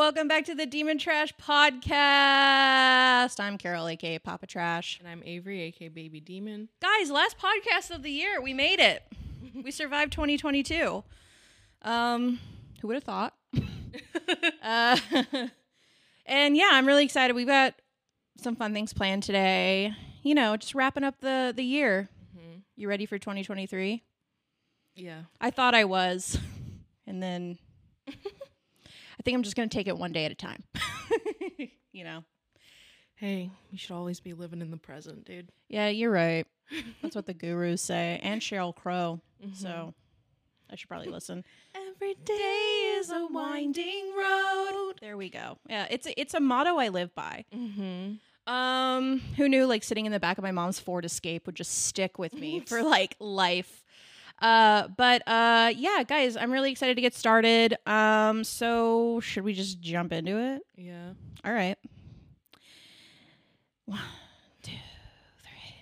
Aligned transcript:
Welcome 0.00 0.28
back 0.28 0.46
to 0.46 0.54
the 0.54 0.64
Demon 0.64 0.96
Trash 0.96 1.34
Podcast. 1.36 3.38
I'm 3.38 3.58
Carol, 3.58 3.86
aka 3.86 4.18
Papa 4.18 4.46
Trash. 4.46 4.98
And 4.98 5.06
I'm 5.06 5.22
Avery, 5.26 5.60
aka 5.60 5.88
Baby 5.88 6.20
Demon. 6.20 6.70
Guys, 6.80 7.10
last 7.10 7.36
podcast 7.36 7.94
of 7.94 8.02
the 8.02 8.10
year. 8.10 8.40
We 8.40 8.54
made 8.54 8.80
it. 8.80 9.02
we 9.62 9.70
survived 9.70 10.12
2022. 10.12 11.04
Um, 11.82 12.38
who 12.80 12.88
would 12.88 12.94
have 12.94 13.04
thought? 13.04 13.34
uh, 14.62 14.96
and 16.24 16.56
yeah, 16.56 16.70
I'm 16.72 16.86
really 16.86 17.04
excited. 17.04 17.36
We've 17.36 17.46
got 17.46 17.74
some 18.38 18.56
fun 18.56 18.72
things 18.72 18.94
planned 18.94 19.22
today. 19.22 19.92
You 20.22 20.34
know, 20.34 20.56
just 20.56 20.74
wrapping 20.74 21.04
up 21.04 21.20
the 21.20 21.52
the 21.54 21.62
year. 21.62 22.08
You 22.74 22.88
ready 22.88 23.04
for 23.04 23.18
2023? 23.18 24.02
Yeah. 24.94 25.24
I 25.42 25.50
thought 25.50 25.74
I 25.74 25.84
was, 25.84 26.38
and 27.06 27.22
then 27.22 27.58
I 29.20 29.22
think 29.22 29.34
I'm 29.34 29.42
just 29.42 29.54
gonna 29.54 29.68
take 29.68 29.86
it 29.86 29.98
one 29.98 30.12
day 30.12 30.24
at 30.24 30.32
a 30.32 30.34
time. 30.34 30.64
you 31.92 32.04
know. 32.04 32.24
Hey, 33.16 33.50
you 33.70 33.76
should 33.76 33.92
always 33.92 34.18
be 34.18 34.32
living 34.32 34.62
in 34.62 34.70
the 34.70 34.78
present, 34.78 35.26
dude. 35.26 35.50
Yeah, 35.68 35.88
you're 35.88 36.10
right. 36.10 36.46
That's 37.02 37.14
what 37.14 37.26
the 37.26 37.34
gurus 37.34 37.82
say, 37.82 38.18
and 38.22 38.40
Sheryl 38.40 38.74
Crow. 38.74 39.20
Mm-hmm. 39.44 39.56
So 39.56 39.92
I 40.72 40.76
should 40.76 40.88
probably 40.88 41.10
listen. 41.10 41.44
Every 41.74 42.14
day 42.14 42.94
is 42.96 43.10
a 43.10 43.26
winding 43.30 44.10
road. 44.16 44.94
There 45.02 45.18
we 45.18 45.28
go. 45.28 45.58
Yeah, 45.68 45.86
it's 45.90 46.06
a, 46.06 46.18
it's 46.18 46.32
a 46.32 46.40
motto 46.40 46.78
I 46.78 46.88
live 46.88 47.14
by. 47.14 47.44
Mm-hmm. 47.54 48.50
Um, 48.50 49.20
who 49.36 49.50
knew 49.50 49.66
like 49.66 49.84
sitting 49.84 50.06
in 50.06 50.12
the 50.12 50.18
back 50.20 50.38
of 50.38 50.44
my 50.44 50.50
mom's 50.50 50.80
Ford 50.80 51.04
Escape 51.04 51.44
would 51.44 51.56
just 51.56 51.84
stick 51.84 52.18
with 52.18 52.32
me 52.32 52.60
for 52.66 52.82
like 52.82 53.16
life. 53.20 53.79
Uh, 54.40 54.88
but 54.96 55.22
uh, 55.26 55.72
yeah, 55.76 56.02
guys, 56.06 56.36
I'm 56.36 56.50
really 56.50 56.70
excited 56.70 56.94
to 56.94 57.02
get 57.02 57.14
started. 57.14 57.76
Um, 57.86 58.42
so 58.44 59.20
should 59.20 59.44
we 59.44 59.52
just 59.52 59.80
jump 59.80 60.12
into 60.12 60.38
it? 60.38 60.62
Yeah. 60.76 61.12
All 61.44 61.52
right. 61.52 61.76
One, 63.84 64.00
two, 64.62 64.72
three. 65.42 65.74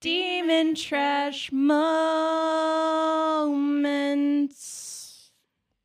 Demon 0.00 0.74
trash 0.74 1.52
moments. 1.52 1.80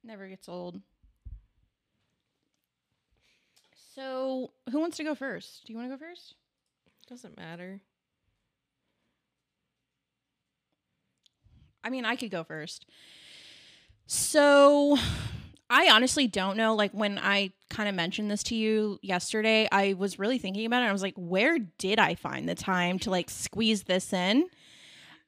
Never 0.03 0.27
gets 0.27 0.47
old. 0.47 0.81
So, 3.95 4.52
who 4.71 4.80
wants 4.80 4.95
to 4.97 5.03
go 5.03 5.13
first? 5.13 5.65
Do 5.65 5.73
you 5.73 5.77
want 5.77 5.91
to 5.91 5.97
go 5.97 5.99
first? 6.05 6.35
Doesn't 7.09 7.35
matter. 7.37 7.81
I 11.83 11.89
mean, 11.89 12.05
I 12.05 12.16
could 12.16 12.31
go 12.31 12.44
first. 12.44 12.85
So, 14.08 14.97
I 15.69 15.89
honestly 15.91 16.27
don't 16.27 16.58
know. 16.58 16.75
Like, 16.75 16.91
when 16.94 17.17
I 17.19 17.52
kind 17.69 17.88
of 17.88 17.94
mentioned 17.95 18.31
this 18.31 18.41
to 18.44 18.55
you 18.55 18.97
yesterday, 19.03 19.67
I 19.71 19.94
was 19.94 20.17
really 20.17 20.39
thinking 20.39 20.66
about 20.66 20.81
it. 20.81 20.88
I 20.88 20.91
was 20.91 21.03
like, 21.03 21.13
where 21.16 21.59
did 21.59 21.99
I 21.99 22.16
find 22.16 22.49
the 22.49 22.55
time 22.55 22.97
to 22.99 23.11
like 23.11 23.30
squeeze 23.30 23.83
this 23.83 24.11
in? 24.11 24.47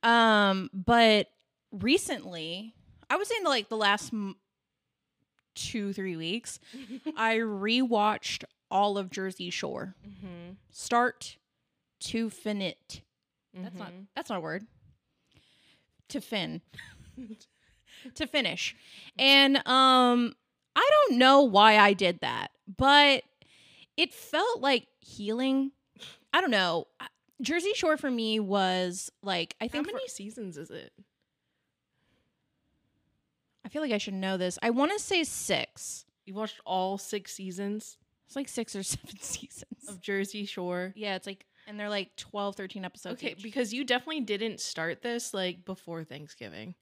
Um, 0.01 0.69
but 0.73 1.27
recently, 1.71 2.73
I 3.09 3.17
was 3.17 3.27
say 3.27 3.35
in 3.37 3.43
the, 3.43 3.49
like 3.49 3.69
the 3.69 3.77
last 3.77 4.11
m- 4.13 4.35
two, 5.53 5.93
three 5.93 6.15
weeks, 6.17 6.59
I 7.15 7.35
rewatched 7.37 8.43
all 8.71 8.97
of 8.97 9.11
Jersey 9.11 9.49
Shore, 9.51 9.93
Mm-hmm. 10.07 10.53
start 10.71 11.37
to 11.99 12.29
finit. 12.31 13.01
That's 13.53 13.75
not 13.77 13.91
that's 14.15 14.29
not 14.29 14.37
a 14.37 14.41
word. 14.41 14.65
To 16.11 16.21
fin. 16.21 16.61
to 18.15 18.27
finish. 18.27 18.75
And 19.19 19.57
um 19.67 20.33
I 20.75 20.89
don't 21.07 21.17
know 21.17 21.41
why 21.41 21.77
I 21.77 21.91
did 21.93 22.21
that, 22.21 22.51
but 22.77 23.23
it 23.97 24.13
felt 24.13 24.61
like 24.61 24.87
healing. 25.01 25.71
I 26.33 26.39
don't 26.41 26.51
know. 26.51 26.87
Jersey 27.41 27.73
Shore 27.73 27.97
for 27.97 28.09
me 28.11 28.39
was 28.39 29.11
like 29.21 29.55
I 29.59 29.67
think 29.67 29.85
How 29.87 29.93
many 29.93 30.05
for- 30.07 30.11
seasons 30.13 30.57
is 30.57 30.69
it? 30.71 30.91
I 33.65 33.69
feel 33.69 33.81
like 33.81 33.91
I 33.91 33.97
should 33.97 34.13
know 34.13 34.37
this. 34.37 34.57
I 34.61 34.69
want 34.71 34.91
to 34.91 34.99
say 34.99 35.23
6. 35.23 36.05
You 36.25 36.33
watched 36.33 36.59
all 36.65 36.97
six 36.97 37.33
seasons 37.33 37.97
It's 38.27 38.35
like 38.35 38.47
6 38.49 38.75
or 38.75 38.83
7 38.83 39.19
seasons. 39.19 39.87
of 39.87 40.01
Jersey 40.01 40.45
Shore. 40.45 40.93
yeah, 40.95 41.15
it's 41.15 41.27
like 41.27 41.45
and 41.67 41.79
they're 41.79 41.89
like 41.89 42.15
12 42.17 42.55
13 42.55 42.83
episodes 42.85 43.13
Okay, 43.21 43.31
each. 43.31 43.43
because 43.43 43.73
you 43.73 43.83
definitely 43.83 44.21
didn't 44.21 44.59
start 44.59 45.01
this 45.01 45.33
like 45.33 45.65
before 45.65 46.03
Thanksgiving. 46.03 46.75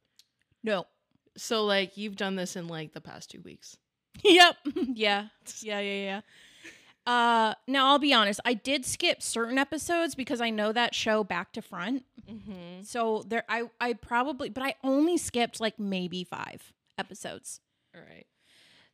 no. 0.64 0.86
So 1.38 1.64
like 1.66 1.96
you've 1.96 2.16
done 2.18 2.36
this 2.36 2.56
in 2.56 2.68
like 2.68 2.94
the 2.94 3.02
past 3.02 3.30
two 3.32 3.42
weeks. 3.42 3.78
Yep. 4.24 4.56
yeah. 4.94 5.28
Yeah, 5.62 5.80
yeah, 5.80 6.04
yeah. 6.04 6.22
Uh 7.12 7.54
now 7.68 7.88
I'll 7.88 8.00
be 8.00 8.14
honest, 8.14 8.40
I 8.44 8.54
did 8.56 8.86
skip 8.86 9.22
certain 9.22 9.58
episodes 9.58 10.16
because 10.16 10.42
I 10.42 10.50
know 10.50 10.72
that 10.74 10.94
show 10.94 11.24
back 11.24 11.54
to 11.54 11.62
front. 11.62 12.04
Mm-hmm. 12.30 12.82
So 12.84 13.24
there 13.28 13.44
I 13.48 13.70
I 13.80 13.94
probably 13.94 14.50
but 14.50 14.64
I 14.64 14.76
only 14.84 15.18
skipped 15.18 15.62
like 15.62 15.80
maybe 15.80 16.24
5 16.24 16.74
episodes. 16.98 17.62
All 17.96 18.02
right. 18.02 18.26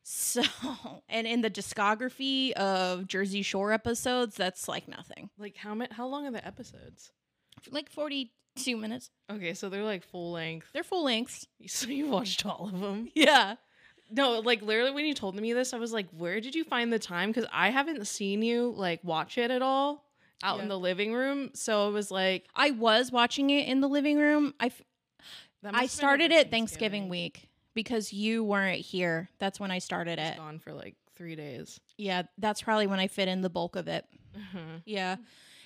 So, 0.08 0.44
and 1.10 1.26
in 1.26 1.42
the 1.42 1.50
discography 1.50 2.52
of 2.52 3.08
Jersey 3.08 3.42
Shore 3.42 3.74
episodes, 3.74 4.36
that's 4.36 4.68
like 4.68 4.88
nothing. 4.88 5.32
Like 5.40 5.58
how 5.58 5.74
many? 5.74 5.92
How 5.92 6.06
long 6.06 6.28
are 6.28 6.32
the 6.32 6.46
episodes? 6.46 7.12
Like 7.72 7.90
42 7.90 8.78
minutes. 8.78 9.10
Okay, 9.32 9.56
so 9.56 9.68
they're 9.68 9.84
like 9.84 10.04
full 10.04 10.32
length. 10.32 10.68
They're 10.74 10.84
full 10.84 11.06
lengths. 11.06 11.48
So 11.68 11.88
you 11.88 12.08
watched 12.08 12.46
all 12.46 12.70
of 12.72 12.80
them? 12.80 13.10
Yeah. 13.16 13.56
No, 14.12 14.40
like 14.42 14.62
literally 14.62 14.92
when 14.92 15.06
you 15.06 15.16
told 15.16 15.36
me 15.36 15.54
this, 15.54 15.74
I 15.74 15.80
was 15.80 15.92
like, 15.92 16.08
"Where 16.12 16.40
did 16.40 16.54
you 16.54 16.64
find 16.64 16.94
the 16.94 17.00
time?" 17.00 17.32
Because 17.32 17.50
I 17.52 17.72
haven't 17.72 18.06
seen 18.06 18.44
you 18.44 18.76
like 18.78 19.04
watch 19.04 19.40
it 19.40 19.50
at 19.50 19.64
all 19.64 20.06
out 20.44 20.60
in 20.60 20.68
the 20.68 20.78
living 20.78 21.14
room. 21.16 21.50
So 21.56 21.90
it 21.90 21.94
was 21.94 22.12
like 22.12 22.46
I 22.54 22.70
was 22.70 23.12
watching 23.12 23.50
it 23.50 23.68
in 23.68 23.82
the 23.82 23.90
living 23.90 24.20
room. 24.20 24.54
I 24.60 24.68
f- 24.68 24.84
I 25.64 25.72
must 25.72 25.74
have 25.74 25.82
been 25.82 25.90
started 25.90 26.32
it 26.32 26.52
Thanksgiving 26.52 27.10
week 27.10 27.50
because 27.76 28.12
you 28.12 28.44
weren't 28.44 28.80
here. 28.80 29.30
That's 29.38 29.60
when 29.60 29.70
I 29.70 29.78
started 29.80 30.18
it. 30.18 30.38
gone 30.38 30.58
for 30.60 30.74
like 30.74 30.96
three 31.16 31.36
days. 31.36 31.80
Yeah, 31.98 32.24
that's 32.40 32.62
probably 32.62 32.88
when 32.88 33.00
I 33.00 33.08
fit 33.08 33.28
in 33.28 33.42
the 33.42 33.50
bulk 33.50 33.76
of 33.76 33.88
it. 33.88 34.06
Mhm. 34.36 34.82
Yeah. 34.86 35.18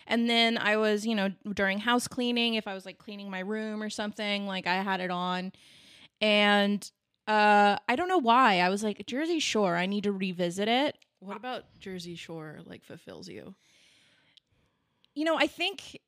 And 0.06 0.30
then 0.30 0.58
I 0.58 0.78
was, 0.78 1.06
you 1.06 1.16
know, 1.16 1.30
during 1.54 1.78
house 1.80 2.08
cleaning, 2.08 2.56
if 2.56 2.68
I 2.68 2.74
was 2.74 2.86
like 2.86 2.98
cleaning 2.98 3.30
my 3.30 3.40
room 3.40 3.82
or 3.82 3.90
something, 3.90 4.46
like 4.48 4.68
I 4.68 4.82
had 4.82 5.00
it 5.00 5.12
on. 5.12 5.52
And 6.20 6.90
uh 7.28 7.78
I 7.88 7.96
don't 7.96 8.08
know 8.10 8.18
why. 8.20 8.60
I 8.60 8.70
was 8.70 8.84
like, 8.84 9.06
Jersey 9.06 9.40
Shore, 9.40 9.76
I 9.76 9.86
need 9.86 10.04
to 10.04 10.12
revisit 10.12 10.68
it. 10.68 10.98
What 11.20 11.38
about 11.38 11.66
Jersey 11.80 12.16
Shore? 12.16 12.60
Like 12.66 12.84
fulfills 12.84 13.28
you? 13.30 13.56
You 15.16 15.26
know, 15.26 15.36
I 15.38 15.48
think 15.48 16.00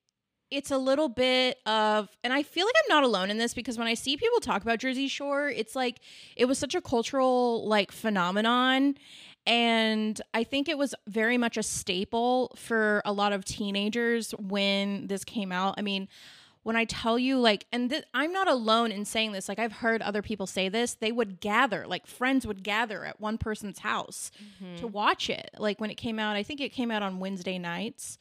it's 0.52 0.70
a 0.70 0.78
little 0.78 1.10
bit 1.10 1.58
of 1.66 2.10
and 2.24 2.34
I 2.34 2.44
feel 2.44 2.66
like 2.66 2.76
I'm 2.84 2.96
not 2.96 3.04
alone 3.04 3.32
in 3.32 3.38
this 3.38 3.54
because 3.54 3.78
when 3.78 3.88
I 3.88 3.94
see 3.94 4.18
people 4.18 4.40
talk 4.40 4.62
about 4.62 4.80
Jersey 4.80 5.08
Shore, 5.08 5.50
it's 5.50 5.76
like 5.76 6.00
it 6.36 6.46
was 6.46 6.60
such 6.60 6.76
a 6.76 6.82
cultural 6.82 7.68
like 7.68 7.92
phenomenon 7.92 8.96
and 9.48 10.22
I 10.34 10.44
think 10.44 10.70
it 10.70 10.78
was 10.78 10.94
very 11.08 11.38
much 11.38 11.58
a 11.58 11.64
staple 11.64 12.52
for 12.56 13.02
a 13.06 13.14
lot 13.14 13.34
of 13.34 13.44
teenagers 13.44 14.32
when 14.34 15.08
this 15.08 15.24
came 15.24 15.52
out. 15.52 15.76
I 15.78 15.82
mean, 15.82 16.08
when 16.64 16.76
I 16.76 16.86
tell 16.86 17.18
you 17.18 17.40
like 17.40 17.66
and 17.72 17.90
th- 17.90 18.04
I'm 18.14 18.34
not 18.34 18.48
alone 18.48 18.92
in 18.92 19.06
saying 19.06 19.32
this. 19.32 19.50
Like 19.50 19.58
I've 19.58 19.72
heard 19.72 20.02
other 20.02 20.22
people 20.22 20.46
say 20.48 20.70
this. 20.70 20.96
They 20.96 21.12
would 21.12 21.40
gather, 21.40 21.88
like 21.88 22.06
friends 22.06 22.46
would 22.46 22.62
gather 22.62 23.06
at 23.06 23.20
one 23.20 23.38
person's 23.38 23.80
house 23.80 24.32
mm-hmm. 24.62 24.76
to 24.82 24.88
watch 24.88 25.30
it. 25.30 25.50
Like 25.58 25.80
when 25.80 25.90
it 25.90 25.96
came 25.96 26.20
out, 26.20 26.36
I 26.36 26.44
think 26.44 26.60
it 26.60 26.70
came 26.74 26.92
out 26.92 27.02
on 27.02 27.20
Wednesday 27.20 27.58
nights. 27.58 28.18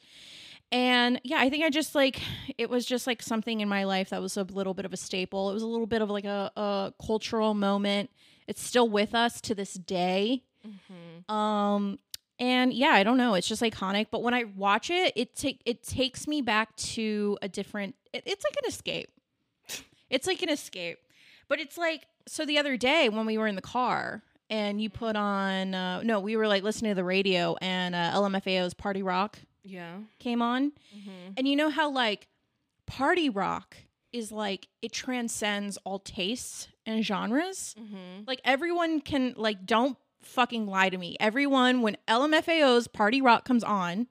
And 0.71 1.19
yeah, 1.23 1.37
I 1.39 1.49
think 1.49 1.65
I 1.65 1.69
just 1.69 1.95
like 1.95 2.21
it 2.57 2.69
was 2.69 2.85
just 2.85 3.05
like 3.05 3.21
something 3.21 3.59
in 3.59 3.67
my 3.67 3.83
life 3.83 4.09
that 4.09 4.21
was 4.21 4.37
a 4.37 4.43
little 4.43 4.73
bit 4.73 4.85
of 4.85 4.93
a 4.93 4.97
staple. 4.97 5.49
It 5.49 5.53
was 5.53 5.63
a 5.63 5.67
little 5.67 5.87
bit 5.87 6.01
of 6.01 6.09
like 6.09 6.25
a, 6.25 6.51
a 6.55 6.93
cultural 7.05 7.53
moment. 7.53 8.09
It's 8.47 8.63
still 8.63 8.87
with 8.89 9.13
us 9.13 9.41
to 9.41 9.55
this 9.55 9.73
day. 9.73 10.43
Um 11.27 11.99
and 12.39 12.73
yeah, 12.73 12.89
I 12.89 13.03
don't 13.03 13.17
know. 13.17 13.35
It's 13.35 13.47
just 13.47 13.61
iconic. 13.61 14.07
But 14.11 14.23
when 14.23 14.33
I 14.33 14.45
watch 14.45 14.89
it, 14.89 15.13
it 15.15 15.35
take 15.35 15.61
it 15.65 15.83
takes 15.83 16.25
me 16.27 16.41
back 16.41 16.75
to 16.77 17.37
a 17.41 17.49
different. 17.49 17.95
It, 18.13 18.23
it's 18.25 18.43
like 18.43 18.55
an 18.63 18.67
escape. 18.67 19.09
It's 20.09 20.25
like 20.27 20.41
an 20.41 20.49
escape. 20.49 20.99
But 21.47 21.59
it's 21.59 21.77
like 21.77 22.07
so. 22.27 22.45
The 22.45 22.57
other 22.57 22.77
day 22.77 23.09
when 23.09 23.25
we 23.25 23.37
were 23.37 23.47
in 23.47 23.55
the 23.55 23.61
car 23.61 24.23
and 24.49 24.81
you 24.81 24.89
put 24.89 25.15
on 25.15 25.75
uh, 25.75 26.01
no, 26.03 26.19
we 26.19 26.35
were 26.35 26.47
like 26.47 26.63
listening 26.63 26.91
to 26.91 26.95
the 26.95 27.03
radio 27.03 27.55
and 27.61 27.93
uh, 27.93 28.11
LMFAO's 28.13 28.73
Party 28.73 29.03
Rock 29.03 29.37
Yeah. 29.63 29.97
came 30.19 30.41
on, 30.41 30.71
Mm-hmm. 30.95 31.33
and 31.37 31.47
you 31.47 31.55
know 31.55 31.69
how 31.69 31.89
like 31.91 32.27
party 32.87 33.29
rock 33.29 33.77
is 34.11 34.31
like 34.31 34.67
it 34.81 34.91
transcends 34.91 35.77
all 35.85 35.99
tastes 35.99 36.67
and 36.85 37.05
genres. 37.05 37.75
Mm-hmm. 37.79 38.23
Like 38.27 38.41
everyone 38.43 38.99
can 39.01 39.33
like 39.37 39.65
don't 39.65 39.97
fucking 40.21 40.67
lie 40.67 40.89
to 40.89 40.97
me. 40.97 41.15
Everyone 41.19 41.81
when 41.81 41.95
LMFAO's 42.07 42.87
Party 42.87 43.21
Rock 43.21 43.45
comes 43.45 43.63
on, 43.63 44.07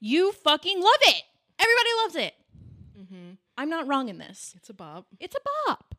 you 0.00 0.32
fucking 0.32 0.80
love 0.80 1.00
it. 1.02 1.22
Everybody 1.58 1.88
loves 2.02 2.16
it. 2.16 2.34
Mm-hmm. 3.00 3.30
I'm 3.56 3.68
not 3.70 3.86
wrong 3.86 4.08
in 4.08 4.18
this. 4.18 4.54
It's 4.56 4.70
a 4.70 4.74
bop. 4.74 5.06
It's 5.20 5.36
a 5.36 5.40
bop. 5.66 5.94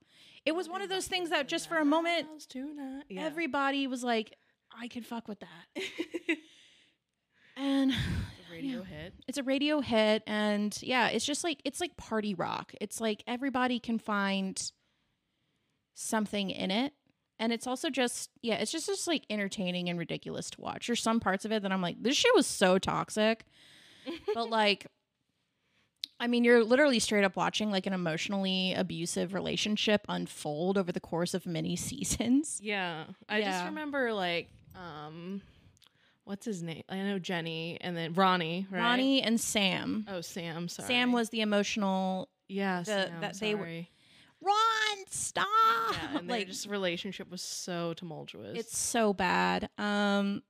It 0.45 0.53
was 0.55 0.67
one 0.67 0.81
of 0.81 0.89
those 0.89 1.07
things 1.07 1.29
that 1.29 1.47
just 1.47 1.69
for 1.69 1.77
a 1.77 1.85
moment 1.85 2.27
Yeah. 3.09 3.21
everybody 3.23 3.85
was 3.87 4.03
like 4.03 4.35
I 4.77 4.87
could 4.87 5.05
fuck 5.05 5.27
with 5.27 5.39
that. 5.41 5.83
And 7.57 7.93
Radio 8.51 8.79
yeah. 8.79 8.97
hit. 9.03 9.13
it's 9.27 9.37
a 9.37 9.43
radio 9.43 9.79
hit 9.79 10.23
and 10.27 10.77
yeah, 10.81 11.07
it's 11.07 11.25
just 11.25 11.43
like 11.43 11.61
it's 11.65 11.81
like 11.81 11.95
party 11.97 12.33
rock. 12.33 12.73
It's 12.81 12.99
like 12.99 13.23
everybody 13.27 13.79
can 13.79 13.97
find 13.97 14.71
something 15.93 16.49
in 16.49 16.71
it. 16.71 16.93
And 17.39 17.51
it's 17.51 17.65
also 17.65 17.89
just 17.89 18.29
yeah, 18.41 18.55
it's 18.55 18.71
just 18.71 18.87
just 18.87 19.07
like 19.07 19.25
entertaining 19.29 19.89
and 19.89 19.97
ridiculous 19.97 20.49
to 20.51 20.61
watch. 20.61 20.87
There's 20.87 21.01
some 21.01 21.19
parts 21.19 21.45
of 21.45 21.51
it 21.51 21.63
that 21.63 21.71
I'm 21.71 21.81
like, 21.81 22.01
this 22.01 22.15
shit 22.15 22.35
was 22.35 22.45
so 22.45 22.77
toxic. 22.77 23.45
but 24.33 24.49
like 24.49 24.87
I 26.19 26.27
mean, 26.27 26.43
you're 26.43 26.63
literally 26.63 26.99
straight 26.99 27.23
up 27.23 27.35
watching 27.35 27.71
like 27.71 27.87
an 27.87 27.93
emotionally 27.93 28.75
abusive 28.75 29.33
relationship 29.33 30.05
unfold 30.07 30.77
over 30.77 30.91
the 30.91 30.99
course 30.99 31.33
of 31.33 31.47
many 31.47 31.75
seasons. 31.77 32.59
Yeah. 32.61 33.05
I 33.27 33.41
just 33.41 33.65
remember 33.65 34.13
like 34.13 34.49
um 34.75 35.41
what's 36.25 36.45
his 36.45 36.61
name? 36.63 36.83
I 36.89 36.97
know 36.97 37.19
Jenny 37.19 37.77
and 37.81 37.95
then 37.95 38.13
Ronnie, 38.13 38.67
right? 38.69 38.79
Ronnie 38.79 39.21
and 39.21 39.39
Sam. 39.39 40.05
Oh, 40.09 40.21
Sam, 40.21 40.67
sorry. 40.67 40.87
Sam 40.87 41.11
was 41.11 41.29
the 41.29 41.41
emotional 41.41 42.29
yeah, 42.47 42.79
the- 42.79 42.85
Sam, 42.85 43.21
that 43.21 43.39
they 43.39 43.55
were- 43.55 43.85
Ron, 44.43 45.05
stop. 45.09 45.45
Yeah, 45.93 46.17
and 46.17 46.29
their 46.29 46.37
like 46.39 46.47
just 46.47 46.67
relationship 46.67 47.29
was 47.29 47.41
so 47.43 47.93
tumultuous. 47.93 48.57
it's 48.57 48.77
so 48.77 49.13
bad. 49.13 49.69
Um 49.77 50.41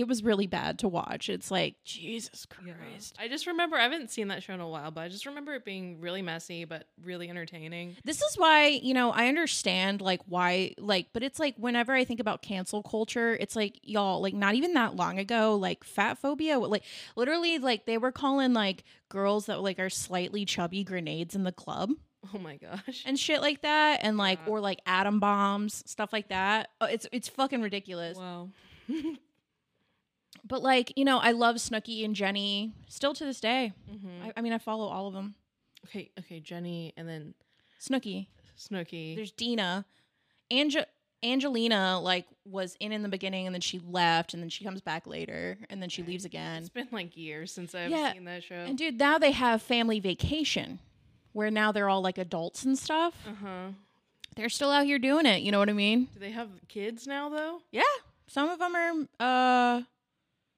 it 0.00 0.08
was 0.08 0.22
really 0.24 0.46
bad 0.46 0.78
to 0.80 0.88
watch. 0.88 1.28
It's 1.28 1.50
like 1.50 1.76
Jesus 1.84 2.46
Yeah. 2.66 2.72
Christ. 2.74 3.16
I 3.18 3.28
just 3.28 3.46
remember 3.46 3.76
I 3.76 3.82
haven't 3.84 4.10
seen 4.10 4.28
that 4.28 4.42
show 4.42 4.52
in 4.54 4.60
a 4.60 4.68
while, 4.68 4.90
but 4.90 5.02
I 5.02 5.08
just 5.08 5.26
remember 5.26 5.54
it 5.54 5.64
being 5.64 6.00
really 6.00 6.22
messy 6.22 6.64
but 6.64 6.86
really 7.02 7.28
entertaining. 7.30 7.96
This 8.04 8.20
is 8.22 8.36
why, 8.36 8.66
you 8.68 8.94
know, 8.94 9.10
I 9.12 9.28
understand 9.28 10.00
like 10.00 10.20
why 10.26 10.74
like 10.78 11.08
but 11.12 11.22
it's 11.22 11.38
like 11.38 11.54
whenever 11.56 11.92
I 11.94 12.04
think 12.04 12.20
about 12.20 12.42
cancel 12.42 12.82
culture, 12.82 13.36
it's 13.38 13.54
like 13.54 13.78
y'all 13.82 14.20
like 14.20 14.34
not 14.34 14.54
even 14.54 14.74
that 14.74 14.96
long 14.96 15.18
ago 15.18 15.54
like 15.56 15.84
fat 15.84 16.18
phobia 16.18 16.58
like 16.58 16.82
literally 17.16 17.58
like 17.58 17.86
they 17.86 17.98
were 17.98 18.12
calling 18.12 18.52
like 18.52 18.84
girls 19.08 19.46
that 19.46 19.60
like 19.62 19.78
are 19.78 19.90
slightly 19.90 20.44
chubby 20.44 20.82
grenades 20.84 21.34
in 21.34 21.44
the 21.44 21.52
club 21.52 21.90
Oh 22.34 22.38
my 22.38 22.56
gosh. 22.58 23.02
and 23.06 23.18
shit 23.18 23.40
like 23.40 23.62
that 23.62 24.00
and 24.02 24.18
like 24.18 24.38
Yeah. 24.46 24.52
or 24.52 24.60
like 24.60 24.80
atom 24.86 25.20
bombs, 25.20 25.82
stuff 25.86 26.12
like 26.12 26.28
that. 26.28 26.68
Oh, 26.80 26.86
it's 26.86 27.06
it's 27.12 27.28
fucking 27.28 27.62
ridiculous. 27.62 28.18
Wow. 28.18 28.50
But 30.46 30.62
like, 30.62 30.92
you 30.96 31.04
know, 31.04 31.18
I 31.18 31.32
love 31.32 31.56
Snooki 31.56 32.04
and 32.04 32.14
Jenny 32.14 32.72
still 32.88 33.14
to 33.14 33.24
this 33.24 33.40
day. 33.40 33.72
Mhm. 33.90 34.26
I, 34.28 34.32
I 34.36 34.40
mean, 34.40 34.52
I 34.52 34.58
follow 34.58 34.86
all 34.88 35.06
of 35.06 35.14
them. 35.14 35.34
Okay, 35.86 36.10
okay, 36.18 36.40
Jenny 36.40 36.92
and 36.96 37.08
then 37.08 37.34
Snooki. 37.80 38.26
Snooki. 38.58 39.16
There's 39.16 39.32
Dina. 39.32 39.84
Ange- 40.50 40.84
Angelina 41.22 42.00
like 42.00 42.26
was 42.46 42.76
in 42.80 42.92
in 42.92 43.02
the 43.02 43.08
beginning 43.08 43.46
and 43.46 43.54
then 43.54 43.60
she 43.60 43.78
left 43.78 44.32
and 44.34 44.42
then 44.42 44.48
she 44.50 44.64
comes 44.64 44.80
back 44.80 45.06
later 45.06 45.58
and 45.68 45.80
then 45.82 45.88
she 45.88 46.02
Okay. 46.02 46.12
leaves 46.12 46.24
again. 46.24 46.60
it's 46.60 46.68
been 46.70 46.88
like 46.92 47.16
years 47.16 47.52
since 47.52 47.74
I've 47.74 47.90
Yeah, 47.90 48.12
seen 48.12 48.24
that 48.24 48.42
show. 48.42 48.54
And 48.54 48.76
dude, 48.78 48.98
now 48.98 49.18
they 49.18 49.30
have 49.32 49.60
family 49.62 50.00
vacation 50.00 50.78
where 51.32 51.50
now 51.50 51.72
they're 51.72 51.88
all 51.88 52.00
like 52.02 52.18
adults 52.18 52.64
and 52.64 52.78
stuff. 52.78 53.14
uh-huh. 53.28 53.68
They're 54.36 54.48
still 54.48 54.70
out 54.70 54.86
here 54.86 54.98
doing 54.98 55.26
it, 55.26 55.42
you 55.42 55.52
know 55.52 55.58
what 55.58 55.68
I 55.68 55.72
mean? 55.74 56.06
Do 56.14 56.20
they 56.20 56.30
have 56.30 56.48
kids 56.68 57.06
now 57.06 57.28
though? 57.28 57.60
Yeah. 57.70 57.82
Some 58.26 58.48
of 58.48 58.58
them 58.58 58.74
are 58.74 58.92
uh 59.20 59.82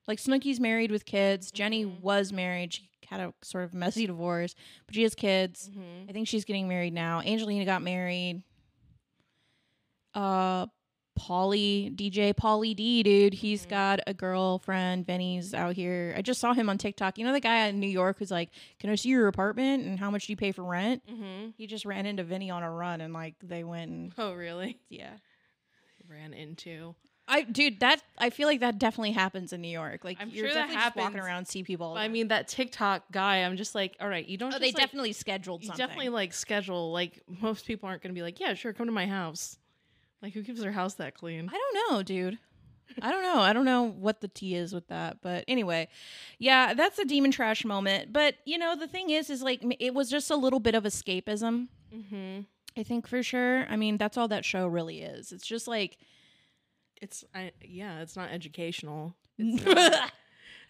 like 0.09 0.19
Snooki's 0.19 0.61
married 0.61 0.91
with 0.91 1.05
kids. 1.05 1.51
Jenny 1.51 1.85
Mhm. 1.85 2.01
was 2.01 2.33
married. 2.33 2.73
She 2.75 2.89
had 3.09 3.21
a 3.21 3.35
sort 3.43 3.65
of 3.65 3.75
messy 3.75 4.07
divorce, 4.07 4.55
but 4.87 4.95
she 4.95 5.03
has 5.03 5.15
kids. 5.15 5.69
Mm-hmm. 5.71 6.09
I 6.09 6.13
think 6.13 6.29
she's 6.29 6.45
getting 6.45 6.67
married 6.69 6.93
now. 6.95 7.21
Angelina 7.21 7.65
got 7.65 7.83
married. 7.83 8.43
Uh 10.15 10.67
Pauly, 11.19 11.95
DJ 11.95 12.33
Pauly 12.33 12.75
D, 12.75 13.03
dude. 13.03 13.35
He's 13.35 13.67
Mhm. 13.67 13.71
got 13.71 14.01
a 14.07 14.15
girlfriend. 14.15 15.07
Vinny's 15.07 15.53
out 15.53 15.77
here. 15.77 16.15
I 16.17 16.23
just 16.23 16.41
saw 16.41 16.55
him 16.55 16.71
on 16.71 16.79
TikTok. 16.79 17.19
You 17.19 17.27
know 17.27 17.35
the 17.35 17.39
guy 17.41 17.67
in 17.69 17.79
New 17.81 17.87
York 17.87 18.19
who's 18.19 18.31
like, 18.31 18.49
Can 18.79 18.89
I 18.89 18.95
see 18.95 19.11
your 19.11 19.29
apartment 19.29 19.85
and 19.85 19.99
how 19.99 20.11
much 20.11 20.27
do 20.27 20.33
you 20.33 20.37
pay 20.39 20.53
for 20.53 20.65
rent? 20.65 21.03
Mm-hmm. 21.07 21.51
He 21.59 21.67
just 21.67 21.85
ran 21.85 22.07
into 22.07 22.25
Vinny 22.25 22.51
on 22.51 22.63
a 22.63 22.71
run 22.71 23.03
and 23.03 23.13
like 23.13 23.35
they 23.43 23.63
went 23.63 23.91
and 23.91 24.13
Oh 24.17 24.33
really? 24.33 24.79
yeah. 24.89 25.19
Ran 26.09 26.33
into. 26.33 26.95
I 27.33 27.43
dude, 27.45 27.81
that 27.81 28.03
I 28.19 28.29
feel 28.29 28.47
like 28.47 28.61
that 28.61 28.79
definitely 28.79 29.13
happens 29.13 29.55
in 29.55 29.63
New 29.63 29.69
York. 29.69 30.05
Like 30.05 30.19
I'm 30.21 30.29
you're 30.29 30.49
sure 30.49 30.55
that 30.55 30.69
definitely 30.69 30.83
just 30.83 30.97
walking 30.97 31.13
happens. 31.15 31.27
around 31.27 31.49
see 31.49 31.63
people. 31.63 31.95
I 31.95 32.09
mean 32.09 32.29
that 32.29 32.47
TikTok 32.47 33.05
guy. 33.11 33.39
I'm 33.39 33.57
just 33.57 33.75
like, 33.75 33.97
all 34.01 34.09
right, 34.09 34.27
you 34.27 34.37
don't. 34.37 34.49
oh, 34.49 34.51
just, 34.53 34.61
they 34.61 34.69
like, 34.69 34.77
definitely 34.77 35.13
scheduled 35.13 35.63
You 35.63 35.69
something. 35.69 35.87
definitely 35.87 36.11
like 36.11 36.35
schedule. 36.35 36.93
Like 36.93 37.23
most 37.41 37.65
people 37.67 37.89
aren't 37.89 38.03
going 38.03 38.15
to 38.15 38.19
be 38.19 38.23
like, 38.23 38.39
yeah, 38.39 38.53
sure, 38.53 38.75
come 38.75 38.85
to 38.85 38.93
my 38.93 39.07
house. 39.07 39.57
Like 40.21 40.35
who 40.35 40.43
keeps 40.43 40.61
their 40.61 40.73
house 40.73 40.95
that 40.95 41.15
clean? 41.15 41.51
I 41.51 41.59
don't 41.59 41.91
know, 41.91 42.03
dude. 42.03 42.39
I 43.01 43.11
don't 43.11 43.23
know. 43.23 43.41
I 43.41 43.55
don't 43.55 43.65
know 43.65 43.85
what 43.85 44.21
the 44.21 44.29
tea 44.29 44.55
is 44.55 44.75
with 44.75 44.89
that, 44.89 45.23
but 45.23 45.45
anyway, 45.49 45.89
yeah, 46.39 46.75
that's 46.75 46.99
a 46.99 47.07
demon 47.07 47.31
trash 47.31 47.65
moment. 47.65 48.13
But 48.13 48.35
you 48.45 48.59
know, 48.59 48.77
the 48.77 48.87
thing 48.89 49.09
is, 49.09 49.31
is 49.31 49.41
like 49.41 49.65
it 49.81 49.95
was 49.95 50.11
just 50.11 50.31
a 50.31 50.37
little 50.37 50.61
bit 50.61 50.75
of 50.75 50.85
escapism. 50.85 51.69
Mm-hmm. 51.95 52.41
I 52.77 52.83
think 52.83 53.07
for 53.07 53.23
sure. 53.23 53.67
I 53.71 53.77
mean, 53.77 53.97
that's 53.97 54.19
all 54.19 54.29
that 54.29 54.45
show 54.45 54.67
really 54.67 55.01
is. 55.01 55.33
It's 55.33 55.47
just 55.47 55.67
like 55.67 55.97
It's 57.03 57.25
I, 57.35 57.51
yeah, 57.63 58.01
it's 58.01 58.17
not 58.17 58.31
educational. 58.31 59.15
It's 59.39 59.65
not, 59.67 60.13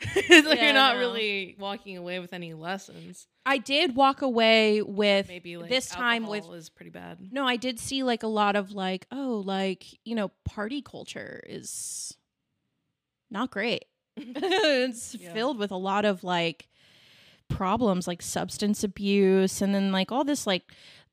it's 0.17 0.49
like 0.49 0.59
Yeah, 0.59 0.65
you're 0.65 0.75
not 0.75 0.95
no. 0.97 1.01
really 1.01 1.55
walking 1.61 1.97
away 1.97 2.19
with 2.19 2.33
any 2.33 2.55
lessons. 2.55 3.29
I 3.47 3.59
did 3.59 3.95
walk 3.95 4.23
away 4.23 4.83
with 4.83 5.29
Maybe 5.29 5.57
like 5.57 5.69
this 5.69 5.89
time 5.89 6.27
with 6.27 6.45
is 6.53 6.69
pretty 6.71 6.91
bad. 6.91 7.19
no, 7.31 7.47
I 7.47 7.55
did 7.57 7.79
see 7.79 8.03
like 8.03 8.23
a 8.25 8.29
lot 8.29 8.57
of 8.57 8.73
like 8.73 9.07
oh, 9.13 9.43
like 9.47 9.85
you 10.05 10.17
know, 10.17 10.33
party 10.45 10.83
culture 10.83 11.41
is 11.47 12.17
not 13.31 13.51
great. 13.53 13.85
it's 14.17 15.15
Yeah. 15.15 15.33
filled 15.35 15.59
with 15.59 15.71
a 15.71 15.77
lot 15.77 16.05
of 16.05 16.25
like 16.25 16.69
problems 17.57 18.07
like 18.07 18.23
substance 18.23 18.83
abuse 18.85 19.61
and 19.63 19.75
then 19.75 19.93
like 19.93 20.11
all 20.13 20.25
this 20.25 20.47
like 20.47 20.63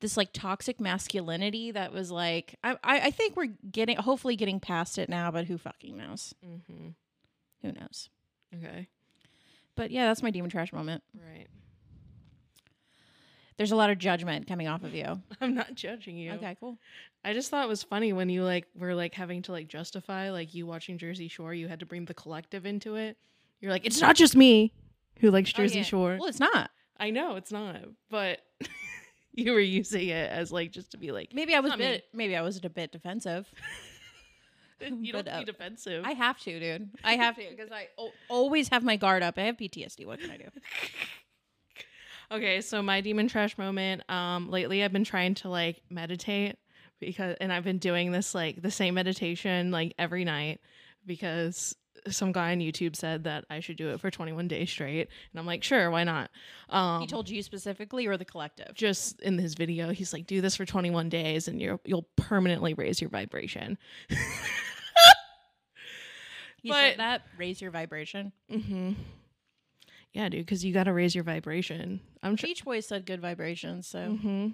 this 0.00 0.16
like 0.16 0.32
toxic 0.32 0.80
masculinity 0.80 1.70
that 1.70 1.92
was 1.92 2.10
like 2.10 2.56
I, 2.64 2.76
I 2.82 3.10
think 3.10 3.36
we're 3.36 3.50
getting 3.70 3.96
hopefully 3.96 4.36
getting 4.36 4.60
past 4.60 4.98
it 4.98 5.08
now, 5.08 5.30
but 5.30 5.44
who 5.46 5.58
fucking 5.58 5.96
knows? 5.96 6.34
Mm-hmm. 6.46 6.88
Who 7.62 7.72
knows? 7.72 8.08
Okay, 8.56 8.88
But 9.76 9.90
yeah, 9.90 10.06
that's 10.06 10.22
my 10.22 10.30
demon 10.30 10.50
trash 10.50 10.72
moment. 10.72 11.02
right. 11.14 11.46
There's 13.56 13.72
a 13.72 13.76
lot 13.76 13.90
of 13.90 13.98
judgment 13.98 14.46
coming 14.46 14.68
off 14.68 14.82
of 14.84 14.94
you. 14.94 15.20
I'm 15.42 15.54
not 15.54 15.74
judging 15.74 16.16
you. 16.16 16.32
Okay, 16.32 16.56
cool. 16.58 16.78
I 17.22 17.34
just 17.34 17.50
thought 17.50 17.62
it 17.62 17.68
was 17.68 17.82
funny 17.82 18.14
when 18.14 18.30
you 18.30 18.42
like 18.42 18.66
were 18.74 18.94
like 18.94 19.12
having 19.12 19.42
to 19.42 19.52
like 19.52 19.68
justify 19.68 20.30
like 20.30 20.54
you 20.54 20.66
watching 20.66 20.96
Jersey 20.96 21.28
Shore. 21.28 21.52
You 21.52 21.68
had 21.68 21.80
to 21.80 21.86
bring 21.86 22.06
the 22.06 22.14
collective 22.14 22.64
into 22.64 22.96
it. 22.96 23.18
You're 23.60 23.70
like, 23.70 23.84
it's 23.84 24.00
not 24.00 24.16
just 24.16 24.34
me 24.34 24.72
who 25.20 25.30
likes 25.30 25.52
Oh, 25.54 25.58
Jersey 25.62 25.78
yeah. 25.78 25.84
Shore. 25.84 26.16
Well, 26.18 26.28
it's 26.28 26.40
not. 26.40 26.70
I 26.98 27.10
know 27.10 27.36
it's 27.36 27.52
not, 27.52 27.76
but 28.10 28.40
you 29.32 29.52
were 29.52 29.60
using 29.60 30.08
it 30.08 30.30
as 30.30 30.50
like 30.52 30.70
just 30.72 30.90
to 30.92 30.98
be 30.98 31.12
like, 31.12 31.32
Maybe 31.32 31.54
I 31.54 31.60
was 31.60 31.70
a 31.70 31.72
Not 31.72 31.78
me. 31.78 31.84
bit 31.86 32.04
maybe 32.12 32.36
I 32.36 32.42
was 32.42 32.60
a 32.62 32.68
bit 32.68 32.92
defensive. 32.92 33.48
you 34.80 35.12
don't 35.12 35.24
But, 35.24 35.32
uh, 35.32 35.38
be 35.40 35.44
defensive. 35.46 36.04
I 36.04 36.12
have 36.12 36.38
to, 36.40 36.58
dude. 36.60 36.90
I 37.04 37.14
have 37.16 37.36
to 37.36 37.42
because 37.50 37.70
I 37.72 37.88
o- 37.98 38.12
always 38.28 38.68
have 38.68 38.82
my 38.82 38.96
guard 38.96 39.22
up. 39.22 39.38
I 39.38 39.42
have 39.42 39.56
PTSD. 39.56 40.04
What 40.06 40.20
can 40.20 40.30
I 40.30 40.36
do? 40.38 40.44
Okay, 42.32 42.60
so 42.60 42.80
my 42.80 43.00
demon 43.00 43.26
trash 43.26 43.58
moment. 43.58 44.08
Um, 44.08 44.50
lately 44.50 44.84
I've 44.84 44.92
been 44.92 45.02
trying 45.02 45.34
to 45.36 45.48
like 45.48 45.82
meditate 45.90 46.56
because, 47.00 47.36
and 47.40 47.52
I've 47.52 47.64
been 47.64 47.78
doing 47.78 48.12
this 48.12 48.36
like 48.36 48.62
the 48.62 48.70
same 48.70 48.94
meditation 48.94 49.72
like 49.72 49.94
every 49.98 50.24
night 50.24 50.60
because 51.04 51.74
some 52.08 52.32
guy 52.32 52.52
on 52.52 52.58
YouTube 52.58 52.96
said 52.96 53.24
that 53.24 53.44
I 53.50 53.60
should 53.60 53.76
do 53.76 53.90
it 53.90 54.00
for 54.00 54.10
21 54.10 54.48
days 54.48 54.70
straight, 54.70 55.08
and 55.32 55.38
I'm 55.40 55.46
like, 55.46 55.62
sure, 55.62 55.90
why 55.90 56.04
not? 56.04 56.30
Um, 56.68 57.00
He 57.00 57.06
told 57.06 57.28
you 57.28 57.42
specifically 57.42 58.06
or 58.06 58.16
the 58.16 58.24
collective? 58.24 58.74
just 58.74 59.20
in 59.20 59.38
his 59.38 59.54
video, 59.54 59.90
he's 59.90 60.12
like, 60.12 60.26
do 60.26 60.40
this 60.40 60.56
for 60.56 60.64
21 60.64 61.08
days, 61.08 61.48
and 61.48 61.60
you'll 61.60 61.80
you'll 61.84 62.08
permanently 62.16 62.74
raise 62.74 63.00
your 63.00 63.10
vibration. 63.10 63.76
He 66.62 66.68
but- 66.68 66.74
said 66.90 66.98
that 66.98 67.22
raise 67.38 67.60
your 67.62 67.70
vibration. 67.70 68.32
mm-hmm. 68.50 68.92
Yeah, 70.12 70.28
dude, 70.28 70.44
because 70.44 70.64
you 70.64 70.74
got 70.74 70.84
to 70.84 70.92
raise 70.92 71.14
your 71.14 71.22
vibration. 71.24 72.00
I'm 72.22 72.34
tr- 72.36 72.46
Beach 72.46 72.64
Boys 72.64 72.84
said 72.86 73.06
good 73.06 73.20
vibrations, 73.20 73.86
so 73.86 73.98
Mm-hmm. 73.98 74.48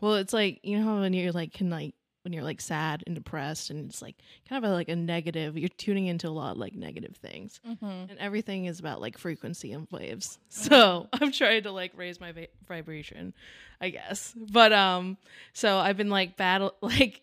Well, 0.00 0.16
it's 0.16 0.34
like 0.34 0.60
you 0.62 0.78
know 0.78 0.84
how 0.84 1.00
when 1.00 1.14
you're 1.14 1.32
like 1.32 1.54
can 1.54 1.70
like 1.70 1.94
when 2.26 2.32
you're 2.32 2.42
like 2.42 2.60
sad 2.60 3.04
and 3.06 3.14
depressed 3.14 3.70
and 3.70 3.88
it's 3.88 4.02
like 4.02 4.16
kind 4.48 4.64
of 4.64 4.68
a, 4.68 4.74
like 4.74 4.88
a 4.88 4.96
negative. 4.96 5.56
You're 5.56 5.68
tuning 5.68 6.06
into 6.08 6.26
a 6.26 6.30
lot 6.30 6.50
of 6.50 6.56
like 6.58 6.74
negative 6.74 7.14
things, 7.14 7.60
Mhm. 7.64 8.10
and 8.10 8.18
everything 8.18 8.64
is 8.64 8.80
about 8.80 9.00
like 9.00 9.16
frequency 9.16 9.70
and 9.72 9.86
waves. 9.92 10.40
So 10.48 11.06
I'm 11.12 11.30
trying 11.30 11.62
to 11.62 11.70
like 11.70 11.92
raise 11.94 12.20
my 12.20 12.32
va- 12.32 12.48
vibration, 12.66 13.32
I 13.80 13.90
guess. 13.90 14.34
But 14.36 14.72
um, 14.72 15.18
so 15.52 15.78
I've 15.78 15.96
been 15.96 16.10
like 16.10 16.36
battle 16.36 16.74
like 16.82 17.22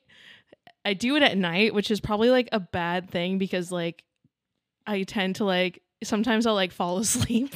I 0.86 0.94
do 0.94 1.18
it 1.18 1.24
at 1.24 1.38
night, 1.38 1.74
which 1.74 1.92
is 1.92 2.00
probably 2.00 2.30
like 2.30 2.48
a 2.54 2.62
bad 2.62 3.10
thing 3.10 3.38
because 3.38 3.74
like 3.74 4.06
I 4.88 5.04
tend 5.04 5.36
to 5.38 5.44
like 5.44 5.82
sometimes 6.02 6.46
I'll 6.48 6.54
like 6.56 6.72
fall 6.72 6.98
asleep 7.06 7.54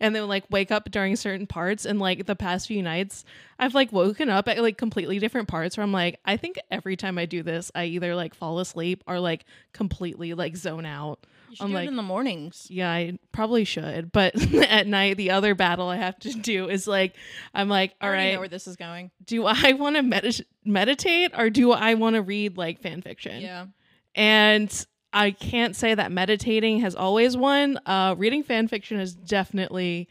and 0.00 0.14
then 0.14 0.26
like 0.28 0.44
wake 0.50 0.70
up 0.70 0.90
during 0.90 1.16
certain 1.16 1.46
parts 1.46 1.84
and 1.84 1.98
like 1.98 2.26
the 2.26 2.36
past 2.36 2.66
few 2.66 2.82
nights 2.82 3.24
I've 3.58 3.74
like 3.74 3.92
woken 3.92 4.28
up 4.28 4.48
at 4.48 4.60
like 4.62 4.76
completely 4.78 5.18
different 5.18 5.48
parts 5.48 5.76
where 5.76 5.84
I'm 5.84 5.92
like 5.92 6.18
I 6.24 6.36
think 6.36 6.56
every 6.70 6.96
time 6.96 7.18
I 7.18 7.26
do 7.26 7.42
this 7.42 7.70
I 7.74 7.84
either 7.86 8.14
like 8.14 8.34
fall 8.34 8.58
asleep 8.58 9.02
or 9.06 9.20
like 9.20 9.44
completely 9.72 10.34
like 10.34 10.56
zone 10.56 10.86
out. 10.86 11.26
You 11.48 11.56
should 11.56 11.64
I'm 11.64 11.70
do 11.70 11.74
like- 11.74 11.84
it 11.86 11.90
in 11.90 11.96
the 11.96 12.02
mornings. 12.02 12.66
Yeah, 12.70 12.90
I 12.90 13.18
probably 13.32 13.64
should, 13.64 14.10
but 14.12 14.34
at 14.54 14.86
night 14.86 15.16
the 15.16 15.30
other 15.30 15.54
battle 15.54 15.88
I 15.88 15.96
have 15.96 16.18
to 16.20 16.32
do 16.32 16.68
is 16.68 16.86
like 16.88 17.14
I'm 17.54 17.68
like 17.68 17.94
all 18.00 18.10
right, 18.10 18.32
know 18.34 18.40
where 18.40 18.48
this 18.48 18.66
is 18.66 18.76
going. 18.76 19.10
do 19.24 19.44
I 19.46 19.72
want 19.74 19.96
to 19.96 20.02
medit- 20.02 20.44
meditate 20.64 21.32
or 21.38 21.50
do 21.50 21.72
I 21.72 21.94
want 21.94 22.14
to 22.16 22.22
read 22.22 22.56
like 22.56 22.80
fan 22.82 23.02
fiction? 23.02 23.40
Yeah. 23.42 23.66
and 24.14 24.86
I 25.12 25.30
can't 25.30 25.74
say 25.74 25.94
that 25.94 26.12
meditating 26.12 26.80
has 26.80 26.94
always 26.94 27.36
won. 27.36 27.78
Uh, 27.86 28.14
reading 28.18 28.42
fan 28.42 28.68
fiction 28.68 29.00
is 29.00 29.14
definitely, 29.14 30.08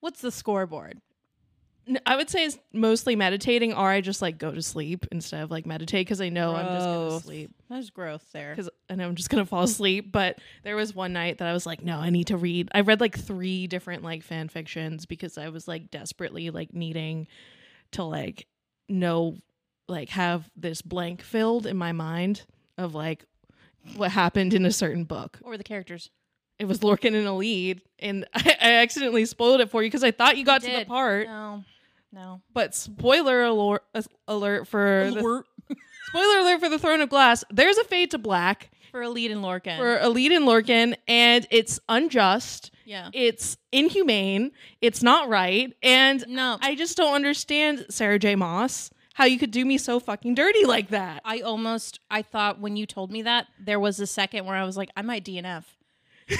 What's 0.00 0.20
the 0.20 0.30
scoreboard? 0.32 1.00
I 2.06 2.16
would 2.16 2.30
say, 2.30 2.44
it's 2.44 2.58
mostly 2.72 3.16
meditating, 3.16 3.72
or 3.72 3.88
I 3.88 4.00
just 4.00 4.22
like 4.22 4.38
go 4.38 4.52
to 4.52 4.62
sleep 4.62 5.06
instead 5.10 5.42
of 5.42 5.50
like 5.50 5.66
meditate 5.66 6.06
because 6.06 6.20
I 6.20 6.28
know 6.28 6.54
I'm 6.54 6.66
just 6.66 6.86
gonna 6.86 7.20
sleep 7.20 7.50
There's 7.68 7.90
growth 7.90 8.24
there. 8.32 8.50
because 8.54 8.70
I 8.88 8.94
know 8.94 9.08
I'm 9.08 9.16
just 9.16 9.28
gonna 9.28 9.46
fall 9.46 9.64
asleep. 9.64 10.12
But 10.12 10.38
there 10.62 10.76
was 10.76 10.94
one 10.94 11.12
night 11.12 11.38
that 11.38 11.48
I 11.48 11.52
was 11.52 11.66
like, 11.66 11.82
no, 11.82 11.98
I 11.98 12.10
need 12.10 12.28
to 12.28 12.36
read. 12.36 12.68
I 12.72 12.80
read 12.82 13.00
like 13.00 13.18
three 13.18 13.66
different 13.66 14.04
like 14.04 14.22
fan 14.22 14.48
fictions 14.48 15.04
because 15.06 15.36
I 15.36 15.48
was 15.48 15.66
like 15.66 15.90
desperately 15.90 16.50
like 16.50 16.72
needing 16.72 17.26
to 17.92 18.04
like 18.04 18.46
know 18.88 19.36
like 19.88 20.10
have 20.10 20.48
this 20.56 20.82
blank 20.82 21.22
filled 21.22 21.66
in 21.66 21.76
my 21.76 21.92
mind 21.92 22.44
of 22.78 22.94
like 22.94 23.24
what 23.96 24.10
happened 24.12 24.54
in 24.54 24.64
a 24.64 24.70
certain 24.72 25.04
book. 25.04 25.38
or 25.42 25.56
the 25.56 25.64
characters? 25.64 26.10
it 26.58 26.68
was 26.68 26.80
Lorcan 26.80 27.14
in 27.14 27.24
Elide, 27.24 27.80
and 28.00 28.26
I, 28.34 28.56
I 28.60 28.72
accidentally 28.74 29.24
spoiled 29.24 29.60
it 29.62 29.70
for 29.70 29.82
you 29.82 29.86
because 29.88 30.04
I 30.04 30.10
thought 30.10 30.36
you 30.36 30.44
got 30.44 30.60
to 30.62 30.70
the 30.70 30.84
part. 30.84 31.26
No. 31.26 31.64
No. 32.12 32.42
But 32.52 32.74
spoiler 32.74 33.44
alert, 33.44 33.82
uh, 33.94 34.02
alert 34.28 34.66
for 34.68 35.10
the, 35.14 35.20
spoiler 36.08 36.38
alert 36.40 36.60
for 36.60 36.68
the 36.68 36.78
Throne 36.78 37.00
of 37.00 37.08
Glass. 37.08 37.44
There's 37.50 37.78
a 37.78 37.84
fade 37.84 38.10
to 38.10 38.18
black 38.18 38.70
For 38.90 39.00
Elide 39.00 39.30
and 39.32 39.42
Lorcan. 39.42 39.78
for 39.78 39.96
a 39.98 40.08
lead 40.10 40.32
in 40.32 40.42
Lorcan, 40.42 40.96
and 41.08 41.46
it's 41.50 41.80
unjust. 41.88 42.72
yeah. 42.84 43.08
It's 43.14 43.56
inhumane. 43.72 44.50
It's 44.82 45.02
not 45.02 45.28
right, 45.30 45.72
and 45.82 46.22
No. 46.28 46.58
I, 46.60 46.70
I 46.70 46.74
just 46.74 46.96
don't 46.96 47.14
understand 47.14 47.86
Sarah 47.90 48.18
J. 48.18 48.34
Maas 48.34 48.90
how 49.14 49.24
you 49.24 49.38
could 49.38 49.50
do 49.50 49.64
me 49.64 49.76
so 49.78 50.00
fucking 50.00 50.34
dirty 50.34 50.64
like 50.64 50.88
that. 50.88 51.20
I 51.24 51.40
almost 51.40 52.00
I 52.10 52.22
thought 52.22 52.60
when 52.60 52.76
you 52.76 52.86
told 52.86 53.10
me 53.10 53.22
that 53.22 53.46
there 53.58 53.80
was 53.80 54.00
a 54.00 54.06
second 54.06 54.46
where 54.46 54.56
I 54.56 54.64
was 54.64 54.76
like 54.76 54.90
I 54.96 55.02
might 55.02 55.24
DNF. 55.24 55.64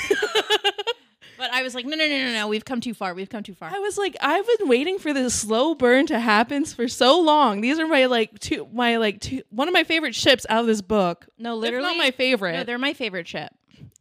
but 1.39 1.51
I 1.53 1.63
was 1.63 1.75
like 1.75 1.85
no 1.87 1.97
no 1.97 2.07
no 2.07 2.17
no 2.27 2.33
no 2.33 2.49
we've 2.49 2.65
come 2.65 2.81
too 2.81 2.95
far. 2.95 3.15
We've 3.15 3.29
come 3.31 3.43
too 3.43 3.55
far. 3.55 3.71
I 3.75 3.79
was 3.79 3.97
like, 3.97 4.17
I've 4.21 4.47
been 4.59 4.69
waiting 4.69 4.99
for 4.99 5.13
this 5.13 5.35
slow 5.35 5.75
burn 5.75 6.07
to 6.07 6.21
happen 6.21 6.65
for 6.65 6.87
so 6.89 7.19
long. 7.21 7.61
These 7.61 7.79
are 7.79 7.87
my 7.87 8.07
like 8.07 8.39
two, 8.39 8.69
my 8.73 8.97
like 8.99 9.21
two, 9.21 9.43
one 9.51 9.67
of 9.69 9.75
my 9.75 9.85
favorite 9.85 10.15
ships 10.15 10.45
out 10.49 10.61
of 10.61 10.67
this 10.67 10.83
book. 10.83 11.27
no, 11.39 11.57
Literally, 11.57 11.87
not 11.87 11.97
my 11.97 12.11
favorite. 12.11 12.53
No, 12.53 12.65
they're 12.65 12.79
my 12.79 12.93
favorite 12.93 13.27
ship. 13.27 13.53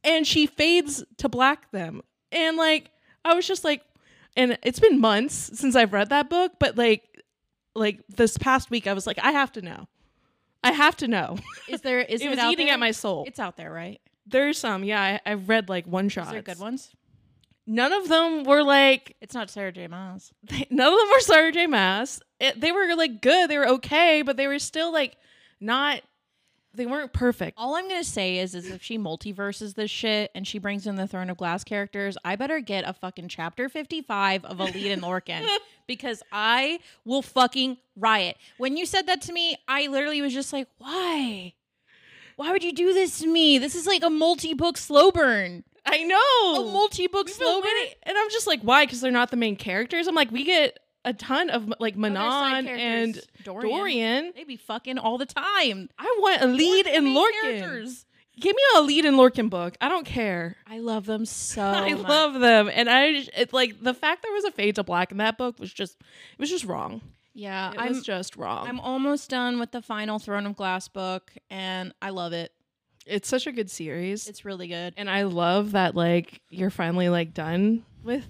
and 0.04 0.28
she 0.28 0.46
fades 0.48 1.04
to 1.18 1.30
black 1.30 1.72
them, 1.72 2.02
and 2.32 2.58
like 2.58 2.92
I 3.26 3.34
was 3.34 3.48
just 3.48 3.64
like, 3.64 3.84
and 4.36 4.58
it's 4.64 4.80
been 4.80 5.00
months 5.00 5.52
since 5.58 5.76
I've 5.76 5.94
read 5.94 6.10
that 6.10 6.30
book, 6.30 6.54
but 6.60 6.78
like, 6.78 7.04
like 7.76 8.02
this 8.10 8.38
past 8.38 8.70
week, 8.70 8.88
I 8.88 8.94
was 8.94 9.08
like, 9.08 9.20
I 9.22 9.32
have 9.32 9.52
to 9.54 9.62
know, 9.62 9.88
I 10.64 10.72
have 10.72 10.96
to 10.98 11.08
know. 11.08 11.38
Is 11.68 11.82
there 11.82 12.00
is 12.10 12.22
it 12.22 12.26
it, 12.26 12.30
was 12.30 12.40
out 12.40 12.52
eating 12.52 12.68
there? 12.68 12.74
at 12.76 12.80
my 12.80 12.92
soul. 12.92 13.26
It's 13.28 13.40
out 13.40 13.58
there, 13.58 13.72
right? 13.72 14.00
There's 14.26 14.58
some, 14.58 14.84
yeah. 14.84 15.02
I, 15.26 15.32
I've 15.32 15.50
read 15.50 15.70
like 15.70 15.88
one 15.88 16.10
shot. 16.10 16.32
There 16.32 16.42
good 16.42 16.60
ones? 16.60 16.92
None 17.66 17.94
of 17.94 18.08
them 18.08 18.44
were 18.46 18.64
like 18.64 19.16
It's 19.22 19.36
not 19.36 19.50
Sarah 19.50 19.72
J. 19.72 19.88
Maas. 19.88 20.34
they, 20.44 20.68
none 20.72 20.92
of 20.92 21.00
them 21.00 21.10
were 21.10 21.20
Sarah 21.20 21.52
J. 21.52 21.68
Maas. 21.68 22.20
It, 22.40 22.60
they 22.60 22.72
were 22.72 22.96
like 22.96 23.22
good. 23.22 23.50
They 23.50 23.58
were 23.58 23.68
okay, 23.70 24.22
but 24.24 24.38
they 24.38 24.48
were 24.48 24.60
still 24.60 24.92
like 24.92 25.18
not. 25.60 26.02
They 26.74 26.86
weren't 26.86 27.14
perfect. 27.14 27.58
All 27.58 27.76
I'm 27.76 27.88
gonna 27.90 28.04
say 28.04 28.38
is, 28.38 28.54
is 28.54 28.70
if 28.70 28.84
she 28.84 28.98
multiverses 28.98 29.74
this 29.74 29.90
shit 29.90 30.30
and 30.36 30.48
she 30.48 30.60
brings 30.60 30.86
in 30.86 30.96
the 30.96 31.08
Throne 31.08 31.30
of 31.30 31.38
Glass 31.38 31.64
characters, 31.64 32.18
I 32.24 32.36
better 32.36 32.60
get 32.60 32.88
a 32.88 32.94
fucking 32.94 33.28
chapter 33.28 33.70
55 33.70 34.46
of 34.46 34.58
Elide 34.58 34.94
and 34.94 35.02
Lorcan 35.02 35.48
because 35.88 36.22
I 36.32 36.80
will 37.06 37.24
fucking 37.24 37.78
riot. 37.96 38.38
When 38.58 38.78
you 38.78 38.86
said 38.86 39.08
that 39.08 39.22
to 39.24 39.34
me, 39.34 39.58
I 39.68 39.88
literally 39.88 40.22
was 40.22 40.34
just 40.34 40.54
like, 40.54 40.68
why? 40.78 41.54
Why 42.36 42.52
would 42.52 42.64
you 42.64 42.72
do 42.72 42.94
this 42.94 43.20
to 43.20 43.28
me? 43.28 43.58
This 43.58 43.76
is 43.76 43.88
like 43.88 44.04
a 44.04 44.10
multi-book 44.10 44.78
slow 44.78 45.12
burn. 45.12 45.64
I 45.86 46.04
know. 46.04 46.68
A 46.68 46.72
multi-book 46.72 47.28
slow 47.30 47.62
burn. 47.62 47.72
and 48.04 48.18
I'm 48.18 48.30
just 48.30 48.46
like, 48.48 48.62
why? 48.62 48.86
Because 48.86 49.02
they're 49.02 49.12
not 49.12 49.32
the 49.32 49.38
main 49.38 49.56
characters. 49.56 50.08
I'm 50.08 50.16
like, 50.16 50.32
we 50.32 50.44
get 50.44 50.80
a 51.06 51.14
ton 51.14 51.50
of 51.50 51.74
like 51.80 51.96
Manon 51.96 52.68
and. 52.68 53.22
Dorian. 53.44 53.70
Dorian. 53.78 54.34
They 54.36 54.44
be 54.44 54.58
fucking 54.58 54.98
all 54.98 55.18
the 55.18 55.26
time. 55.26 55.90
I 55.98 56.18
want 56.20 56.42
Elide 56.42 56.88
in 56.94 57.06
Lorcan. 57.06 57.42
characters? 57.42 58.06
Give 58.40 58.56
me 58.56 58.62
Elide 58.76 59.04
in 59.06 59.16
Lorcan 59.16 59.50
book. 59.50 59.76
I 59.82 59.90
don't 59.90 60.06
care. 60.06 60.56
I 60.66 60.80
love 60.80 61.06
them 61.06 61.26
so 61.26 61.62
I 61.66 61.94
much. 61.94 62.08
love 62.08 62.40
them, 62.40 62.70
and 62.74 62.90
I 62.90 63.26
it's 63.36 63.52
like 63.54 63.82
the 63.84 63.94
fact 63.94 64.24
there 64.24 64.32
was 64.32 64.46
a 64.46 64.52
fade 64.52 64.76
to 64.76 64.84
black 64.84 65.12
in 65.12 65.18
that 65.18 65.38
book 65.38 65.60
was 65.60 65.74
just 65.74 65.98
it 66.00 66.40
was 66.40 66.50
just 66.50 66.64
wrong. 66.66 67.02
Yeah, 67.34 67.72
It 67.72 67.80
I'm 67.80 67.90
was 67.90 68.04
just 68.04 68.36
wrong. 68.38 68.68
I'm 68.68 68.80
almost 68.80 69.30
done 69.30 69.60
with 69.60 69.72
the 69.72 69.82
final 69.82 70.20
Throne 70.20 70.46
of 70.46 70.56
Glass 70.58 70.88
book, 70.90 71.32
and 71.50 71.94
I 72.02 72.10
love 72.10 72.34
it. 72.34 72.52
it's 73.06 73.28
such 73.30 73.46
a 73.48 73.52
good 73.52 73.70
series. 73.70 74.28
It's 74.28 74.44
really 74.46 74.68
good. 74.68 74.94
and 74.98 75.10
I 75.10 75.24
love 75.24 75.72
that 75.74 75.96
like 75.96 76.42
you're 76.50 76.70
finally 76.70 77.08
like 77.10 77.34
done 77.34 77.84
with 78.04 78.26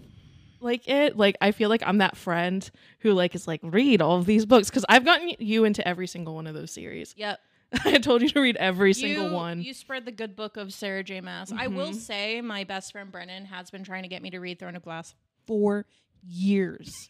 like 0.62 0.88
it. 0.88 1.18
Like 1.18 1.38
I 1.42 1.51
feel 1.51 1.70
like 1.70 1.84
I'm 1.86 2.00
that 2.00 2.18
friend 2.18 2.70
who 3.00 3.13
like 3.13 3.36
is 3.36 3.48
like 3.48 3.62
read 3.63 4.01
all 4.01 4.18
of 4.18 4.25
these 4.25 4.46
books 4.46 4.70
because 4.70 4.86
I've 4.89 5.06
gotten 5.06 5.32
you 5.39 5.66
into 5.66 5.86
every 5.88 6.08
single 6.08 6.36
one 6.36 6.48
of 6.48 6.54
those 6.54 6.72
series. 6.72 7.13
Yep. 7.18 7.39
I 7.86 8.00
told 8.00 8.22
you 8.24 8.30
to 8.30 8.42
read 8.42 8.56
every 8.58 8.94
single 8.94 9.30
you, 9.30 9.34
one. 9.36 9.62
You 9.62 9.74
spread 9.75 10.06
the 10.06 10.12
good 10.12 10.36
book 10.36 10.58
of 10.58 10.74
Sarah 10.74 11.04
J. 11.04 11.22
Maas. 11.22 11.54
I 11.56 11.68
will 11.68 11.92
Mhm. 11.92 11.96
say 11.96 12.42
my 12.42 12.63
best 12.63 12.92
friend 12.92 13.12
Brennan 13.12 13.46
has 13.46 13.70
been 13.70 13.84
trying 13.84 14.04
to 14.04 14.10
get 14.10 14.24
me 14.24 14.32
to 14.32 14.39
read 14.39 14.58
Throne 14.60 14.75
of 14.75 14.82
Glass 14.84 15.13
for 15.46 15.86
years. 16.28 17.10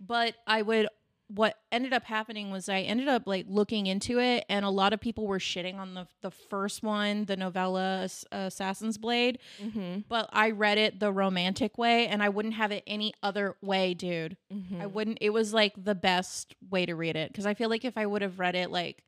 But 0.00 0.34
I 0.46 0.62
would 0.62 0.88
what 1.28 1.56
ended 1.72 1.92
up 1.92 2.04
happening 2.04 2.50
was 2.50 2.68
I 2.68 2.82
ended 2.82 3.08
up 3.08 3.24
like 3.26 3.46
looking 3.48 3.86
into 3.86 4.20
it 4.20 4.44
and 4.48 4.64
a 4.64 4.70
lot 4.70 4.92
of 4.92 5.00
people 5.00 5.26
were 5.26 5.40
shitting 5.40 5.76
on 5.76 5.94
the 5.94 6.06
the 6.22 6.30
first 6.30 6.84
one, 6.84 7.24
the 7.24 7.36
novella 7.36 8.04
Ass- 8.04 8.24
Assassin's 8.30 8.96
Blade, 8.96 9.38
mm-hmm. 9.60 10.00
but 10.08 10.28
I 10.32 10.50
read 10.50 10.78
it 10.78 11.00
the 11.00 11.12
romantic 11.12 11.78
way 11.78 12.06
and 12.06 12.22
I 12.22 12.28
wouldn't 12.28 12.54
have 12.54 12.70
it 12.70 12.84
any 12.86 13.12
other 13.24 13.56
way, 13.60 13.92
dude. 13.92 14.36
Mm-hmm. 14.52 14.80
I 14.80 14.86
wouldn't. 14.86 15.18
It 15.20 15.30
was 15.30 15.52
like 15.52 15.72
the 15.76 15.96
best 15.96 16.54
way 16.70 16.86
to 16.86 16.94
read 16.94 17.16
it 17.16 17.32
because 17.32 17.46
I 17.46 17.54
feel 17.54 17.70
like 17.70 17.84
if 17.84 17.98
I 17.98 18.06
would 18.06 18.22
have 18.22 18.38
read 18.38 18.54
it 18.54 18.70
like 18.70 19.02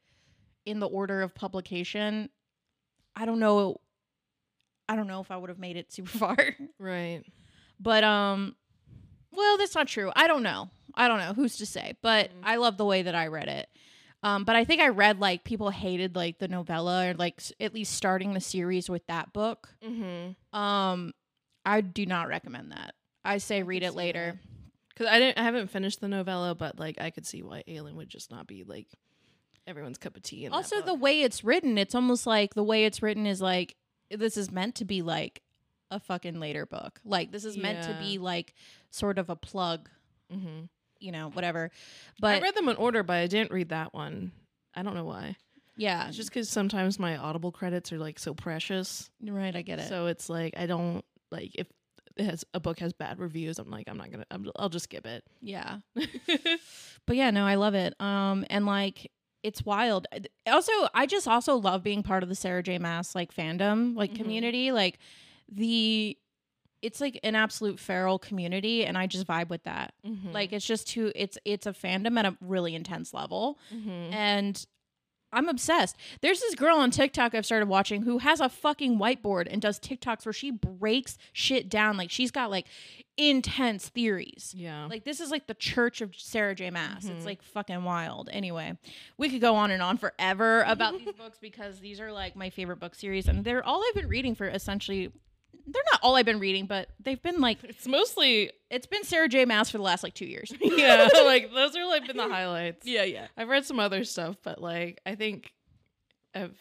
in 0.67 0.81
the 0.81 0.89
order 0.89 1.23
of 1.23 1.35
publication, 1.37 2.31
I 3.15 3.27
don't 3.27 3.39
know. 3.39 3.77
I 4.89 4.97
don't 4.97 5.07
know 5.07 5.21
if 5.21 5.31
I 5.31 5.37
would 5.37 5.51
have 5.51 5.59
made 5.59 5.77
it 5.77 5.93
super 5.93 6.11
far. 6.19 6.37
right. 6.81 7.23
but 7.79 8.03
um, 8.03 8.57
well, 9.33 9.59
that's 9.59 9.75
not 9.75 9.89
true. 9.89 10.11
I 10.17 10.27
don't 10.27 10.43
know. 10.43 10.71
I 10.95 11.09
don't 11.09 11.19
know 11.19 11.33
who's 11.35 11.57
to 11.59 11.67
say. 11.67 11.95
But 12.03 12.31
Mhm. 12.31 12.41
I 12.45 12.57
love 12.57 12.77
the 12.77 12.85
way 12.85 13.03
that 13.03 13.15
I 13.15 13.27
read 13.29 13.49
it. 13.49 13.69
Um, 14.23 14.43
but 14.45 14.57
I 14.57 14.65
think 14.65 14.81
I 14.81 14.89
read 14.89 15.21
like 15.21 15.45
people 15.45 15.71
hated 15.71 16.17
like 16.17 16.39
the 16.39 16.49
novella 16.49 17.11
or 17.11 17.15
like 17.15 17.35
s- 17.39 17.53
at 17.61 17.73
least 17.73 17.95
starting 17.95 18.35
the 18.35 18.41
series 18.41 18.91
with 18.91 19.07
that 19.07 19.33
book. 19.33 19.69
Mm-hmm. 19.85 20.59
Um, 20.59 21.13
I 21.65 21.81
do 21.83 22.05
not 22.05 22.27
recommend 22.29 22.73
that. 22.73 22.95
I 23.25 23.39
say 23.39 23.63
read 23.63 23.83
it 23.85 23.93
later. 23.95 24.41
Because 24.89 25.07
I 25.07 25.21
didn't, 25.21 25.39
I 25.39 25.43
haven't 25.45 25.71
finished 25.71 26.01
the 26.01 26.09
novella, 26.09 26.57
but 26.57 26.81
like 26.81 27.01
I 27.01 27.11
could 27.11 27.27
see 27.27 27.43
why 27.45 27.63
Aelin 27.69 27.95
would 27.95 28.09
just 28.09 28.33
not 28.33 28.49
be 28.49 28.65
like 28.65 28.89
everyone's 29.69 29.99
cup 29.99 30.17
of 30.17 30.23
tea. 30.23 30.47
In 30.47 30.51
that 30.51 30.57
also 30.57 30.77
the 30.81 30.93
book. 30.95 31.01
way 31.03 31.23
it's 31.23 31.45
written 31.45 31.79
it's 31.79 31.95
almost 31.95 32.27
like 32.27 32.55
the 32.55 32.65
way 32.65 32.85
it's 32.87 33.01
written 33.03 33.25
is 33.27 33.41
like 33.41 33.77
this 34.11 34.37
is 34.37 34.51
meant 34.51 34.75
to 34.77 34.85
be 34.85 35.03
like 35.03 35.43
a 35.91 35.99
fucking 36.01 36.39
later 36.39 36.67
book 36.67 37.01
like 37.05 37.33
this 37.33 37.45
is 37.45 37.57
meant 37.57 37.83
to 37.85 37.91
Yeah. 37.93 37.99
be 37.99 38.19
like 38.19 38.55
sort 38.91 39.19
of 39.19 39.31
a 39.31 39.37
plug 39.37 39.89
Mm-hmm. 40.33 40.65
you 41.01 41.13
know 41.13 41.31
whatever 41.31 41.71
But 42.21 42.37
I 42.37 42.41
read 42.41 42.55
them 42.55 42.69
in 42.69 42.77
order, 42.77 43.03
but 43.03 43.15
I 43.17 43.27
didn't 43.27 43.51
read 43.51 43.71
that 43.71 43.95
one. 43.95 44.33
I 44.75 44.83
don't 44.83 44.95
know 44.95 45.05
why. 45.07 45.37
yeah 45.77 46.09
It's 46.09 46.17
just 46.17 46.29
because 46.29 46.49
sometimes 46.51 46.99
my 46.99 47.17
Audible 47.17 47.51
credits 47.53 47.93
are 47.93 47.99
like 47.99 48.19
so 48.19 48.35
precious. 48.35 49.11
right 49.27 49.57
i 49.57 49.63
get 49.63 49.79
it 49.79 49.89
So 49.89 50.07
it's 50.07 50.29
like 50.29 50.55
I 50.59 50.67
don't 50.67 51.03
like 51.31 51.53
if 51.55 51.67
it 52.19 52.25
has 52.25 52.45
a 52.53 52.59
book 52.61 52.81
has 52.81 52.93
bad 52.93 53.19
reviews. 53.21 53.59
I'm 53.61 53.71
like 53.71 53.89
I'm 53.89 53.97
not 53.97 54.11
gonna. 54.11 54.25
I'm, 54.31 54.51
I'll 54.57 54.69
just 54.69 54.85
skip 54.85 55.07
it. 55.07 55.25
yeah 55.41 55.79
but 57.07 57.17
yeah 57.17 57.31
no 57.31 57.47
i 57.47 57.55
love 57.55 57.75
it 57.75 57.95
um 58.01 58.45
and 58.51 58.67
like 58.67 59.11
it's 59.43 59.65
wild 59.65 60.07
also 60.47 60.73
i 60.95 61.07
just 61.07 61.29
also 61.29 61.55
love 61.57 61.83
being 61.83 62.03
part 62.03 62.23
of 62.23 62.29
the 62.29 62.35
sarah 62.35 62.63
j 62.63 62.79
maas 62.79 63.15
like 63.15 63.33
fandom 63.33 63.97
like 63.97 64.11
Mhm. 64.13 64.17
community 64.17 64.73
like 64.73 64.99
the 65.51 66.17
it's 66.81 67.01
like 67.01 67.19
an 67.25 67.35
absolute 67.35 67.81
feral 67.81 68.19
community 68.19 68.85
and 68.85 68.97
i 68.97 69.07
just 69.07 69.27
vibe 69.27 69.49
with 69.49 69.65
that 69.65 69.95
Mm-hmm. 70.07 70.33
like 70.33 70.53
it's 70.53 70.67
just 70.67 70.87
too 70.89 71.11
it's 71.15 71.37
it's 71.45 71.67
a 71.67 71.73
fandom 71.73 72.19
at 72.19 72.25
a 72.27 72.37
really 72.41 72.75
intense 72.75 73.13
level 73.13 73.59
mm-hmm. 73.75 74.13
and 74.13 74.67
I'm 75.31 75.51
obsessed. 75.51 75.95
There's 76.23 76.41
this 76.41 76.55
girl 76.55 76.79
on 76.79 76.91
TikTok 76.91 77.35
I've 77.35 77.45
started 77.45 77.69
watching 77.69 78.01
who 78.01 78.17
has 78.17 78.41
a 78.41 78.49
fucking 78.49 78.99
whiteboard 78.99 79.47
and 79.51 79.61
does 79.61 79.79
TikToks 79.79 80.25
where 80.25 80.33
she 80.33 80.51
breaks 80.51 81.19
shit 81.35 81.69
down. 81.69 81.99
Like 81.99 82.11
she's 82.11 82.31
got 82.31 82.51
like 82.51 82.67
intense 83.19 83.91
theories. 83.91 84.55
Yeah. 84.57 84.87
Like 84.87 85.05
this 85.05 85.21
is 85.21 85.31
like 85.31 85.47
the 85.47 85.53
church 85.53 86.01
of 86.01 86.15
Sarah 86.17 86.55
J. 86.55 86.71
Maas. 86.71 87.05
Mhm. 87.05 87.17
It's 87.17 87.27
like 87.27 87.43
fucking 87.43 87.85
wild. 87.85 88.31
Anyway, 88.33 88.79
we 89.19 89.29
could 89.29 89.43
go 89.43 89.55
on 89.55 89.71
and 89.71 89.83
on 89.83 89.99
forever 89.99 90.63
about 90.67 90.99
these 90.99 91.13
books 91.19 91.37
because 91.39 91.79
these 91.81 92.01
are 92.01 92.11
like 92.11 92.35
my 92.35 92.49
favorite 92.49 92.81
book 92.81 92.95
series 92.95 93.29
and 93.29 93.45
they're 93.45 93.63
all 93.63 93.85
I've 93.87 93.95
been 93.95 94.09
reading 94.09 94.35
for 94.35 94.49
essentially 94.49 95.13
they're 95.67 95.83
not 95.93 96.01
all 96.03 96.17
I've 96.17 96.25
been 96.27 96.39
reading, 96.41 96.67
but 96.67 96.89
they've 97.01 97.23
been 97.23 97.41
like 97.41 97.59
it's 97.65 97.87
mostly 97.87 98.51
it's 98.71 98.87
been 98.87 99.05
Sarah 99.05 99.29
J. 99.29 99.45
Maas 99.45 99.71
for 99.71 99.79
the 99.79 99.85
last 99.85 100.03
like 100.03 100.15
two 100.15 100.27
years. 100.27 100.53
yeah, 100.61 101.09
like 101.25 101.53
those 101.53 101.77
are 101.77 101.87
like 101.87 102.07
been 102.07 102.17
the 102.17 102.29
highlights. 102.29 102.87
yeah, 102.87 103.05
yeah. 103.05 103.27
I've 103.37 103.49
read 103.49 103.67
some 103.67 103.81
other 103.81 104.05
stuff, 104.05 104.37
but 104.43 104.61
like 104.61 105.01
I 105.05 105.15
think 105.15 105.53
of 106.35 106.53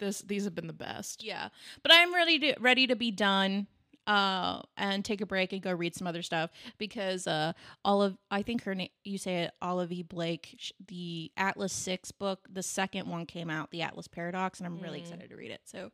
this 0.00 0.20
these 0.20 0.44
have 0.44 0.54
been 0.54 0.66
the 0.66 0.72
best. 0.72 1.24
Yeah, 1.24 1.48
but 1.82 1.92
I'm 1.92 2.14
ready 2.14 2.38
to 2.40 2.56
ready 2.60 2.86
to 2.86 2.96
be 2.96 3.10
done 3.10 3.66
uh 4.06 4.62
and 4.76 5.04
take 5.04 5.20
a 5.20 5.26
break 5.26 5.52
and 5.52 5.60
go 5.62 5.72
read 5.72 5.94
some 5.94 6.06
other 6.06 6.22
stuff 6.22 6.50
because 6.78 7.26
uh 7.26 7.52
Olive 7.84 8.16
I 8.30 8.42
think 8.42 8.62
her 8.64 8.74
name 8.74 8.88
you 9.04 9.18
say 9.18 9.42
it 9.44 9.52
Olive 9.60 9.90
E. 9.92 10.02
Blake 10.02 10.54
sh- 10.58 10.72
the 10.86 11.32
Atlas 11.36 11.72
6 11.72 12.12
book 12.12 12.46
the 12.52 12.62
second 12.62 13.08
one 13.08 13.26
came 13.26 13.50
out 13.50 13.70
the 13.70 13.82
Atlas 13.82 14.06
Paradox 14.08 14.60
and 14.60 14.66
I'm 14.66 14.78
really 14.80 14.98
Mm. 14.98 15.02
excited 15.02 15.30
to 15.30 15.36
read 15.36 15.50
it 15.50 15.60
so 15.64 15.90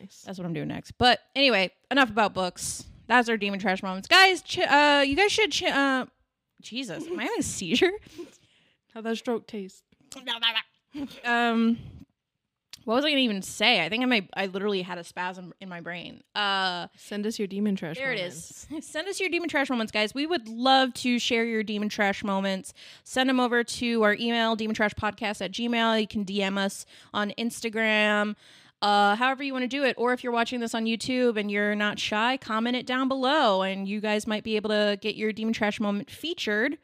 Nice. 0.00 0.22
that's 0.24 0.38
what 0.38 0.44
I'm 0.46 0.52
doing 0.54 0.68
next 0.68 0.92
but 0.98 1.20
anyway 1.36 1.70
enough 1.90 2.10
about 2.10 2.32
books 2.34 2.84
that's 3.06 3.28
our 3.28 3.36
demon 3.36 3.60
trash 3.60 3.82
moments 3.82 4.08
guys 4.08 4.40
ch- 4.42 4.58
uh 4.60 5.02
you 5.06 5.14
guys 5.16 5.30
should 5.32 5.52
ch- 5.52 5.64
uh 5.64 6.06
Jesus 6.62 7.06
am 7.06 7.18
I 7.18 7.24
having 7.24 7.40
a 7.40 7.42
seizure 7.42 7.92
How 8.94 9.00
that 9.02 9.16
stroke 9.18 9.46
taste? 9.46 9.84
um 11.24 11.78
what 12.90 12.96
was 12.96 13.04
I 13.04 13.10
gonna 13.10 13.20
even 13.20 13.40
say? 13.40 13.84
I 13.84 13.88
think 13.88 14.02
I 14.02 14.06
might 14.06 14.28
I 14.34 14.46
literally 14.46 14.82
had 14.82 14.98
a 14.98 15.04
spasm 15.04 15.54
in 15.60 15.68
my 15.68 15.80
brain. 15.80 16.24
Uh 16.34 16.88
Send 16.96 17.24
us 17.24 17.38
your 17.38 17.46
demon 17.46 17.76
trash. 17.76 17.96
There 17.96 18.12
moments. 18.12 18.66
it 18.68 18.78
is. 18.78 18.84
Send 18.90 19.06
us 19.06 19.20
your 19.20 19.28
demon 19.28 19.48
trash 19.48 19.70
moments, 19.70 19.92
guys. 19.92 20.12
We 20.12 20.26
would 20.26 20.48
love 20.48 20.92
to 20.94 21.20
share 21.20 21.44
your 21.44 21.62
demon 21.62 21.88
trash 21.88 22.24
moments. 22.24 22.74
Send 23.04 23.28
them 23.28 23.38
over 23.38 23.62
to 23.62 24.02
our 24.02 24.14
email, 24.14 24.56
demon 24.56 24.74
trash 24.74 24.92
podcast 24.94 25.40
at 25.40 25.52
gmail. 25.52 26.00
You 26.00 26.08
can 26.08 26.24
DM 26.24 26.58
us 26.58 26.84
on 27.14 27.32
Instagram. 27.38 28.34
Uh, 28.82 29.14
however 29.14 29.44
you 29.44 29.52
want 29.52 29.62
to 29.62 29.68
do 29.68 29.84
it, 29.84 29.94
or 29.96 30.12
if 30.12 30.24
you're 30.24 30.32
watching 30.32 30.58
this 30.58 30.74
on 30.74 30.84
YouTube 30.84 31.36
and 31.38 31.48
you're 31.48 31.76
not 31.76 32.00
shy, 32.00 32.38
comment 32.38 32.74
it 32.74 32.86
down 32.86 33.06
below, 33.06 33.62
and 33.62 33.86
you 33.86 34.00
guys 34.00 34.26
might 34.26 34.42
be 34.42 34.56
able 34.56 34.70
to 34.70 34.98
get 35.00 35.14
your 35.14 35.32
demon 35.32 35.52
trash 35.52 35.78
moment 35.78 36.10
featured. 36.10 36.76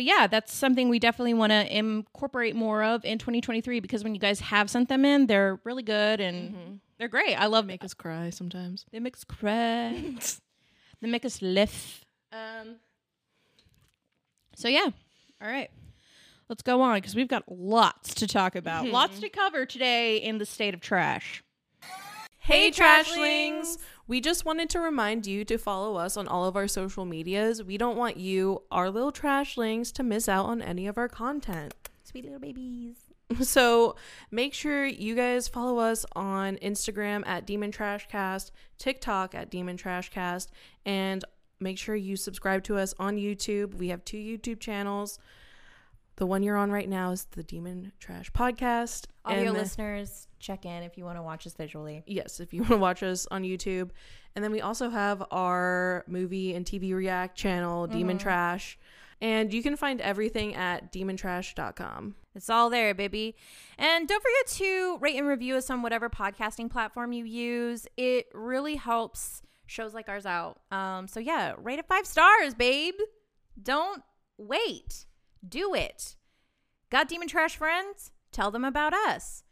But 0.00 0.06
yeah, 0.06 0.26
that's 0.28 0.54
something 0.54 0.88
we 0.88 0.98
definitely 0.98 1.34
want 1.34 1.50
to 1.50 1.76
incorporate 1.76 2.56
more 2.56 2.82
of 2.82 3.04
in 3.04 3.18
2023 3.18 3.80
because 3.80 4.02
when 4.02 4.14
you 4.14 4.18
guys 4.18 4.40
have 4.40 4.70
sent 4.70 4.88
them 4.88 5.04
in, 5.04 5.26
they're 5.26 5.60
really 5.62 5.82
good 5.82 6.20
and 6.22 6.54
Mhm. 6.54 6.78
they're 6.96 7.06
great. 7.06 7.34
I 7.34 7.44
love 7.44 7.66
Make 7.66 7.84
us 7.84 7.92
cry 7.92 8.30
sometimes. 8.30 8.86
they 8.92 8.98
make 8.98 9.14
us 9.14 9.24
cry. 9.24 9.92
they 11.02 11.06
make 11.06 11.26
us 11.26 11.42
laugh. 11.42 12.02
Um. 12.32 12.76
So 14.56 14.68
yeah, 14.68 14.88
all 15.42 15.48
right. 15.48 15.68
Let's 16.48 16.62
go 16.62 16.80
on 16.80 16.94
because 16.96 17.14
we've 17.14 17.28
got 17.28 17.44
lots 17.52 18.14
to 18.14 18.26
talk 18.26 18.56
about, 18.56 18.86
lots 18.88 19.20
to 19.20 19.28
cover 19.28 19.66
today 19.66 20.16
in 20.16 20.38
the 20.38 20.46
state 20.46 20.72
of 20.72 20.80
trash. 20.80 21.42
Hey, 22.42 22.70
Trashlings! 22.70 23.76
We 24.08 24.22
just 24.22 24.46
wanted 24.46 24.70
to 24.70 24.80
remind 24.80 25.26
you 25.26 25.44
to 25.44 25.58
follow 25.58 25.96
us 25.96 26.16
on 26.16 26.26
all 26.26 26.46
of 26.46 26.56
our 26.56 26.66
social 26.66 27.04
medias. 27.04 27.62
We 27.62 27.76
don't 27.76 27.98
want 27.98 28.16
you, 28.16 28.62
our 28.72 28.88
little 28.88 29.12
Trashlings, 29.12 29.92
to 29.92 30.02
miss 30.02 30.26
out 30.26 30.46
on 30.46 30.62
any 30.62 30.86
of 30.86 30.96
our 30.96 31.06
content. 31.06 31.74
Sweet 32.02 32.24
little 32.24 32.40
babies. 32.40 32.96
So 33.42 33.94
make 34.32 34.54
sure 34.54 34.84
you 34.84 35.14
guys 35.14 35.46
follow 35.46 35.78
us 35.78 36.04
on 36.16 36.56
Instagram 36.56 37.22
at 37.26 37.46
Demon 37.46 37.70
Trashcast, 37.70 38.50
TikTok 38.76 39.36
at 39.36 39.50
Demon 39.50 39.76
Trashcast, 39.76 40.48
and 40.84 41.24
make 41.60 41.78
sure 41.78 41.94
you 41.94 42.16
subscribe 42.16 42.64
to 42.64 42.76
us 42.76 42.92
on 42.98 43.18
YouTube. 43.18 43.74
We 43.74 43.88
have 43.90 44.04
two 44.04 44.16
YouTube 44.16 44.58
channels. 44.58 45.20
The 46.20 46.26
one 46.26 46.42
you're 46.42 46.58
on 46.58 46.70
right 46.70 46.86
now 46.86 47.12
is 47.12 47.24
the 47.30 47.42
Demon 47.42 47.92
Trash 47.98 48.30
Podcast. 48.32 49.06
Audio 49.24 49.46
and 49.46 49.54
listeners, 49.54 50.28
check 50.38 50.66
in 50.66 50.82
if 50.82 50.98
you 50.98 51.04
want 51.06 51.16
to 51.16 51.22
watch 51.22 51.46
us 51.46 51.54
visually. 51.54 52.02
Yes, 52.06 52.40
if 52.40 52.52
you 52.52 52.60
want 52.60 52.72
to 52.72 52.76
watch 52.76 53.02
us 53.02 53.26
on 53.30 53.42
YouTube. 53.42 53.88
And 54.36 54.44
then 54.44 54.52
we 54.52 54.60
also 54.60 54.90
have 54.90 55.24
our 55.30 56.04
movie 56.06 56.54
and 56.54 56.66
TV 56.66 56.92
react 56.94 57.38
channel, 57.38 57.86
Demon 57.86 58.18
Trash. 58.18 58.78
And 59.22 59.50
you 59.54 59.62
can 59.62 59.76
find 59.76 59.98
everything 60.02 60.54
at 60.54 60.92
demontrash.com. 60.92 62.16
It's 62.34 62.50
all 62.50 62.68
there, 62.68 62.92
baby. 62.92 63.34
And 63.78 64.06
don't 64.06 64.22
forget 64.22 64.58
to 64.58 64.98
rate 64.98 65.16
and 65.16 65.26
review 65.26 65.56
us 65.56 65.70
on 65.70 65.80
whatever 65.80 66.10
podcasting 66.10 66.70
platform 66.70 67.14
you 67.14 67.24
use. 67.24 67.86
It 67.96 68.26
really 68.34 68.76
helps 68.76 69.40
shows 69.64 69.94
like 69.94 70.10
ours 70.10 70.26
out. 70.26 70.60
Um, 70.70 71.08
so 71.08 71.18
yeah, 71.18 71.54
rate 71.56 71.78
it 71.78 71.86
five 71.88 72.06
stars, 72.06 72.52
babe. 72.52 72.96
Don't 73.62 74.02
wait. 74.36 75.06
Do 75.46 75.74
it. 75.74 76.16
Got 76.90 77.08
demon 77.08 77.28
trash 77.28 77.56
friends? 77.56 78.10
Tell 78.32 78.50
them 78.50 78.64
about 78.64 78.92
us. 78.92 79.44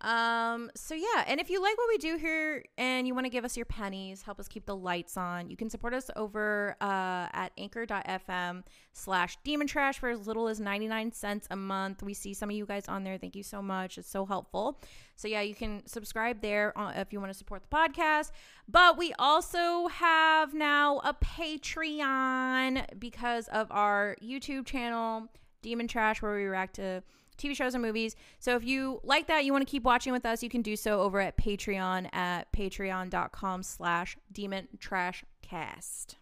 Um, 0.00 0.70
so 0.74 0.94
yeah, 0.94 1.24
and 1.26 1.40
if 1.40 1.50
you 1.50 1.60
like 1.60 1.76
what 1.76 1.88
we 1.88 1.98
do 1.98 2.16
here 2.16 2.64
and 2.78 3.06
you 3.06 3.14
want 3.14 3.26
to 3.26 3.30
give 3.30 3.44
us 3.44 3.56
your 3.56 3.66
pennies, 3.66 4.22
help 4.22 4.40
us 4.40 4.48
keep 4.48 4.64
the 4.64 4.74
lights 4.74 5.16
on, 5.16 5.50
you 5.50 5.56
can 5.56 5.68
support 5.68 5.92
us 5.92 6.10
over 6.16 6.76
uh, 6.80 7.28
at 7.32 7.52
anchor.fm 7.58 8.62
slash 8.94 9.36
demon 9.44 9.66
trash 9.66 9.98
for 9.98 10.08
as 10.08 10.26
little 10.26 10.48
as 10.48 10.58
99 10.58 11.12
cents 11.12 11.46
a 11.50 11.56
month. 11.56 12.02
We 12.02 12.14
see 12.14 12.32
some 12.32 12.48
of 12.48 12.56
you 12.56 12.64
guys 12.64 12.88
on 12.88 13.04
there. 13.04 13.18
Thank 13.18 13.36
you 13.36 13.42
so 13.42 13.60
much. 13.60 13.98
It's 13.98 14.08
so 14.08 14.24
helpful. 14.24 14.80
So 15.16 15.28
yeah, 15.28 15.42
you 15.42 15.54
can 15.54 15.86
subscribe 15.86 16.40
there 16.40 16.72
if 16.96 17.12
you 17.12 17.20
want 17.20 17.32
to 17.32 17.38
support 17.38 17.62
the 17.68 17.76
podcast. 17.76 18.30
But 18.66 18.96
we 18.96 19.12
also 19.18 19.88
have 19.88 20.54
now 20.54 21.00
a 21.04 21.12
Patreon 21.12 22.98
because 22.98 23.48
of 23.48 23.70
our 23.70 24.16
YouTube 24.22 24.64
channel, 24.64 25.28
Demon 25.60 25.88
Trash, 25.88 26.22
where 26.22 26.34
we 26.34 26.44
react 26.44 26.76
to 26.76 27.02
TV 27.40 27.56
shows 27.56 27.74
and 27.74 27.82
movies. 27.82 28.16
So 28.38 28.56
if 28.56 28.64
you 28.64 29.00
like 29.02 29.26
that, 29.28 29.44
you 29.44 29.52
want 29.52 29.66
to 29.66 29.70
keep 29.70 29.82
watching 29.82 30.12
with 30.12 30.26
us, 30.26 30.42
you 30.42 30.48
can 30.48 30.62
do 30.62 30.76
so 30.76 31.00
over 31.00 31.20
at 31.20 31.36
Patreon 31.36 32.14
at 32.14 32.52
patreon.com 32.52 33.62
slash 33.62 34.16
demon 34.32 34.68
trash 34.78 35.24
cast. 35.42 36.16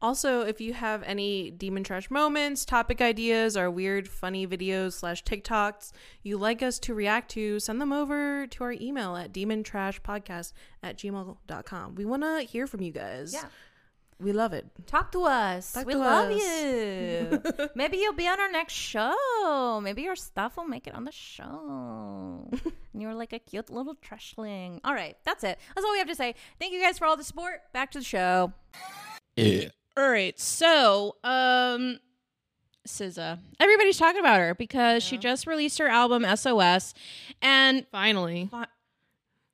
Also, 0.00 0.42
if 0.42 0.60
you 0.60 0.74
have 0.74 1.02
any 1.02 1.50
Demon 1.50 1.82
Trash 1.82 2.08
moments, 2.08 2.64
topic 2.64 3.00
ideas, 3.00 3.56
or 3.56 3.68
weird, 3.68 4.08
funny 4.08 4.46
videos 4.46 4.92
slash 4.92 5.24
TikToks 5.24 5.90
you 6.22 6.38
like 6.38 6.62
us 6.62 6.78
to 6.80 6.94
react 6.94 7.30
to, 7.32 7.58
send 7.58 7.80
them 7.80 7.92
over 7.92 8.46
to 8.46 8.64
our 8.64 8.72
email 8.72 9.16
at 9.16 9.32
demontrashpodcast 9.32 10.52
at 10.84 10.98
gmail.com. 10.98 11.94
We 11.96 12.04
want 12.04 12.22
to 12.22 12.42
hear 12.42 12.68
from 12.68 12.82
you 12.82 12.92
guys. 12.92 13.32
Yeah. 13.32 13.46
We 14.20 14.32
love 14.32 14.52
it. 14.52 14.66
Talk 14.86 15.12
to 15.12 15.22
us. 15.24 15.72
Talk 15.72 15.86
we 15.86 15.92
to 15.92 15.98
love 16.00 16.30
us. 16.32 16.42
you. 16.42 17.42
Maybe 17.76 17.98
you'll 17.98 18.14
be 18.14 18.26
on 18.26 18.40
our 18.40 18.50
next 18.50 18.72
show. 18.72 19.80
Maybe 19.82 20.02
your 20.02 20.16
stuff 20.16 20.56
will 20.56 20.66
make 20.66 20.88
it 20.88 20.94
on 20.94 21.04
the 21.04 21.12
show. 21.12 22.48
and 22.92 23.00
you're 23.02 23.14
like 23.14 23.32
a 23.32 23.38
cute 23.38 23.70
little 23.70 23.94
trashling. 23.94 24.80
All 24.82 24.92
right, 24.92 25.16
that's 25.24 25.44
it. 25.44 25.58
That's 25.74 25.84
all 25.84 25.92
we 25.92 25.98
have 25.98 26.08
to 26.08 26.16
say. 26.16 26.34
Thank 26.58 26.72
you 26.72 26.82
guys 26.82 26.98
for 26.98 27.06
all 27.06 27.16
the 27.16 27.22
support. 27.22 27.60
Back 27.72 27.92
to 27.92 27.98
the 28.00 28.04
show. 28.04 28.52
All 29.96 30.10
right, 30.10 30.38
so 30.38 31.14
um, 31.22 32.00
SZA. 32.88 33.38
Everybody's 33.60 33.98
talking 33.98 34.20
about 34.20 34.40
her 34.40 34.54
because 34.54 35.04
she 35.04 35.16
just 35.16 35.46
released 35.46 35.78
her 35.78 35.88
album 35.88 36.24
SOS, 36.36 36.92
and 37.40 37.86
Finally. 37.92 38.50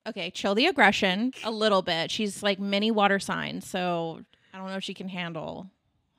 okay, 0.09 0.31
chill 0.31 0.55
the 0.55 0.67
aggression 0.67 1.33
a 1.45 1.51
little 1.51 1.83
bit. 1.83 2.11
She's 2.11 2.43
like 2.43 2.59
mini 2.59 2.91
water 2.91 3.19
sign, 3.19 3.61
so 3.61 4.21
I 4.55 4.59
don't 4.59 4.69
know 4.69 4.77
if 4.77 4.85
she 4.85 4.95
can 4.95 5.09
handle 5.09 5.69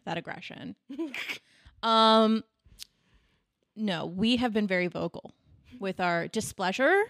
that 0.03 0.17
aggression. 0.17 0.75
um, 1.83 2.43
no, 3.77 4.05
we 4.05 4.35
have 4.35 4.51
been 4.51 4.67
very 4.67 4.87
vocal 4.87 5.33
with 5.79 6.01
our 6.01 6.27
displeasure. 6.27 7.03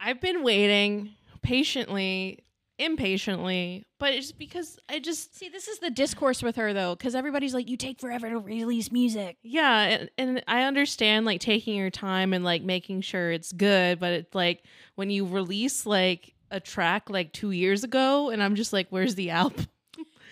I've 0.00 0.20
been 0.20 0.42
waiting 0.42 1.10
patiently, 1.42 2.40
impatiently, 2.78 3.84
but 3.98 4.14
it's 4.14 4.32
because 4.32 4.78
I 4.88 4.98
just 4.98 5.36
See, 5.36 5.50
this 5.50 5.68
is 5.68 5.78
the 5.78 5.90
discourse 5.90 6.42
with 6.42 6.56
her 6.56 6.72
though, 6.72 6.96
because 6.96 7.14
everybody's 7.14 7.52
like, 7.52 7.68
"You 7.68 7.76
take 7.76 8.00
forever 8.00 8.30
to 8.30 8.38
release 8.38 8.90
music." 8.90 9.36
yeah, 9.42 9.80
and, 9.82 10.10
and 10.16 10.44
I 10.48 10.62
understand 10.64 11.26
like 11.26 11.40
taking 11.42 11.76
your 11.76 11.90
time 11.90 12.32
and 12.32 12.44
like 12.44 12.62
making 12.62 13.02
sure 13.02 13.30
it's 13.30 13.52
good, 13.52 14.00
but 14.00 14.12
it's 14.12 14.34
like 14.34 14.64
when 14.94 15.10
you 15.10 15.26
release 15.26 15.84
like 15.84 16.34
a 16.50 16.60
track 16.60 17.10
like 17.10 17.32
2 17.32 17.50
years 17.50 17.84
ago 17.84 18.30
and 18.30 18.42
I'm 18.42 18.54
just 18.54 18.72
like 18.72 18.86
where's 18.88 19.14
the 19.14 19.30
album? 19.30 19.66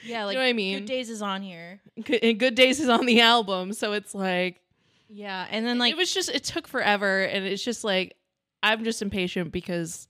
Yeah, 0.05 0.25
like 0.25 0.35
you 0.35 0.39
know 0.39 0.45
what 0.45 0.51
I 0.51 0.53
mean? 0.55 0.79
Good 0.81 0.87
Days 0.87 1.11
is 1.11 1.23
on 1.23 1.43
here. 1.43 1.81
Good- 2.03 2.23
and 2.23 2.39
Good 2.39 2.55
Days 2.55 2.81
is 2.81 2.89
on 2.89 3.07
the 3.07 3.21
album, 3.21 3.73
so 3.73 3.93
it's 3.93 4.15
like 4.15 4.61
Yeah, 5.09 5.47
and 5.51 5.67
then 5.67 5.79
like 5.79 5.93
it 5.93 5.97
was 5.97 6.13
just 6.13 6.29
it 6.31 6.45
took 6.45 6.67
forever 6.69 7.23
and 7.25 7.45
it's 7.45 7.63
just 7.65 7.85
like 7.85 8.17
I'm 8.63 8.85
just 8.85 9.03
impatient 9.03 9.53
because 9.53 10.07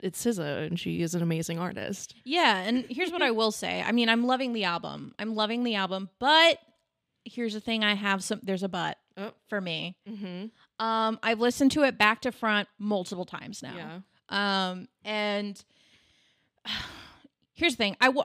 it's 0.00 0.22
SZA 0.24 0.66
and 0.66 0.78
she 0.78 1.00
is 1.00 1.14
an 1.14 1.22
amazing 1.22 1.58
artist. 1.58 2.14
Yeah, 2.24 2.58
and 2.58 2.84
here's 2.90 3.10
what 3.12 3.22
I 3.22 3.30
will 3.30 3.52
say. 3.52 3.80
I 3.82 3.92
mean, 3.92 4.08
I'm 4.08 4.26
loving 4.26 4.52
the 4.52 4.64
album. 4.64 5.14
I'm 5.18 5.34
loving 5.34 5.64
the 5.64 5.76
album, 5.76 6.10
but 6.18 6.58
here's 7.24 7.54
the 7.54 7.60
thing 7.60 7.82
I 7.84 7.94
have 7.94 8.22
some 8.22 8.40
there's 8.42 8.62
a 8.62 8.68
but 8.68 8.98
Oh. 9.16 9.30
for 9.48 9.60
me. 9.60 9.96
Mm-hmm. 10.10 10.84
Um, 10.84 11.20
I've 11.22 11.38
listened 11.38 11.70
to 11.72 11.84
it 11.84 11.96
back 11.96 12.22
to 12.22 12.32
front 12.32 12.68
multiple 12.80 13.24
times 13.24 13.62
now. 13.62 13.76
Yeah. 13.76 14.70
Um, 14.70 14.88
and 15.04 15.62
here's 17.54 17.74
the 17.74 17.76
thing. 17.78 17.96
I 18.00 18.06
w- 18.06 18.24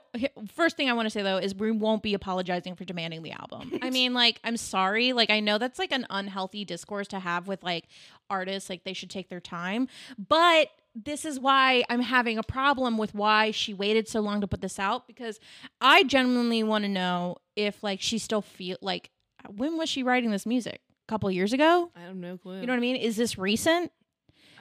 first 0.53 0.75
thing 0.75 0.89
I 0.89 0.93
want 0.93 1.05
to 1.05 1.09
say 1.09 1.21
though 1.21 1.37
is 1.37 1.55
we 1.55 1.71
won't 1.71 2.03
be 2.03 2.13
apologizing 2.13 2.75
for 2.75 2.83
demanding 2.83 3.23
the 3.23 3.31
album. 3.31 3.71
I 3.81 3.89
mean, 3.89 4.13
like, 4.13 4.39
I'm 4.43 4.57
sorry. 4.57 5.13
Like, 5.13 5.29
I 5.29 5.39
know 5.39 5.57
that's 5.57 5.79
like 5.79 5.91
an 5.91 6.05
unhealthy 6.09 6.65
discourse 6.65 7.07
to 7.09 7.19
have 7.19 7.47
with 7.47 7.63
like 7.63 7.85
artists. 8.29 8.69
Like, 8.69 8.83
they 8.83 8.93
should 8.93 9.09
take 9.09 9.29
their 9.29 9.39
time, 9.39 9.87
but 10.17 10.69
this 10.95 11.23
is 11.23 11.39
why 11.39 11.83
I'm 11.89 12.01
having 12.01 12.37
a 12.39 12.43
problem 12.43 12.97
with 12.97 13.13
why 13.13 13.51
she 13.51 13.73
waited 13.73 14.07
so 14.07 14.19
long 14.21 14.41
to 14.41 14.47
put 14.47 14.59
this 14.59 14.79
out 14.79 15.07
because 15.07 15.39
I 15.79 16.03
genuinely 16.03 16.63
want 16.63 16.83
to 16.83 16.89
know 16.89 17.37
if 17.55 17.83
like 17.83 18.01
she 18.01 18.17
still 18.17 18.41
feel 18.41 18.75
like 18.81 19.11
when 19.55 19.77
was 19.77 19.87
she 19.87 20.03
writing 20.03 20.31
this 20.31 20.45
music? 20.45 20.81
A 21.07 21.09
couple 21.09 21.31
years 21.31 21.53
ago? 21.53 21.91
I 21.95 22.01
have 22.01 22.15
no 22.15 22.37
clue. 22.37 22.59
You 22.59 22.67
know 22.67 22.73
what 22.73 22.77
I 22.77 22.81
mean? 22.81 22.95
Is 22.95 23.15
this 23.17 23.37
recent? 23.37 23.91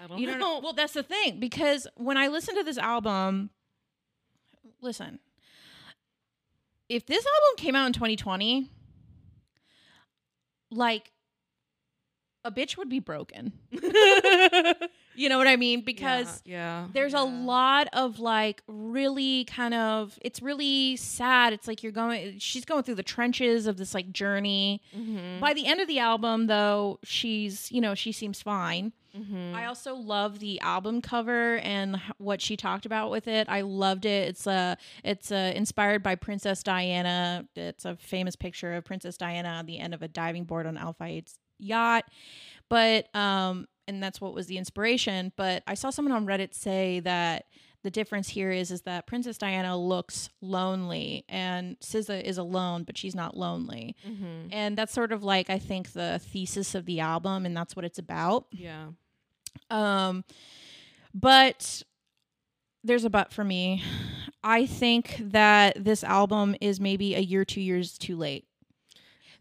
I 0.03 0.07
don't 0.07 0.19
You 0.19 0.27
know. 0.27 0.33
don't 0.33 0.41
know. 0.41 0.61
Well, 0.63 0.73
that's 0.75 0.93
the 0.93 1.03
thing 1.03 1.41
because 1.41 1.87
when 1.97 2.17
I 2.17 2.29
listen 2.29 2.55
to 2.57 2.63
this 2.63 2.79
album, 2.79 3.51
listen, 4.81 5.19
if 6.89 7.07
this 7.07 7.25
album 7.25 7.57
came 7.57 7.75
out 7.77 7.87
in 7.87 7.93
2020, 7.93 8.71
like 10.71 11.13
a 12.45 12.51
bitch 12.53 12.77
would 12.77 12.89
be 12.89 13.01
broken. 13.01 13.53
You 15.19 15.29
know 15.29 15.37
what 15.37 15.49
I 15.49 15.57
mean? 15.57 15.81
Because 15.81 16.41
yeah, 16.45 16.83
yeah. 16.83 16.89
there's 16.93 17.13
a 17.13 17.23
lot 17.23 17.89
of 17.93 18.21
like 18.21 18.63
really 18.69 19.47
kind 19.47 19.75
of 19.75 20.17
it's 20.23 20.41
really 20.41 20.95
sad. 20.95 21.53
It's 21.53 21.67
like 21.67 21.83
you're 21.83 21.91
going 21.91 22.39
she's 22.39 22.65
going 22.65 22.85
through 22.85 22.95
the 22.95 23.03
trenches 23.03 23.67
of 23.67 23.79
this 23.79 23.95
like 23.95 24.13
journey. 24.13 24.81
Mhm. 24.97 25.41
By 25.41 25.55
the 25.55 25.67
end 25.67 25.81
of 25.81 25.89
the 25.89 25.99
album 25.99 26.47
though, 26.47 27.01
she's, 27.03 27.73
you 27.73 27.81
know, 27.81 27.97
she 27.97 28.13
seems 28.13 28.41
fine. 28.41 28.93
Mhm. 29.19 29.55
I 29.55 29.67
also 29.67 29.95
love 29.95 30.39
the 30.39 30.61
album 30.61 31.03
cover 31.03 31.57
and 31.59 32.01
what 32.19 32.41
she 32.41 32.57
talked 32.57 32.87
about 32.87 33.11
with 33.11 33.27
it. 33.29 33.49
I 33.49 33.63
loved 33.63 34.05
it. 34.05 34.29
It's 34.29 34.47
uh 34.47 34.77
it's 35.05 35.33
uh, 35.33 35.53
inspired 35.55 36.03
by 36.03 36.15
Princess 36.15 36.63
Diana. 36.63 37.47
It's 37.57 37.85
a 37.85 37.97
famous 37.97 38.37
picture 38.37 38.75
of 38.75 38.85
Princess 38.85 39.17
Diana 39.17 39.49
on 39.49 39.67
the 39.67 39.79
end 39.79 39.95
of 39.95 40.03
a 40.03 40.09
diving 40.09 40.45
board 40.45 40.67
on 40.67 40.77
Al 40.77 40.93
Fayed's 40.93 41.39
yacht. 41.59 42.05
But 42.69 43.15
um 43.15 43.67
and 43.87 44.03
that's 44.03 44.21
what 44.21 44.35
was 44.35 44.47
the 44.47 44.59
inspiration, 44.59 45.33
but 45.37 45.63
I 45.67 45.75
saw 45.75 45.89
someone 45.91 46.13
on 46.13 46.27
Reddit 46.27 46.53
say 46.55 47.01
that 47.01 47.47
the 47.85 47.91
difference 47.91 48.29
here 48.29 48.51
is 48.51 48.71
is 48.71 48.83
that 48.83 49.07
Princess 49.07 49.39
Diana 49.39 49.79
looks 49.79 50.29
lonely 50.43 51.25
and 51.29 51.79
SZA 51.81 52.21
is 52.23 52.37
alone, 52.37 52.83
but 52.83 52.99
she's 52.99 53.15
not 53.15 53.37
lonely. 53.37 53.97
Mhm. 54.07 54.49
And 54.53 54.77
that's 54.77 54.93
sort 54.93 55.13
of 55.13 55.23
like 55.23 55.49
I 55.49 55.59
think 55.59 55.93
the 55.93 56.21
thesis 56.23 56.75
of 56.75 56.85
the 56.87 57.01
album 57.01 57.47
and 57.47 57.57
that's 57.57 57.75
what 57.77 57.85
it's 57.85 57.99
about. 57.99 58.47
Yeah. 58.51 58.89
Um, 59.71 60.25
but 61.15 61.83
there's 62.85 63.05
a 63.05 63.11
but 63.11 63.33
for 63.33 63.45
me. 63.45 63.83
I 64.43 64.67
think 64.67 65.17
that 65.21 65.83
this 65.83 66.05
album 66.05 66.55
is 66.61 66.81
maybe 66.81 67.15
a 67.15 67.21
year, 67.21 67.45
two 67.45 67.61
years 67.61 67.99
too 67.99 68.17
late. 68.17 68.47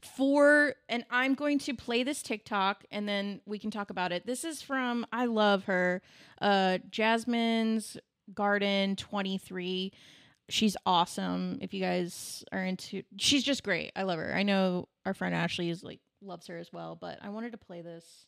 For 0.01 0.75
and 0.89 1.03
I'm 1.09 1.33
going 1.33 1.59
to 1.59 1.73
play 1.73 2.03
this 2.03 2.21
TikTok 2.21 2.85
and 2.91 3.07
then 3.07 3.41
we 3.45 3.59
can 3.59 3.71
talk 3.71 3.89
about 3.89 4.11
it. 4.11 4.25
This 4.25 4.43
is 4.43 4.61
from 4.61 5.05
I 5.11 5.25
love 5.25 5.65
her, 5.65 6.01
uh, 6.39 6.79
Jasmine's 6.89 7.97
Garden 8.33 8.95
23. 8.95 9.91
She's 10.49 10.77
awesome. 10.85 11.57
If 11.61 11.73
you 11.73 11.81
guys 11.81 12.43
are 12.51 12.63
into, 12.63 13.03
she's 13.17 13.43
just 13.43 13.63
great. 13.63 13.91
I 13.95 14.03
love 14.03 14.19
her. 14.19 14.33
I 14.33 14.43
know 14.43 14.87
our 15.05 15.13
friend 15.13 15.35
Ashley 15.35 15.69
is 15.69 15.83
like 15.83 15.99
loves 16.21 16.47
her 16.47 16.57
as 16.57 16.71
well, 16.71 16.97
but 16.99 17.19
I 17.21 17.29
wanted 17.29 17.51
to 17.51 17.57
play 17.57 17.81
this 17.81 18.25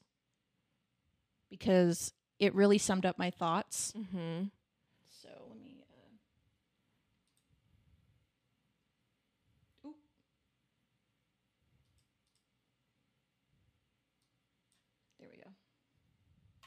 because 1.49 2.13
it 2.39 2.53
really 2.55 2.77
summed 2.77 3.05
up 3.05 3.17
my 3.17 3.29
thoughts. 3.31 3.93
Mm-hmm. 3.97 4.45
So 5.21 5.29
let 5.49 5.59
me. 5.61 5.83
Uh... 9.83 9.89
Oop. 9.89 9.95
There 15.19 15.29
we 15.31 15.37
go. 15.37 15.49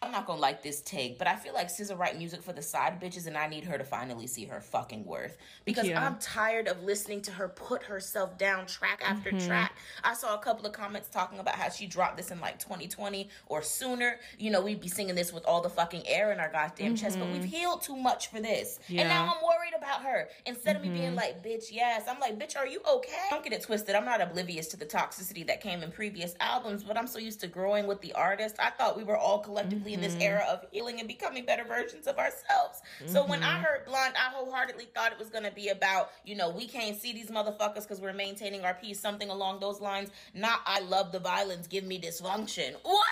I'm 0.03 0.11
not 0.11 0.27
gonna 0.27 0.41
like 0.41 0.63
this 0.63 0.81
take, 0.81 1.17
but 1.17 1.29
I 1.29 1.37
feel 1.37 1.55
like 1.55 1.69
SZA 1.69 1.97
write 1.97 2.19
music 2.19 2.43
for 2.43 2.53
the 2.53 2.61
side 2.61 3.01
bitches, 3.01 3.29
and 3.29 3.37
I 3.37 3.47
need 3.47 3.65
her 3.65 3.79
to 3.79 3.85
finally 3.85 4.27
see 4.27 4.45
her 4.47 4.61
fucking 4.61 5.05
worth 5.05 5.39
because 5.65 5.87
Yeah. 5.87 6.05
I'm 6.05 6.19
tired 6.19 6.67
of 6.67 6.83
listening 6.83 7.23
to 7.23 7.31
her 7.31 7.49
put 7.49 7.85
herself 7.85 8.37
down 8.37 8.67
track 8.67 9.01
after 9.05 9.31
mm-hmm. 9.31 9.47
track. 9.47 9.77
I 10.03 10.15
saw 10.15 10.35
a 10.35 10.39
couple 10.39 10.67
of 10.67 10.73
comments 10.73 11.09
talking 11.09 11.39
about 11.39 11.55
how 11.55 11.69
she 11.69 11.87
dropped 11.87 12.17
this 12.17 12.33
in 12.33 12.41
like 12.41 12.59
2020 12.59 13.29
or 13.47 13.63
sooner. 13.63 14.19
You 14.39 14.51
know, 14.51 14.61
we'd 14.61 14.81
be 14.81 14.89
singing 14.89 15.15
this 15.15 15.33
with 15.33 15.45
all 15.47 15.61
the 15.61 15.71
fucking 15.71 16.03
air 16.09 16.33
in 16.33 16.41
our 16.41 16.51
goddamn 16.51 16.97
chest, 16.97 17.21
but 17.21 17.29
we've 17.29 17.37
mm-hmm. 17.37 17.47
healed 17.47 17.83
too 17.83 17.97
much 17.97 18.27
for 18.29 18.41
this, 18.41 18.81
and 18.89 19.09
now 19.09 19.23
I'm 19.23 19.43
worried 19.43 19.75
about 19.79 20.03
her. 20.03 20.29
Instead 20.47 20.77
of 20.77 20.83
me 20.83 20.89
being 20.89 21.11
mm-hmm. 21.11 21.17
like, 21.17 21.45
"Bitch, 21.45 21.67
yes," 21.71 22.09
I'm 22.09 22.19
like, 22.19 22.41
"Bitch, 22.41 22.57
are 22.57 22.67
you 22.67 22.81
okay?" 22.91 23.29
Don't 23.31 23.45
get 23.45 23.53
it 23.53 23.63
twisted. 23.63 23.95
I'm 23.95 24.05
not 24.05 24.21
oblivious 24.21 24.67
to 24.69 24.77
the 24.77 24.87
toxicity 24.87 25.47
that 25.47 25.61
came 25.61 25.85
in 25.85 25.93
previous 25.93 26.35
albums, 26.41 26.83
but 26.83 26.97
I'm 26.97 27.07
so 27.07 27.21
used 27.21 27.41
to 27.41 27.47
growing 27.47 27.87
with 27.87 28.01
the 28.01 28.13
artist. 28.15 28.57
I 28.59 28.71
thought 28.71 28.97
we 28.97 29.05
were 29.05 29.17
all 29.17 29.39
collectively 29.39 29.92
in 29.95 30.01
this 30.01 30.15
mm-hmm. 30.15 30.23
era 30.23 30.45
of 30.51 30.65
healing 30.71 30.99
and 30.99 31.09
becoming 31.09 31.45
better 31.45 31.65
versions 31.65 32.07
of 32.07 32.19
ourselves. 32.19 32.81
So 33.07 33.25
when 33.27 33.43
I 33.43 33.55
mm-hmm. 33.55 33.63
heard 33.63 33.85
Blonde, 33.87 34.15
I 34.17 34.33
wholeheartedly 34.33 34.89
thought 34.95 35.13
it 35.13 35.19
was 35.19 35.29
going 35.29 35.45
to 35.45 35.51
be 35.51 35.69
about, 35.69 36.11
you 36.25 36.37
know, 36.37 36.51
we 36.51 36.67
can't 36.67 36.97
see 36.97 37.13
these 37.13 37.31
motherfuckers 37.31 37.83
because 37.83 38.01
we're 38.01 38.13
maintaining 38.13 38.65
our 38.65 38.75
peace, 38.75 39.01
something 39.01 39.31
along 39.31 39.61
those 39.61 39.81
lines. 39.81 40.11
Not, 40.35 40.61
I 40.67 40.81
love 40.81 41.13
the 41.13 41.19
violence, 41.19 41.67
give 41.67 41.85
me 41.85 42.01
dysfunction. 42.01 42.75
What? 42.83 43.03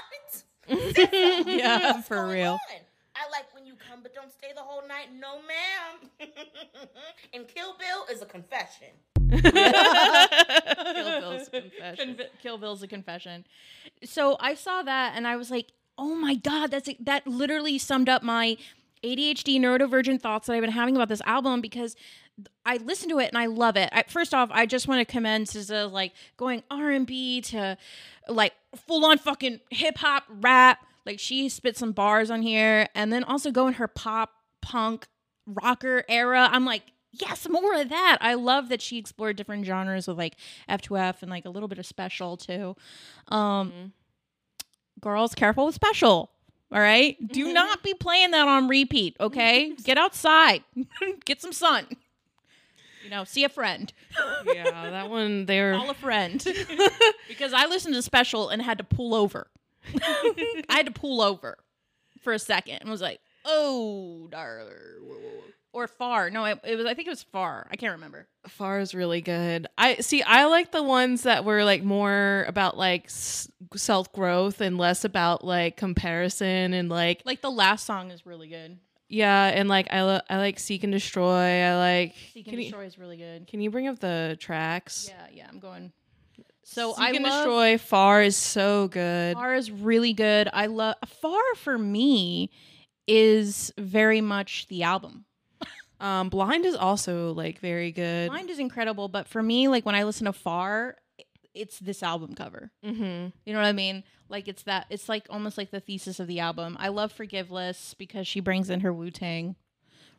Yeah, 1.46 1.94
What's 1.94 2.08
for 2.08 2.28
real. 2.28 2.52
on? 2.52 2.58
I 3.16 3.28
like 3.30 3.52
when 3.54 3.66
you 3.66 3.74
come, 3.88 4.00
but 4.02 4.14
don't 4.14 4.32
stay 4.32 4.48
the 4.54 4.62
whole 4.62 4.86
night. 4.86 5.08
No, 5.12 5.40
ma'am. 5.42 6.10
and 7.34 7.46
Kill 7.48 7.74
Bill 7.78 8.06
is 8.10 8.22
a 8.22 8.26
confession. 8.26 8.88
Kill 9.30 11.20
Bill's 11.20 11.48
confession. 11.48 12.18
Kill 12.42 12.58
Bill's 12.58 12.82
a 12.82 12.88
confession. 12.88 13.44
So 14.04 14.36
I 14.40 14.54
saw 14.54 14.82
that 14.82 15.12
and 15.16 15.26
I 15.26 15.36
was 15.36 15.50
like, 15.50 15.72
oh 16.00 16.16
my 16.16 16.34
god, 16.34 16.70
that's 16.70 16.88
that 17.00 17.26
literally 17.26 17.78
summed 17.78 18.08
up 18.08 18.22
my 18.22 18.56
ADHD 19.04 19.60
neurodivergent 19.60 20.20
thoughts 20.20 20.46
that 20.46 20.54
I've 20.54 20.62
been 20.62 20.70
having 20.70 20.96
about 20.96 21.08
this 21.08 21.20
album 21.26 21.60
because 21.60 21.94
I 22.64 22.78
listened 22.78 23.10
to 23.10 23.18
it 23.18 23.28
and 23.28 23.38
I 23.38 23.46
love 23.46 23.76
it. 23.76 23.90
I, 23.92 24.04
first 24.08 24.32
off, 24.32 24.48
I 24.50 24.64
just 24.64 24.88
want 24.88 25.06
to 25.06 25.10
commend 25.10 25.46
SZA 25.46 25.92
like 25.92 26.12
going 26.38 26.62
R 26.70 26.90
and 26.90 27.06
B 27.06 27.42
to 27.42 27.76
like 28.28 28.54
full 28.74 29.04
on 29.04 29.18
fucking 29.18 29.60
hip 29.70 29.98
hop 29.98 30.24
rap. 30.28 30.78
Like 31.04 31.20
she 31.20 31.48
spit 31.48 31.76
some 31.76 31.92
bars 31.92 32.30
on 32.30 32.42
here, 32.42 32.88
and 32.94 33.12
then 33.12 33.22
also 33.24 33.50
going 33.50 33.74
her 33.74 33.88
pop 33.88 34.30
punk 34.62 35.06
rocker 35.46 36.04
era. 36.08 36.48
I'm 36.50 36.64
like, 36.64 36.82
yes, 37.12 37.46
more 37.48 37.74
of 37.74 37.88
that. 37.90 38.18
I 38.20 38.34
love 38.34 38.68
that 38.68 38.80
she 38.80 38.98
explored 38.98 39.36
different 39.36 39.66
genres 39.66 40.08
with 40.08 40.18
like 40.18 40.36
F2F 40.68 41.22
and 41.22 41.30
like 41.30 41.44
a 41.44 41.50
little 41.50 41.68
bit 41.68 41.78
of 41.78 41.86
special 41.86 42.36
too. 42.36 42.76
Um, 43.28 43.92
Girls, 45.00 45.34
careful 45.34 45.66
with 45.66 45.74
special. 45.74 46.30
All 46.72 46.80
right. 46.80 47.16
Do 47.32 47.46
mm-hmm. 47.46 47.54
not 47.54 47.82
be 47.82 47.94
playing 47.94 48.30
that 48.30 48.46
on 48.46 48.68
repeat. 48.68 49.16
Okay. 49.18 49.72
Get 49.84 49.98
outside. 49.98 50.62
Get 51.24 51.40
some 51.40 51.52
sun. 51.52 51.86
You 53.04 53.10
know, 53.10 53.24
see 53.24 53.44
a 53.44 53.48
friend. 53.48 53.92
yeah, 54.46 54.90
that 54.90 55.10
one 55.10 55.46
there. 55.46 55.74
Call 55.74 55.90
a 55.90 55.94
friend. 55.94 56.44
because 57.28 57.52
I 57.52 57.66
listened 57.66 57.94
to 57.94 58.02
special 58.02 58.50
and 58.50 58.60
had 58.60 58.78
to 58.78 58.84
pull 58.84 59.14
over. 59.14 59.48
I 59.94 60.64
had 60.68 60.86
to 60.86 60.92
pull 60.92 61.22
over 61.22 61.56
for 62.20 62.34
a 62.34 62.38
second 62.38 62.78
and 62.82 62.90
was 62.90 63.00
like, 63.00 63.20
oh, 63.46 64.28
darling. 64.30 64.68
Or 65.72 65.86
far. 65.86 66.30
No, 66.30 66.44
it, 66.46 66.58
it 66.64 66.74
was, 66.76 66.84
I 66.86 66.94
think 66.94 67.06
it 67.06 67.10
was 67.12 67.22
far. 67.22 67.66
I 67.70 67.76
can't 67.76 67.92
remember. 67.92 68.26
Far 68.48 68.80
is 68.80 68.92
really 68.94 69.20
good. 69.20 69.68
I 69.78 69.96
see. 69.96 70.20
I 70.22 70.46
like 70.46 70.72
the 70.72 70.82
ones 70.82 71.22
that 71.22 71.44
were 71.44 71.62
like 71.62 71.84
more 71.84 72.44
about 72.48 72.76
like 72.76 73.04
s- 73.04 73.48
self 73.76 74.12
growth 74.12 74.60
and 74.60 74.78
less 74.78 75.04
about 75.04 75.44
like 75.44 75.76
comparison 75.76 76.72
and 76.74 76.88
like 76.88 77.22
Like 77.24 77.40
the 77.40 77.50
last 77.52 77.86
song 77.86 78.10
is 78.10 78.26
really 78.26 78.48
good. 78.48 78.78
yeah 79.08 79.46
and 79.46 79.68
like 79.68 79.86
I 79.92 80.02
lo- 80.02 80.20
I 80.28 80.38
like 80.38 80.58
seek 80.58 80.82
and 80.82 80.92
destroy. 80.92 81.62
I 81.62 81.76
like. 81.76 82.14
Seek 82.34 82.48
and 82.48 82.56
you- 82.56 82.62
Destroy 82.64 82.86
is 82.86 82.98
really 82.98 83.16
good. 83.16 83.46
Can 83.46 83.60
you 83.60 83.70
bring 83.70 83.86
up 83.86 84.00
the 84.00 84.36
tracks? 84.40 85.08
Yeah, 85.08 85.26
yeah, 85.32 85.46
I'm 85.52 85.60
going. 85.60 85.92
So 86.64 86.94
Seek 86.94 87.00
I 87.04 87.10
and 87.12 87.22
love 87.24 87.44
destroy. 87.44 87.78
Far 87.78 88.22
is 88.22 88.36
so 88.36 88.88
good. 88.88 89.34
Far 89.34 89.54
is 89.54 89.70
really 89.70 90.14
good. 90.14 90.48
I 90.52 90.66
love 90.66 90.96
Far 91.06 91.40
for 91.56 91.78
me 91.78 92.50
is 93.06 93.72
very 93.78 94.20
much 94.20 94.66
the 94.68 94.82
album. 94.82 95.24
Um, 96.00 96.28
Blind 96.30 96.64
is 96.64 96.74
also 96.74 97.32
like 97.34 97.58
very 97.60 97.92
good. 97.92 98.30
Blind 98.30 98.50
is 98.50 98.58
incredible, 98.58 99.08
but 99.08 99.28
for 99.28 99.42
me, 99.42 99.68
like 99.68 99.84
when 99.84 99.94
I 99.94 100.04
listen 100.04 100.24
to 100.24 100.32
Far, 100.32 100.96
it's 101.54 101.78
this 101.78 102.02
album 102.02 102.34
cover. 102.34 102.70
Mm-hmm. 102.84 103.28
You 103.44 103.52
know 103.52 103.58
what 103.58 103.66
I 103.66 103.72
mean? 103.72 104.04
Like 104.28 104.48
it's 104.48 104.62
that. 104.62 104.86
It's 104.88 105.08
like 105.08 105.26
almost 105.30 105.58
like 105.58 105.70
the 105.70 105.80
thesis 105.80 106.18
of 106.20 106.26
the 106.26 106.40
album. 106.40 106.76
I 106.80 106.88
love 106.88 107.12
Forgiveless 107.12 107.94
because 107.98 108.26
she 108.26 108.40
brings 108.40 108.70
in 108.70 108.80
her 108.80 108.92
Wu 108.92 109.10
Tang 109.10 109.56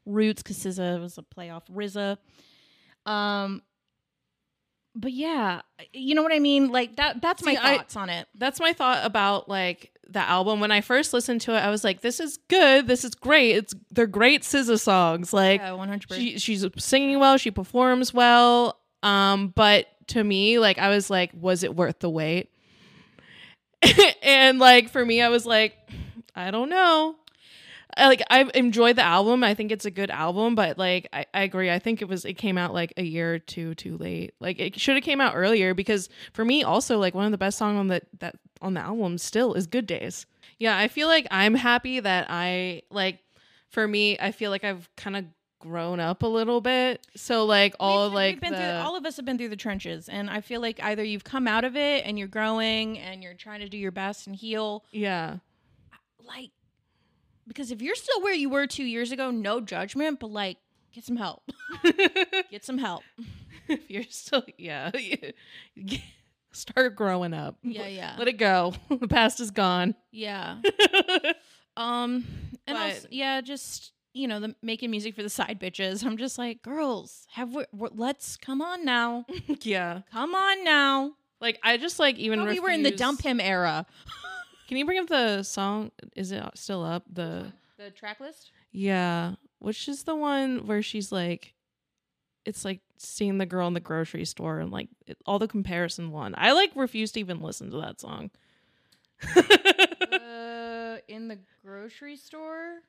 roots. 0.05 0.43
Because 0.43 0.57
SZA 0.59 0.99
was 1.01 1.17
a 1.17 1.23
playoff 1.23 1.63
RZA. 1.71 2.17
Um, 3.09 3.63
but 4.93 5.13
yeah, 5.13 5.61
you 5.93 6.13
know 6.15 6.21
what 6.23 6.33
I 6.33 6.39
mean. 6.39 6.69
Like 6.71 6.97
that. 6.97 7.21
That's 7.21 7.43
my 7.43 7.53
See, 7.53 7.59
I- 7.61 7.77
thoughts 7.77 7.95
on 7.95 8.09
it. 8.09 8.27
That's 8.35 8.59
my 8.59 8.73
thought 8.73 9.05
about 9.05 9.47
like 9.49 9.90
the 10.11 10.19
album 10.19 10.59
when 10.59 10.71
I 10.71 10.81
first 10.81 11.13
listened 11.13 11.41
to 11.41 11.53
it, 11.53 11.59
I 11.59 11.69
was 11.69 11.83
like, 11.83 12.01
"This 12.01 12.19
is 12.19 12.37
good. 12.47 12.87
This 12.87 13.03
is 13.03 13.15
great. 13.15 13.55
It's 13.55 13.73
they're 13.91 14.07
great 14.07 14.43
SZA 14.43 14.79
songs. 14.79 15.33
Like 15.33 15.61
Yeah, 15.61 15.73
one 15.73 15.87
hundred 15.87 16.09
percent. 16.09 16.27
she 16.27 16.39
she's 16.39 16.65
singing 16.77 17.19
well, 17.19 17.37
she 17.37 17.51
performs 17.51 18.13
well. 18.13 18.79
Um, 19.03 19.47
but 19.55 19.87
to 20.07 20.23
me, 20.23 20.59
like 20.59 20.77
I 20.77 20.89
was 20.89 21.09
like, 21.09 21.31
was 21.33 21.63
it 21.63 21.75
worth 21.75 21.99
the 21.99 22.09
wait? 22.09 22.49
and 24.21 24.59
like 24.59 24.89
for 24.89 25.03
me, 25.03 25.21
I 25.21 25.29
was 25.29 25.45
like, 25.45 25.75
I 26.35 26.51
don't 26.51 26.69
know. 26.69 27.15
I, 27.97 28.07
like 28.07 28.21
I've 28.29 28.51
enjoyed 28.53 28.95
the 28.95 29.03
album. 29.03 29.43
I 29.43 29.53
think 29.53 29.71
it's 29.71 29.85
a 29.85 29.91
good 29.91 30.09
album, 30.09 30.55
but 30.55 30.77
like 30.77 31.09
I, 31.11 31.25
I 31.33 31.43
agree. 31.43 31.69
I 31.69 31.79
think 31.79 32.01
it 32.01 32.07
was 32.07 32.25
it 32.25 32.35
came 32.35 32.57
out 32.57 32.73
like 32.73 32.93
a 32.97 33.03
year 33.03 33.35
or 33.35 33.39
two 33.39 33.75
too 33.75 33.97
late. 33.97 34.33
Like 34.39 34.59
it 34.59 34.79
should 34.79 34.95
have 34.95 35.03
came 35.03 35.19
out 35.19 35.33
earlier 35.35 35.73
because 35.73 36.09
for 36.33 36.45
me 36.45 36.63
also 36.63 36.99
like 36.99 37.13
one 37.13 37.25
of 37.25 37.31
the 37.31 37.37
best 37.37 37.57
song 37.57 37.77
on 37.77 37.87
the 37.87 38.01
that 38.19 38.35
on 38.61 38.73
the 38.73 38.81
album 38.81 39.17
still 39.17 39.53
is 39.53 39.67
Good 39.67 39.87
Days. 39.87 40.25
Yeah, 40.59 40.77
I 40.77 40.87
feel 40.87 41.07
like 41.07 41.27
I'm 41.31 41.55
happy 41.55 41.99
that 41.99 42.27
I 42.29 42.83
like 42.91 43.19
for 43.69 43.87
me, 43.87 44.17
I 44.19 44.31
feel 44.31 44.51
like 44.51 44.63
I've 44.63 44.89
kind 44.95 45.15
of 45.15 45.25
grown 45.59 45.99
up 45.99 46.23
a 46.23 46.27
little 46.27 46.59
bit. 46.61 47.05
So 47.15 47.45
like 47.45 47.75
all 47.79 48.05
We've- 48.09 48.15
like 48.15 48.35
we've 48.35 48.41
been 48.41 48.51
the, 48.51 48.57
through, 48.57 48.67
all 48.67 48.95
of 48.95 49.05
us 49.05 49.15
have 49.17 49.25
been 49.25 49.37
through 49.37 49.49
the 49.49 49.55
trenches, 49.55 50.09
and 50.09 50.29
I 50.29 50.41
feel 50.41 50.59
like 50.61 50.83
either 50.83 51.03
you've 51.03 51.23
come 51.23 51.47
out 51.47 51.63
of 51.63 51.75
it 51.75 52.05
and 52.05 52.17
you're 52.19 52.27
growing 52.27 52.99
and 52.99 53.23
you're 53.23 53.33
trying 53.33 53.61
to 53.61 53.69
do 53.69 53.77
your 53.77 53.91
best 53.91 54.27
and 54.27 54.35
heal, 54.35 54.83
yeah. 54.91 55.37
like 56.27 56.51
because 57.47 57.71
if 57.71 57.81
you're 57.81 57.95
still 57.95 58.21
where 58.21 58.33
you 58.33 58.49
were 58.49 58.67
two 58.67 58.83
years 58.83 59.11
ago, 59.11 59.31
no 59.31 59.59
judgment, 59.61 60.19
but 60.19 60.31
like 60.31 60.57
get 60.93 61.05
some 61.05 61.17
help, 61.17 61.43
get 62.51 62.63
some 62.65 62.77
help. 62.77 63.03
if 63.67 63.89
you're 63.89 64.03
still 64.09 64.43
yeah, 64.57 64.91
start 66.53 66.95
growing 66.95 67.33
up. 67.33 67.57
Yeah, 67.63 67.87
yeah, 67.87 68.15
Let 68.17 68.27
it 68.27 68.33
go. 68.37 68.73
the 68.89 69.07
past 69.07 69.39
is 69.39 69.51
gone. 69.51 69.95
yeah. 70.11 70.57
Um, 71.77 72.25
and 72.67 72.77
also, 72.77 73.07
yeah, 73.11 73.39
just 73.39 73.93
you 74.13 74.27
know, 74.27 74.41
the 74.41 74.53
making 74.61 74.91
music 74.91 75.15
for 75.15 75.23
the 75.23 75.29
side 75.29 75.57
bitches. 75.59 76.05
I'm 76.05 76.17
just 76.17 76.37
like, 76.37 76.61
girls, 76.61 77.25
have 77.31 77.55
we? 77.55 77.63
Let's 77.71 78.35
come 78.35 78.61
on 78.61 78.83
now, 78.83 79.25
yeah. 79.61 80.01
come 80.11 80.35
on 80.35 80.65
now. 80.65 81.13
Like 81.39 81.59
I 81.63 81.77
just 81.77 81.97
like 81.97 82.17
even 82.17 82.39
Thought 82.39 82.49
we 82.49 82.59
were 82.59 82.69
in 82.69 82.83
the 82.83 82.91
dump 82.91 83.21
him 83.21 83.39
era. 83.39 83.85
Can 84.67 84.77
you 84.77 84.85
bring 84.85 84.99
up 84.99 85.07
the 85.07 85.43
song? 85.43 85.91
Is 86.15 86.33
it 86.33 86.43
still 86.55 86.83
up? 86.83 87.03
The 87.11 87.53
The 87.77 87.89
track 87.89 88.19
list. 88.19 88.51
yeah, 88.73 89.35
which 89.59 89.87
is 89.87 90.03
the 90.03 90.15
one 90.15 90.67
where 90.67 90.81
she's 90.81 91.09
like, 91.11 91.53
it's 92.45 92.65
like 92.65 92.79
seeing 92.97 93.37
the 93.37 93.45
girl 93.45 93.67
in 93.67 93.73
the 93.73 93.79
grocery 93.79 94.25
store 94.25 94.59
and 94.59 94.71
like 94.71 94.89
it, 95.07 95.17
all 95.25 95.39
the 95.39 95.47
comparison 95.47 96.11
one. 96.11 96.33
I 96.37 96.51
like 96.53 96.71
refuse 96.75 97.11
to 97.13 97.19
even 97.19 97.41
listen 97.41 97.69
to 97.71 97.77
that 97.81 97.99
song. 98.01 98.31
uh, 99.35 100.97
in 101.07 101.27
the 101.27 101.37
grocery 101.63 102.15
store. 102.17 102.79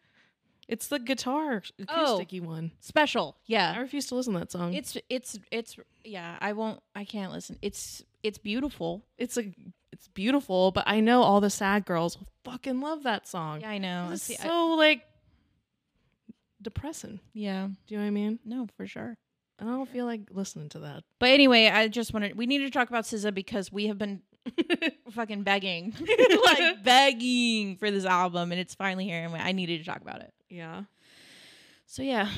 it's 0.68 0.86
the 0.88 0.98
guitar 0.98 1.62
Oh. 1.88 2.18
acousticy 2.20 2.40
one. 2.40 2.72
Special, 2.80 3.36
Yeah. 3.46 3.74
I 3.76 3.80
refuse 3.80 4.06
to 4.06 4.14
listen 4.14 4.32
to 4.34 4.38
that 4.40 4.52
song. 4.52 4.74
It's 4.74 4.96
it's 5.10 5.38
it's 5.50 5.76
yeah. 6.04 6.38
I 6.40 6.52
won't. 6.54 6.80
I 6.94 7.04
can't 7.04 7.32
listen. 7.32 7.58
It's 7.62 8.02
it's 8.22 8.38
beautiful. 8.38 9.04
it's 9.18 9.36
a 9.36 9.52
it's 9.92 10.08
beautiful, 10.08 10.70
but 10.70 10.84
I 10.86 11.00
know 11.00 11.22
all 11.22 11.40
the 11.40 11.50
sad 11.50 11.84
girls 11.84 12.18
will 12.18 12.28
fucking 12.44 12.80
love 12.80 13.02
that 13.02 13.28
song. 13.28 13.60
Yeah, 13.60 13.70
I 13.70 13.78
know. 13.78 14.10
it's 14.12 14.22
See, 14.22 14.36
I- 14.38 14.46
so 14.46 14.68
like 14.76 15.02
depressing. 16.62 17.20
yeah, 17.34 17.66
Do 17.86 17.94
you 17.94 17.98
know 17.98 18.04
what 18.04 18.08
I 18.08 18.10
mean? 18.10 18.38
no, 18.44 18.68
for 18.76 18.86
sure. 18.86 19.16
I 19.62 19.66
don't 19.66 19.88
feel 19.88 20.06
like 20.06 20.22
listening 20.30 20.68
to 20.70 20.80
that. 20.80 21.04
But 21.20 21.30
anyway, 21.30 21.68
I 21.68 21.86
just 21.86 22.12
wanted. 22.12 22.36
We 22.36 22.46
need 22.46 22.58
to 22.58 22.70
talk 22.70 22.88
about 22.88 23.04
SZA 23.04 23.32
because 23.32 23.70
we 23.70 23.86
have 23.86 23.96
been 23.96 24.20
fucking 25.12 25.44
begging, 25.44 25.94
like 26.44 26.82
begging 26.84 27.76
for 27.76 27.90
this 27.92 28.04
album, 28.04 28.50
and 28.50 28.60
it's 28.60 28.74
finally 28.74 29.04
here, 29.04 29.24
and 29.24 29.34
I 29.36 29.52
needed 29.52 29.78
to 29.78 29.84
talk 29.84 30.00
about 30.00 30.20
it. 30.20 30.32
yeah. 30.48 30.82
So 31.86 32.02
yeah, 32.02 32.28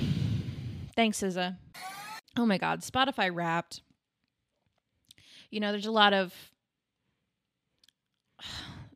thanks, 0.96 1.20
SZA. 1.22 1.56
Oh 2.36 2.44
my 2.44 2.58
God, 2.58 2.80
Spotify 2.80 3.34
Wrapped. 3.34 3.80
You 5.50 5.60
know, 5.60 5.70
there's 5.70 5.86
a 5.86 5.92
lot 5.92 6.12
of 6.12 6.34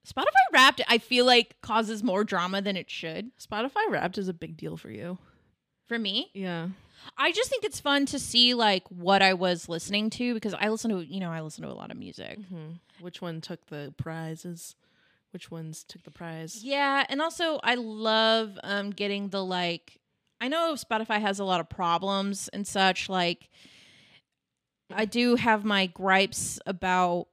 Spotify 0.06 0.26
Wrapped. 0.52 0.82
I 0.88 0.98
feel 0.98 1.24
like 1.24 1.56
causes 1.62 2.02
more 2.02 2.24
drama 2.24 2.60
than 2.60 2.76
it 2.76 2.90
should 2.90 3.30
Spotify 3.38 3.88
Wrapped 3.88 4.18
is 4.18 4.28
a 4.28 4.34
big 4.34 4.56
deal 4.56 4.76
for 4.76 4.90
you. 4.90 5.16
for 5.86 5.98
me. 5.98 6.30
Yeah. 6.34 6.68
I 7.16 7.32
just 7.32 7.50
think 7.50 7.64
it's 7.64 7.80
fun 7.80 8.06
to 8.06 8.18
see 8.18 8.54
like 8.54 8.84
what 8.88 9.22
I 9.22 9.34
was 9.34 9.68
listening 9.68 10.10
to 10.10 10.34
because 10.34 10.54
I 10.54 10.68
listen 10.68 10.90
to 10.90 11.00
you 11.00 11.20
know 11.20 11.30
I 11.30 11.40
listen 11.40 11.64
to 11.64 11.70
a 11.70 11.74
lot 11.74 11.90
of 11.90 11.96
music. 11.96 12.38
hmm 12.48 12.72
Which 13.00 13.20
one 13.22 13.40
took 13.40 13.66
the 13.66 13.92
prizes? 13.96 14.74
Which 15.32 15.50
ones 15.50 15.84
took 15.84 16.02
the 16.04 16.10
prize? 16.10 16.64
Yeah, 16.64 17.04
and 17.08 17.20
also 17.20 17.60
I 17.62 17.74
love 17.74 18.58
um 18.62 18.90
getting 18.90 19.28
the 19.28 19.44
like 19.44 19.98
I 20.40 20.48
know 20.48 20.74
Spotify 20.74 21.20
has 21.20 21.38
a 21.40 21.44
lot 21.44 21.60
of 21.60 21.68
problems 21.68 22.48
and 22.48 22.66
such 22.66 23.08
like 23.08 23.48
I 24.92 25.04
do 25.04 25.34
have 25.36 25.64
my 25.64 25.86
gripes 25.86 26.58
about 26.66 27.26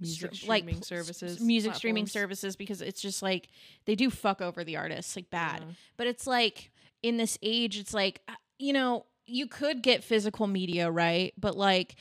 Music 0.00 0.34
str- 0.34 0.48
like 0.48 0.62
streaming 0.64 0.74
pl- 0.80 0.84
services, 0.84 1.40
music 1.40 1.74
streaming 1.76 2.06
services 2.06 2.56
because 2.56 2.82
it's 2.82 3.00
just 3.00 3.22
like 3.22 3.48
they 3.86 3.94
do 3.94 4.10
fuck 4.10 4.42
over 4.42 4.64
the 4.64 4.76
artists 4.76 5.14
like 5.16 5.30
bad. 5.30 5.60
Yeah. 5.60 5.74
But 5.96 6.06
it's 6.08 6.26
like 6.26 6.72
in 7.02 7.16
this 7.16 7.38
age 7.42 7.78
it's 7.78 7.94
like 7.94 8.20
you 8.58 8.72
know, 8.72 9.06
you 9.26 9.46
could 9.46 9.82
get 9.82 10.04
physical 10.04 10.46
media, 10.46 10.90
right? 10.90 11.32
But 11.38 11.56
like 11.56 11.96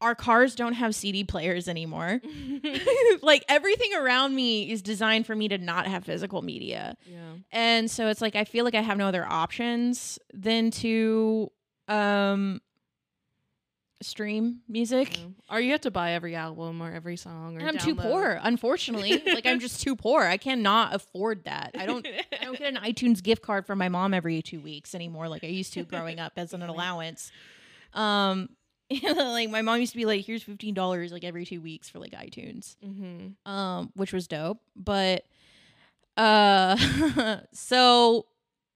our 0.00 0.14
cars 0.14 0.54
don't 0.54 0.74
have 0.74 0.94
CD 0.94 1.24
players 1.24 1.68
anymore. 1.68 2.20
like 3.22 3.44
everything 3.48 3.94
around 3.94 4.34
me 4.34 4.70
is 4.70 4.82
designed 4.82 5.26
for 5.26 5.34
me 5.34 5.48
to 5.48 5.58
not 5.58 5.86
have 5.86 6.04
physical 6.04 6.42
media. 6.42 6.96
yeah. 7.06 7.18
And 7.50 7.90
so 7.90 8.08
it's 8.08 8.20
like 8.20 8.36
I 8.36 8.44
feel 8.44 8.64
like 8.64 8.74
I 8.74 8.82
have 8.82 8.98
no 8.98 9.06
other 9.06 9.24
options 9.26 10.18
than 10.32 10.70
to 10.72 11.50
um 11.88 12.60
stream 14.02 14.60
music. 14.68 15.18
Yeah. 15.18 15.24
Or 15.50 15.60
you 15.60 15.72
have 15.72 15.80
to 15.82 15.90
buy 15.90 16.12
every 16.12 16.34
album 16.34 16.82
or 16.82 16.92
every 16.92 17.16
song 17.16 17.56
or 17.56 17.60
And 17.60 17.68
I'm 17.68 17.78
too 17.78 17.94
poor, 17.94 18.38
unfortunately. 18.42 19.22
like 19.26 19.46
I'm 19.46 19.60
just 19.60 19.80
too 19.80 19.96
poor. 19.96 20.22
I 20.22 20.36
cannot 20.36 20.94
afford 20.94 21.44
that. 21.44 21.70
I 21.78 21.86
don't 21.86 22.06
I 22.06 22.44
don't 22.44 22.58
get 22.58 22.74
an 22.74 22.80
iTunes 22.82 23.22
gift 23.22 23.42
card 23.42 23.66
from 23.66 23.78
my 23.78 23.88
mom 23.88 24.12
every 24.12 24.42
2 24.42 24.60
weeks 24.60 24.94
anymore 24.94 25.28
like 25.28 25.44
I 25.44 25.48
used 25.48 25.72
to 25.74 25.84
growing 25.84 26.18
up 26.20 26.32
as 26.36 26.52
an 26.52 26.62
allowance. 26.62 27.30
Um 27.94 28.50
like 29.02 29.50
my 29.50 29.62
mom 29.62 29.80
used 29.80 29.92
to 29.92 29.98
be 29.98 30.04
like 30.04 30.24
here's 30.24 30.44
$15 30.44 31.10
like 31.10 31.24
every 31.24 31.44
2 31.46 31.60
weeks 31.60 31.88
for 31.88 31.98
like 31.98 32.12
iTunes. 32.12 32.76
Mhm. 32.84 33.34
um, 33.50 33.90
which 33.94 34.12
was 34.12 34.28
dope. 34.28 34.58
But 34.76 35.24
uh, 36.16 36.76
so 37.52 38.26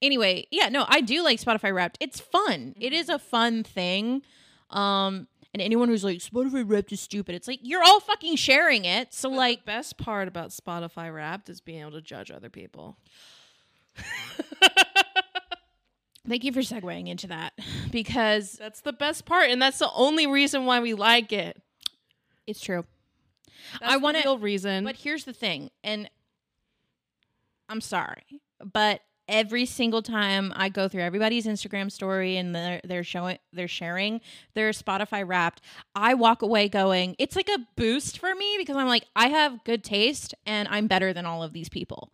anyway, 0.02 0.46
yeah, 0.50 0.68
no, 0.68 0.84
I 0.88 1.00
do 1.00 1.22
like 1.22 1.40
Spotify 1.40 1.72
Wrapped. 1.74 1.96
It's 2.00 2.20
fun. 2.20 2.74
It 2.80 2.92
is 2.92 3.08
a 3.08 3.18
fun 3.18 3.62
thing. 3.64 4.22
Um, 4.70 5.26
and 5.52 5.60
anyone 5.60 5.88
who's 5.88 6.04
like 6.04 6.18
Spotify 6.18 6.62
Wrapped 6.68 6.92
is 6.92 7.00
stupid, 7.00 7.34
it's 7.34 7.48
like 7.48 7.58
you're 7.62 7.82
all 7.82 8.00
fucking 8.00 8.36
sharing 8.36 8.84
it. 8.84 9.12
So 9.12 9.28
But 9.30 9.36
like, 9.36 9.58
the 9.60 9.64
best 9.66 9.96
part 9.96 10.28
about 10.28 10.50
Spotify 10.50 11.12
Wrapped 11.12 11.48
is 11.48 11.60
being 11.60 11.80
able 11.80 11.92
to 11.92 12.00
judge 12.00 12.30
other 12.30 12.48
people. 12.50 12.96
thank 16.28 16.44
you 16.44 16.52
for 16.52 16.60
segueing 16.60 17.08
into 17.08 17.26
that 17.28 17.52
because 17.90 18.52
That's 18.52 18.80
the 18.80 18.92
best 18.92 19.24
part, 19.24 19.50
and 19.50 19.60
that's 19.60 19.78
the 19.78 19.90
only 19.94 20.26
reason 20.26 20.66
why 20.66 20.80
we 20.80 20.94
like 20.94 21.32
it. 21.32 21.60
it's 22.46 22.60
true. 22.60 22.84
That's 23.80 23.92
I 23.92 23.96
wanna- 23.96 24.20
real 24.24 24.38
reason. 24.38 24.84
But 24.84 24.96
here's 24.96 25.24
the 25.24 25.32
thing, 25.32 25.70
and 25.84 26.08
I'm 27.68 27.80
sorry, 27.80 28.40
but 28.64 29.00
every 29.30 29.64
single 29.64 30.02
time 30.02 30.52
I 30.54 30.68
go 30.68 30.88
through 30.88 31.02
everybody's 31.02 31.46
Instagram 31.46 31.90
story 31.90 32.36
and 32.36 32.54
they're 32.54 32.80
they're 32.84 33.04
showing 33.04 33.38
they're 33.52 33.68
sharing 33.68 34.20
their 34.54 34.70
Spotify 34.70 35.26
wrapped, 35.26 35.62
I 35.94 36.12
walk 36.14 36.42
away 36.42 36.68
going, 36.68 37.16
it's 37.18 37.36
like 37.36 37.48
a 37.48 37.58
boost 37.76 38.18
for 38.18 38.34
me 38.34 38.56
because 38.58 38.76
I'm 38.76 38.88
like, 38.88 39.06
I 39.16 39.28
have 39.28 39.64
good 39.64 39.84
taste 39.84 40.34
and 40.44 40.68
I'm 40.68 40.88
better 40.88 41.14
than 41.14 41.24
all 41.24 41.42
of 41.42 41.54
these 41.54 41.70
people. 41.70 42.12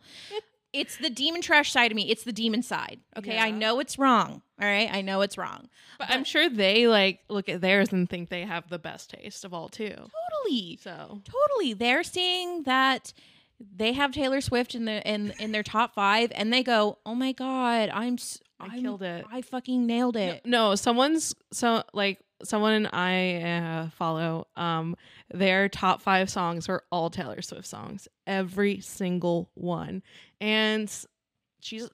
It's 0.73 0.99
the 0.99 1.09
demon 1.09 1.41
trash 1.41 1.73
side 1.73 1.91
of 1.91 1.97
me. 1.97 2.11
It's 2.11 2.25
the 2.25 2.33
demon 2.33 2.63
side. 2.63 3.01
Okay. 3.17 3.39
I 3.39 3.51
know 3.51 3.81
it's 3.81 3.99
wrong. 3.99 4.43
All 4.61 4.69
right. 4.69 4.91
I 4.93 5.01
know 5.01 5.23
it's 5.23 5.39
wrong. 5.39 5.69
But 5.99 6.11
I'm 6.11 6.23
sure 6.25 6.51
they 6.51 6.87
like 6.87 7.21
look 7.31 7.49
at 7.49 7.63
theirs 7.63 7.93
and 7.93 8.09
think 8.09 8.29
they 8.29 8.43
have 8.43 8.69
the 8.69 8.79
best 8.79 9.09
taste 9.11 9.47
of 9.47 9.55
all 9.55 9.71
too. 9.71 9.95
Totally. 9.95 10.79
So 10.83 11.23
Totally. 11.25 11.73
They're 11.73 12.03
seeing 12.03 12.65
that 12.65 13.15
they 13.59 13.93
have 13.93 14.13
Taylor 14.13 14.41
Swift 14.41 14.75
in 14.75 14.85
the 14.85 15.03
in 15.09 15.33
in 15.39 15.53
their 15.53 15.63
top 15.63 15.95
5 15.95 16.33
and 16.35 16.53
they 16.53 16.63
go, 16.63 16.99
"Oh 17.07 17.15
my 17.15 17.33
god, 17.33 17.91
I'm 17.93 18.15
s- 18.15 18.41
I 18.61 18.67
I'm- 18.67 18.83
killed 18.83 19.03
it. 19.03 19.25
I 19.31 19.43
fucking 19.43 19.87
nailed 19.87 20.17
it." 20.17 20.45
no, 20.45 20.75
someone's 20.75 21.35
so 21.53 21.83
like 21.95 22.21
someone 22.43 22.87
I 22.87 23.43
uh, 23.43 23.89
follow. 23.91 24.47
Um, 24.57 24.95
their 25.33 25.69
top 25.71 26.03
five 26.03 26.29
songs 26.29 26.69
were 26.69 26.85
all 26.93 27.09
Taylor 27.11 27.41
Swift 27.43 27.67
songs, 27.67 28.09
every 28.27 28.81
single 28.81 29.51
one, 29.55 30.03
and 30.41 30.93
she's 31.61 31.89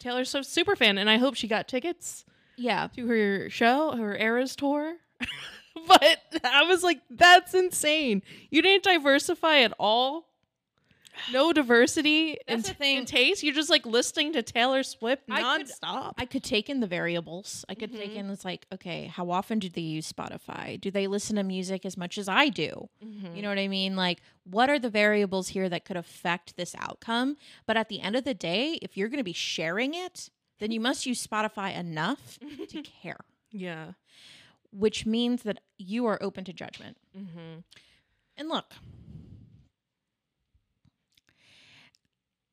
Taylor 0.00 0.24
Swift 0.24 0.48
super 0.48 0.74
fan, 0.76 0.98
and 0.98 1.08
I 1.08 1.18
hope 1.18 1.36
she 1.36 1.46
got 1.48 1.68
tickets 1.68 2.24
Yeah. 2.56 2.88
to 2.96 3.06
her 3.06 3.48
show, 3.50 3.96
her 3.96 4.16
Eras 4.16 4.56
tour. 4.56 4.96
but 5.86 6.18
I 6.44 6.64
was 6.64 6.82
like, 6.82 7.00
that's 7.10 7.54
insane. 7.54 8.22
You 8.50 8.62
didn't 8.62 8.84
diversify 8.84 9.58
at 9.60 9.72
all. 9.78 10.26
No 11.32 11.52
diversity 11.52 12.32
in, 12.46 12.56
That's 12.58 12.68
the 12.68 12.74
thing. 12.74 12.98
in 12.98 13.04
taste. 13.06 13.42
You're 13.42 13.54
just 13.54 13.70
like 13.70 13.84
listening 13.86 14.32
to 14.34 14.42
Taylor 14.42 14.82
Swift 14.82 15.24
I 15.30 15.58
could- 15.58 15.66
nonstop. 15.66 16.12
I 16.18 16.26
could 16.26 16.42
take 16.44 16.68
in 16.68 16.80
the 16.80 16.86
variables. 16.86 17.64
I 17.68 17.74
could 17.74 17.92
take 17.94 18.14
in 18.14 18.28
it's 18.30 18.44
like, 18.44 18.66
okay, 18.72 19.06
how 19.06 19.30
often 19.30 19.58
do 19.58 19.68
they 19.68 19.80
use 19.80 20.12
Spotify? 20.12 20.80
Do 20.80 20.90
they 20.90 21.06
listen 21.06 21.36
to 21.36 21.42
music 21.42 21.84
as 21.86 21.96
much 21.96 22.18
as 22.18 22.28
I 22.28 22.48
do? 22.48 22.88
You 23.34 23.42
know 23.42 23.48
what 23.48 23.58
I 23.58 23.68
mean? 23.68 23.96
Like, 23.96 24.20
what 24.44 24.70
are 24.70 24.78
the 24.78 24.90
variables 24.90 25.48
here 25.48 25.68
that 25.68 25.84
could 25.84 25.96
affect 25.96 26.56
this 26.56 26.74
outcome? 26.78 27.36
But 27.66 27.76
at 27.76 27.88
the 27.88 28.00
end 28.00 28.16
of 28.16 28.24
the 28.24 28.34
day, 28.34 28.78
if 28.82 28.96
you're 28.96 29.08
going 29.08 29.18
to 29.18 29.24
be 29.24 29.32
sharing 29.32 29.94
it, 29.94 30.30
then 30.58 30.70
you 30.70 30.80
must 30.80 31.06
use 31.06 31.26
Spotify 31.26 31.76
enough 31.76 32.38
to 32.68 32.82
care, 33.02 33.18
yeah. 33.52 33.92
which 34.70 35.04
means 35.06 35.42
that 35.42 35.60
you 35.78 36.06
are 36.06 36.18
open 36.22 36.44
to 36.44 36.52
judgment. 36.52 36.96
Mm-hmm. 37.16 37.60
And 38.38 38.48
look, 38.48 38.72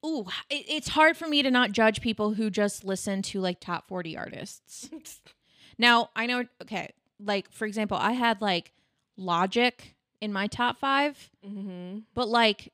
ooh, 0.06 0.26
it, 0.50 0.66
it's 0.68 0.89
hard 0.89 1.16
for 1.18 1.28
me 1.28 1.42
to 1.44 1.52
not 1.52 1.72
judge 1.72 2.02
people 2.02 2.34
who 2.34 2.50
just 2.50 2.84
listen 2.84 3.22
to 3.24 3.39
like 3.39 3.60
top 3.60 3.88
40 3.88 4.18
artists. 4.18 4.89
now, 5.78 6.10
I 6.16 6.26
know, 6.26 6.46
okay, 6.62 6.92
like 7.20 7.52
for 7.52 7.66
example, 7.66 7.98
I 7.98 8.12
had 8.13 8.42
like 8.42 8.72
Logic 9.18 9.96
in 10.22 10.34
my 10.34 10.48
top 10.48 10.78
five, 10.80 11.30
Mm-hmm. 11.46 12.00
but 12.16 12.28
like, 12.28 12.72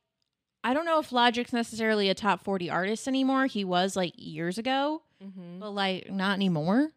I 0.64 0.74
don't 0.74 0.86
know 0.86 1.00
if 1.00 1.12
Logic's 1.12 1.54
necessarily 1.54 2.10
a 2.10 2.14
top 2.16 2.44
40 2.44 2.70
artist 2.70 3.08
anymore. 3.08 3.46
He 3.46 3.64
was 3.64 3.96
like 3.96 4.14
years 4.18 4.58
ago, 4.58 5.02
Mm-hmm. 5.24 5.60
but 5.60 5.72
like 5.72 6.10
not 6.12 6.34
anymore. 6.36 6.92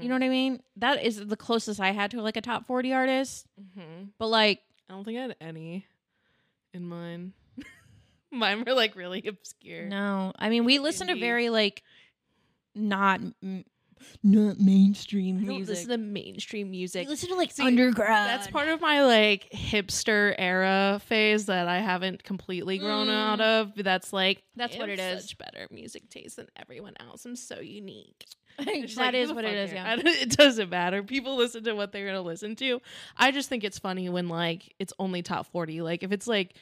You 0.00 0.08
know 0.08 0.14
what 0.14 0.22
I 0.22 0.28
mean? 0.28 0.60
That 0.76 1.02
is 1.04 1.24
the 1.26 1.36
closest 1.36 1.80
I 1.80 1.90
had 1.90 2.12
to 2.12 2.22
like 2.22 2.36
a 2.36 2.40
top 2.40 2.64
40 2.66 2.92
artist. 2.92 3.46
Mm-hmm. 3.60 4.04
But 4.18 4.28
like, 4.28 4.60
I 4.88 4.92
don't 4.92 5.02
think 5.04 5.18
I 5.18 5.22
had 5.22 5.36
any 5.40 5.84
in 6.72 6.86
mine. 6.86 7.32
Mine 8.38 8.64
were 8.66 8.74
like 8.74 8.96
really 8.96 9.24
obscure. 9.26 9.84
No, 9.86 10.32
I 10.38 10.48
mean 10.48 10.64
we 10.64 10.78
listen 10.78 11.06
to 11.08 11.14
very 11.18 11.48
like 11.50 11.82
not 12.74 13.20
m- 13.42 13.64
not 14.22 14.60
mainstream 14.60 15.36
I 15.36 15.44
don't 15.46 15.56
music. 15.56 15.68
listen 15.76 15.88
to 15.90 15.98
mainstream 15.98 16.66
we 16.68 16.78
music. 16.78 17.08
listen 17.08 17.30
to 17.30 17.36
like 17.36 17.52
See, 17.52 17.64
underground. 17.66 18.28
That's 18.28 18.48
part 18.48 18.68
of 18.68 18.80
my 18.80 19.02
like 19.04 19.48
hipster 19.50 20.34
era 20.36 21.00
phase 21.06 21.46
that 21.46 21.68
I 21.68 21.78
haven't 21.80 22.22
completely 22.22 22.78
grown 22.78 23.06
Mm. 23.06 23.12
out 23.14 23.40
of. 23.40 23.74
But 23.74 23.84
That's 23.84 24.12
like 24.12 24.42
That's 24.56 24.76
I 24.76 24.78
what 24.80 24.88
have 24.90 24.98
it 24.98 25.02
is. 25.02 25.22
Such 25.24 25.38
better 25.38 25.66
music 25.70 26.10
taste 26.10 26.36
than 26.36 26.48
everyone 26.56 26.94
else. 27.00 27.24
I'm 27.24 27.36
so 27.36 27.60
unique. 27.60 28.26
that 28.58 28.68
It's 28.68 28.96
like, 28.96 29.14
is 29.14 29.22
who 29.22 29.28
the 29.28 29.34
what 29.36 29.44
it 29.46 29.48
fuck 29.48 29.56
is. 29.56 29.70
cares? 29.72 29.72
Yeah. 29.72 29.96
Don't- 29.96 30.06
it 30.22 30.30
doesn't 30.36 30.70
matter. 30.70 31.02
People 31.02 31.36
listen 31.36 31.64
to 31.64 31.72
what 31.74 31.92
they're 31.92 32.06
gonna 32.06 32.20
listen 32.20 32.56
to. 32.56 32.80
I 33.16 33.30
just 33.30 33.48
think 33.48 33.64
it's 33.64 33.78
funny 33.78 34.08
when 34.10 34.28
like 34.28 34.74
it's 34.78 34.92
only 34.98 35.22
top 35.22 35.46
forty. 35.46 35.80
Like 35.80 36.02
if 36.02 36.12
it's 36.12 36.26
like 36.26 36.56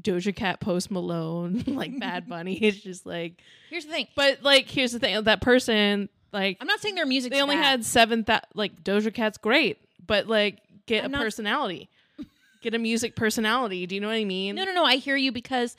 Doja 0.00 0.34
Cat, 0.34 0.60
Post 0.60 0.90
Malone, 0.90 1.62
like 1.66 1.98
Bad 1.98 2.28
Bunny, 2.28 2.54
it's 2.62 2.78
just 2.80 3.04
like. 3.06 3.34
Here's 3.70 3.84
the 3.84 3.92
thing. 3.92 4.06
But 4.16 4.42
like, 4.42 4.68
here's 4.68 4.92
the 4.92 4.98
thing: 4.98 5.22
that 5.24 5.40
person, 5.40 6.08
like, 6.32 6.58
I'm 6.60 6.66
not 6.66 6.80
saying 6.80 6.94
their 6.94 7.06
music. 7.06 7.32
they 7.32 7.40
only 7.42 7.56
had 7.56 7.84
seven. 7.84 8.24
Like 8.54 8.82
Doja 8.84 9.12
Cat's 9.12 9.38
great, 9.38 9.78
but 10.06 10.26
like, 10.28 10.58
get 10.86 11.04
I'm 11.04 11.10
a 11.10 11.16
not- 11.16 11.22
personality, 11.22 11.88
get 12.62 12.74
a 12.74 12.78
music 12.78 13.16
personality. 13.16 13.86
Do 13.86 13.94
you 13.94 14.00
know 14.00 14.08
what 14.08 14.14
I 14.16 14.24
mean? 14.24 14.54
No, 14.56 14.64
no, 14.64 14.72
no. 14.72 14.84
I 14.84 14.96
hear 14.96 15.16
you 15.16 15.32
because 15.32 15.76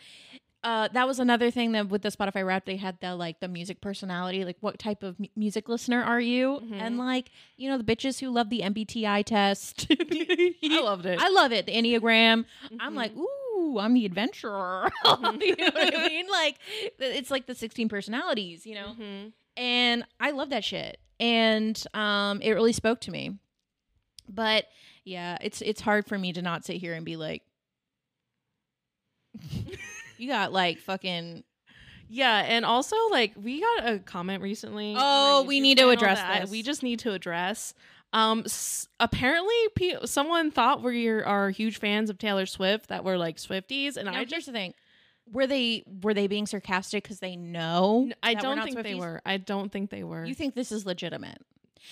uh, 0.64 0.88
that 0.94 1.06
was 1.06 1.20
another 1.20 1.52
thing 1.52 1.74
that 1.74 1.90
with 1.90 2.02
the 2.04 2.10
Spotify 2.10 2.46
Wrap 2.46 2.66
they 2.66 2.78
had 2.78 2.98
the 3.02 3.16
like 3.16 3.40
the 3.42 3.48
music 3.50 3.82
personality, 3.82 4.44
like 4.46 4.58
what 4.62 4.80
type 4.80 5.04
of 5.04 5.20
mu- 5.20 5.28
music 5.36 5.68
listener 5.70 6.02
are 6.02 6.22
you? 6.22 6.62
Mm-hmm. 6.64 6.74
And 6.76 6.98
like 6.98 7.30
you 7.58 7.70
know 7.70 7.78
the 7.78 7.84
bitches 7.84 8.20
who 8.22 8.30
love 8.32 8.50
the 8.50 8.62
MBTI 8.62 9.24
test. 9.26 9.88
I 9.92 10.80
loved 10.82 11.06
it. 11.06 11.20
I 11.22 11.30
love 11.30 11.52
it. 11.52 11.66
The 11.68 11.74
Enneagram. 11.74 12.46
I'm 12.80 12.94
Mhm. 12.94 12.96
like, 12.96 13.16
ooh, 13.16 13.28
I'm 13.80 13.94
the 13.94 14.06
adventurer. 14.06 14.90
you 15.06 15.56
know 15.56 15.70
what 15.74 15.96
I 15.96 16.08
mean? 16.08 16.28
Like, 16.30 16.58
it's 17.00 17.32
like 17.32 17.46
the 17.46 17.56
16 17.56 17.90
personalities, 17.90 18.66
you 18.66 18.76
know? 18.76 18.96
Mhm. 19.00 19.32
And 19.58 20.06
I 20.20 20.32
love 20.32 20.50
that 20.50 20.64
shit. 20.64 21.00
And 21.20 21.82
um, 21.94 22.42
it 22.42 22.52
really 22.52 22.74
spoke 22.74 23.02
to 23.02 23.12
me. 23.12 23.38
But 24.28 24.66
yeah, 25.04 25.38
it's 25.42 25.62
it's 25.62 25.82
hard 25.82 26.06
for 26.06 26.18
me 26.18 26.34
to 26.34 26.42
not 26.42 26.66
sit 26.66 26.78
here 26.78 26.94
and 26.94 27.06
be 27.06 27.18
like, 27.18 27.44
you 30.18 30.28
got 30.28 30.52
like 30.54 30.80
fucking. 30.80 31.44
Yeah, 32.10 32.44
and 32.48 32.66
also 32.66 32.96
like 33.10 33.34
we 33.42 33.62
got 33.62 33.90
a 33.90 34.00
comment 34.00 34.42
recently. 34.44 34.96
Oh, 34.98 35.44
we 35.48 35.60
need 35.60 35.78
to 35.80 35.90
address 35.90 36.20
that 36.20 36.42
this. 36.42 36.52
We 36.52 36.62
just 36.62 36.84
need 36.84 37.00
to 37.00 37.14
address. 37.14 37.74
Um, 38.14 38.44
s- 38.46 38.88
apparently, 39.00 39.56
pe- 39.76 40.06
someone 40.06 40.52
thought 40.52 40.84
we 40.84 41.08
are 41.10 41.50
huge 41.50 41.80
fans 41.80 42.10
of 42.10 42.18
Taylor 42.20 42.46
Swift 42.46 42.88
that 42.90 43.04
we're 43.04 43.18
like 43.18 43.38
Swifties, 43.38 43.98
and 43.98 44.06
Now, 44.06 44.14
I 44.14 44.18
here's 44.18 44.30
just 44.30 44.46
the 44.46 44.52
thing. 44.54 44.74
Were 45.32 45.48
they 45.48 45.84
were 46.02 46.14
they 46.14 46.28
being 46.28 46.46
sarcastic 46.46 47.04
because 47.04 47.20
they 47.20 47.36
know? 47.36 48.12
I 48.22 48.34
that 48.36 48.44
we're 48.44 48.50
don't 48.50 48.58
not 48.58 48.66
think 48.66 48.84
they 48.84 48.94
Swifties? 48.94 49.00
were. 49.00 49.22
I 49.26 49.38
don't 49.38 49.72
think 49.72 49.90
they 49.90 50.04
were. 50.04 50.26
You 50.26 50.36
think 50.36 50.54
this 50.54 50.72
is 50.72 50.86
legitimate? 50.86 51.40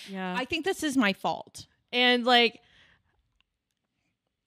yeah, 0.10 0.36
I 0.38 0.45
think 0.45 0.63
this 0.63 0.84
is 0.84 0.95
my 0.95 1.13
fault. 1.13 1.65
and 1.91 2.23
like. 2.25 2.62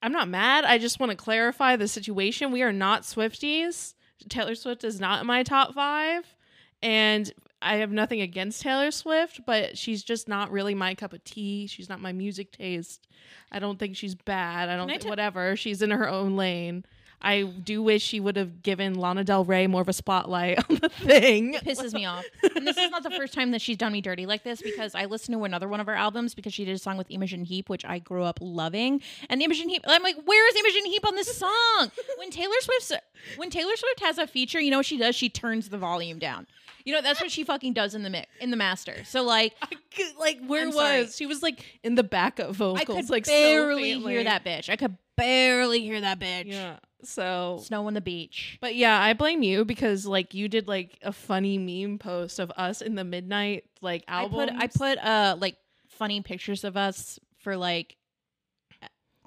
I'm 0.01 0.11
not 0.11 0.27
mad. 0.27 0.65
I 0.65 0.77
just 0.77 0.99
want 0.99 1.09
to 1.11 1.15
clarify 1.15 1.77
the 1.77 1.87
situation. 1.87 2.51
We 2.51 2.61
are 2.61 2.71
not 2.73 3.01
Swifties. 3.03 3.95
Taylor 4.29 4.53
Swift 4.53 4.83
is 4.83 4.99
not 4.99 5.21
in 5.21 5.27
my 5.27 5.41
top 5.41 5.73
five. 5.73 6.35
And 6.83 7.31
I 7.61 7.77
have 7.77 7.91
nothing 7.91 8.21
against 8.21 8.61
Taylor 8.61 8.91
Swift, 8.91 9.41
but 9.45 9.77
she's 9.77 10.03
just 10.03 10.27
not 10.27 10.51
really 10.51 10.75
my 10.75 10.93
cup 10.93 11.13
of 11.13 11.23
tea. 11.23 11.67
She's 11.67 11.89
not 11.89 11.99
my 12.01 12.11
music 12.11 12.51
taste. 12.51 13.07
I 13.51 13.59
don't 13.59 13.79
think 13.79 13.95
she's 13.95 14.13
bad. 14.15 14.69
I 14.69 14.75
don't 14.75 14.87
Can 14.87 14.95
think 14.95 15.03
ta- 15.03 15.09
whatever. 15.09 15.55
She's 15.55 15.81
in 15.81 15.89
her 15.91 16.07
own 16.07 16.35
lane. 16.35 16.85
I 17.21 17.43
do 17.43 17.81
wish 17.81 18.03
she 18.03 18.19
would 18.19 18.35
have 18.35 18.61
given 18.61 18.93
Lana 18.95 19.23
Del 19.23 19.45
Rey 19.45 19.65
more 19.65 19.81
of 19.81 19.89
a 19.89 19.93
spotlight 19.93 20.59
on 20.69 20.75
the 20.75 20.89
thing. 20.89 21.53
pisses 21.55 21.93
me 21.93 22.05
off. 22.05 22.23
And 22.55 22.67
this 22.67 22.77
is 22.77 22.91
not 22.91 23.01
the 23.01 23.09
first 23.09 23.33
time 23.33 23.49
that 23.51 23.61
she's 23.61 23.77
done 23.77 23.93
me 23.93 24.01
dirty 24.01 24.27
like 24.27 24.43
this 24.43 24.61
because 24.61 24.93
I 24.93 25.05
listened 25.05 25.35
to 25.35 25.43
another 25.43 25.67
one 25.67 25.79
of 25.79 25.87
her 25.87 25.95
albums 25.95 26.35
because 26.35 26.53
she 26.53 26.65
did 26.65 26.75
a 26.75 26.77
song 26.77 26.97
with 26.97 27.07
Imogen 27.09 27.43
Heap, 27.45 27.67
which 27.69 27.83
I 27.85 27.97
grew 27.97 28.23
up 28.23 28.37
loving. 28.41 29.01
And 29.29 29.41
Imogen 29.41 29.69
Heap, 29.69 29.83
I'm 29.87 30.03
like, 30.03 30.17
where 30.25 30.47
is 30.49 30.55
Imogen 30.55 30.85
Heap 30.85 31.07
on 31.07 31.15
this 31.15 31.35
song? 31.35 31.89
When 32.17 32.29
Taylor 32.29 32.53
Swift's 32.59 32.91
when 33.37 33.49
Taylor 33.49 33.75
Swift 33.75 34.01
has 34.01 34.17
a 34.19 34.27
feature, 34.27 34.59
you 34.59 34.69
know 34.69 34.77
what 34.77 34.85
she 34.85 34.97
does? 34.97 35.15
She 35.15 35.29
turns 35.29 35.69
the 35.69 35.77
volume 35.79 36.19
down. 36.19 36.45
You 36.85 36.93
know 36.93 37.01
that's 37.01 37.19
what 37.19 37.31
she 37.31 37.43
fucking 37.43 37.73
does 37.73 37.95
in 37.95 38.03
the 38.03 38.09
mix 38.11 38.27
in 38.39 38.51
the 38.51 38.57
master. 38.57 39.03
So 39.05 39.23
like, 39.23 39.53
could- 39.95 40.15
like 40.19 40.39
where 40.45 40.61
I'm 40.61 40.67
was 40.67 40.75
sorry. 40.75 41.07
she? 41.07 41.25
Was 41.25 41.41
like 41.41 41.79
in 41.83 41.95
the 41.95 42.03
back 42.03 42.37
backup 42.37 42.55
vocals, 42.55 42.79
I 42.81 42.85
could 42.85 43.09
like 43.09 43.25
so 43.25 43.31
barely 43.31 43.93
faintly. 43.93 44.13
hear 44.13 44.23
that 44.23 44.45
bitch. 44.45 44.69
I 44.69 44.75
could 44.75 44.97
barely 45.17 45.81
hear 45.81 45.99
that 46.01 46.19
bitch. 46.19 46.45
Yeah. 46.45 46.77
So 47.03 47.59
Snow 47.63 47.87
on 47.87 47.93
the 47.93 48.01
beach. 48.01 48.57
But 48.61 48.75
yeah, 48.75 48.99
I 48.99 49.13
blame 49.13 49.43
you 49.43 49.65
because 49.65 50.05
like 50.05 50.33
you 50.33 50.47
did 50.47 50.67
like 50.67 50.97
a 51.01 51.11
funny 51.11 51.57
meme 51.57 51.97
post 51.99 52.39
of 52.39 52.51
us 52.51 52.81
in 52.81 52.95
the 52.95 53.03
midnight 53.03 53.65
like 53.81 54.03
album. 54.07 54.39
I 54.39 54.67
put 54.67 54.89
I 54.89 54.95
put 54.95 54.97
uh 55.05 55.35
like 55.39 55.57
funny 55.89 56.21
pictures 56.21 56.63
of 56.63 56.77
us 56.77 57.19
for 57.39 57.57
like 57.57 57.95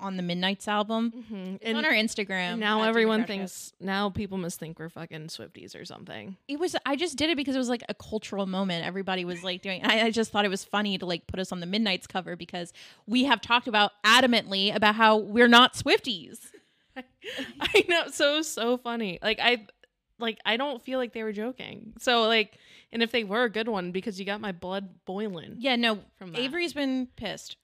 on 0.00 0.16
the 0.16 0.22
Midnight's 0.22 0.68
album. 0.68 1.10
hmm 1.28 1.56
and 1.62 1.76
on 1.76 1.84
our 1.84 1.92
Instagram. 1.92 2.58
now 2.58 2.82
everyone 2.82 3.24
thinks 3.24 3.72
now 3.80 4.10
people 4.10 4.38
must 4.38 4.58
think 4.58 4.78
we're 4.78 4.88
fucking 4.88 5.26
Swifties 5.28 5.80
or 5.80 5.84
something. 5.84 6.36
It 6.48 6.58
was. 6.58 6.76
I 6.86 6.96
just 6.96 7.16
did 7.16 7.30
it 7.30 7.36
because 7.36 7.54
it 7.54 7.58
was 7.58 7.68
like 7.68 7.82
a 7.88 7.94
cultural 7.94 8.46
moment. 8.46 8.86
Everybody 8.86 9.24
was 9.24 9.42
like 9.42 9.62
doing. 9.62 9.84
I, 9.84 10.02
I 10.06 10.10
just 10.10 10.30
thought 10.32 10.44
it 10.44 10.48
was 10.50 10.64
funny 10.64 10.98
to 10.98 11.06
like 11.06 11.26
put 11.26 11.40
us 11.40 11.52
on 11.52 11.60
the 11.60 11.66
Midnight's 11.66 12.06
cover 12.06 12.36
because 12.36 12.72
we 13.06 13.24
have 13.24 13.40
talked 13.40 13.68
about 13.68 13.92
adamantly 14.04 14.74
about 14.74 14.94
how 14.94 15.16
we're 15.16 15.48
not 15.48 15.74
Swifties. 15.74 16.38
I 17.60 17.84
know, 17.88 18.08
so 18.08 18.42
so 18.42 18.76
funny. 18.76 19.18
Like 19.22 19.38
I 19.40 19.66
like 20.18 20.38
I 20.44 20.56
don't 20.56 20.82
feel 20.82 20.98
like 20.98 21.12
they 21.12 21.22
were 21.22 21.32
joking. 21.32 21.92
So 21.98 22.22
like 22.22 22.58
and 22.92 23.02
if 23.02 23.10
they 23.10 23.24
were 23.24 23.44
a 23.44 23.50
good 23.50 23.68
one 23.68 23.92
because 23.92 24.18
you 24.18 24.24
got 24.24 24.40
my 24.40 24.52
blood 24.52 24.88
boiling. 25.04 25.56
Yeah, 25.58 25.76
no. 25.76 25.98
From 26.16 26.32
that. 26.32 26.40
Avery's 26.40 26.72
been 26.72 27.08
pissed. 27.16 27.56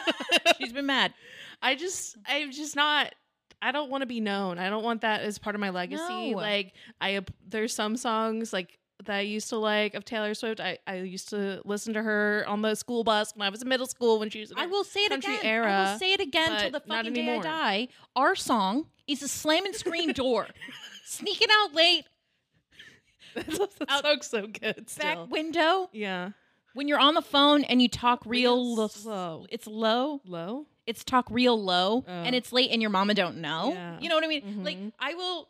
She's 0.58 0.72
been 0.72 0.86
mad. 0.86 1.14
I 1.62 1.74
just 1.74 2.16
I'm 2.26 2.52
just 2.52 2.76
not 2.76 3.14
I 3.62 3.72
don't 3.72 3.90
want 3.90 4.02
to 4.02 4.06
be 4.06 4.20
known. 4.20 4.58
I 4.58 4.68
don't 4.68 4.84
want 4.84 5.00
that 5.00 5.22
as 5.22 5.38
part 5.38 5.54
of 5.54 5.60
my 5.60 5.70
legacy. 5.70 6.32
No. 6.32 6.36
Like 6.36 6.74
I 7.00 7.20
there's 7.46 7.74
some 7.74 7.96
songs 7.96 8.52
like 8.52 8.78
that 9.04 9.16
I 9.16 9.20
used 9.20 9.48
to 9.50 9.56
like 9.56 9.94
of 9.94 10.04
Taylor 10.04 10.34
Swift. 10.34 10.60
I, 10.60 10.78
I 10.86 10.96
used 10.96 11.30
to 11.30 11.60
listen 11.64 11.94
to 11.94 12.02
her 12.02 12.44
on 12.46 12.62
the 12.62 12.74
school 12.74 13.04
bus 13.04 13.32
when 13.34 13.46
I 13.46 13.50
was 13.50 13.62
in 13.62 13.68
middle 13.68 13.86
school 13.86 14.18
when 14.18 14.30
she 14.30 14.40
was 14.40 14.50
in 14.50 14.58
I 14.58 14.66
will 14.66 14.84
say 14.84 15.00
it 15.00 15.10
country 15.10 15.36
again. 15.36 15.64
I 15.64 15.92
will 15.92 15.98
say 15.98 16.12
it 16.12 16.20
again 16.20 16.60
till 16.60 16.70
the 16.70 16.80
fucking 16.80 17.12
day 17.12 17.36
I 17.38 17.42
die. 17.42 17.88
Our 18.14 18.34
song 18.34 18.86
is 19.06 19.22
a 19.22 19.28
slam 19.28 19.64
and 19.66 19.74
screen 19.74 20.12
door, 20.12 20.48
sneaking 21.04 21.48
out 21.62 21.74
late, 21.74 22.06
that 23.78 24.00
song's 24.02 24.26
so 24.26 24.46
good 24.46 24.86
back 24.98 25.30
window. 25.30 25.88
yeah. 25.92 26.30
When 26.74 26.88
you're 26.88 26.98
on 26.98 27.14
the 27.14 27.22
phone 27.22 27.64
and 27.64 27.80
you 27.80 27.88
talk 27.88 28.20
real, 28.26 28.54
Real 28.56 28.74
lo- 28.76 28.88
slow. 28.88 29.46
it's 29.48 29.66
low. 29.66 30.20
Low? 30.26 30.66
It's 30.86 31.02
talk 31.04 31.26
real 31.30 31.60
low, 31.60 32.04
Oh. 32.06 32.12
and 32.12 32.34
it's 32.34 32.52
late, 32.52 32.70
and 32.70 32.82
your 32.82 32.90
mama 32.90 33.14
don't 33.14 33.38
know. 33.38 33.72
Yeah. 33.72 33.98
You 33.98 34.08
know 34.10 34.14
what 34.14 34.24
I 34.24 34.28
mean? 34.28 34.62
Like 34.62 34.76
Mhm. 34.78 34.92
I 34.98 35.14
will 35.14 35.48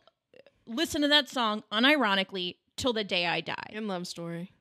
listen 0.65 1.01
to 1.01 1.07
that 1.09 1.27
song 1.29 1.63
unironically 1.71 2.55
till 2.77 2.93
the 2.93 3.03
day 3.03 3.25
I 3.25 3.41
die. 3.41 3.71
And 3.73 3.87
love 3.87 4.07
story. 4.07 4.51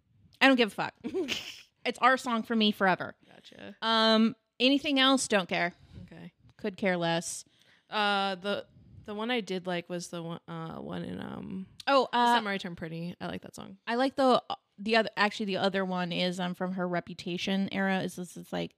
I 0.40 0.48
don't 0.48 0.56
give 0.56 0.72
a 0.72 0.74
fuck. 0.74 0.94
it's 1.84 1.98
our 2.00 2.16
song 2.16 2.42
for 2.42 2.56
me 2.56 2.72
forever. 2.72 3.14
Gotcha. 3.32 3.76
Um, 3.80 4.34
anything 4.60 4.98
else? 4.98 5.28
Don't 5.28 5.48
care. 5.48 5.72
Okay. 6.02 6.32
could 6.56 6.76
care 6.76 6.96
less. 6.96 7.44
Uh, 7.90 8.34
the 8.36 8.66
the 9.06 9.14
one 9.14 9.30
I 9.30 9.40
did 9.40 9.66
like 9.66 9.88
was 9.88 10.08
the 10.08 10.22
one 10.22 10.40
uh 10.48 10.74
one 10.74 11.02
in 11.04 11.20
um 11.20 11.66
Oh, 11.86 12.08
uh, 12.12 12.34
Summer 12.36 12.50
I 12.50 12.58
Turn 12.58 12.76
Pretty. 12.76 13.14
I 13.20 13.26
like 13.26 13.42
that 13.42 13.54
song. 13.54 13.76
I 13.86 13.94
like 13.94 14.16
the 14.16 14.42
the 14.78 14.96
other. 14.96 15.08
Actually, 15.16 15.46
the 15.46 15.56
other 15.58 15.84
one 15.84 16.12
is 16.12 16.38
um 16.40 16.54
from 16.54 16.72
her 16.72 16.86
Reputation 16.86 17.68
era. 17.72 18.00
Is 18.02 18.16
this 18.16 18.36
is 18.36 18.52
like 18.52 18.74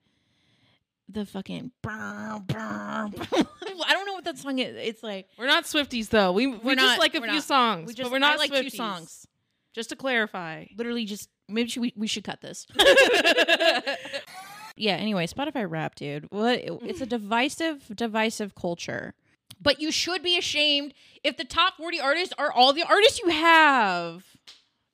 the 1.08 1.24
fucking. 1.24 1.72
I 1.86 3.08
don't 3.92 4.06
know 4.06 4.12
what 4.12 4.24
that 4.24 4.38
song 4.38 4.58
is. 4.58 4.76
It's 4.78 5.02
like 5.02 5.28
We're 5.38 5.46
not 5.46 5.64
Swifties 5.64 6.08
though. 6.10 6.32
We 6.32 6.46
we 6.46 6.74
just 6.74 6.86
not- 6.86 6.98
like 6.98 7.14
a 7.14 7.20
few 7.22 7.26
not. 7.26 7.42
songs, 7.42 7.86
we 7.88 7.94
just. 7.94 8.04
but 8.04 8.12
we're 8.12 8.18
not 8.18 8.34
I 8.34 8.36
like 8.36 8.50
Swifties. 8.52 8.62
two 8.62 8.70
songs. 8.70 9.26
Just 9.74 9.88
to 9.90 9.96
clarify. 9.96 10.66
Literally, 10.76 11.04
just 11.04 11.28
maybe 11.48 11.68
should 11.70 11.82
we 11.82 11.92
we 11.96 12.06
should 12.06 12.24
cut 12.24 12.40
this. 12.40 12.66
yeah. 14.76 14.94
Anyway, 14.94 15.26
Spotify 15.26 15.68
rap, 15.70 15.94
dude. 15.94 16.26
What? 16.30 16.60
It's 16.62 17.00
a 17.00 17.06
divisive, 17.06 17.90
divisive 17.94 18.54
culture. 18.54 19.14
But 19.60 19.80
you 19.80 19.90
should 19.90 20.22
be 20.22 20.38
ashamed 20.38 20.94
if 21.24 21.36
the 21.36 21.44
top 21.44 21.76
forty 21.76 22.00
artists 22.00 22.34
are 22.38 22.52
all 22.52 22.72
the 22.72 22.82
artists 22.84 23.20
you 23.20 23.28
have. 23.30 24.24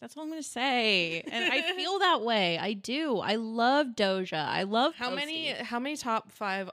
That's 0.01 0.17
all 0.17 0.23
I'm 0.25 0.29
gonna 0.31 0.43
say. 0.43 1.21
And 1.31 1.53
I 1.53 1.73
feel 1.77 1.99
that 2.01 2.23
way. 2.23 2.59
I 2.59 2.73
do. 2.75 3.19
I 3.19 3.37
love 3.37 3.89
Doja. 3.97 4.47
I 4.47 4.62
love 4.65 4.95
How 4.95 5.15
many 5.15 5.49
how 5.49 5.79
many 5.79 5.97
top 5.97 6.31
five 6.33 6.71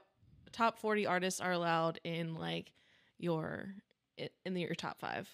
top 0.52 0.78
forty 0.78 1.06
artists 1.06 1.40
are 1.40 1.52
allowed 1.52 1.98
in 2.04 2.34
like 2.34 2.72
your 3.18 3.74
in 4.44 4.54
the, 4.54 4.60
your 4.62 4.74
top 4.74 4.98
five? 4.98 5.28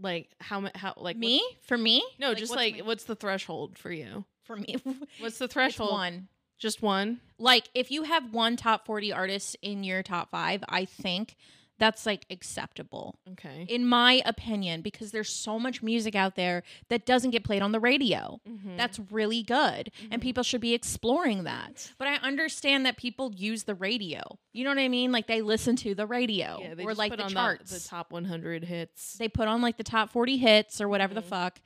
Like 0.00 0.28
how 0.40 0.60
ma- 0.60 0.70
how 0.74 0.94
like 0.96 1.16
me 1.16 1.40
what's- 1.52 1.66
for 1.66 1.78
me? 1.78 2.02
no, 2.18 2.34
just 2.34 2.50
what's 2.50 2.56
like 2.60 2.76
my- 2.78 2.82
what's 2.82 3.04
the 3.04 3.14
threshold 3.14 3.78
for 3.78 3.92
you? 3.92 4.24
for 4.44 4.56
me. 4.56 4.76
What's 5.20 5.38
the 5.38 5.46
threshold? 5.54 5.92
one. 5.92 6.26
Just 6.62 6.80
one. 6.80 7.20
like 7.38 7.68
if 7.74 7.90
you 7.90 8.04
have 8.04 8.32
one 8.32 8.56
top 8.56 8.86
40 8.86 9.12
artist 9.12 9.56
in 9.62 9.82
your 9.84 10.02
top 10.02 10.30
five 10.30 10.62
i 10.68 10.84
think 10.84 11.34
that's 11.78 12.06
like 12.06 12.24
acceptable 12.30 13.18
Okay. 13.32 13.66
in 13.68 13.84
my 13.84 14.22
opinion 14.24 14.80
because 14.82 15.10
there's 15.10 15.28
so 15.30 15.58
much 15.58 15.82
music 15.82 16.14
out 16.14 16.36
there 16.36 16.62
that 16.88 17.04
doesn't 17.04 17.30
get 17.32 17.42
played 17.42 17.60
on 17.62 17.72
the 17.72 17.80
radio 17.80 18.38
Mhm. 18.48 18.76
that's 18.76 19.00
really 19.10 19.42
good 19.42 19.90
Mm-hmm. 19.90 20.12
and 20.12 20.22
people 20.22 20.44
should 20.44 20.60
be 20.60 20.72
exploring 20.74 21.42
that 21.42 21.92
but 21.98 22.06
i 22.06 22.14
understand 22.16 22.86
that 22.86 22.96
people 22.96 23.32
use 23.34 23.64
the 23.64 23.74
radio 23.74 24.20
you 24.52 24.62
know 24.62 24.70
what 24.70 24.78
i 24.78 24.86
mean 24.88 25.10
like 25.10 25.26
they 25.26 25.42
listen 25.42 25.74
to 25.76 25.96
the 25.96 26.06
radio 26.06 26.60
yeah, 26.62 26.74
they 26.76 26.84
or 26.84 26.94
like 26.94 27.10
put 27.10 27.16
the 27.18 27.24
on 27.24 27.30
charts 27.30 27.72
The, 27.72 27.78
the 27.80 27.88
top 27.88 28.12
100 28.12 28.62
hits, 28.64 29.14
they 29.18 29.28
put 29.28 29.48
on 29.48 29.60
like 29.62 29.76
the 29.78 29.82
top 29.84 30.12
40 30.12 30.36
hits 30.36 30.80
or 30.80 30.88
whatever 30.88 31.12
the 31.14 31.22
Mhm. 31.22 31.34
fuck 31.36 31.58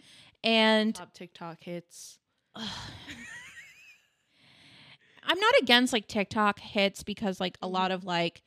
and 0.42 0.94
top 0.94 1.12
TikTok 1.12 1.60
hits. 1.62 2.18
i'm 5.26 5.38
not 5.38 5.54
against 5.62 5.92
like 5.92 6.06
tiktok 6.08 6.58
hits 6.60 7.02
because 7.02 7.40
like 7.40 7.58
a 7.62 7.68
lot 7.68 7.90
of 7.90 8.04
like 8.04 8.42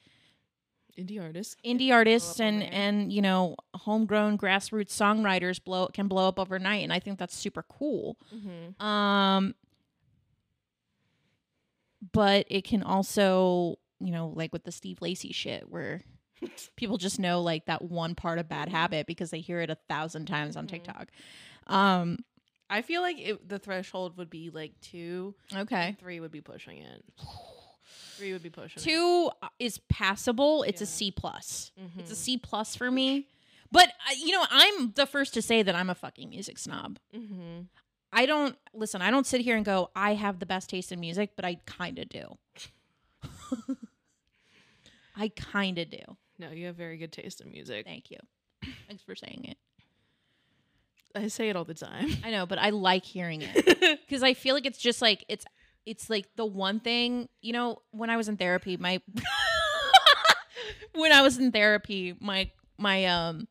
Indie 0.98 1.22
artists. 1.22 1.56
indie 1.64 1.94
artists 1.94 2.42
and 2.42 2.62
and 2.62 3.14
you 3.14 3.22
know 3.22 3.56
homegrown 3.74 4.38
grassroots 4.38 4.90
songwriters 4.92 5.64
blow 5.64 5.88
can 5.88 6.08
blow 6.10 6.28
up 6.28 6.38
overnight 6.40 6.84
and 6.84 6.92
i 6.92 7.00
think 7.00 7.18
that's 7.20 7.36
super 7.36 7.64
cool 7.70 8.18
Mm-hmm. 8.36 8.84
um 8.86 9.56
but 12.14 12.46
it 12.50 12.64
can 12.64 12.84
also 12.84 13.78
you 14.00 14.12
know 14.12 14.32
like 14.36 14.52
with 14.54 14.64
the 14.64 14.72
steve 14.72 15.02
lacy 15.02 15.32
shit 15.34 15.70
where 15.70 16.02
people 16.76 16.98
just 16.98 17.20
know 17.20 17.42
like 17.42 17.66
that 17.66 17.82
one 17.84 18.16
part 18.16 18.40
of 18.40 18.48
bad 18.50 18.70
habit 18.70 19.08
because 19.08 19.30
they 19.32 19.40
hear 19.42 19.62
it 19.62 19.70
a 19.70 19.78
thousand 19.90 20.26
times 20.26 20.56
on 20.56 20.66
Mhm. 20.66 20.70
tiktok 20.70 21.08
um 21.68 22.18
I 22.70 22.82
feel 22.84 23.02
like 23.02 23.18
it, 23.20 23.50
the 23.50 23.58
threshold 23.60 24.18
would 24.18 24.30
be 24.30 24.50
like 24.52 24.74
two. 24.82 25.34
okay 25.56 25.96
Three 26.00 26.20
would 26.20 26.32
be 26.32 26.42
pushing 26.42 26.78
it. 26.80 27.04
Three 28.18 28.34
would 28.34 28.44
be 28.44 28.50
pushing. 28.50 28.82
two 28.84 29.32
is 29.60 29.78
passable 29.90 30.64
it's 30.64 30.82
a 30.82 30.84
Yeah. 30.84 30.90
c 30.90 31.12
plus 31.12 31.72
It. 31.78 32.00
it's 32.02 32.12
a 32.12 32.16
c 32.16 32.38
plus 32.38 32.76
for 32.76 32.92
me 32.92 33.28
but 33.72 33.88
uh, 33.90 34.14
you 34.18 34.32
know 34.34 34.46
i'm 34.52 34.92
the 34.94 35.06
first 35.06 35.34
to 35.36 35.42
say 35.42 35.64
that 35.64 35.74
i'm 35.74 35.90
a 35.90 35.96
fucking 35.96 36.30
music 36.30 36.58
snob 36.60 37.00
Mm-hmm. 37.16 37.62
I 38.12 38.26
don't 38.26 38.56
listen, 38.74 39.04
I 39.04 39.12
don't 39.12 39.28
sit 39.28 39.42
here 39.42 39.56
and 39.56 39.64
go, 39.64 39.92
I 39.96 40.16
have 40.16 40.40
the 40.40 40.48
best 40.48 40.68
taste 40.68 40.92
in 40.92 41.00
music, 41.00 41.34
but 41.36 41.46
I 41.46 41.58
kind 41.68 42.00
of 42.00 42.10
do. 42.10 42.38
I 45.16 45.30
kind 45.30 45.78
of 45.78 45.90
do. 45.92 46.00
No, 46.40 46.50
you 46.52 46.66
have 46.68 46.76
very 46.76 46.98
good 46.98 47.12
taste 47.12 47.40
in 47.42 47.52
music. 47.52 47.86
Thank 47.86 48.10
you. 48.10 48.18
Thanks 48.88 49.04
for 49.04 49.14
saying 49.16 49.46
it. 49.46 49.58
I 51.16 51.28
say 51.28 51.50
it 51.50 51.56
all 51.56 51.66
the 51.66 51.74
time. 51.74 52.10
I 52.24 52.32
know, 52.32 52.46
but 52.46 52.60
I 52.60 52.70
like 52.70 53.04
hearing 53.04 53.42
it 53.44 54.00
because 54.08 54.24
I 54.24 54.34
feel 54.34 54.54
like 54.56 54.66
it's 54.66 54.78
just 54.80 55.02
like 55.02 55.26
it's 55.28 55.46
it's 55.86 56.10
like 56.10 56.28
the 56.36 56.46
one 56.46 56.80
thing, 56.80 57.30
you 57.42 57.52
know, 57.54 57.82
when 57.92 58.10
I 58.10 58.18
was 58.18 58.30
in 58.30 58.38
therapy, 58.38 58.78
my 58.78 59.02
when 60.96 61.12
I 61.12 61.22
was 61.22 61.38
in 61.38 61.52
therapy, 61.52 62.16
my 62.20 62.52
my 62.78 63.06
um 63.06 63.48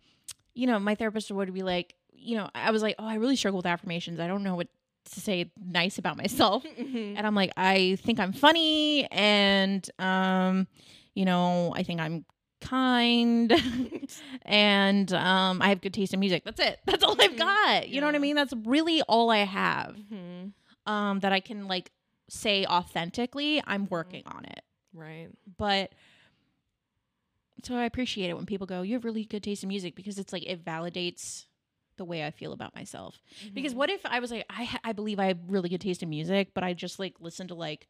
you 0.54 0.66
know, 0.66 0.78
my 0.78 0.94
therapist 0.94 1.30
would 1.30 1.54
be 1.54 1.62
like, 1.62 1.94
you 2.12 2.36
know, 2.36 2.48
I 2.54 2.70
was 2.72 2.82
like, 2.82 2.96
"Oh, 2.98 3.06
I 3.06 3.14
really 3.14 3.36
struggle 3.36 3.58
with 3.58 3.66
affirmations. 3.66 4.18
I 4.18 4.26
don't 4.26 4.42
know 4.42 4.56
what 4.56 4.68
to 5.12 5.20
say 5.20 5.52
nice 5.56 5.98
about 5.98 6.16
myself." 6.16 6.64
Mhm. 6.78 7.14
and 7.16 7.26
I'm 7.26 7.34
like, 7.34 7.52
I 7.56 7.96
think 8.02 8.18
I'm 8.20 8.32
funny, 8.32 9.06
and 9.12 9.88
um, 9.98 10.66
you 11.14 11.24
know, 11.24 11.72
I 11.76 11.82
think 11.84 12.00
I'm 12.00 12.24
kind, 12.60 13.52
and 14.42 15.12
um, 15.12 15.62
I 15.62 15.68
have 15.68 15.80
good 15.80 15.94
taste 15.94 16.14
in 16.14 16.20
music. 16.20 16.44
That's 16.44 16.60
it. 16.60 16.78
That's 16.86 17.02
all 17.04 17.16
I've 17.20 17.32
Mhm. 17.32 17.38
got. 17.38 17.88
You 17.88 18.00
know 18.00 18.06
what 18.06 18.14
I 18.14 18.18
mean? 18.18 18.36
That's 18.36 18.54
really 18.64 19.02
all 19.02 19.30
I 19.30 19.38
have. 19.44 19.96
Mhm. 19.96 20.52
Um, 20.86 21.20
that 21.20 21.32
I 21.32 21.40
can 21.40 21.68
like 21.68 21.90
say 22.30 22.64
authentically. 22.66 23.62
I'm 23.66 23.86
working 23.90 24.22
on 24.26 24.44
it, 24.44 24.62
Right. 24.94 25.28
but. 25.56 25.92
So 27.64 27.74
I 27.74 27.84
appreciate 27.84 28.30
it 28.30 28.36
when 28.36 28.46
people 28.46 28.66
go, 28.68 28.82
"You 28.82 28.94
have 28.94 29.04
really 29.04 29.24
good 29.24 29.42
taste 29.42 29.64
in 29.64 29.68
music," 29.68 29.96
because 29.96 30.18
it's 30.18 30.32
like 30.32 30.44
it 30.46 30.64
validates 30.64 31.46
the 31.96 32.04
way 32.04 32.24
I 32.24 32.30
feel 32.30 32.52
about 32.52 32.72
myself. 32.74 33.20
Because 33.52 33.72
Mhm. 33.74 33.76
what 33.78 33.90
if 33.90 34.06
I 34.06 34.20
was 34.20 34.30
like, 34.30 34.46
I 34.48 34.78
I 34.84 34.92
believe 34.92 35.18
I 35.18 35.26
have 35.26 35.38
really 35.48 35.68
good 35.68 35.80
taste 35.80 36.02
in 36.02 36.08
music, 36.08 36.54
but 36.54 36.62
I 36.62 36.72
just 36.72 37.00
like 37.00 37.16
listen 37.20 37.48
to 37.48 37.56
like 37.56 37.88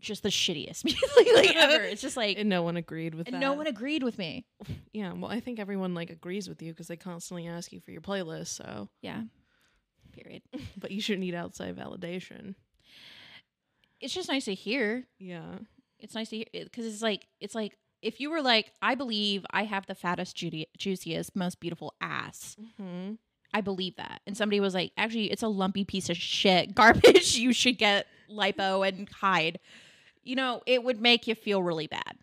just 0.00 0.22
the 0.22 0.28
shittiest 0.28 0.84
music 0.84 1.02
like 1.36 1.54
ever. 1.56 1.82
It's 1.84 2.02
just 2.02 2.16
like 2.16 2.38
and 2.38 2.48
no 2.48 2.62
one 2.62 2.76
agreed 2.76 3.14
with 3.14 3.26
and 3.28 3.34
that. 3.34 3.40
no 3.40 3.52
one 3.52 3.66
agreed 3.66 4.02
with 4.02 4.18
me. 4.18 4.46
yeah, 4.92 5.12
well, 5.12 5.30
I 5.30 5.40
think 5.40 5.58
everyone 5.58 5.94
like 5.94 6.10
agrees 6.10 6.48
with 6.48 6.62
you 6.62 6.72
because 6.72 6.88
they 6.88 6.96
constantly 6.96 7.46
ask 7.46 7.72
you 7.72 7.80
for 7.80 7.90
your 7.90 8.00
playlist. 8.00 8.48
So, 8.48 8.88
Yeah. 9.02 9.22
Period. 10.12 10.42
but 10.78 10.90
you 10.90 11.00
shouldn't 11.00 11.24
need 11.24 11.34
outside 11.34 11.76
validation. 11.76 12.54
It's 14.00 14.14
just 14.14 14.28
nice 14.28 14.44
to 14.46 14.54
hear. 14.54 15.06
Yeah. 15.18 15.56
It's 15.98 16.14
nice 16.14 16.28
to 16.30 16.36
hear 16.36 16.46
because 16.52 16.86
it's 16.86 17.02
like 17.02 17.26
it's 17.40 17.54
like 17.54 17.76
if 18.02 18.20
you 18.20 18.30
were 18.30 18.42
like, 18.42 18.70
I 18.82 18.94
believe 18.94 19.46
I 19.50 19.64
have 19.64 19.86
the 19.86 19.94
fattest, 19.94 20.36
juicy, 20.36 20.66
juiciest, 20.76 21.34
most 21.34 21.58
beautiful 21.58 21.94
ass. 22.02 22.54
Mm-hmm. 22.80 23.14
I 23.54 23.60
believe 23.62 23.96
that. 23.96 24.20
And 24.26 24.36
somebody 24.36 24.60
was 24.60 24.74
like, 24.74 24.92
actually, 24.98 25.30
it's 25.30 25.42
a 25.42 25.48
lumpy 25.48 25.84
piece 25.84 26.10
of 26.10 26.16
shit, 26.16 26.74
garbage. 26.76 27.36
you 27.36 27.52
should 27.52 27.78
get 27.78 28.06
lipo 28.30 28.86
and 28.86 29.08
hide. 29.08 29.58
You 30.22 30.36
know, 30.36 30.62
it 30.66 30.82
would 30.82 31.00
make 31.00 31.26
you 31.26 31.34
feel 31.34 31.62
really 31.62 31.86
bad. 31.86 32.16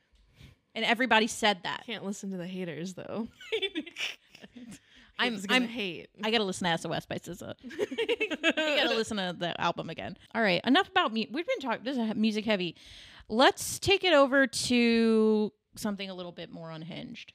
And 0.73 0.85
everybody 0.85 1.27
said 1.27 1.59
that. 1.63 1.83
Can't 1.85 2.05
listen 2.05 2.31
to 2.31 2.37
the 2.37 2.47
haters 2.47 2.93
though. 2.93 3.27
I'm- 5.19 5.39
I'm- 5.49 5.67
hate. 5.67 6.07
I 6.23 6.31
gotta 6.31 6.43
listen 6.43 6.65
to 6.69 6.77
SOS 6.77 7.05
by 7.05 7.17
SZA. 7.17 7.53
I 8.57 8.75
gotta 8.83 8.95
listen 8.95 9.17
to 9.17 9.35
the 9.37 9.59
album 9.61 9.89
again. 9.89 10.17
All 10.33 10.41
right, 10.41 10.61
enough 10.65 10.87
about 10.89 11.13
me. 11.13 11.27
We've 11.31 11.45
been 11.45 11.59
talking. 11.59 11.83
This 11.83 11.97
is 11.97 12.15
music 12.15 12.45
heavy. 12.45 12.75
Let's 13.29 13.77
take 13.77 14.03
it 14.03 14.13
over 14.13 14.47
to 14.47 15.53
something 15.75 16.09
a 16.09 16.13
little 16.15 16.31
bit 16.31 16.51
more 16.51 16.71
unhinged. 16.71 17.33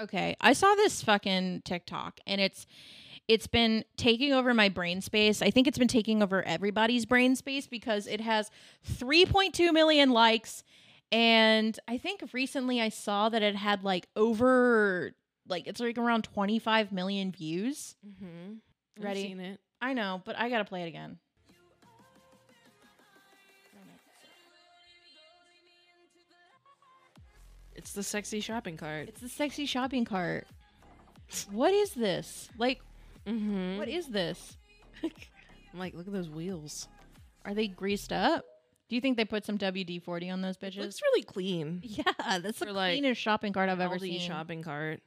Okay, 0.00 0.34
I 0.40 0.54
saw 0.54 0.74
this 0.76 1.02
fucking 1.02 1.62
TikTok, 1.66 2.20
and 2.26 2.40
it's 2.40 2.66
it's 3.28 3.46
been 3.46 3.84
taking 3.96 4.32
over 4.32 4.52
my 4.54 4.68
brain 4.68 5.00
space. 5.00 5.42
I 5.42 5.50
think 5.50 5.66
it's 5.66 5.78
been 5.78 5.88
taking 5.88 6.22
over 6.22 6.42
everybody's 6.42 7.06
brain 7.06 7.36
space 7.36 7.66
because 7.66 8.06
it 8.06 8.20
has 8.20 8.50
3.2 8.98 9.72
million 9.72 10.10
likes, 10.10 10.64
and 11.12 11.78
I 11.86 11.98
think 11.98 12.22
recently 12.32 12.80
I 12.80 12.88
saw 12.88 13.28
that 13.28 13.42
it 13.42 13.56
had 13.56 13.84
like 13.84 14.08
over 14.16 15.12
like 15.48 15.66
it's 15.66 15.80
like 15.80 15.98
around 15.98 16.24
25 16.24 16.92
million 16.92 17.32
views. 17.32 17.96
Mm-hmm. 18.06 19.04
Ready? 19.04 19.20
I've 19.20 19.26
seen 19.26 19.40
it. 19.40 19.60
I 19.80 19.94
know, 19.94 20.22
but 20.24 20.38
I 20.38 20.48
gotta 20.48 20.64
play 20.64 20.82
it 20.82 20.88
again. 20.88 21.18
It's 27.80 27.92
the 27.92 28.02
sexy 28.02 28.40
shopping 28.40 28.76
cart. 28.76 29.08
It's 29.08 29.22
the 29.22 29.28
sexy 29.28 29.64
shopping 29.64 30.04
cart. 30.04 30.46
What 31.50 31.72
is 31.72 31.92
this? 31.92 32.50
Like, 32.58 32.82
Mm-hmm. 33.26 33.78
what 33.78 33.88
is 33.88 34.08
this? 34.08 34.56
I'm 35.04 35.78
like, 35.78 35.94
look 35.94 36.06
at 36.06 36.12
those 36.12 36.28
wheels. 36.30 36.88
Are 37.44 37.54
they 37.54 37.68
greased 37.68 38.12
up? 38.12 38.44
Do 38.88 38.96
you 38.96 39.00
think 39.00 39.16
they 39.16 39.24
put 39.24 39.44
some 39.46 39.56
WD 39.56 40.02
40 40.02 40.30
on 40.30 40.42
those 40.42 40.56
It 40.60 40.62
bitches? 40.72 40.78
looks 40.78 41.00
really 41.02 41.22
clean. 41.22 41.80
yeah, 41.84 42.02
that's 42.40 42.58
the 42.58 42.66
For, 42.66 42.72
like, 42.72 42.94
cleanest 42.94 43.20
shopping 43.20 43.52
cart 43.52 43.68
I've 43.68 43.80
ever 43.80 43.96
Aldi 43.96 44.00
seen. 44.00 44.20
shopping 44.20 44.62
cart. 44.62 45.00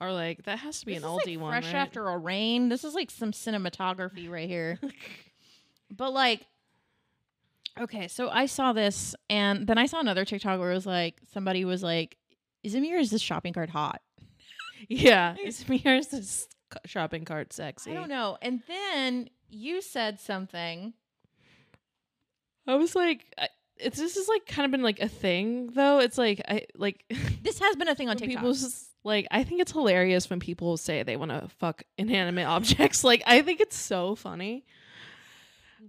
Or 0.00 0.10
like 0.12 0.42
that 0.44 0.58
has 0.58 0.80
to 0.80 0.86
be 0.86 0.94
This 0.94 1.04
an 1.04 1.10
is, 1.10 1.14
Aldi 1.16 1.26
like, 1.36 1.40
one, 1.40 1.52
fresh 1.52 1.66
right? 1.72 1.80
after 1.80 2.08
a 2.08 2.18
rain. 2.18 2.68
This 2.68 2.82
is 2.84 2.94
like 2.94 3.10
some 3.10 3.32
cinematography 3.32 4.28
right 4.28 4.48
here. 4.48 4.78
but 5.90 6.12
like, 6.12 6.46
Okay, 7.80 8.06
so 8.06 8.28
I 8.28 8.46
saw 8.46 8.72
this, 8.72 9.16
and 9.28 9.66
then 9.66 9.78
I 9.78 9.86
saw 9.86 9.98
another 9.98 10.24
TikTok 10.24 10.60
where 10.60 10.70
it 10.70 10.74
was 10.74 10.86
like 10.86 11.16
somebody 11.32 11.64
was 11.64 11.82
like, 11.82 12.16
"Is 12.62 12.74
it 12.76 12.80
me 12.80 12.94
or 12.94 12.98
is 12.98 13.10
this 13.10 13.20
shopping 13.20 13.52
cart 13.52 13.68
hot?" 13.70 14.00
Yeah, 14.88 15.34
it's 15.38 15.62
here's 15.62 16.08
this 16.08 16.46
shopping 16.86 17.24
cart 17.24 17.52
sexy. 17.52 17.90
I 17.90 17.94
don't 17.94 18.08
know. 18.08 18.38
And 18.42 18.62
then 18.66 19.28
you 19.48 19.80
said 19.82 20.20
something. 20.20 20.94
I 22.66 22.76
was 22.76 22.94
like, 22.94 23.32
I, 23.38 23.48
it's 23.76 23.98
this 23.98 24.16
is 24.16 24.28
like 24.28 24.46
kind 24.46 24.64
of 24.64 24.72
been 24.72 24.82
like 24.82 25.00
a 25.00 25.08
thing 25.08 25.68
though. 25.74 25.98
It's 25.98 26.18
like 26.18 26.40
I 26.48 26.66
like 26.76 27.04
This 27.42 27.58
has 27.58 27.76
been 27.76 27.88
a 27.88 27.94
thing 27.94 28.08
on 28.08 28.16
TikTok. 28.16 28.38
people 28.38 28.52
just 28.52 28.86
like 29.04 29.26
I 29.30 29.44
think 29.44 29.60
it's 29.60 29.72
hilarious 29.72 30.30
when 30.30 30.40
people 30.40 30.76
say 30.76 31.02
they 31.02 31.16
want 31.16 31.30
to 31.30 31.48
fuck 31.58 31.82
inanimate 31.98 32.46
objects. 32.48 33.04
Like 33.04 33.22
I 33.26 33.42
think 33.42 33.60
it's 33.60 33.76
so 33.76 34.14
funny. 34.14 34.64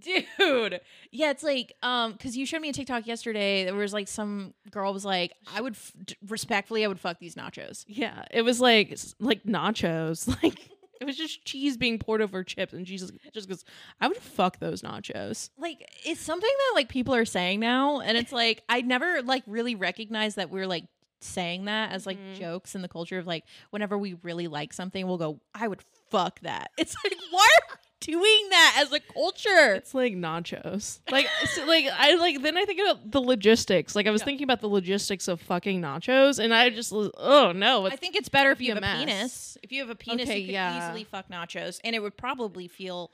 dude 0.00 0.80
yeah 1.10 1.30
it's 1.30 1.42
like 1.42 1.74
um 1.82 2.12
because 2.12 2.36
you 2.36 2.44
showed 2.46 2.60
me 2.60 2.68
a 2.68 2.72
tiktok 2.72 3.06
yesterday 3.06 3.64
there 3.64 3.74
was 3.74 3.92
like 3.92 4.08
some 4.08 4.52
girl 4.70 4.92
was 4.92 5.04
like 5.04 5.32
i 5.54 5.60
would 5.60 5.74
f- 5.74 5.92
respectfully 6.28 6.84
i 6.84 6.88
would 6.88 7.00
fuck 7.00 7.18
these 7.18 7.34
nachos 7.34 7.84
Yeah, 7.88 8.24
it 8.30 8.42
was 8.42 8.60
like 8.60 8.96
like 9.20 9.42
nachos. 9.44 10.26
Like 10.42 10.70
it 10.98 11.04
was 11.04 11.16
just 11.18 11.44
cheese 11.44 11.76
being 11.76 11.98
poured 11.98 12.22
over 12.22 12.42
chips, 12.42 12.72
and 12.72 12.86
Jesus 12.86 13.10
just 13.34 13.50
goes, 13.50 13.66
"I 14.00 14.08
would 14.08 14.16
fuck 14.16 14.60
those 14.60 14.80
nachos." 14.80 15.50
like 15.58 15.86
it's 16.06 16.22
something 16.22 16.48
that 16.50 16.72
like 16.74 16.88
people 16.88 17.14
are 17.14 17.26
saying 17.26 17.60
now 17.60 18.00
and 18.00 18.16
it's 18.16 18.32
like 18.32 18.62
i 18.68 18.80
never 18.80 19.20
like 19.22 19.42
really 19.46 19.74
recognized 19.74 20.36
that 20.36 20.48
we're 20.50 20.66
like 20.66 20.84
saying 21.20 21.66
that 21.66 21.92
as 21.92 22.06
like 22.06 22.18
Mhm. 22.18 22.38
jokes 22.38 22.74
in 22.74 22.80
the 22.82 22.88
culture 22.88 23.18
of 23.18 23.26
like 23.26 23.44
whenever 23.70 23.98
we 23.98 24.14
really 24.22 24.48
like 24.48 24.72
something 24.72 25.06
we'll 25.06 25.18
go 25.18 25.38
i 25.54 25.66
would 25.68 25.80
fuck 26.10 26.40
that 26.40 26.70
it's 26.78 26.94
like 27.04 27.14
why 27.30 27.46
are 27.56 27.68
we 27.74 27.76
doing 28.00 28.48
that 28.50 28.82
as 28.84 28.92
a 28.92 29.00
culture 29.00 29.74
It's 29.74 29.94
like 29.94 30.14
nachos. 30.14 31.00
Like 31.10 31.26
so, 31.54 31.64
like 31.66 31.86
I 31.92 32.14
like 32.16 32.42
then 32.42 32.56
I 32.56 32.64
think 32.64 32.80
about 32.80 33.10
the 33.10 33.20
logistics. 33.20 33.96
Like 33.96 34.06
I 34.06 34.10
was 34.10 34.20
Yeah. 34.22 34.26
thinking 34.26 34.44
about 34.44 34.60
the 34.60 34.68
logistics 34.68 35.28
of 35.28 35.40
fucking 35.40 35.80
nachos, 35.80 36.38
and 36.38 36.52
I 36.54 36.70
just 36.70 36.92
oh 36.92 37.52
no, 37.54 37.86
I 37.86 37.96
think 37.96 38.16
it's 38.16 38.28
better 38.28 38.50
if 38.50 38.60
you 38.60 38.68
have 38.70 38.78
a 38.78 38.80
mess. 38.80 38.98
penis. 39.00 39.58
If 39.62 39.72
you 39.72 39.80
have 39.80 39.90
a 39.90 39.94
penis, 39.94 40.28
Okay, 40.28 40.38
you 40.40 40.46
could 40.46 40.52
yeah. 40.52 40.86
easily 40.88 41.04
fuck 41.04 41.28
nachos, 41.28 41.80
and 41.84 41.94
it 41.96 42.00
would 42.02 42.16
probably 42.16 42.68
feel 42.68 43.10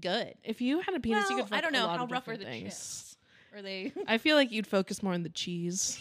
good. 0.00 0.34
if 0.42 0.60
you 0.60 0.80
had 0.80 0.94
a 0.94 1.00
penis, 1.00 1.30
you 1.30 1.36
could. 1.36 1.48
Fuck 1.48 1.58
I 1.58 1.60
don't 1.60 1.74
a 1.74 1.78
know 1.78 1.86
lot 1.86 1.98
how 1.98 2.06
rough 2.06 2.26
are 2.28 2.36
the 2.36 2.44
things. 2.44 2.64
chips. 2.72 3.16
Are 3.54 3.62
they 3.62 3.92
I 4.08 4.18
feel 4.18 4.36
like 4.36 4.50
you'd 4.50 4.66
focus 4.66 5.02
more 5.02 5.12
on 5.14 5.22
the 5.22 5.28
cheese. 5.42 5.98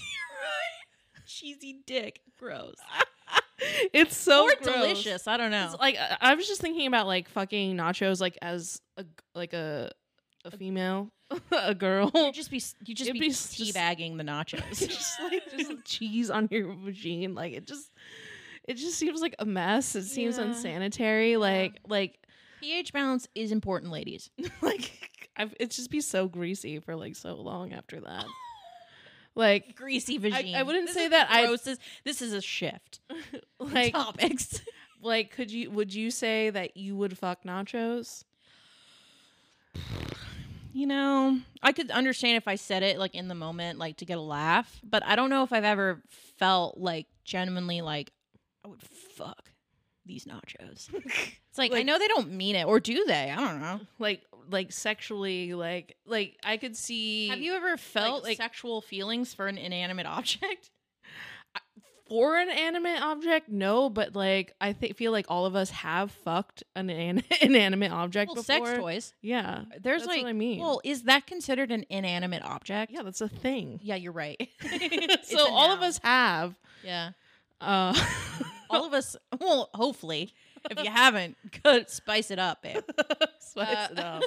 cheesy 1.28 1.82
dick? 1.86 2.22
Gross. 2.40 2.76
it's 3.94 4.16
so 4.16 4.46
or 4.46 4.56
gross. 4.62 4.76
delicious. 4.76 5.28
I 5.28 5.38
don't 5.38 5.52
know. 5.52 5.66
It's 5.72 5.80
like 5.80 5.98
I- 5.98 6.18
I 6.32 6.36
was 6.36 6.48
just 6.48 6.62
thinking 6.62 6.88
about 6.88 7.08
like 7.08 7.30
fucking 7.30 7.76
nachos, 7.76 8.20
like 8.22 8.38
as 8.42 8.82
a 8.98 9.06
like 9.36 9.54
a 9.54 9.92
a 10.46 10.52
female, 10.52 11.10
a 11.52 11.74
girl. 11.74 12.12
you 12.14 12.32
just 12.34 12.52
be 12.52 12.62
you 12.86 12.94
just 12.96 13.10
It'd 13.10 13.20
be, 13.22 13.30
be 13.30 13.34
teabagging 13.34 14.18
the 14.18 14.24
nachos. 14.24 14.80
just 14.88 15.20
like 15.22 15.44
just 15.58 15.86
cheese 15.86 16.30
on 16.30 16.48
your 16.52 16.74
machine, 16.74 17.34
like 17.36 17.54
it 17.54 17.66
just 17.66 17.92
it 18.68 18.76
just 18.76 18.98
seems 18.98 19.22
like 19.22 19.36
a 19.40 19.46
mess. 19.46 19.96
It 19.96 20.04
seems 20.06 20.38
Yeah. 20.38 20.46
unsanitary. 20.46 21.38
Like 21.38 21.80
like 21.88 22.20
pH 22.62 22.94
balance 22.94 23.28
is 23.36 23.52
important, 23.52 23.92
ladies. 23.92 24.30
like 24.62 25.10
I've, 25.36 25.54
it 25.60 25.72
just 25.72 25.90
be 25.90 26.00
so 26.02 26.28
greasy 26.28 26.80
for 26.80 26.96
like 26.96 27.16
so 27.16 27.36
long 27.36 27.74
after 27.74 28.00
that. 28.02 28.26
Like 29.36 29.76
Greasy 29.76 30.20
vagine. 30.20 30.56
I 30.56 30.64
wouldn't 30.64 30.88
This 30.88 30.96
say 30.96 31.08
that 31.08 31.28
I- 31.32 31.46
gross. 31.48 31.62
This, 31.62 31.80
this 32.04 32.22
is 32.22 32.34
a 32.34 32.42
shift. 32.42 33.00
like 33.60 33.94
Topics. 33.94 34.62
like 35.02 35.32
could 35.32 35.52
you 35.52 35.72
would 35.72 35.94
you 35.94 36.12
say 36.12 36.50
that 36.52 36.78
you 36.78 36.96
would 36.96 37.18
fuck 37.18 37.44
nachos? 37.44 38.24
You 40.76 40.88
know, 40.88 41.40
I 41.62 41.72
could 41.72 41.92
understand 41.92 42.38
if 42.38 42.48
I 42.48 42.56
said 42.56 42.82
it 42.82 42.98
like 42.98 43.14
in 43.14 43.28
the 43.28 43.36
moment, 43.36 43.78
like 43.78 43.98
to 43.98 44.06
get 44.06 44.18
a 44.18 44.22
laugh, 44.22 44.80
but 44.84 45.04
I 45.06 45.16
don't 45.16 45.30
know 45.30 45.44
if 45.44 45.54
I've 45.54 45.64
ever 45.64 46.02
felt 46.40 46.80
like 46.80 47.06
genuinely 47.24 47.82
like 47.82 48.12
I 48.66 48.70
would 48.70 48.82
fuck 48.82 49.52
these 50.06 50.26
nachos. 50.26 50.90
It's 51.54 51.60
like, 51.60 51.72
I 51.72 51.84
know 51.84 52.00
they 52.00 52.08
don't 52.08 52.32
mean 52.32 52.56
it, 52.56 52.66
or 52.66 52.80
do 52.80 53.06
they? 53.06 53.30
I 53.30 53.36
don't 53.36 53.62
know. 53.62 53.80
Like 54.00 54.24
like 54.50 54.72
sexually 54.72 55.54
like 55.54 55.96
like 56.06 56.38
I 56.44 56.58
could 56.58 56.76
see 56.76 57.28
Have 57.30 57.40
you 57.42 57.54
ever 57.56 57.78
felt 57.78 58.24
like- 58.24 58.38
sexual 58.38 58.82
feelings 58.82 59.34
for 59.34 59.48
an 59.48 59.58
inanimate 59.58 60.06
object? 60.06 60.70
for 62.10 62.38
an 62.38 62.50
animate 62.50 63.02
object 63.02 63.48
no 63.50 63.90
but 63.90 64.14
like 64.14 64.54
i 64.60 64.74
th- 64.74 64.94
feel 64.96 65.12
like 65.14 65.26
all 65.30 65.46
of 65.46 65.56
us 65.56 65.70
have 65.70 66.12
fucked 66.12 66.62
an 66.76 66.90
an- 66.90 67.24
inanimate 67.42 67.92
object 67.94 68.28
Well, 68.30 68.36
before 68.44 68.66
sex 68.68 68.78
toys. 68.78 69.14
yeah 69.22 69.64
There's 69.82 70.02
That's 70.02 70.08
like, 70.18 70.24
what 70.24 70.30
I 70.30 70.34
mean. 70.34 70.60
well, 70.60 70.82
is 70.84 71.04
that 71.04 71.26
considered 71.26 71.72
an 71.72 71.86
inanimate 71.90 72.44
object? 72.44 72.92
yeah 72.92 73.04
that's 73.04 73.22
a 73.22 73.30
thing 73.30 73.80
Yeah, 73.82 73.96
you're 73.96 74.12
right. 74.12 74.50
so 75.24 75.48
all 75.50 75.72
of 75.72 75.82
us 75.82 76.00
have 76.04 76.56
yeah, 76.84 77.12
uh 77.62 77.98
all 78.70 78.86
of 78.86 78.94
us. 78.94 79.16
Well, 79.40 79.70
hopefully, 79.74 80.34
if 80.70 80.84
you 80.84 80.90
haven't, 80.92 81.38
good, 81.64 81.90
spice 81.90 82.32
it 82.32 82.40
up, 82.40 82.62
babe. 82.62 82.84
spice 83.40 83.68
Uh, 83.68 83.88
it 83.92 84.00
up 84.00 84.24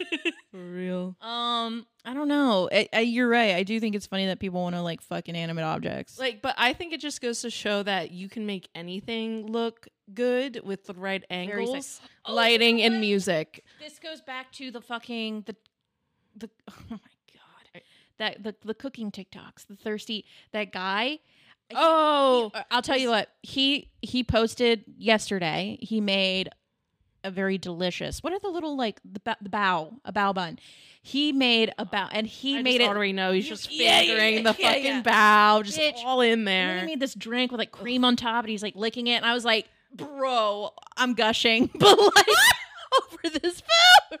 for 0.50 0.58
real 0.58 1.14
Um, 1.20 1.86
I 2.04 2.12
don't 2.14 2.28
know. 2.28 2.68
I, 2.72 2.88
I, 2.92 3.00
you're 3.00 3.28
right. 3.28 3.54
I 3.54 3.62
do 3.62 3.78
think 3.78 3.94
it's 3.94 4.06
funny 4.06 4.26
that 4.26 4.40
people 4.40 4.60
want 4.62 4.74
to 4.74 4.82
like 4.82 5.00
fuck 5.00 5.28
inanimate 5.28 5.64
objects. 5.64 6.18
like 6.18 6.42
but 6.42 6.54
i 6.58 6.72
think 6.72 6.92
it 6.92 7.00
just 7.00 7.20
goes 7.20 7.40
to 7.42 7.50
show 7.50 7.82
that 7.82 8.10
you 8.10 8.28
can 8.28 8.44
make 8.46 8.68
anything 8.74 9.46
look 9.46 9.86
good 10.14 10.60
with 10.64 10.84
the 10.84 10.94
right 10.94 11.24
angles 11.30 12.00
Oh, 12.24 12.34
lighting 12.34 12.82
and 12.82 13.00
music 13.00 13.64
this 13.80 13.98
goes 13.98 14.20
back 14.20 14.50
to 14.52 14.70
the 14.70 14.80
fucking 14.80 15.42
the 15.46 15.56
the. 16.34 16.48
Oh 16.70 16.74
my 16.90 16.96
god, 17.34 17.82
that 18.18 18.42
the 18.42 18.54
the 18.64 18.74
cooking 18.74 19.10
TikToks, 19.10 19.66
the 19.68 19.76
thirsty 19.76 20.24
that 20.52 20.72
guy. 20.72 21.18
Oh 21.76 22.50
He- 22.54 22.60
uh, 22.60 22.62
I'll 22.70 22.82
tell 22.82 22.98
you 22.98 23.10
what 23.10 23.28
he 23.42 23.90
he 24.02 24.24
posted 24.24 24.84
yesterday. 24.98 25.78
He 25.80 26.00
made 26.00 26.48
a 27.24 27.30
very 27.30 27.56
delicious. 27.58 28.22
What 28.22 28.32
are 28.32 28.38
the 28.40 28.48
little 28.48 28.76
like 28.76 29.00
the, 29.04 29.36
the 29.40 29.48
bow 29.48 29.94
a 30.04 30.12
bow 30.12 30.32
bun? 30.32 30.58
He 31.04 31.32
made 31.32 31.72
a 31.78 31.84
bow 31.84 32.08
and 32.12 32.26
he 32.26 32.58
I 32.58 32.62
made 32.62 32.80
it. 32.80 32.88
already 32.88 33.12
know 33.12 33.32
he's 33.32 33.44
You- 33.44 33.50
just 33.50 33.72
yeah, 33.72 34.00
yeah, 34.00 34.06
fingering 34.08 34.34
yeah, 34.44 34.52
the 34.52 34.56
yeah, 34.62 34.72
fucking 34.72 35.02
bow, 35.02 35.62
just 35.62 35.78
Bitch. 35.78 36.04
all 36.04 36.20
in 36.20 36.44
there. 36.44 36.80
he 36.80 36.86
made 36.86 37.00
this 37.00 37.14
drink 37.14 37.50
with 37.52 37.58
like 37.58 37.72
cream 37.72 38.04
on 38.04 38.16
top, 38.16 38.44
and 38.44 38.50
he's 38.50 38.62
like 38.62 38.76
licking 38.76 39.06
it, 39.08 39.14
and 39.16 39.26
I 39.26 39.34
was 39.34 39.44
like, 39.44 39.68
"Bro, 39.94 40.70
I'm 40.96 41.14
gushing," 41.14 41.70
but 41.78 41.98
like 41.98 42.26
over 43.12 43.38
this 43.40 43.60
food, 43.60 44.18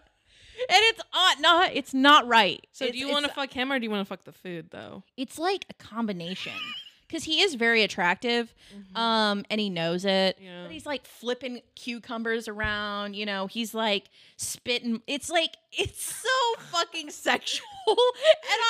it's 0.70 1.00
uh, 1.12 1.34
not, 1.40 1.70
it's 1.74 1.94
not 1.94 2.26
right. 2.26 2.64
So 2.72 2.84
It's- 2.84 2.94
do 2.94 3.04
you 3.06 3.12
want 3.12 3.26
to 3.26 3.32
fuck 3.32 3.52
him 3.52 3.70
or 3.72 3.78
do 3.78 3.84
you 3.84 3.90
want 3.90 4.00
to 4.00 4.08
fuck 4.08 4.24
the 4.24 4.32
food 4.32 4.68
though? 4.70 5.02
It's 5.16 5.38
like 5.38 5.66
a 5.70 5.74
combination 5.74 6.52
because 7.12 7.24
he 7.24 7.42
is 7.42 7.54
very 7.56 7.82
attractive, 7.82 8.54
um, 8.94 9.44
and 9.50 9.60
he 9.60 9.68
knows 9.68 10.06
it. 10.06 10.38
Yeah. 10.40 10.62
But 10.62 10.72
he's 10.72 10.86
like 10.86 11.04
flipping 11.04 11.60
cucumbers 11.74 12.48
around, 12.48 13.14
you 13.14 13.26
know. 13.26 13.48
He's 13.48 13.74
like 13.74 14.08
spitting. 14.38 15.02
It's 15.06 15.28
like 15.28 15.56
it's 15.72 16.02
so 16.02 16.62
fucking 16.70 17.10
sexual, 17.10 17.66
and 17.86 17.96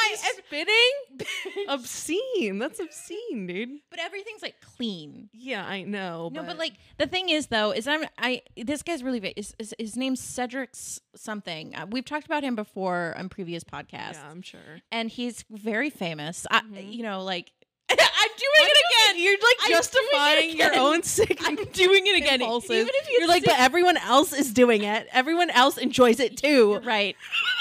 I. 0.02 0.16
Spitting? 0.44 1.66
obscene. 1.68 2.58
That's 2.58 2.80
obscene, 2.80 3.46
dude. 3.46 3.78
but 3.90 4.00
everything's 4.00 4.42
like 4.42 4.56
clean. 4.76 5.28
Yeah, 5.32 5.64
I 5.64 5.82
know. 5.82 6.28
No, 6.32 6.42
but 6.42 6.58
like 6.58 6.72
the 6.98 7.06
thing 7.06 7.28
is 7.28 7.46
though 7.46 7.70
is 7.70 7.86
I'm 7.86 8.04
I 8.18 8.42
this 8.56 8.82
guy's 8.82 9.04
really. 9.04 9.20
Is, 9.36 9.54
is, 9.60 9.72
his 9.78 9.96
name's 9.96 10.18
Cedric 10.20 10.70
something. 11.14 11.76
Uh, 11.76 11.86
we've 11.88 12.04
talked 12.04 12.26
about 12.26 12.42
him 12.42 12.56
before 12.56 13.14
on 13.16 13.28
previous 13.28 13.62
podcasts, 13.62 14.14
yeah, 14.14 14.30
I'm 14.30 14.42
sure. 14.42 14.60
and 14.90 15.08
he's 15.08 15.44
very 15.48 15.90
famous. 15.90 16.44
I, 16.50 16.62
Mhm. 16.62 16.92
you 16.92 17.02
know, 17.02 17.22
like 17.22 17.52
I'm 18.00 18.28
doing 18.28 18.68
it 18.68 18.78
again. 19.14 19.22
You're 19.22 19.32
like 19.34 19.56
I'm 19.62 19.70
justifying 19.70 20.56
your 20.56 20.74
own 20.76 21.02
sick. 21.02 21.38
I'm 21.42 21.56
doing 21.56 22.06
it 22.06 22.16
again. 22.16 22.40
impulses. 22.40 22.70
Even 22.70 22.90
if 22.94 23.08
you 23.08 23.18
You're 23.20 23.28
like, 23.28 23.44
but 23.44 23.58
everyone 23.58 23.96
else 23.96 24.32
is 24.32 24.52
doing 24.52 24.82
it. 24.82 25.08
Everyone 25.12 25.50
else 25.50 25.76
enjoys 25.78 26.20
it 26.20 26.36
too. 26.36 26.78
right. 26.84 27.16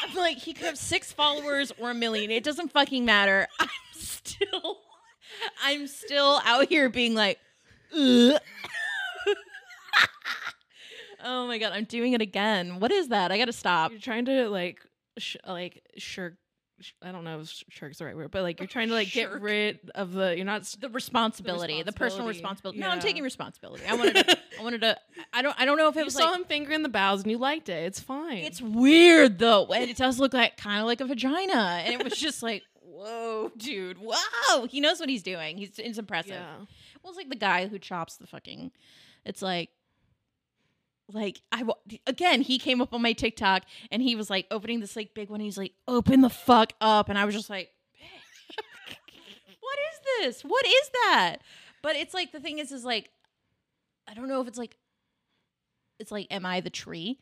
I'm 0.07 0.15
like 0.15 0.37
he 0.37 0.53
could 0.53 0.65
have 0.65 0.77
six 0.77 1.11
followers 1.11 1.71
or 1.79 1.91
a 1.91 1.93
million. 1.93 2.31
It 2.31 2.43
doesn't 2.43 2.71
fucking 2.71 3.05
matter. 3.05 3.47
I'm 3.59 3.67
still, 3.93 4.79
I'm 5.63 5.87
still 5.87 6.41
out 6.45 6.69
here 6.69 6.89
being 6.89 7.13
like. 7.15 7.39
Oh 11.23 11.45
my 11.45 11.59
god, 11.59 11.73
I'm 11.73 11.83
doing 11.83 12.13
it 12.13 12.21
again. 12.21 12.79
What 12.79 12.91
is 12.91 13.09
that? 13.09 13.31
I 13.31 13.37
gotta 13.37 13.53
stop. 13.53 13.91
You're 13.91 13.99
trying 13.99 14.25
to 14.25 14.49
like, 14.49 14.79
sh- 15.19 15.37
like 15.47 15.83
shirk. 15.97 16.33
I 17.01 17.11
don't 17.11 17.23
know 17.23 17.39
if 17.41 17.47
sh- 17.49 17.63
shirk's 17.69 17.97
the 17.99 18.05
right 18.05 18.15
word, 18.15 18.31
but 18.31 18.41
like 18.43 18.59
you're 18.59 18.67
trying 18.67 18.87
to 18.89 18.93
like 18.93 19.11
get 19.11 19.29
Shirk. 19.29 19.41
rid 19.43 19.79
of 19.95 20.13
the. 20.13 20.35
You're 20.35 20.45
not. 20.45 20.61
s- 20.61 20.75
The 20.79 20.89
responsibility, 20.89 21.81
the, 21.83 21.91
personal 21.91 22.27
responsibility. 22.27 22.79
responsibility. 22.79 22.79
No, 22.79 22.89
I'm 22.89 22.99
taking 22.99 23.23
responsibility. 23.23 23.83
I 23.87 23.95
wanted 23.95 24.15
to. 24.27 24.37
I 24.59 24.63
wanted 24.63 24.81
to. 24.81 24.97
I 25.33 25.41
don't. 25.41 25.55
I 25.59 25.65
don't 25.65 25.77
know 25.77 25.87
if 25.87 25.95
it 25.95 25.99
You 25.99 26.05
was 26.05 26.13
saw 26.13 26.25
like. 26.29 26.39
him 26.39 26.45
fingering 26.45 26.83
the 26.83 26.89
bows 26.89 27.21
and 27.23 27.31
you 27.31 27.37
liked 27.37 27.69
it. 27.69 27.83
It's 27.85 27.99
fine. 27.99 28.39
It's 28.39 28.61
weird 28.61 29.39
though, 29.39 29.65
and 29.67 29.89
it 29.89 29.97
does 29.97 30.19
look 30.19 30.33
like 30.33 30.57
kind 30.57 30.79
of 30.81 30.85
like 30.87 31.01
a 31.01 31.05
vagina, 31.05 31.81
and 31.85 31.93
it 31.93 32.03
was 32.03 32.13
just 32.17 32.41
like, 32.43 32.63
whoa, 32.81 33.51
dude, 33.57 33.97
wow, 33.97 34.67
he 34.69 34.79
knows 34.81 34.99
what 34.99 35.09
he's 35.09 35.23
doing. 35.23 35.57
He's 35.57 35.77
it's 35.79 35.97
impressive. 35.97 36.31
yeah. 36.33 36.55
Well, 37.03 37.11
it's 37.11 37.17
like 37.17 37.29
the 37.29 37.35
guy 37.35 37.67
who 37.67 37.79
chops 37.79 38.17
the 38.17 38.27
fucking. 38.27 38.71
It's 39.25 39.41
like, 39.41 39.69
like 41.13 41.41
I 41.51 41.63
again 42.07 42.41
he 42.41 42.57
came 42.57 42.81
up 42.81 42.93
on 42.93 43.01
my 43.01 43.13
TikTok 43.13 43.63
and 43.91 44.01
he 44.01 44.15
was 44.15 44.29
like 44.29 44.47
opening 44.51 44.79
this 44.79 44.95
like 44.95 45.13
big 45.13 45.29
one. 45.29 45.39
He's 45.39 45.57
like, 45.57 45.73
"Open 45.87 46.21
the 46.21 46.29
fuck 46.29 46.73
up," 46.81 47.09
and 47.09 47.17
I 47.17 47.25
was 47.25 47.35
just 47.35 47.49
like, 47.49 47.69
"What 49.59 49.77
is 49.93 49.99
this? 50.35 50.41
What 50.43 50.65
is 50.65 50.89
that?" 51.05 51.37
But 51.81 51.95
it's 51.95 52.13
like 52.13 52.31
the 52.31 52.39
thing 52.39 52.59
is, 52.59 52.71
is 52.71 52.85
like, 52.85 53.09
I 54.07 54.13
don't 54.13 54.27
know 54.27 54.41
if 54.41 54.47
it's 54.47 54.57
like, 54.57 54.77
it's 55.99 56.11
like, 56.11 56.27
am 56.29 56.45
I 56.45 56.61
the 56.61 56.69
tree? 56.69 57.19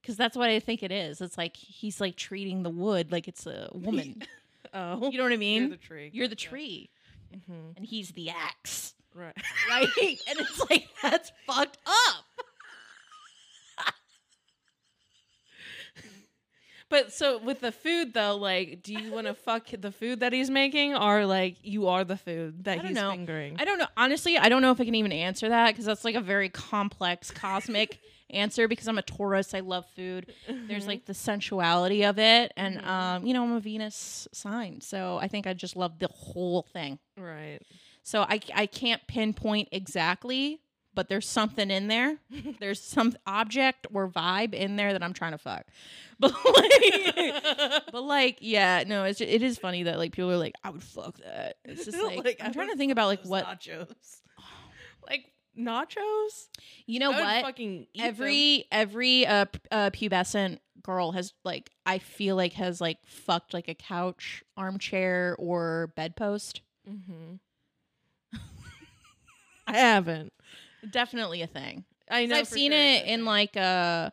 Because 0.00 0.16
that's 0.16 0.36
what 0.36 0.48
I 0.48 0.60
think 0.60 0.82
it 0.82 0.92
is. 0.92 1.20
It's 1.20 1.36
like 1.36 1.56
he's 1.56 2.00
like 2.00 2.16
treating 2.16 2.62
the 2.62 2.70
wood 2.70 3.10
like 3.12 3.28
it's 3.28 3.46
a 3.46 3.68
woman. 3.72 4.22
Oh, 4.74 5.10
you 5.10 5.16
know 5.16 5.24
what 5.24 5.32
I 5.32 5.38
mean? 5.38 5.62
You're 5.62 5.70
the 5.70 5.76
tree. 5.78 6.10
You're 6.12 6.28
the 6.28 6.34
tree, 6.36 6.90
Mhm. 7.34 7.74
and 7.78 7.86
he's 7.86 8.10
the 8.10 8.28
axe, 8.28 8.92
Right. 9.14 9.34
right? 9.70 9.88
and 10.28 10.38
it's 10.40 10.60
like 10.68 10.88
that's 11.02 11.32
fucked 11.46 11.78
up. 11.86 12.24
But 16.90 17.12
so 17.12 17.38
with 17.38 17.60
the 17.60 17.72
food 17.72 18.14
though, 18.14 18.36
like, 18.36 18.82
do 18.82 18.94
you 18.94 19.12
want 19.12 19.26
to 19.26 19.34
fuck 19.34 19.68
the 19.78 19.92
food 19.92 20.20
that 20.20 20.32
he's 20.32 20.48
making, 20.48 20.94
or 20.94 21.26
like 21.26 21.56
you 21.62 21.86
are 21.88 22.04
the 22.04 22.16
food 22.16 22.64
that 22.64 22.72
I 22.72 22.76
don't 22.76 22.86
he's 22.86 22.96
know. 22.96 23.10
fingering? 23.10 23.56
I 23.58 23.64
don't 23.64 23.78
know. 23.78 23.86
Honestly, 23.96 24.38
I 24.38 24.48
don't 24.48 24.62
know 24.62 24.70
if 24.70 24.80
I 24.80 24.84
can 24.84 24.94
even 24.94 25.12
answer 25.12 25.48
that 25.50 25.68
because 25.72 25.84
that's 25.84 26.04
like 26.04 26.14
a 26.14 26.20
very 26.20 26.48
complex, 26.48 27.30
cosmic 27.30 28.00
answer. 28.30 28.68
Because 28.68 28.88
I'm 28.88 28.96
a 28.98 29.02
Taurus, 29.02 29.52
I 29.52 29.60
love 29.60 29.84
food. 29.94 30.32
There's 30.48 30.86
like 30.86 31.04
the 31.04 31.14
sensuality 31.14 32.04
of 32.04 32.18
it, 32.18 32.52
and 32.56 32.82
um, 32.86 33.26
you 33.26 33.34
know, 33.34 33.44
I'm 33.44 33.52
a 33.52 33.60
Venus 33.60 34.26
sign, 34.32 34.80
so 34.80 35.18
I 35.20 35.28
think 35.28 35.46
I 35.46 35.52
just 35.52 35.76
love 35.76 35.98
the 35.98 36.08
whole 36.08 36.62
thing. 36.72 36.98
right. 37.18 37.60
So 38.02 38.22
I 38.22 38.40
I 38.54 38.64
can't 38.64 39.06
pinpoint 39.06 39.68
exactly, 39.70 40.60
but 40.98 41.08
there's 41.08 41.28
something 41.28 41.70
in 41.70 41.86
there. 41.86 42.16
there's 42.58 42.82
some 42.82 43.16
object 43.24 43.86
or 43.94 44.08
vibe 44.08 44.52
in 44.52 44.74
there 44.74 44.92
that 44.92 45.00
I'm 45.00 45.12
trying 45.12 45.30
to 45.30 45.38
fuck. 45.38 45.64
But 46.20 46.34
like, 46.44 47.84
but 47.92 48.02
like, 48.02 48.38
yeah, 48.40 48.82
no, 48.84 49.04
it's 49.04 49.20
just, 49.20 49.30
it 49.30 49.40
is 49.40 49.56
funny 49.56 49.84
that 49.84 49.98
like 49.98 50.10
people 50.10 50.32
are 50.32 50.36
like, 50.36 50.54
I 50.64 50.70
would 50.70 50.82
fuck 50.82 51.16
that. 51.18 51.58
It's 51.64 51.84
just 51.84 51.96
like, 52.02 52.42
I 52.42 52.46
I'm 52.46 52.52
trying 52.52 52.70
to 52.70 52.76
think 52.76 52.90
about 52.90 53.06
like 53.06 53.22
what 53.22 53.44
nachos, 53.46 53.86
like 55.08 55.32
nachos. 55.56 56.48
you 56.86 56.98
know 56.98 57.12
I 57.12 57.20
what 57.20 57.44
fucking 57.44 57.86
eat 57.94 58.02
every 58.02 58.64
every 58.72 59.24
uh, 59.28 59.44
uh 59.70 59.90
pubescent 59.90 60.58
girl 60.82 61.12
has 61.12 61.32
like 61.44 61.70
I 61.86 61.98
feel 61.98 62.34
like 62.34 62.54
has 62.54 62.80
like 62.80 62.98
fucked 63.06 63.54
like 63.54 63.68
a 63.68 63.74
couch, 63.74 64.42
armchair, 64.56 65.36
or 65.38 65.92
bedpost. 65.94 66.62
them. 66.84 67.38
Mhm. 68.34 68.40
I 69.68 69.76
haven't. 69.76 70.32
Definitely 70.90 71.42
a 71.42 71.46
thing. 71.46 71.84
I 72.10 72.26
know. 72.26 72.36
I've 72.36 72.48
seen 72.48 72.72
sure 72.72 72.80
it 72.80 73.04
in 73.06 73.24
like 73.24 73.56
uh 73.56 74.10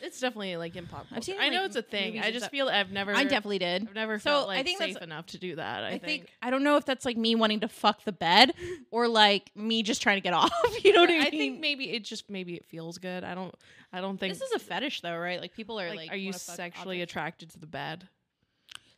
It's 0.00 0.20
definitely 0.20 0.56
like 0.56 0.76
in 0.76 0.86
pop. 0.86 1.06
I've 1.10 1.24
seen 1.24 1.36
culture. 1.36 1.46
I 1.46 1.48
know 1.54 1.60
like, 1.62 1.66
it's 1.68 1.76
a 1.76 1.82
thing. 1.82 2.20
I 2.20 2.30
just 2.30 2.50
feel 2.50 2.68
I've 2.68 2.92
never. 2.92 3.12
I 3.14 3.24
definitely 3.24 3.58
did. 3.58 3.88
I've 3.88 3.94
never 3.94 4.18
So, 4.18 4.24
felt 4.30 4.44
I 4.50 4.56
like 4.56 4.66
think 4.66 4.78
that's- 4.78 4.94
safe 4.96 5.02
enough 5.02 5.26
to 5.26 5.38
do 5.38 5.56
that. 5.56 5.82
I, 5.82 5.86
I 5.86 5.90
think. 5.92 6.02
think 6.04 6.26
I 6.42 6.50
don't 6.50 6.62
know 6.62 6.76
if 6.76 6.84
that's 6.84 7.04
like 7.04 7.16
me 7.16 7.34
wanting 7.34 7.60
to 7.60 7.68
fuck 7.68 8.04
the 8.04 8.12
bed 8.12 8.52
or 8.90 9.08
like 9.08 9.50
me 9.56 9.82
just 9.82 10.02
trying 10.02 10.16
to 10.18 10.20
get 10.20 10.34
off. 10.42 10.52
You 10.84 10.92
know 10.92 11.00
what 11.00 11.10
I 11.10 11.14
mean? 11.14 11.22
I 11.22 11.30
think 11.30 11.60
maybe 11.60 11.90
it 11.90 12.04
just 12.04 12.28
maybe 12.30 12.54
it 12.54 12.64
feels 12.66 12.98
good. 12.98 13.24
I 13.24 13.34
don't. 13.34 13.54
I 13.92 14.00
don't 14.00 14.18
think 14.18 14.34
this 14.34 14.42
is 14.42 14.52
a 14.52 14.58
fetish 14.58 15.00
though, 15.02 15.16
right? 15.16 15.40
Like 15.40 15.54
people 15.54 15.80
are 15.80 15.88
like, 15.88 15.96
like, 15.96 16.10
are 16.12 16.16
you 16.16 16.32
sexually 16.32 16.96
objects. 17.00 17.12
attracted 17.12 17.50
to 17.50 17.58
the 17.60 17.66
bed? 17.66 18.08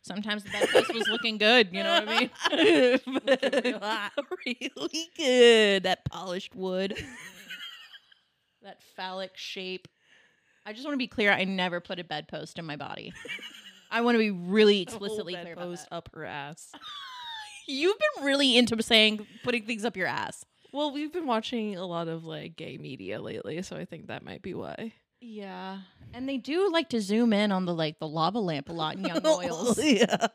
Sometimes 0.07 0.43
the 0.43 0.49
bedpost 0.49 0.93
was 0.93 1.07
looking 1.09 1.37
good. 1.37 1.69
You 1.73 1.83
know 1.83 1.99
what 1.99 2.07
I 2.07 2.19
mean? 2.19 2.29
really 4.45 5.09
good. 5.17 5.83
That 5.83 6.05
polished 6.05 6.55
wood. 6.55 6.95
that 8.63 8.81
phallic 8.95 9.35
shape. 9.35 9.87
I 10.65 10.73
just 10.73 10.85
want 10.85 10.93
to 10.93 10.97
be 10.97 11.07
clear. 11.07 11.31
I 11.31 11.43
never 11.43 11.79
put 11.81 11.99
a 11.99 12.03
bedpost 12.03 12.57
in 12.57 12.65
my 12.65 12.77
body. 12.77 13.13
I 13.91 14.01
want 14.01 14.15
to 14.15 14.19
be 14.19 14.31
really 14.31 14.81
explicitly 14.81 15.35
clear 15.35 15.53
about 15.53 15.65
post 15.65 15.89
that. 15.89 15.95
up 15.95 16.09
her 16.13 16.25
ass. 16.25 16.71
You've 17.67 17.97
been 17.97 18.25
really 18.25 18.57
into 18.57 18.81
saying 18.81 19.27
putting 19.43 19.65
things 19.65 19.83
up 19.83 19.97
your 19.97 20.07
ass. 20.07 20.45
Well, 20.71 20.91
we've 20.91 21.11
been 21.11 21.27
watching 21.27 21.75
a 21.75 21.85
lot 21.85 22.07
of 22.07 22.23
like 22.23 22.55
gay 22.55 22.77
media 22.77 23.21
lately, 23.21 23.61
so 23.61 23.75
I 23.75 23.85
think 23.85 24.07
that 24.07 24.23
might 24.23 24.41
be 24.41 24.53
why. 24.53 24.93
Yeah, 25.19 25.79
and 26.13 26.29
they 26.29 26.37
do 26.37 26.71
like 26.71 26.89
to 26.89 27.01
zoom 27.01 27.33
in 27.33 27.51
on 27.51 27.65
the 27.65 27.73
like 27.73 27.99
the 27.99 28.07
lava 28.07 28.39
lamp 28.39 28.69
a 28.69 28.73
lot 28.73 28.95
in 28.95 29.03
Young 29.03 29.21
oh, 29.25 29.37
Royals. 29.37 29.77
yeah. 29.83 30.27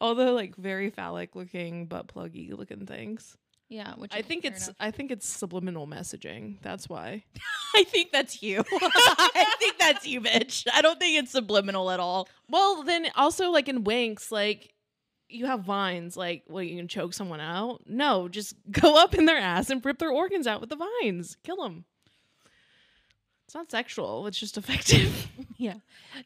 All 0.00 0.14
the 0.14 0.32
like 0.32 0.56
very 0.56 0.90
phallic 0.90 1.36
looking 1.36 1.86
butt 1.86 2.08
pluggy 2.08 2.56
looking 2.56 2.86
things. 2.86 3.36
Yeah, 3.68 3.94
which 3.94 4.12
I 4.14 4.22
think 4.22 4.44
it's 4.44 4.66
enough. 4.66 4.76
I 4.78 4.90
think 4.90 5.10
it's 5.10 5.26
subliminal 5.26 5.86
messaging. 5.86 6.58
That's 6.62 6.88
why. 6.88 7.24
I 7.74 7.84
think 7.84 8.12
that's 8.12 8.42
you. 8.42 8.62
I 8.70 9.54
think 9.58 9.78
that's 9.78 10.06
you, 10.06 10.20
bitch. 10.20 10.66
I 10.72 10.82
don't 10.82 10.98
think 11.00 11.18
it's 11.18 11.32
subliminal 11.32 11.90
at 11.90 11.98
all. 11.98 12.28
Well, 12.48 12.82
then 12.82 13.08
also 13.16 13.50
like 13.50 13.68
in 13.68 13.82
Winx, 13.82 14.30
like 14.30 14.74
you 15.28 15.46
have 15.46 15.60
vines, 15.60 16.16
like 16.16 16.44
well, 16.48 16.62
you 16.62 16.76
can 16.76 16.88
choke 16.88 17.14
someone 17.14 17.40
out. 17.40 17.82
No, 17.86 18.28
just 18.28 18.54
go 18.70 18.96
up 19.02 19.14
in 19.14 19.24
their 19.24 19.38
ass 19.38 19.70
and 19.70 19.84
rip 19.84 19.98
their 19.98 20.10
organs 20.10 20.46
out 20.46 20.60
with 20.60 20.70
the 20.70 20.88
vines. 21.02 21.36
Kill 21.42 21.56
them. 21.56 21.84
It's 23.54 23.56
not 23.60 23.70
sexual. 23.70 24.26
It's 24.26 24.38
just 24.38 24.58
effective. 24.58 25.28
Yeah. 25.56 25.74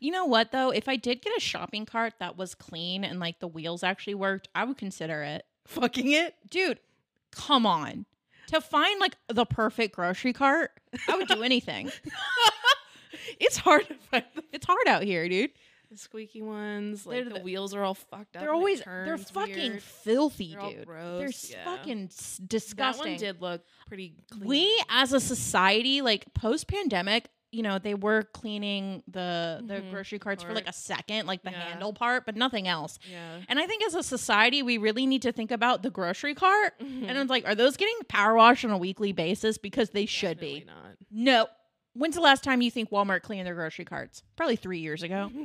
You 0.00 0.10
know 0.10 0.24
what 0.24 0.52
though? 0.52 0.70
If 0.70 0.88
I 0.88 0.96
did 0.96 1.20
get 1.20 1.36
a 1.36 1.40
shopping 1.40 1.84
cart 1.84 2.14
that 2.18 2.38
was 2.38 2.54
clean 2.54 3.04
and 3.04 3.20
like 3.20 3.40
the 3.40 3.46
wheels 3.46 3.82
actually 3.82 4.14
worked, 4.14 4.48
I 4.54 4.64
would 4.64 4.78
consider 4.78 5.22
it. 5.22 5.44
Fucking 5.66 6.10
it. 6.10 6.34
Dude, 6.48 6.80
come 7.30 7.66
on. 7.66 8.06
To 8.48 8.62
find 8.62 8.98
like 8.98 9.16
the 9.28 9.44
perfect 9.44 9.94
grocery 9.94 10.32
cart, 10.32 10.70
I 11.06 11.16
would 11.16 11.28
do 11.28 11.42
anything. 11.42 11.92
It's 13.40 13.56
hard 13.56 13.86
to 13.88 13.94
find 14.10 14.24
it's 14.52 14.66
hard 14.66 14.86
out 14.88 15.02
here, 15.02 15.28
dude. 15.28 15.50
The 15.90 15.96
squeaky 15.96 16.42
ones. 16.42 17.06
Like 17.06 17.24
the, 17.28 17.34
the- 17.34 17.40
wheels 17.40 17.74
are 17.74 17.82
all 17.82 17.94
fucked 17.94 18.36
up. 18.36 18.42
They're 18.42 18.52
always 18.52 18.82
they're 18.82 19.18
fucking 19.18 19.70
weird. 19.72 19.82
filthy, 19.82 20.56
They're 20.58 20.70
dude. 20.70 20.88
They're 20.88 21.30
yeah. 21.50 21.64
fucking 21.64 22.04
s- 22.06 22.36
That 22.40 22.48
disgusting. 22.48 23.12
one 23.12 23.18
did 23.18 23.40
look 23.40 23.62
pretty 23.86 24.14
clean. 24.30 24.44
we 24.48 24.82
as 24.90 25.12
a 25.12 25.20
society 25.20 26.02
like 26.02 26.32
post 26.34 26.68
pandemic 26.68 27.28
you 27.50 27.62
know 27.62 27.78
they 27.78 27.94
were 27.94 28.24
cleaning 28.34 29.02
the 29.08 29.62
the 29.66 29.76
Mhm. 29.80 29.90
grocery 29.90 30.18
carts 30.18 30.42
for 30.42 30.52
like 30.52 30.68
a 30.68 30.72
second 30.74 31.26
like 31.26 31.42
the 31.42 31.50
Yeah. 31.50 31.70
handle 31.70 31.94
part 31.94 32.26
but 32.26 32.36
nothing 32.36 32.68
else 32.68 32.98
yeah. 33.10 33.38
and 33.48 33.58
i 33.58 33.66
think 33.66 33.82
as 33.86 33.94
a 33.94 34.02
society 34.02 34.62
we 34.62 34.76
really 34.76 35.06
need 35.06 35.22
to 35.22 35.32
think 35.32 35.50
about 35.50 35.82
the 35.82 35.88
grocery 35.88 36.34
cart 36.34 36.74
Mhm. 36.78 37.08
and 37.08 37.16
it's 37.16 37.30
like 37.30 37.46
are 37.46 37.54
those 37.54 37.78
getting 37.78 37.96
power 38.06 38.34
washed 38.34 38.66
on 38.66 38.70
a 38.70 38.76
weekly 38.76 39.12
basis 39.12 39.56
because 39.56 39.88
they 39.90 40.04
should 40.04 40.36
Definitely 40.38 40.60
be 40.60 40.66
not. 40.66 40.76
no 41.10 41.46
when's 41.94 42.14
the 42.14 42.20
last 42.20 42.44
time 42.44 42.62
you 42.62 42.70
think 42.70 42.90
walmart 42.90 43.22
cleaned 43.22 43.46
their 43.46 43.54
grocery 43.54 43.84
carts? 43.84 44.22
Probably 44.36 44.56
three 44.56 44.80
years 44.80 45.02
ago. 45.02 45.30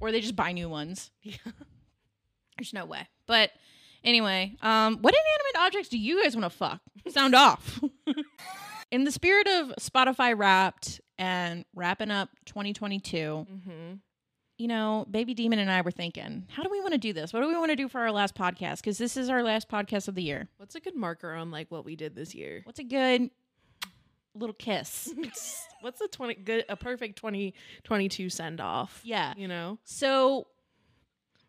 Or 0.00 0.12
they 0.12 0.20
just 0.20 0.36
buy 0.36 0.52
new 0.52 0.68
ones. 0.68 1.10
Yeah. 1.22 1.34
there's 2.56 2.72
no 2.72 2.84
way. 2.84 3.08
But 3.26 3.50
anyway 4.04 4.54
um 4.62 4.98
what 5.00 5.12
inanimate 5.12 5.66
objects 5.66 5.88
do 5.88 5.98
you 5.98 6.22
guys 6.22 6.36
want 6.36 6.44
to 6.44 6.56
fuck? 6.56 6.80
Sound 7.08 7.34
off. 7.34 7.80
In 8.90 9.04
the 9.04 9.10
spirit 9.10 9.46
of 9.48 9.74
spotify 9.80 10.38
wrapped 10.38 11.00
and 11.18 11.64
wrapping 11.74 12.10
up 12.10 12.30
2022 12.46 13.16
mm-hmm. 13.16 13.94
you 14.56 14.68
know 14.68 15.04
baby 15.10 15.34
demon 15.34 15.58
and 15.58 15.68
i 15.70 15.80
were 15.80 15.90
thinking 15.90 16.46
how 16.48 16.62
do 16.62 16.70
we 16.70 16.80
want 16.80 16.92
to 16.92 16.98
do 16.98 17.12
this? 17.12 17.32
What 17.32 17.42
do 17.42 17.48
we 17.48 17.56
want 17.56 17.70
to 17.70 17.76
do 17.76 17.88
for 17.88 18.00
our 18.00 18.12
last 18.12 18.34
podcast? 18.34 18.76
Because 18.76 18.98
this 18.98 19.16
is 19.16 19.28
our 19.28 19.42
last 19.42 19.68
podcast 19.68 20.08
of 20.08 20.14
the 20.14 20.22
year. 20.22 20.48
What's 20.58 20.74
a 20.76 20.80
good 20.80 20.94
marker 20.96 21.32
on 21.34 21.50
like 21.50 21.70
what 21.70 21.84
we 21.84 21.96
did 21.96 22.14
this 22.14 22.34
year? 22.34 22.62
what's 22.64 22.78
a 22.78 22.84
good 22.84 23.30
little 24.38 24.54
kiss 24.54 25.12
What's 25.80 26.00
a 26.00 26.08
twenty 26.08 26.34
good 26.34 26.64
a 26.68 26.76
perfect 26.76 27.16
twenty 27.18 27.54
twenty 27.84 28.08
two 28.08 28.28
send 28.30 28.60
off? 28.60 29.00
yeah 29.04 29.34
You 29.36 29.48
know? 29.48 29.78
So 29.84 30.46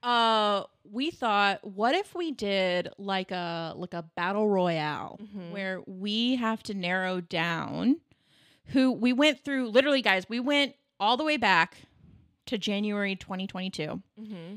uh 0.02 0.64
we 0.90 1.12
thought 1.12 1.60
what 1.66 1.94
if 1.94 2.16
we 2.16 2.32
did 2.32 2.88
like 2.98 3.32
a 3.32 3.74
like 3.76 3.94
a 3.94 4.04
battle 4.16 4.48
royale 4.50 5.20
Mhm. 5.22 5.52
where 5.52 5.82
we 5.86 6.36
have 6.38 6.64
to 6.64 6.74
narrow 6.74 7.20
down 7.22 7.98
who 8.68 8.92
we 8.94 9.12
went 9.12 9.44
through 9.44 9.68
literally 9.70 10.02
guys 10.02 10.24
we 10.30 10.40
went 10.40 10.74
all 11.02 11.18
the 11.18 11.24
way 11.26 11.36
back 11.38 11.78
to 12.46 12.58
January 12.58 13.16
2022 13.16 14.02
Mm-hmm. 14.22 14.56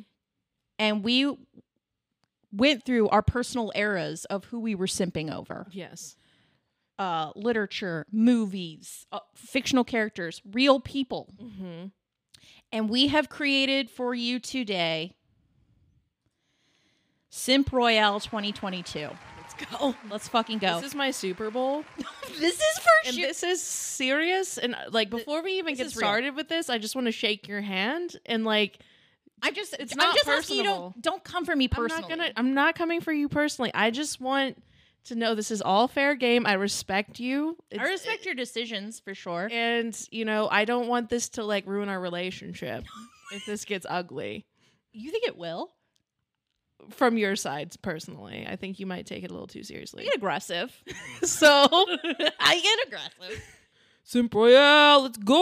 and 0.79 1.03
we 1.03 1.37
went 2.53 2.85
through 2.85 3.09
our 3.09 3.23
personal 3.23 3.73
eras 3.75 4.25
of 4.27 4.45
who 4.47 4.61
we 4.61 4.75
were 4.75 4.87
simping 4.87 5.35
over 5.35 5.67
Yes. 5.73 6.17
Uh 6.99 7.31
literature 7.35 8.07
movies 8.13 9.07
uh, 9.13 9.19
fictional 9.35 9.85
characters 9.85 10.41
real 10.53 10.79
people 10.81 11.33
Mm-hmm. 11.43 11.87
And 12.75 12.89
we 12.89 13.09
have 13.09 13.29
created 13.29 13.91
for 13.91 14.15
you 14.15 14.39
today 14.41 15.13
Simp 17.29 17.73
Royale 17.73 18.21
2022. 18.21 19.09
Let's 19.39 19.71
go. 19.71 19.95
Let's 20.11 20.29
fucking 20.29 20.59
go. 20.59 20.77
This 20.77 20.87
is 20.91 20.95
my 20.95 21.11
Super 21.11 21.51
Bowl. 21.51 21.85
This 22.39 22.55
is 22.55 22.79
for 22.79 22.91
And 23.07 23.15
sure. 23.15 23.27
this 23.27 23.43
is 23.43 23.63
serious. 23.63 24.57
And 24.57 24.75
uh, 24.75 24.79
like 24.91 25.11
before 25.11 25.43
we 25.43 25.59
even 25.59 25.75
this 25.75 25.79
get 25.79 25.87
is 25.89 25.97
real. 25.97 26.01
started 26.07 26.35
with 26.35 26.49
this, 26.49 26.71
I 26.71 26.79
just 26.79 26.95
want 26.95 27.07
to 27.09 27.13
shake 27.13 27.47
your 27.47 27.61
hand 27.61 28.17
and 28.25 28.45
like 28.45 28.79
I 29.43 29.51
just 29.51 29.77
it's 29.79 29.93
I'm 29.93 29.99
not 29.99 30.15
just 30.15 30.29
asking 30.29 30.57
you 30.59 30.63
don't 30.63 31.03
don't 31.03 31.23
come 31.23 31.45
for 31.45 31.55
me 31.55 31.69
personally. 31.69 32.05
I'm 32.11 32.19
not 32.19 32.27
gonna 32.27 32.33
I'm 32.37 32.55
not 32.55 32.75
coming 32.75 33.01
for 33.03 33.13
you 33.13 33.29
personally. 33.29 33.71
I 33.75 33.91
just 33.91 34.19
want 34.21 34.63
to 35.05 35.15
know 35.15 35.35
this 35.35 35.51
is 35.51 35.61
all 35.63 35.89
fair 35.89 36.15
game. 36.15 36.47
I 36.47 36.53
respect 36.55 37.19
you. 37.21 37.57
I 37.73 37.75
It's- 37.77 37.89
respect 37.91 38.23
eh, 38.23 38.27
your 38.27 38.35
decisions 38.35 39.01
for 39.01 39.15
sure. 39.15 39.49
and 39.51 39.97
you 40.11 40.25
know 40.25 40.49
I 40.51 40.65
don't 40.65 40.89
want 40.89 41.09
this 41.11 41.29
to 41.31 41.45
like 41.45 41.67
ruin 41.67 41.89
our 41.89 42.01
relationship 42.01 42.85
if 43.33 43.45
this 43.47 43.65
gets 43.65 43.87
ugly. 43.89 44.47
You 44.93 45.11
think 45.11 45.27
it 45.27 45.37
will? 45.37 45.71
From 46.91 47.17
your 47.17 47.37
sides, 47.37 47.77
personally, 47.77 48.45
I 48.49 48.57
think 48.57 48.81
you 48.81 48.87
might 48.87 49.07
take 49.07 49.23
it 49.23 49.31
a 49.31 49.33
little 49.33 49.47
too 49.47 49.61
I 49.61 49.63
seriously. 49.63 50.03
get 50.05 50.17
aggressive. 50.17 50.75
so, 51.23 51.69
I 51.71 52.61
get 52.61 52.89
aggressive. 52.89 53.41
Simp 54.03 54.35
Royale, 54.35 55.03
let's 55.03 55.17
go. 55.19 55.33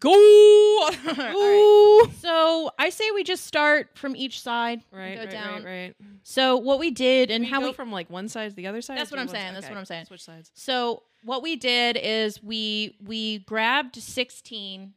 Go. 0.00 0.10
All 0.10 0.90
right. 0.92 2.04
So 2.20 2.70
I 2.78 2.90
say 2.90 3.04
we 3.14 3.24
just 3.24 3.44
start 3.46 3.90
from 3.96 4.14
each 4.16 4.40
side. 4.40 4.82
Right, 4.92 5.14
go 5.14 5.20
right, 5.22 5.30
down. 5.30 5.64
right, 5.64 5.64
right. 5.64 5.94
So 6.22 6.56
what 6.56 6.78
we 6.78 6.90
did 6.90 7.30
and 7.30 7.44
we 7.44 7.50
how 7.50 7.60
go 7.60 7.68
we 7.68 7.72
from 7.72 7.90
like 7.92 8.10
one 8.10 8.28
side 8.28 8.50
to 8.50 8.56
the 8.56 8.66
other 8.66 8.82
side. 8.82 8.98
That's 8.98 9.10
what 9.10 9.20
I'm 9.20 9.28
saying, 9.28 9.46
side? 9.48 9.56
that's 9.56 9.68
what 9.68 9.78
I'm 9.78 9.84
saying. 9.84 10.06
Switch 10.06 10.22
sides. 10.24 10.50
So 10.54 11.04
what 11.22 11.42
we 11.42 11.56
did 11.56 11.96
is 11.96 12.42
we 12.42 12.96
we 13.04 13.38
grabbed 13.40 13.96
16. 13.96 14.92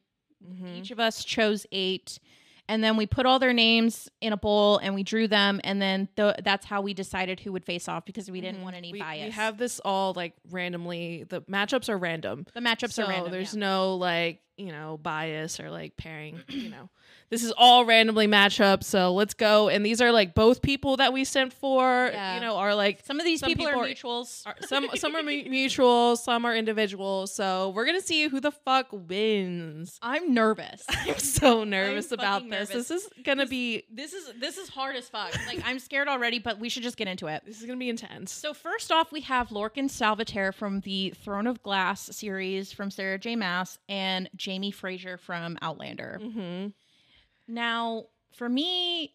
Mhm. 0.45 0.77
Each 0.79 0.91
of 0.91 0.99
us 0.99 1.23
chose 1.23 1.65
8 1.71 2.19
and 2.67 2.83
then 2.83 2.95
we 2.97 3.05
put 3.05 3.25
all 3.25 3.37
their 3.37 3.53
names 3.53 4.09
in 4.21 4.33
a 4.33 4.37
bowl 4.37 4.77
and 4.77 4.95
we 4.95 5.03
drew 5.03 5.27
them 5.27 5.59
and 5.63 5.81
then 5.81 6.07
th- 6.15 6.35
that's 6.43 6.65
how 6.65 6.81
we 6.81 6.93
decided 6.93 7.39
who 7.39 7.51
would 7.51 7.65
face 7.65 7.87
off 7.87 8.05
because 8.05 8.29
we 8.31 8.39
didn't 8.41 8.59
Mhm. 8.61 8.63
want 8.63 8.75
any 8.75 8.91
we, 8.91 8.99
bias. 8.99 9.25
We 9.25 9.31
have 9.31 9.57
this 9.57 9.79
all 9.85 10.13
like 10.15 10.33
randomly. 10.49 11.23
The 11.27 11.41
matchups 11.41 11.89
are 11.89 11.97
random. 11.97 12.45
the 12.53 12.59
matchups 12.61 12.93
so 12.93 13.03
are 13.03 13.09
random. 13.09 13.31
there's 13.31 13.53
yeah. 13.53 13.59
no 13.59 13.95
like 13.95 14.41
you 14.67 14.71
know 14.71 14.97
bias 15.01 15.59
or 15.59 15.69
like 15.69 15.97
pairing. 15.97 16.41
you 16.49 16.69
know, 16.69 16.89
this 17.29 17.43
is 17.43 17.51
all 17.57 17.85
randomly 17.85 18.27
matchup. 18.27 18.83
So 18.83 19.13
let's 19.13 19.33
go. 19.33 19.69
And 19.69 19.85
these 19.85 20.01
are 20.01 20.11
like 20.11 20.33
both 20.35 20.61
people 20.61 20.97
that 20.97 21.13
we 21.13 21.23
sent 21.23 21.53
for. 21.53 22.09
Yeah. 22.11 22.35
You 22.35 22.41
know, 22.41 22.55
are 22.57 22.75
like 22.75 23.05
Some 23.05 23.19
of 23.19 23.25
these 23.25 23.39
some 23.39 23.47
people, 23.49 23.65
people 23.67 23.81
are 23.81 23.85
mutuals. 23.87 24.45
are, 24.45 24.55
some 24.61 24.87
some 24.95 25.15
are 25.15 25.23
mu- 25.23 25.49
mutual, 25.49 26.15
some 26.15 26.45
are 26.45 26.55
individual. 26.55 27.27
So 27.27 27.69
we're 27.69 27.85
gonna 27.85 28.01
see 28.01 28.27
who 28.27 28.39
the 28.39 28.51
fuck 28.51 28.87
wins. 28.91 29.97
I'm 30.01 30.33
nervous. 30.33 30.83
I'm 30.89 31.17
so 31.19 31.63
nervous 31.63 32.11
I'm 32.11 32.19
about 32.19 32.43
this. 32.49 32.69
nervous. 32.69 32.87
This 32.87 33.03
is 33.05 33.09
gonna 33.23 33.45
be 33.47 33.83
this 33.91 34.13
is 34.13 34.31
this 34.39 34.57
is 34.57 34.69
hard 34.69 34.95
as 34.95 35.07
fuck. 35.09 35.33
Like 35.47 35.61
I'm 35.65 35.79
scared 35.79 36.07
already, 36.07 36.39
but 36.39 36.59
we 36.59 36.69
should 36.69 36.83
just 36.83 36.97
get 36.97 37.07
into 37.07 37.27
it. 37.27 37.43
this 37.45 37.59
is 37.59 37.65
gonna 37.65 37.77
be 37.77 37.89
intense. 37.89 38.31
So 38.31 38.53
first 38.53 38.91
off, 38.91 39.11
we 39.11 39.21
have 39.21 39.49
Lorcan 39.49 39.89
Salvaterre 39.89 40.53
from 40.53 40.81
the 40.81 41.11
Throne 41.11 41.47
of 41.47 41.61
Glass 41.63 42.09
series 42.15 42.71
from 42.71 42.91
Sarah 42.91 43.17
J. 43.19 43.35
Maas 43.35 43.77
and 43.89 44.29
Jamie 44.51 44.71
Fraser 44.71 45.17
from 45.17 45.57
Outlander. 45.61 46.19
hmm 46.21 46.67
Now, 47.47 48.07
for 48.35 48.49
me, 48.49 49.13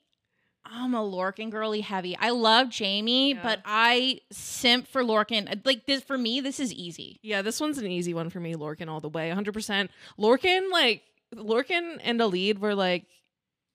I'm 0.64 0.94
a 0.94 1.00
Lorcan 1.00 1.50
girly 1.50 1.82
heavy. 1.82 2.16
I 2.16 2.30
love 2.30 2.70
Jamie, 2.70 3.34
Yeah. 3.34 3.42
but 3.42 3.60
I 3.66 4.20
simp 4.32 4.88
for 4.88 5.02
Lorcan. 5.02 5.60
Like 5.66 5.84
this 5.86 6.02
for 6.02 6.16
me, 6.16 6.40
this 6.40 6.58
is 6.58 6.72
easy. 6.72 7.20
Yeah, 7.22 7.42
this 7.42 7.60
one's 7.60 7.76
an 7.78 7.86
easy 7.86 8.14
one 8.14 8.30
for 8.30 8.40
me. 8.40 8.54
Lorcan 8.54 8.88
all 8.88 9.00
the 9.00 9.10
way, 9.10 9.28
100%. 9.30 9.90
Lorcan, 10.18 10.70
like, 10.72 11.02
Lorcan 11.34 11.98
and 12.02 12.18
Elide 12.20 12.58
were 12.58 12.74
like, 12.74 13.04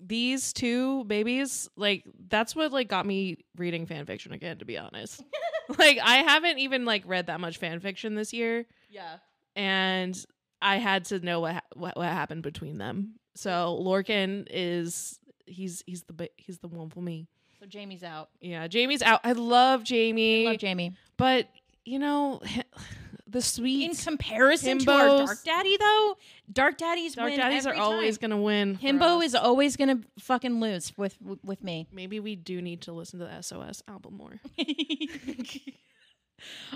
these 0.04 0.52
two 0.52 1.04
babies, 1.06 1.70
like, 1.76 2.04
that's 2.28 2.56
what, 2.56 2.72
like, 2.72 2.88
got 2.88 3.06
me 3.06 3.38
reading 3.56 3.86
fan 3.86 4.06
fiction 4.08 4.32
again, 4.34 4.58
to 4.58 4.66
be 4.66 4.76
honest. 4.80 5.24
like, 5.78 6.00
I 6.04 6.18
haven't 6.24 6.58
even, 6.58 6.86
like, 6.86 7.04
read 7.06 7.28
that 7.28 7.40
much 7.40 7.58
fan 7.60 7.80
fiction 7.82 8.16
this 8.16 8.34
year, 8.34 8.66
Yeah. 8.90 9.18
and 9.56 10.18
I 10.62 10.78
had 10.78 11.06
to 11.06 11.20
know 11.20 11.40
what, 11.40 11.54
ha- 11.54 11.62
what, 11.76 11.98
what 11.98 12.08
happened 12.08 12.44
between 12.44 12.78
them. 12.78 13.16
So, 13.36 13.80
Lorcan 13.82 14.48
is, 14.50 15.20
he's, 15.46 15.84
he's 15.86 16.04
the, 16.04 16.30
he's 16.38 16.60
the 16.60 16.68
one 16.68 16.90
for 16.90 17.02
me. 17.02 17.28
So 17.60 17.66
Jamie's 17.68 18.04
out. 18.04 18.30
Yeah, 18.40 18.68
Jamie's 18.68 19.02
out. 19.04 19.22
I 19.24 19.34
love 19.34 19.84
Jamie, 19.84 20.48
I 20.48 20.52
love 20.52 20.60
Jamie. 20.60 20.94
but, 21.18 21.48
you 21.86 22.00
know, 22.00 22.42
the 23.28 23.42
sweet. 23.42 23.90
In 23.90 23.96
comparison 23.96 24.80
to 24.80 24.92
our 24.92 25.26
Dark 25.26 25.44
Daddy, 25.44 25.78
though, 25.78 26.18
Dark 26.52 26.78
Daddies 26.78 27.16
Dark 27.16 27.36
daddies 27.36 27.66
are 27.66 27.70
every 27.70 27.82
always 27.82 28.18
gonna 28.18 28.42
win. 28.42 28.78
Himbo 28.78 29.24
is 29.24 29.36
always 29.36 29.78
gonna 29.78 30.02
fucking 30.20 30.60
lose 30.60 30.92
with 30.98 31.16
with 31.44 31.64
me. 31.64 31.88
Maybe 31.94 32.20
we 32.20 32.36
do 32.36 32.62
need 32.62 32.82
to 32.84 32.92
listen 32.92 33.20
to 33.20 33.26
the 33.26 33.42
SOS 33.42 33.84
album 33.88 34.18
more. 34.18 34.40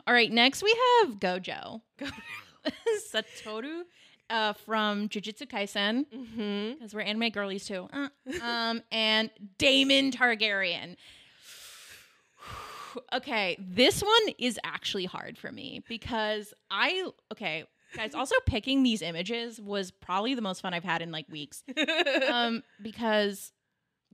All 0.07 0.13
right, 0.13 0.31
next 0.31 0.63
we 0.63 0.75
have 1.01 1.15
Gojo. 1.19 1.81
Satoru 3.11 3.83
uh, 4.29 4.53
from 4.53 5.09
Jujutsu 5.09 5.47
Kaisen, 5.47 6.05
mm-hmm. 6.13 6.73
because 6.73 6.93
we're 6.93 7.01
anime 7.01 7.29
girlies 7.29 7.65
too. 7.65 7.87
Uh, 7.93 8.09
um, 8.43 8.81
and 8.91 9.29
Daemon 9.57 10.11
Targaryen. 10.11 10.95
okay, 13.13 13.57
this 13.59 14.01
one 14.01 14.33
is 14.37 14.59
actually 14.63 15.05
hard 15.05 15.37
for 15.37 15.51
me 15.51 15.83
because 15.87 16.53
I 16.71 17.09
okay, 17.31 17.65
guys, 17.95 18.15
also 18.15 18.35
picking 18.45 18.83
these 18.83 19.01
images 19.01 19.61
was 19.61 19.91
probably 19.91 20.35
the 20.35 20.41
most 20.41 20.61
fun 20.61 20.73
I've 20.73 20.83
had 20.83 21.01
in 21.01 21.11
like 21.11 21.27
weeks. 21.29 21.63
Um, 22.29 22.63
because 22.81 23.51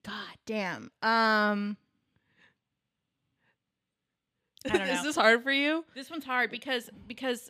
god 0.04 0.38
damn. 0.46 0.92
Um 1.02 1.78
I 4.66 4.78
don't 4.78 4.88
know. 4.88 4.94
Is 4.94 5.04
this 5.04 5.16
hard 5.16 5.44
for 5.44 5.52
you? 5.52 5.84
This 5.96 6.12
one's 6.12 6.26
hard 6.26 6.52
because 6.52 6.90
because 7.08 7.50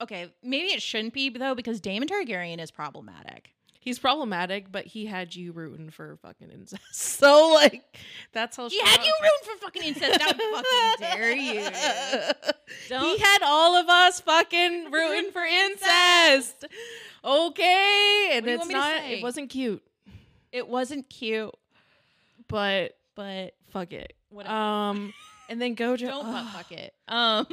okay, 0.00 0.32
maybe 0.42 0.68
it 0.68 0.82
shouldn't 0.82 1.14
be 1.14 1.28
though 1.30 1.54
because 1.54 1.80
Daemon 1.80 2.08
Targaryen 2.08 2.60
is 2.60 2.70
problematic. 2.70 3.50
He's 3.82 3.98
problematic, 3.98 4.70
but 4.70 4.84
he 4.84 5.06
had 5.06 5.34
you 5.34 5.52
rooting 5.52 5.88
for 5.88 6.16
fucking 6.16 6.50
incest. 6.50 6.82
So 6.92 7.52
like, 7.54 7.82
that's 8.32 8.56
how 8.58 8.68
He 8.68 8.78
had 8.80 9.02
you 9.04 9.12
rooting 9.22 9.44
for 9.44 9.56
fucking 9.64 9.82
incest. 9.82 10.20
How 10.20 10.32
fucking 10.32 10.94
dare 11.00 11.32
you? 11.32 11.60
Don't- 12.90 13.02
He 13.04 13.18
had 13.18 13.38
all 13.42 13.76
of 13.76 13.88
us 13.88 14.20
fucking 14.20 14.90
rooting 14.90 15.30
for 15.32 15.42
incest. 15.42 16.66
Okay, 17.24 18.30
and 18.32 18.44
What 18.44 18.44
do 18.44 18.50
you 18.50 18.54
it's 18.56 18.58
want 18.60 18.68
me 18.68 18.74
to 18.74 18.80
not. 18.80 19.10
It 19.10 19.22
wasn't 19.22 19.50
cute, 19.50 19.82
It 20.52 20.68
wasn't 20.68 21.08
cute, 21.08 21.54
but 22.48 22.96
but 23.14 23.54
fuck 23.70 23.92
it. 23.92 24.14
whatever. 24.30 24.54
Um, 24.54 25.12
and 25.48 25.60
then 25.60 25.74
Gojo. 25.76 26.06
Don't 26.06 26.48
fuck 26.48 26.70
it. 26.72 26.92
Um, 27.08 27.46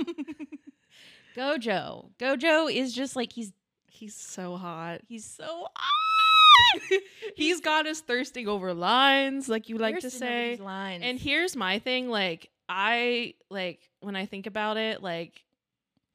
Gojo. 1.38 2.09
Gojo 2.19 2.73
is 2.73 2.93
just 2.93 3.15
like 3.15 3.31
he's 3.33 3.51
he's 3.88 4.15
so 4.15 4.57
hot. 4.57 5.01
he's 5.07 5.25
so 5.25 5.67
He's 7.35 7.61
got 7.61 7.85
us 7.88 8.01
thirsting 8.01 8.47
over 8.47 8.73
lines, 8.73 9.47
like 9.47 9.69
you 9.69 9.77
like 9.77 9.99
to 9.99 10.09
say. 10.09 10.57
lines. 10.57 11.03
And 11.05 11.19
here's 11.19 11.55
my 11.55 11.79
thing, 11.79 12.09
like 12.09 12.49
I 12.67 13.35
like 13.49 13.79
when 14.01 14.15
I 14.15 14.25
think 14.25 14.47
about 14.47 14.77
it, 14.77 15.01
like 15.03 15.43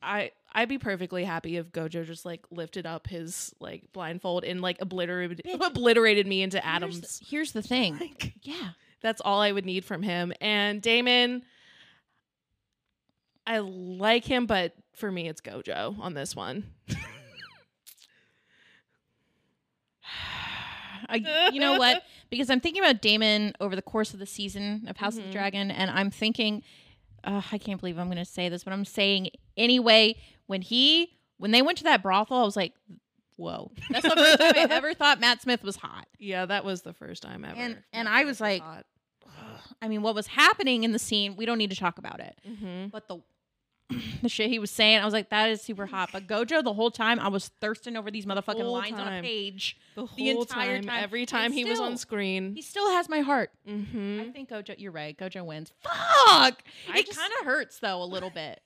I 0.03 0.33
I'd 0.53 0.69
be 0.69 0.79
perfectly 0.79 1.25
happy 1.25 1.57
if 1.57 1.71
Gojo 1.73 2.05
just 2.05 2.25
like 2.27 2.41
lifted 2.51 2.87
up 2.87 3.07
his 3.07 3.55
like 3.61 3.85
blindfold 3.93 4.45
and 4.45 4.61
like 4.61 4.81
obliterated 4.81 5.43
Bitch. 5.47 5.61
obliterated 5.67 6.27
me 6.27 6.43
into 6.43 6.59
Here's 6.61 6.75
atoms. 6.77 7.19
the- 7.21 7.25
Here's 7.25 7.53
the 7.53 7.63
thing. 7.63 7.97
Like, 8.01 8.35
Yeah. 8.43 8.71
that's 9.01 9.21
all 9.25 9.41
I 9.41 9.53
would 9.53 9.65
need 9.65 9.85
from 9.85 10.03
him. 10.03 10.33
And 10.41 10.83
Daemon 10.83 11.43
I 13.47 13.59
like 13.59 14.25
him, 14.25 14.47
but 14.47 14.75
for 14.95 15.11
me 15.11 15.29
it's 15.29 15.41
Gojo 15.41 15.99
on 15.99 16.15
this 16.15 16.35
one. 16.37 16.65
I, 21.09 21.51
you 21.53 21.61
know 21.61 21.79
what? 21.79 22.03
Because 22.31 22.49
I'm 22.49 22.61
thinking 22.61 22.83
about 22.83 23.03
Daemon 23.03 23.53
over 23.61 23.77
the 23.77 23.83
course 23.83 24.15
of 24.15 24.19
the 24.19 24.25
season 24.25 24.87
of 24.89 24.97
House 24.97 25.19
of 25.19 25.25
the 25.25 25.29
Mhm. 25.29 25.33
Dragon, 25.33 25.71
and 25.71 25.91
I'm 25.91 26.11
thinking, 26.11 26.63
uh, 27.25 27.43
I 27.53 27.59
can't 27.59 27.79
believe 27.79 27.99
I'm 27.99 28.07
going 28.07 28.17
to 28.17 28.25
say 28.25 28.49
this, 28.49 28.65
but 28.65 28.73
I'm 28.73 28.87
saying 28.87 29.29
anyway. 29.55 30.17
When 30.47 30.63
he, 30.63 31.19
when 31.37 31.51
they 31.51 31.61
went 31.61 31.77
to 31.79 31.85
that 31.85 32.03
brothel, 32.03 32.39
I 32.39 32.43
was 32.45 32.57
like, 32.57 32.73
"Whoa!" 33.37 33.71
That's 33.91 34.03
the 34.09 34.17
first 34.17 34.39
time 34.39 34.53
I 34.57 34.67
ever 34.75 34.95
thought 34.95 35.21
Matt 35.21 35.43
Smith 35.43 35.63
was 35.63 35.77
hot. 35.77 36.07
Yeah, 36.19 36.47
that 36.47 36.65
was 36.65 36.81
the 36.83 36.95
first 36.95 37.23
time 37.23 37.45
ever. 37.45 37.55
And- 37.55 37.83
and 37.93 38.09
I 38.09 38.21
Smith 38.23 38.27
was 38.29 38.41
like- 38.41 38.63
hot. 38.63 38.87
I 39.83 39.89
mean, 39.89 40.01
what 40.03 40.15
was 40.15 40.29
happening 40.29 40.85
in 40.85 40.93
the 40.93 40.99
scene? 40.99 41.37
We 41.37 41.45
don't 41.45 41.59
need 41.59 41.71
to 41.71 41.77
talk 41.77 41.99
about 41.99 42.21
it, 42.21 42.39
Mhm. 42.49 42.91
but 42.91 43.09
the 43.09 43.19
the 44.23 44.29
shit 44.29 44.49
he 44.49 44.59
was 44.59 44.71
saying, 44.71 45.01
I 45.01 45.05
was 45.05 45.13
like, 45.13 45.29
"That 45.31 45.51
is 45.51 45.61
super 45.61 45.85
hot." 45.87 46.11
But 46.13 46.27
Gojo, 46.27 46.63
the 46.65 46.73
whole 46.73 46.91
time, 46.91 47.19
I 47.21 47.29
was 47.29 47.49
thirsting 47.61 47.95
over 47.97 48.11
these 48.11 48.25
motherfucking 48.25 48.63
whole 48.63 48.73
lines 48.73 48.99
on 48.99 49.13
a 49.13 49.21
page. 49.21 49.77
the 49.97 50.03
the 50.03 50.07
whole 50.07 50.43
entire 50.43 50.77
time, 50.77 50.85
time. 50.85 51.03
every 51.05 51.21
And 51.23 51.29
time 51.29 51.53
he 51.53 51.65
was 51.67 51.79
on 51.81 51.99
screen. 51.99 52.55
He 52.55 52.63
still 52.63 52.89
has 52.91 53.09
my 53.11 53.21
heart. 53.21 53.51
Mm-hmm. 53.69 54.21
I 54.23 54.31
think 54.31 54.49
Gojo. 54.49 54.77
You're 54.79 54.93
right. 54.93 55.15
Gojo 55.19 55.45
wins. 55.45 55.73
Fuck. 55.83 55.93
I 56.89 56.99
it 56.99 57.15
kind 57.15 57.33
of 57.41 57.45
hurts 57.45 57.81
though 57.81 58.03
a 58.03 58.07
little 58.07 58.31
bit 58.31 58.61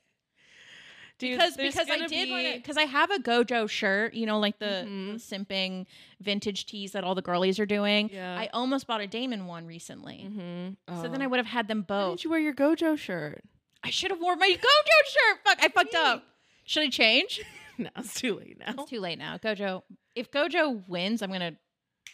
Dude, 1.19 1.37
because 1.39 1.57
because 1.57 1.89
I 1.89 2.05
did 2.05 2.09
be- 2.29 2.53
because 2.57 2.77
I 2.77 2.83
have 2.83 3.09
a 3.09 3.17
Gojo 3.17 3.67
shirt. 3.69 4.13
You 4.13 4.25
know, 4.27 4.39
like 4.39 4.59
the, 4.59 4.85
Mhm. 4.87 5.13
the 5.13 5.19
simping 5.35 5.85
vintage 6.21 6.65
tees 6.67 6.91
that 6.91 7.03
all 7.03 7.15
the 7.15 7.21
girlies 7.23 7.59
are 7.59 7.65
doing. 7.65 8.09
Yeah. 8.13 8.37
I 8.37 8.47
almost 8.53 8.85
bought 8.85 9.01
a 9.01 9.07
Daemon 9.07 9.47
one 9.47 9.65
recently, 9.65 10.27
Mm-hmm. 10.29 11.01
so 11.01 11.07
then 11.09 11.21
I 11.21 11.27
would 11.27 11.37
have 11.37 11.47
had 11.47 11.67
them 11.67 11.81
both. 11.81 11.97
Why 12.03 12.09
didn't 12.11 12.23
you 12.23 12.29
wear 12.29 12.39
your 12.39 12.53
Gojo 12.53 12.97
shirt? 12.97 13.43
I 13.83 13.89
should 13.89 14.11
have 14.11 14.19
worn 14.21 14.37
my 14.39 14.49
Gojo 14.49 15.09
shirt. 15.09 15.39
Fuck, 15.43 15.63
I 15.63 15.67
fucked 15.69 15.95
up. 15.95 16.23
Should 16.65 16.83
I 16.83 16.89
change? 16.89 17.41
no, 17.77 17.89
it's 17.97 18.13
too 18.13 18.35
late 18.35 18.59
now. 18.59 18.73
It's 18.77 18.89
too 18.89 18.99
late 18.99 19.17
now. 19.17 19.37
Gojo. 19.37 19.83
If 20.15 20.29
Gojo 20.31 20.87
wins, 20.87 21.21
I'm 21.21 21.31
gonna 21.31 21.55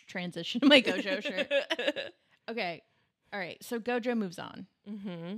transition 0.07 0.61
to 0.61 0.67
my 0.67 0.81
Gojo 0.81 1.21
shirt. 1.23 1.51
Okay. 2.49 2.83
All 3.31 3.39
right, 3.39 3.57
so 3.63 3.79
Gojo 3.79 4.15
moves 4.17 4.37
on. 4.37 4.67
Mm-hmm. 4.87 5.37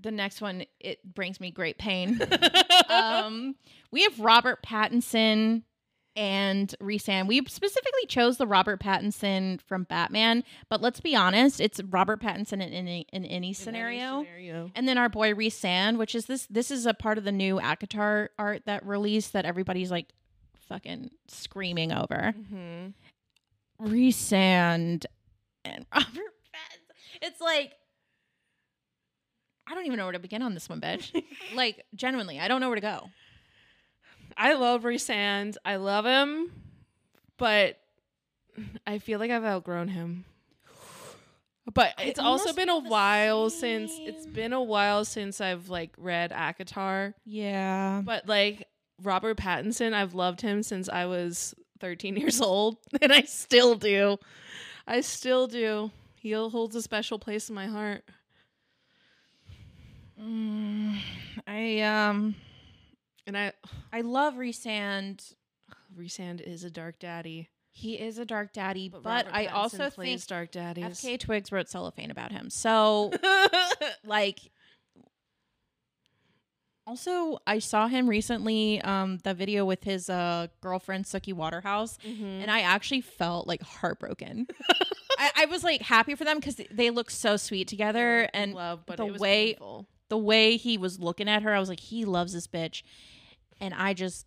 The 0.00 0.10
next 0.10 0.40
one 0.40 0.64
it 0.78 0.98
brings 1.14 1.40
me 1.40 1.50
great 1.50 1.78
pain. 1.78 2.20
um, 2.88 3.56
we 3.90 4.02
have 4.02 4.18
Robert 4.20 4.62
Pattinson 4.62 5.62
and 6.16 6.74
Rhysand. 6.80 7.28
We 7.28 7.44
specifically 7.46 8.06
chose 8.08 8.36
the 8.36 8.46
Robert 8.46 8.80
Pattinson 8.80 9.60
from 9.60 9.84
Batman, 9.84 10.44
but 10.68 10.80
let's 10.80 11.00
be 11.00 11.14
honest, 11.14 11.60
it's 11.60 11.80
Robert 11.82 12.20
Pattinson 12.20 12.54
in 12.54 12.72
any 12.72 13.06
in 13.12 13.24
any 13.24 13.52
scenario. 13.52 14.24
scenario. 14.24 14.70
And 14.74 14.88
then 14.88 14.98
our 14.98 15.08
boy 15.08 15.32
Rhysand, 15.32 15.98
which 15.98 16.14
is 16.14 16.26
this 16.26 16.46
this 16.46 16.70
is 16.70 16.86
a 16.86 16.94
part 16.94 17.18
of 17.18 17.24
the 17.24 17.32
new 17.32 17.60
ACOTAR 17.60 18.28
art 18.38 18.62
that 18.66 18.84
released 18.84 19.32
that 19.32 19.44
everybody's 19.44 19.90
like 19.90 20.12
fucking 20.68 21.10
screaming 21.28 21.92
over. 21.92 22.34
Mm-hmm. 22.36 23.86
Rhysand 23.86 25.06
and 25.64 25.86
Robert 25.94 26.06
Pattinson. 26.06 27.18
It's 27.22 27.40
like 27.40 27.74
I 29.70 29.74
don't 29.74 29.86
even 29.86 29.98
know 29.98 30.06
where 30.06 30.12
to 30.12 30.18
begin 30.18 30.42
on 30.42 30.54
this 30.54 30.68
one, 30.68 30.80
bitch. 30.80 31.22
like 31.54 31.84
genuinely, 31.94 32.40
I 32.40 32.48
don't 32.48 32.60
know 32.60 32.68
where 32.68 32.74
to 32.76 32.80
go. 32.80 33.10
I 34.36 34.54
love 34.54 34.82
Rhysand. 34.82 35.56
I 35.64 35.76
love 35.76 36.04
him, 36.04 36.50
but 37.36 37.78
I 38.86 38.98
feel 38.98 39.20
like 39.20 39.30
I've 39.30 39.44
outgrown 39.44 39.88
him. 39.88 40.24
But 41.72 41.94
it's 41.98 42.18
also 42.18 42.52
been 42.52 42.68
a 42.68 42.78
while 42.78 43.48
since 43.48 43.92
it's 44.00 44.26
been 44.26 44.52
a 44.52 44.62
while 44.62 45.04
since 45.04 45.40
I've 45.40 45.68
like 45.68 45.94
read 45.98 46.32
ACOTAR. 46.32 47.14
Yeah. 47.24 48.02
But 48.04 48.26
like 48.26 48.66
Robert 49.02 49.36
Pattinson, 49.36 49.92
I've 49.92 50.14
loved 50.14 50.40
him 50.40 50.64
since 50.64 50.88
I 50.88 51.06
was 51.06 51.54
13 51.78 52.16
years 52.16 52.40
old, 52.40 52.78
and 53.00 53.12
I 53.12 53.22
still 53.22 53.76
do. 53.76 54.18
I 54.86 55.00
still 55.02 55.46
do. 55.46 55.92
He 56.16 56.32
holds 56.32 56.74
a 56.74 56.82
special 56.82 57.20
place 57.20 57.48
in 57.48 57.54
my 57.54 57.66
heart. 57.66 58.04
Mm, 60.20 60.98
I 61.46 61.80
um 61.80 62.34
And 63.26 63.36
I 63.38 63.52
I 63.92 64.00
love 64.02 64.34
Rhysand. 64.34 65.34
Rhysand 65.98 66.40
is 66.40 66.64
a 66.64 66.70
dark 66.70 66.98
daddy. 66.98 67.48
He 67.72 67.94
is 68.00 68.18
a 68.18 68.24
dark 68.24 68.52
daddy, 68.52 68.88
but, 68.88 69.04
Robert 69.04 69.30
I 69.32 69.46
Pattinson 69.46 69.52
also 69.54 69.90
think 69.90 70.26
dark 70.26 70.50
daddies. 70.50 70.84
FKA 71.00 71.20
Twigs 71.20 71.52
wrote 71.52 71.68
cellophane 71.68 72.10
about 72.10 72.32
him. 72.32 72.50
So 72.50 73.12
like 74.04 74.40
also 76.86 77.38
I 77.46 77.60
saw 77.60 77.86
him 77.86 78.08
recently 78.08 78.80
um 78.82 79.18
the 79.18 79.32
video 79.34 79.64
with 79.64 79.84
his 79.84 80.10
uh 80.10 80.48
girlfriend 80.60 81.04
Suki 81.04 81.32
Waterhouse 81.32 81.96
Mhm. 82.06 82.42
and 82.42 82.50
I 82.50 82.60
actually 82.62 83.00
felt 83.02 83.46
like 83.46 83.62
heartbroken. 83.62 84.48
I, 85.18 85.30
I 85.36 85.44
was 85.46 85.62
like 85.62 85.82
happy 85.82 86.14
for 86.14 86.24
them 86.24 86.38
because 86.38 86.60
they 86.70 86.90
look 86.90 87.10
so 87.10 87.36
sweet 87.36 87.68
together 87.68 88.28
and 88.34 88.54
love, 88.54 88.80
but 88.86 88.96
the 88.96 89.06
it 89.06 89.12
was 89.12 89.20
way- 89.20 89.52
painful. 89.52 89.86
The 90.10 90.18
way 90.18 90.56
he 90.58 90.76
was 90.76 91.00
looking 91.00 91.28
at 91.28 91.42
her, 91.42 91.54
I 91.54 91.58
was 91.58 91.70
like, 91.70 91.80
he 91.80 92.04
loves 92.04 92.34
this 92.34 92.46
bitch. 92.46 92.82
And 93.60 93.72
I 93.72 93.94
just 93.94 94.26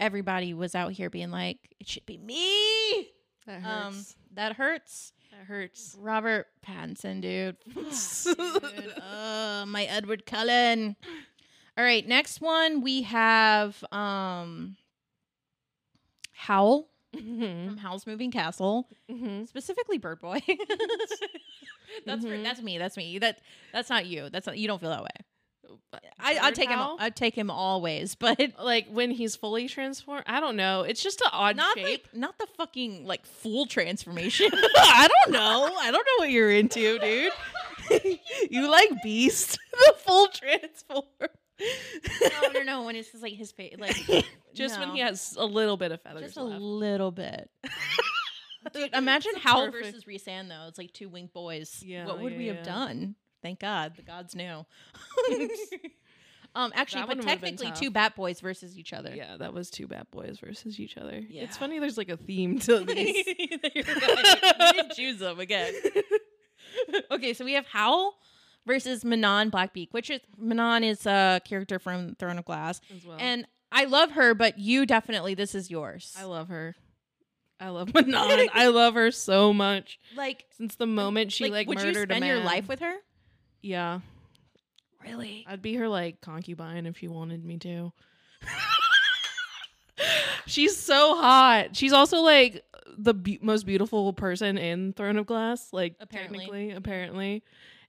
everybody 0.00 0.54
was 0.54 0.74
out 0.74 0.92
here 0.92 1.10
being 1.10 1.30
like, 1.30 1.58
it 1.78 1.86
should 1.88 2.06
be 2.06 2.18
me. 2.18 3.10
that 3.46 3.64
Um 3.64 3.94
hurts. 3.94 4.16
that 4.34 4.52
hurts. 4.56 5.12
that 5.30 5.46
hurts. 5.46 5.96
Robert 6.00 6.46
Pattinson, 6.66 7.20
dude. 7.20 7.56
Fuck, 7.72 8.36
dude. 8.76 8.98
Uh, 8.98 9.64
my 9.66 9.84
Edward 9.84 10.26
Cullen. 10.26 10.96
All 11.76 11.84
right, 11.84 12.06
next 12.06 12.40
one 12.40 12.80
we 12.80 13.02
have 13.02 13.84
um 13.92 14.76
Howl 16.32 16.88
Mhm. 17.16 17.66
from 17.66 17.76
Howl's 17.78 18.06
Moving 18.06 18.30
Castle, 18.30 18.88
Mhm. 19.10 19.48
specifically 19.48 19.98
Bird 19.98 20.20
Boy. 20.20 20.40
that's 22.06 22.24
for, 22.24 22.36
that's 22.38 22.60
me. 22.62 22.78
That's 22.78 22.96
me. 22.96 23.18
That 23.18 23.40
that's 23.72 23.88
not 23.90 24.06
you. 24.06 24.28
That's 24.30 24.46
not 24.46 24.58
you. 24.58 24.66
Don't 24.68 24.80
feel 24.80 24.90
that 24.90 25.02
way. 25.02 25.08
I, 26.18 26.38
I'd 26.38 26.54
take 26.54 26.68
him. 26.70 26.78
I'd 26.80 27.14
take 27.16 27.34
him 27.34 27.50
always, 27.50 28.14
but 28.18 28.38
like 28.62 28.88
when 28.90 29.10
he's 29.10 29.36
fully 29.36 29.68
transformed. 29.68 30.24
I 30.26 30.40
don't 30.40 30.56
know. 30.56 30.82
It's 30.82 31.02
just 31.02 31.20
an 31.22 31.28
odd 31.32 31.56
not 31.56 31.76
shape. 31.78 32.06
the 32.12 32.18
not 32.18 32.38
the 32.38 32.46
fucking 32.56 33.06
like 33.06 33.24
full 33.26 33.66
transformation. 33.66 34.50
I 34.76 35.08
don't 35.24 35.32
know. 35.32 35.76
I 35.80 35.90
don't 35.90 36.04
know 36.06 36.24
what 36.24 36.30
you're 36.30 36.50
into, 36.50 36.98
dude. 36.98 37.32
you 38.50 38.70
like 38.70 38.90
Beast, 39.02 39.58
the 39.72 39.94
full 39.98 40.28
transform. 40.28 41.04
No, 41.60 42.48
no, 42.52 42.62
no. 42.62 42.82
When 42.84 42.96
it's 42.96 43.10
just 43.10 43.22
like 43.22 43.34
his 43.34 43.52
face, 43.52 43.74
like 43.78 43.96
just 44.54 44.78
when 44.78 44.90
he 44.90 45.00
has 45.00 45.36
a 45.38 45.44
little 45.44 45.76
bit 45.76 45.92
of 45.92 46.00
feathers 46.02 46.22
just 46.22 46.36
a 46.36 46.42
left. 46.42 46.60
little 46.60 47.10
bit. 47.10 47.50
Dude, 48.72 48.94
imagine 48.94 49.32
perfect. 49.42 49.72
versus 49.72 50.04
Rhysand 50.04 50.48
though. 50.48 50.66
It's 50.68 50.78
like 50.78 50.92
two 50.92 51.08
winged 51.08 51.32
boys. 51.32 51.82
Yeah, 51.84 52.06
what 52.06 52.20
would 52.20 52.32
yeah, 52.32 52.38
we 52.38 52.46
have 52.48 52.56
yeah. 52.56 52.62
done? 52.64 53.14
Thank 53.42 53.60
God, 53.60 53.94
the 53.96 54.02
gods 54.02 54.34
knew. 54.34 54.44
um, 56.54 56.72
actually, 56.74 57.02
That 57.02 57.08
but 57.08 57.16
one 57.18 57.26
would've 57.26 57.40
been 57.40 57.56
technically, 57.56 57.72
two 57.80 57.90
bat 57.90 58.16
boys 58.16 58.40
versus 58.40 58.76
each 58.76 58.92
other. 58.92 59.14
Yeah, 59.14 59.36
that 59.36 59.54
was 59.54 59.70
two 59.70 59.86
bad 59.86 60.10
boys 60.10 60.38
versus 60.40 60.80
each 60.80 60.96
other. 60.96 61.22
Yeah. 61.28 61.44
It's 61.44 61.56
funny. 61.56 61.78
There's 61.78 61.96
like 61.96 62.08
a 62.08 62.16
theme 62.16 62.58
to 62.60 62.80
these. 62.80 63.26
you 63.26 63.58
didn't 63.58 64.92
choose 64.94 65.20
them 65.20 65.38
again. 65.38 65.72
okay, 67.12 67.32
so 67.32 67.44
we 67.44 67.52
have 67.54 67.66
Howl 67.66 68.18
versus 68.68 69.04
Manon 69.04 69.50
Blackbeak, 69.50 69.88
which 69.90 70.10
is 70.10 70.20
Manon 70.38 70.84
is 70.84 71.04
a 71.06 71.40
character 71.44 71.80
from 71.80 72.14
Throne 72.14 72.38
of 72.38 72.44
Glass, 72.44 72.80
as 72.96 73.04
well. 73.04 73.16
and 73.18 73.44
I 73.72 73.86
love 73.86 74.12
her, 74.12 74.32
but 74.34 74.60
you 74.60 74.86
definitely 74.86 75.34
this 75.34 75.56
is 75.56 75.68
yours. 75.70 76.14
I 76.16 76.22
love 76.24 76.48
her. 76.48 76.76
I 77.58 77.70
love 77.70 77.92
Manon. 77.94 78.48
I 78.54 78.68
love 78.68 78.94
her 78.94 79.10
so 79.10 79.52
much. 79.52 79.98
like 80.16 80.44
Since 80.56 80.76
the 80.76 80.86
moment 80.86 81.32
she 81.32 81.50
like, 81.50 81.66
would 81.66 81.82
you 81.82 81.92
spend 81.94 82.22
a 82.22 82.26
your 82.28 82.44
life 82.44 82.68
with 82.68 82.78
her? 82.78 82.94
Yeah, 83.62 83.98
Really? 85.04 85.44
I'd 85.48 85.62
be 85.62 85.74
her 85.74 85.88
like 85.88 86.20
concubine 86.20 86.86
if 86.86 86.98
she 86.98 87.08
wanted 87.08 87.44
me 87.44 87.58
to. 87.58 87.92
She's 90.46 90.76
so 90.76 91.16
hot. 91.16 91.76
She's 91.76 91.92
also 91.92 92.20
like 92.20 92.62
the 92.96 93.12
be- 93.14 93.38
most 93.42 93.66
beautiful 93.66 94.12
person 94.12 94.56
in 94.56 94.92
Throne 94.92 95.18
of 95.18 95.26
Glass, 95.26 95.68
like 95.72 95.96
Apparently. 96.00 96.38
technically, 96.38 96.70
apparently. 96.72 97.42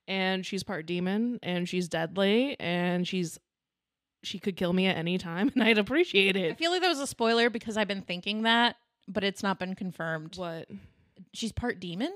And 0.08 0.44
she's 0.44 0.62
part 0.64 0.86
demon, 0.86 1.38
and 1.42 1.68
she's 1.68 1.88
deadly, 1.88 2.56
and 2.58 3.06
she's 3.06 3.38
she 4.22 4.38
could 4.38 4.56
kill 4.56 4.72
me 4.72 4.86
at 4.86 4.96
any 4.96 5.16
time, 5.18 5.50
and 5.54 5.62
I'd 5.62 5.78
appreciate 5.78 6.36
it. 6.36 6.52
I 6.52 6.54
feel 6.54 6.70
like 6.70 6.82
that 6.82 6.88
was 6.88 7.00
a 7.00 7.06
spoiler 7.06 7.48
because 7.48 7.76
I've 7.76 7.88
been 7.88 8.02
thinking 8.02 8.42
that, 8.42 8.76
but 9.08 9.24
it's 9.24 9.42
not 9.42 9.58
been 9.58 9.74
confirmed. 9.74 10.36
What? 10.36 10.68
She's 11.32 11.52
part 11.52 11.80
demon? 11.80 12.12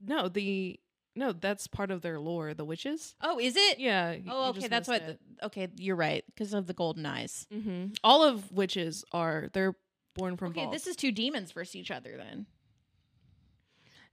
No, 0.00 0.28
the 0.28 0.78
no, 1.14 1.32
that's 1.32 1.66
part 1.66 1.90
of 1.90 2.00
their 2.02 2.18
lore. 2.20 2.54
The 2.54 2.64
witches. 2.64 3.14
Oh, 3.20 3.38
is 3.38 3.54
it? 3.56 3.78
Yeah. 3.78 4.16
Oh, 4.28 4.50
okay. 4.50 4.68
That's 4.68 4.88
what. 4.88 5.18
okay, 5.42 5.68
you're 5.76 5.96
right 5.96 6.24
because 6.26 6.54
of 6.54 6.66
the 6.66 6.72
golden 6.72 7.04
eyes. 7.04 7.46
Mhm. 7.52 7.96
All 8.02 8.22
of 8.24 8.50
witches 8.52 9.04
are 9.12 9.50
they're 9.52 9.74
born 10.14 10.36
from 10.36 10.48
Okay, 10.52 10.64
vaults. 10.64 10.76
this 10.76 10.86
is 10.86 10.96
two 10.96 11.12
demons 11.12 11.52
versus 11.52 11.74
each 11.76 11.90
other 11.90 12.16
then. 12.16 12.46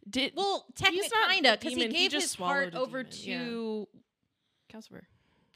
Did 0.08 0.34
Well, 0.36 0.66
technically, 0.76 1.04
He's 1.04 1.12
not 1.12 1.30
kinda, 1.32 1.52
because 1.60 1.74
he 1.74 1.80
demon, 1.80 1.92
he 1.96 2.02
gave 2.04 2.12
just 2.12 2.28
his 2.28 2.36
heart 2.36 2.76
over 2.76 3.04
demon, 3.04 3.18
yeah. 3.24 3.44
to 3.46 3.88
Calcifer. 4.74 5.02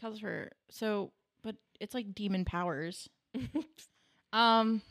Calcifer. 0.02 0.50
So, 0.70 1.12
but 1.44 1.56
it's 1.80 1.94
like 1.94 2.14
demon 2.16 2.46
powers. 2.46 3.10
Um, 4.32 4.82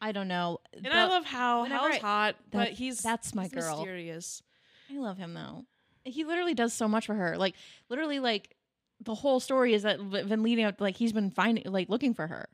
I 0.00 0.10
don't 0.10 0.26
know. 0.26 0.58
And 0.74 0.88
I 0.88 1.06
love 1.06 1.24
how 1.24 1.62
whenever 1.62 1.84
Hal's 1.90 1.96
I- 1.96 2.00
hot, 2.00 2.36
but 2.50 2.58
that- 2.58 2.72
he's 2.72 3.00
that's 3.02 3.34
my 3.36 3.44
he's 3.44 3.52
girl. 3.52 3.76
Mysterious. 3.76 4.42
I 4.90 4.98
love 4.98 5.16
him 5.16 5.32
though. 5.34 5.64
He 6.04 6.24
literally 6.24 6.54
does 6.54 6.72
so 6.72 6.88
much 6.88 7.06
for 7.06 7.14
her. 7.14 7.36
Like 7.38 7.54
literally, 7.88 8.18
like 8.18 8.56
the 9.00 9.14
whole 9.14 9.38
story 9.38 9.74
is 9.74 9.82
that 9.84 9.98
been 10.10 10.42
leading 10.42 10.64
up. 10.64 10.80
Like 10.80 10.96
he's 10.96 11.12
been 11.12 11.30
finding, 11.30 11.64
like 11.70 11.88
looking 11.88 12.14
for 12.14 12.26
her. 12.26 12.48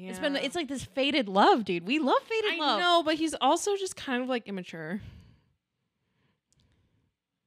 Yeah. 0.00 0.10
It's 0.10 0.18
been. 0.18 0.34
It's 0.36 0.54
like 0.56 0.68
this 0.68 0.84
faded 0.84 1.28
love, 1.28 1.64
dude. 1.64 1.86
We 1.86 1.98
love 1.98 2.22
faded 2.22 2.54
I 2.54 2.56
love. 2.56 2.80
know, 2.80 3.02
but 3.04 3.16
he's 3.16 3.34
also 3.40 3.76
just 3.76 3.96
kind 3.96 4.22
of 4.22 4.28
like 4.30 4.46
immature. 4.48 5.00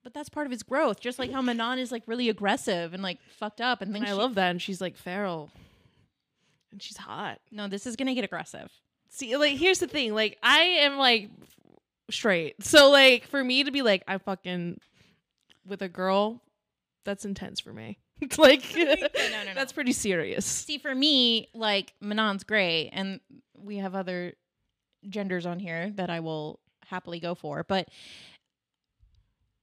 but 0.04 0.14
that's 0.14 0.30
part 0.30 0.46
of 0.46 0.52
his 0.52 0.64
growth. 0.64 1.00
Just 1.00 1.18
like 1.18 1.32
how 1.32 1.42
Manon 1.42 1.80
is 1.80 1.92
like 1.92 2.04
really 2.08 2.30
aggressive 2.30 2.94
and 2.94 3.02
like 3.02 3.20
fucked 3.40 3.62
up, 3.62 3.82
and 3.82 3.96
And 3.96 4.04
I 4.06 4.10
she- 4.10 4.14
love 4.14 4.36
that. 4.36 4.52
And 4.52 4.62
she's 4.62 4.82
like 4.82 4.98
feral, 4.98 5.50
and 6.72 6.82
she's 6.82 6.98
hot. 6.98 7.40
No, 7.52 7.68
this 7.68 7.86
is 7.88 7.96
gonna 7.96 8.14
get 8.14 8.24
aggressive. 8.26 8.70
See, 9.10 9.36
like 9.38 9.58
here's 9.58 9.80
the 9.80 9.88
thing. 9.88 10.14
Like 10.14 10.38
I 10.44 10.60
am 10.62 10.98
like 10.98 11.30
straight, 12.12 12.62
so 12.64 12.90
like 12.92 13.26
for 13.28 13.44
me 13.44 13.64
to 13.64 13.72
be 13.72 13.82
like 13.82 14.04
I 14.08 14.18
fucking 14.18 14.80
with 15.66 15.82
a 15.82 15.90
girl, 15.90 16.42
that's 17.06 17.24
intense 17.26 17.60
for 17.62 17.72
me. 17.74 17.98
It's 18.24 18.38
like 18.38 18.64
no, 18.76 18.84
no, 18.86 19.44
no. 19.46 19.54
that's 19.54 19.74
pretty 19.74 19.92
serious. 19.94 20.46
See, 20.46 20.78
for 20.78 20.94
me, 20.94 21.50
like 21.54 21.94
Manon's 22.02 22.44
great, 22.44 22.90
and 22.94 23.20
we 23.58 23.78
have 23.78 23.96
other 23.96 24.34
genders 25.10 25.46
on 25.46 25.60
here 25.60 25.92
that 25.96 26.10
I 26.10 26.20
will 26.22 26.60
happily 26.86 27.20
go 27.20 27.36
for. 27.36 27.64
But 27.64 27.90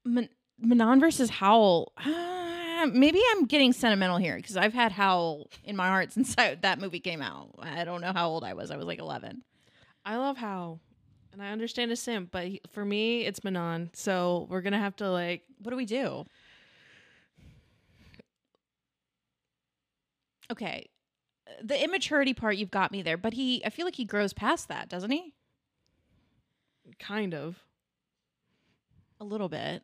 Man- 0.05 0.29
Manon 0.59 1.01
versus 1.01 1.31
Howl, 1.31 1.93
uh, 1.97 2.87
maybe 2.93 3.21
I'm 3.31 3.47
getting 3.47 3.73
sentimental 3.73 4.17
here 4.17 4.37
because 4.37 4.57
I've 4.57 4.75
had 4.75 4.93
Howl 4.93 5.49
in 5.65 5.77
my 5.77 5.89
heart 5.89 6.13
since 6.17 6.35
I, 6.39 6.57
that 6.57 6.79
movie 6.79 7.01
came 7.01 7.23
out. 7.23 7.51
I 7.59 7.85
don't 7.85 8.01
know 8.01 8.13
how 8.13 8.29
old 8.29 8.45
I 8.45 8.55
was. 8.55 8.71
I 8.71 8.77
was 8.77 8.87
like 8.87 8.99
11. 8.99 9.43
I 10.05 10.17
love 10.17 10.37
how 10.39 10.81
And 11.33 11.43
I 11.43 11.51
understand 11.53 11.93
a 11.93 11.97
simp, 11.97 12.31
but 12.31 12.45
he, 12.47 12.61
for 12.73 12.85
me, 12.85 13.27
it's 13.27 13.45
Manon. 13.45 13.91
So 13.93 14.47
we're 14.51 14.63
gonna 14.63 14.79
have 14.81 14.97
to 14.97 15.11
like. 15.11 15.43
What 15.63 15.71
do 15.71 15.77
we 15.77 15.85
do? 15.87 16.25
Okay. 20.51 20.89
The 21.63 21.83
immaturity 21.83 22.35
part 22.35 22.57
you've 22.57 22.71
got 22.71 22.93
me 22.93 23.03
there, 23.03 23.17
but 23.17 23.35
he 23.35 23.65
I 23.65 23.71
feel 23.71 23.85
like 23.85 23.97
he 23.97 24.05
grows 24.05 24.33
past 24.33 24.69
that, 24.69 24.89
doesn't 24.89 25.11
he? 25.11 25.35
Kind 26.99 27.35
of. 27.35 27.65
A 29.21 29.25
little 29.25 29.49
bit. 29.49 29.83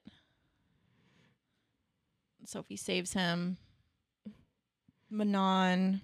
Sophie 2.45 2.77
saves 2.77 3.13
him. 3.13 3.59
Manon. 5.11 6.01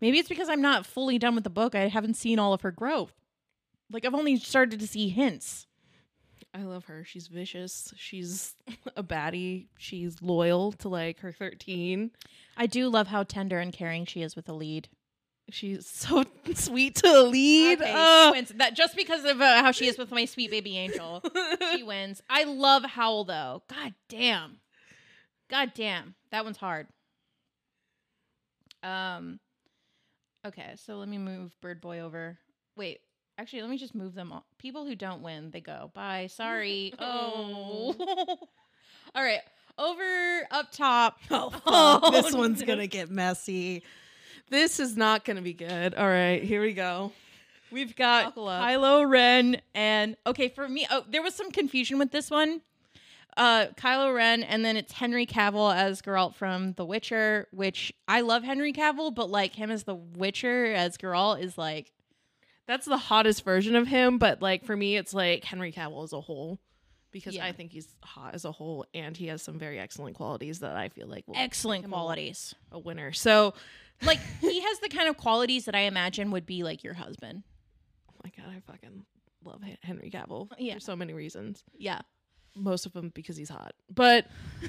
Maybe 0.00 0.18
it's 0.18 0.28
because 0.28 0.48
I'm 0.48 0.62
not 0.62 0.86
fully 0.86 1.18
done 1.18 1.34
with 1.34 1.44
the 1.44 1.50
book. 1.50 1.74
I 1.74 1.88
haven't 1.88 2.14
seen 2.14 2.38
all 2.38 2.52
of 2.52 2.62
her 2.62 2.70
growth. 2.70 3.14
Like 3.90 4.04
I've 4.04 4.14
only 4.14 4.36
started 4.36 4.80
to 4.80 4.86
see 4.86 5.08
hints. 5.08 5.66
I 6.54 6.62
love 6.62 6.84
her. 6.84 7.04
She's 7.04 7.26
vicious. 7.26 7.92
She's 7.96 8.54
a 8.96 9.02
baddie. 9.02 9.66
She's 9.76 10.22
loyal 10.22 10.72
to 10.72 10.88
like 10.88 11.20
her 11.20 11.32
13. 11.32 12.12
I 12.56 12.66
do 12.66 12.88
love 12.88 13.08
how 13.08 13.24
tender 13.24 13.58
and 13.58 13.72
caring 13.72 14.06
she 14.06 14.22
is 14.22 14.36
with 14.36 14.46
the 14.46 14.54
lead. 14.54 14.88
She's 15.50 15.86
so 15.86 16.24
sweet 16.54 16.94
to 16.96 17.08
a 17.08 17.22
lead. 17.22 17.82
Okay, 17.82 17.92
she 17.92 18.30
wins. 18.30 18.52
That 18.56 18.74
just 18.74 18.96
because 18.96 19.24
of 19.24 19.40
uh, 19.40 19.62
how 19.62 19.72
she 19.72 19.88
is 19.88 19.98
with 19.98 20.10
my 20.10 20.24
sweet 20.24 20.50
baby 20.50 20.78
angel, 20.78 21.22
she 21.72 21.82
wins. 21.82 22.22
I 22.30 22.44
love 22.44 22.84
Howl 22.84 23.24
though. 23.24 23.62
God 23.68 23.94
damn. 24.08 24.58
God 25.50 25.72
damn. 25.74 26.14
That 26.30 26.44
one's 26.44 26.56
hard. 26.56 26.86
Um. 28.82 29.40
Okay, 30.46 30.74
so 30.76 30.96
let 30.96 31.08
me 31.08 31.18
move 31.18 31.54
Bird 31.60 31.80
Boy 31.80 32.00
over. 32.00 32.38
Wait, 32.76 33.00
actually, 33.38 33.62
let 33.62 33.70
me 33.70 33.78
just 33.78 33.94
move 33.94 34.14
them. 34.14 34.32
People 34.58 34.86
who 34.86 34.94
don't 34.94 35.22
win, 35.22 35.50
they 35.50 35.60
go. 35.60 35.90
Bye. 35.94 36.28
Sorry. 36.28 36.92
oh. 36.98 37.94
All 39.14 39.22
right. 39.22 39.40
Over 39.76 40.46
up 40.50 40.70
top. 40.70 41.18
Oh, 41.30 42.10
this 42.12 42.32
no. 42.32 42.38
one's 42.38 42.62
gonna 42.62 42.86
get 42.86 43.10
messy. 43.10 43.82
This 44.50 44.78
is 44.78 44.96
not 44.96 45.24
gonna 45.24 45.42
be 45.42 45.52
good. 45.52 45.94
All 45.94 46.06
right, 46.06 46.42
here 46.42 46.60
we 46.60 46.74
go. 46.74 47.12
We've 47.72 47.96
got. 47.96 48.36
Kylo 48.36 49.08
Ren 49.08 49.60
and 49.74 50.16
okay 50.26 50.48
for 50.48 50.68
me. 50.68 50.86
Oh, 50.90 51.04
there 51.08 51.22
was 51.22 51.34
some 51.34 51.50
confusion 51.50 51.98
with 51.98 52.12
this 52.12 52.30
one. 52.30 52.60
Uh, 53.36 53.66
Kylo 53.76 54.14
Ren, 54.14 54.44
and 54.44 54.64
then 54.64 54.76
it's 54.76 54.92
Henry 54.92 55.26
Cavill 55.26 55.74
as 55.74 56.00
Geralt 56.00 56.34
from 56.36 56.74
The 56.74 56.84
Witcher, 56.84 57.48
which 57.50 57.92
I 58.06 58.20
love 58.20 58.44
Henry 58.44 58.72
Cavill, 58.72 59.12
but 59.12 59.28
like 59.28 59.56
him 59.56 59.72
as 59.72 59.82
The 59.82 59.96
Witcher 59.96 60.66
as 60.66 60.96
Geralt 60.96 61.40
is 61.40 61.58
like 61.58 61.90
That's 62.66 62.86
the 62.86 62.96
hottest 62.96 63.44
version 63.44 63.76
of 63.76 63.86
him, 63.86 64.18
but 64.18 64.40
like 64.40 64.64
for 64.64 64.76
me, 64.76 64.96
it's 64.96 65.12
like 65.14 65.44
Henry 65.44 65.72
Cavill 65.72 66.02
as 66.04 66.12
a 66.12 66.20
whole 66.20 66.58
because 67.10 67.34
Yeah. 67.36 67.44
I 67.44 67.52
think 67.52 67.72
he's 67.72 67.86
hot 68.02 68.34
as 68.34 68.44
a 68.44 68.50
whole, 68.52 68.86
and 68.94 69.16
he 69.16 69.26
has 69.26 69.42
some 69.42 69.58
very 69.58 69.78
excellent 69.78 70.16
qualities 70.16 70.60
that 70.60 70.74
I 70.76 70.88
feel 70.88 71.06
like 71.06 71.28
will 71.28 71.36
excellent 71.36 71.84
him 71.84 71.92
a- 71.92 71.94
qualities. 71.96 72.54
a 72.72 72.78
winner. 72.78 73.12
So, 73.12 73.54
Like 74.02 74.18
he 74.40 74.60
has 74.60 74.80
the 74.80 74.88
kind 74.88 75.08
of 75.08 75.16
qualities 75.16 75.66
that 75.66 75.74
I 75.76 75.80
imagine 75.82 76.30
would 76.32 76.46
be 76.46 76.64
like 76.64 76.82
your 76.82 76.94
husband. 76.94 77.44
oh 78.10 78.14
my 78.24 78.30
god, 78.36 78.52
I 78.52 78.60
fucking 78.72 79.04
love 79.44 79.62
Henry 79.82 80.10
Cavill 80.10 80.48
Yeah. 80.58 80.74
for 80.74 80.80
so 80.80 80.96
many 80.96 81.12
reasons. 81.12 81.62
Yeah, 81.78 82.00
Most 82.56 82.86
of 82.86 82.92
them 82.92 83.12
because 83.14 83.36
he's 83.36 83.50
hot, 83.50 83.74
but 83.94 84.26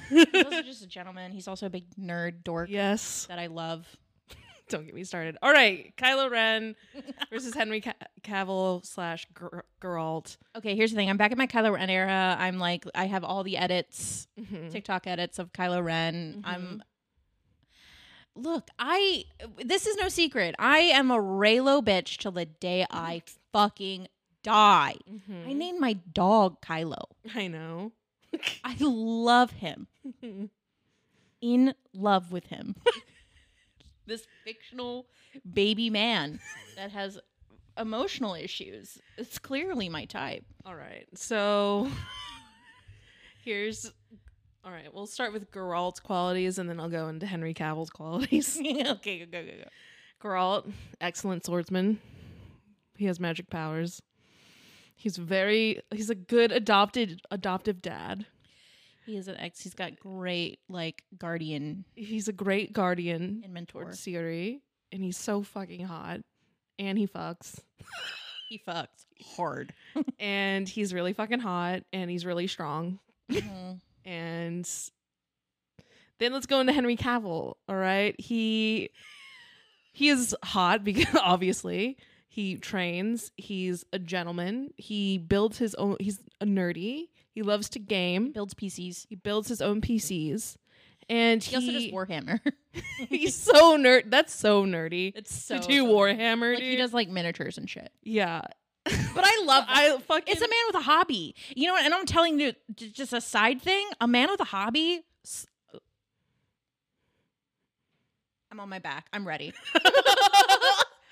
he's 0.09 0.27
also 0.35 0.61
just 0.61 0.83
a 0.83 0.87
gentleman. 0.87 1.31
He's 1.31 1.47
also 1.47 1.65
a 1.65 1.69
big 1.69 1.85
nerd 1.95 2.43
dork 2.43 2.69
yes, 2.71 3.25
that 3.29 3.39
I 3.39 3.47
love. 3.47 3.87
don't 4.69 4.85
get 4.85 4.95
me 4.95 5.03
started. 5.03 5.37
All 5.41 5.51
right, 5.51 5.95
Kylo 5.97 6.29
Ren 6.29 6.75
versus 7.29 7.53
Henry 7.53 7.81
Ca- 7.81 7.93
Cavill 8.23 8.85
slash 8.85 9.27
Ger- 9.37 9.65
Geralt. 9.81 10.37
Okay, 10.55 10.75
here's 10.75 10.91
the 10.91 10.97
thing. 10.97 11.09
I'm 11.09 11.17
back 11.17 11.31
in 11.31 11.37
my 11.37 11.47
Kylo 11.47 11.73
Ren 11.73 11.89
era. 11.89 12.35
I'm 12.39 12.57
like, 12.57 12.85
I 12.95 13.05
have 13.05 13.23
all 13.23 13.43
the 13.43 13.57
edits, 13.57 14.27
Mhm. 14.39 14.71
TikTok 14.71 15.07
edits 15.07 15.39
of 15.39 15.51
Kylo 15.53 15.83
Ren. 15.83 16.35
Mm-hmm. 16.39 16.49
I'm. 16.49 16.83
Look, 18.35 18.67
I. 18.77 19.23
This 19.63 19.85
is 19.87 19.95
no 19.97 20.09
secret. 20.09 20.55
I 20.59 20.79
am 20.79 21.09
a 21.11 21.17
Reylo 21.17 21.81
bitch 21.83 22.17
till 22.17 22.31
the 22.31 22.45
day 22.45 22.85
I 22.89 23.17
mm-hmm. 23.17 23.35
fucking 23.53 24.07
die. 24.43 24.95
Mm-hmm. 25.09 25.49
I 25.49 25.53
named 25.53 25.79
my 25.79 25.93
dog 25.93 26.61
Kylo. 26.61 27.03
I 27.33 27.47
know. 27.47 27.93
I 28.63 28.75
love 28.79 29.51
him. 29.51 29.87
In 31.41 31.73
love 31.93 32.31
with 32.31 32.47
him. 32.47 32.75
This 34.05 34.25
fictional 34.43 35.07
baby 35.53 35.89
man 35.89 36.39
that 36.75 36.91
has 36.91 37.19
emotional 37.77 38.35
issues. 38.35 38.99
It's 39.17 39.39
clearly 39.39 39.89
my 39.89 40.05
type. 40.05 40.45
All 40.65 40.75
right. 40.75 41.05
So 41.13 41.89
here's 43.43 43.91
all 44.63 44.71
right, 44.71 44.91
we'll 44.91 45.05
start 45.05 45.31
with 45.31 45.51
Geralt's 45.51 45.99
qualities 45.99 46.57
and 46.57 46.67
then 46.67 46.79
I'll 46.79 46.89
go 46.89 47.07
into 47.07 47.27
Henry 47.27 47.53
Cavill's 47.53 47.91
qualities. 47.91 48.59
okay, 48.59 49.19
go, 49.19 49.25
go, 49.25 49.45
go. 49.45 49.51
go. 49.51 49.69
Geralt, 50.27 50.71
excellent 50.99 51.45
swordsman. 51.45 51.99
He 52.97 53.05
has 53.05 53.19
magic 53.19 53.49
powers. 53.51 54.01
He's 54.95 55.17
very 55.17 55.81
he's 55.91 56.09
a 56.09 56.15
good 56.15 56.51
adopted 56.51 57.21
adoptive 57.29 57.81
dad. 57.81 58.25
He 59.05 59.17
is 59.17 59.27
an 59.27 59.37
ex. 59.37 59.59
He's 59.61 59.73
got 59.73 59.99
great 59.99 60.59
like 60.69 61.03
guardian 61.17 61.85
He's 61.95 62.27
a 62.27 62.33
great 62.33 62.73
guardian 62.73 63.41
and 63.43 63.53
mentor. 63.53 63.83
towards 63.83 63.99
Ciri 64.01 64.61
and 64.91 65.03
he's 65.03 65.17
so 65.17 65.43
fucking 65.43 65.85
hot 65.85 66.21
and 66.79 66.97
he 66.97 67.07
fucks 67.07 67.59
He 68.49 68.61
fucks 68.67 69.05
hard. 69.35 69.73
and 70.19 70.67
he's 70.69 70.93
really 70.93 71.13
fucking 71.13 71.39
hot 71.39 71.83
and 71.93 72.09
he's 72.11 72.25
really 72.25 72.47
strong 72.47 72.99
Mhm. 73.31 73.79
and 74.05 74.69
then 76.19 76.31
let's 76.31 76.45
go 76.45 76.59
into 76.59 76.71
Henry 76.73 76.95
Cavill. 76.95 77.55
All 77.67 77.75
right, 77.75 78.15
he 78.19 78.89
he 79.91 80.09
is 80.09 80.35
hot 80.43 80.83
because 80.83 81.13
obviously 81.21 81.97
he 82.27 82.55
trains. 82.57 83.31
He's 83.37 83.83
a 83.93 83.99
gentleman. 83.99 84.69
He 84.77 85.17
builds 85.17 85.57
his 85.57 85.73
own. 85.75 85.97
He's 85.99 86.19
a 86.39 86.45
nerdy. 86.45 87.07
He 87.35 87.43
loves 87.43 87.69
to 87.69 87.79
game. 87.79 88.31
Builds 88.31 88.53
PCs. 88.55 89.05
He 89.09 89.15
builds 89.15 89.47
his 89.49 89.61
own 89.61 89.81
PCs, 89.81 90.55
and 91.09 91.43
He 91.43 91.55
also 91.55 91.71
does 91.71 91.85
Warhammer. 91.87 92.39
he's 93.09 93.35
so 93.35 93.77
nerd. 93.77 94.09
That's 94.09 94.33
so 94.33 94.65
nerdy. 94.65 95.11
it's 95.15 95.35
so 95.35 95.59
to 95.59 95.67
do. 95.67 95.85
Warhammer, 95.85 96.55
Like 96.55 96.63
he 96.63 96.75
does 96.77 96.93
like 96.93 97.09
miniatures 97.09 97.57
and 97.59 97.69
shit. 97.69 97.91
yeah, 98.03 98.41
But 98.85 99.23
I 99.25 99.43
love. 99.45 99.65
I 99.67 99.97
fucking. 100.07 100.31
It's 100.31 100.41
a 100.41 100.47
man 100.47 100.59
with 100.67 100.75
a 100.77 100.81
hobby. 100.81 101.35
You 101.55 101.67
know 101.67 101.73
what? 101.73 101.85
And 101.85 101.93
I'm 101.93 102.05
telling 102.05 102.39
you, 102.39 102.53
just 102.75 103.11
a 103.13 103.19
side 103.21 103.61
thing. 103.61 103.85
A 103.99 104.07
man 104.07 104.29
with 104.31 104.39
a 104.39 104.45
hobby. 104.45 105.01
I'm 108.51 108.59
on 108.61 108.69
my 108.69 108.79
back. 108.79 109.07
I'm 109.11 109.27
ready. 109.27 109.53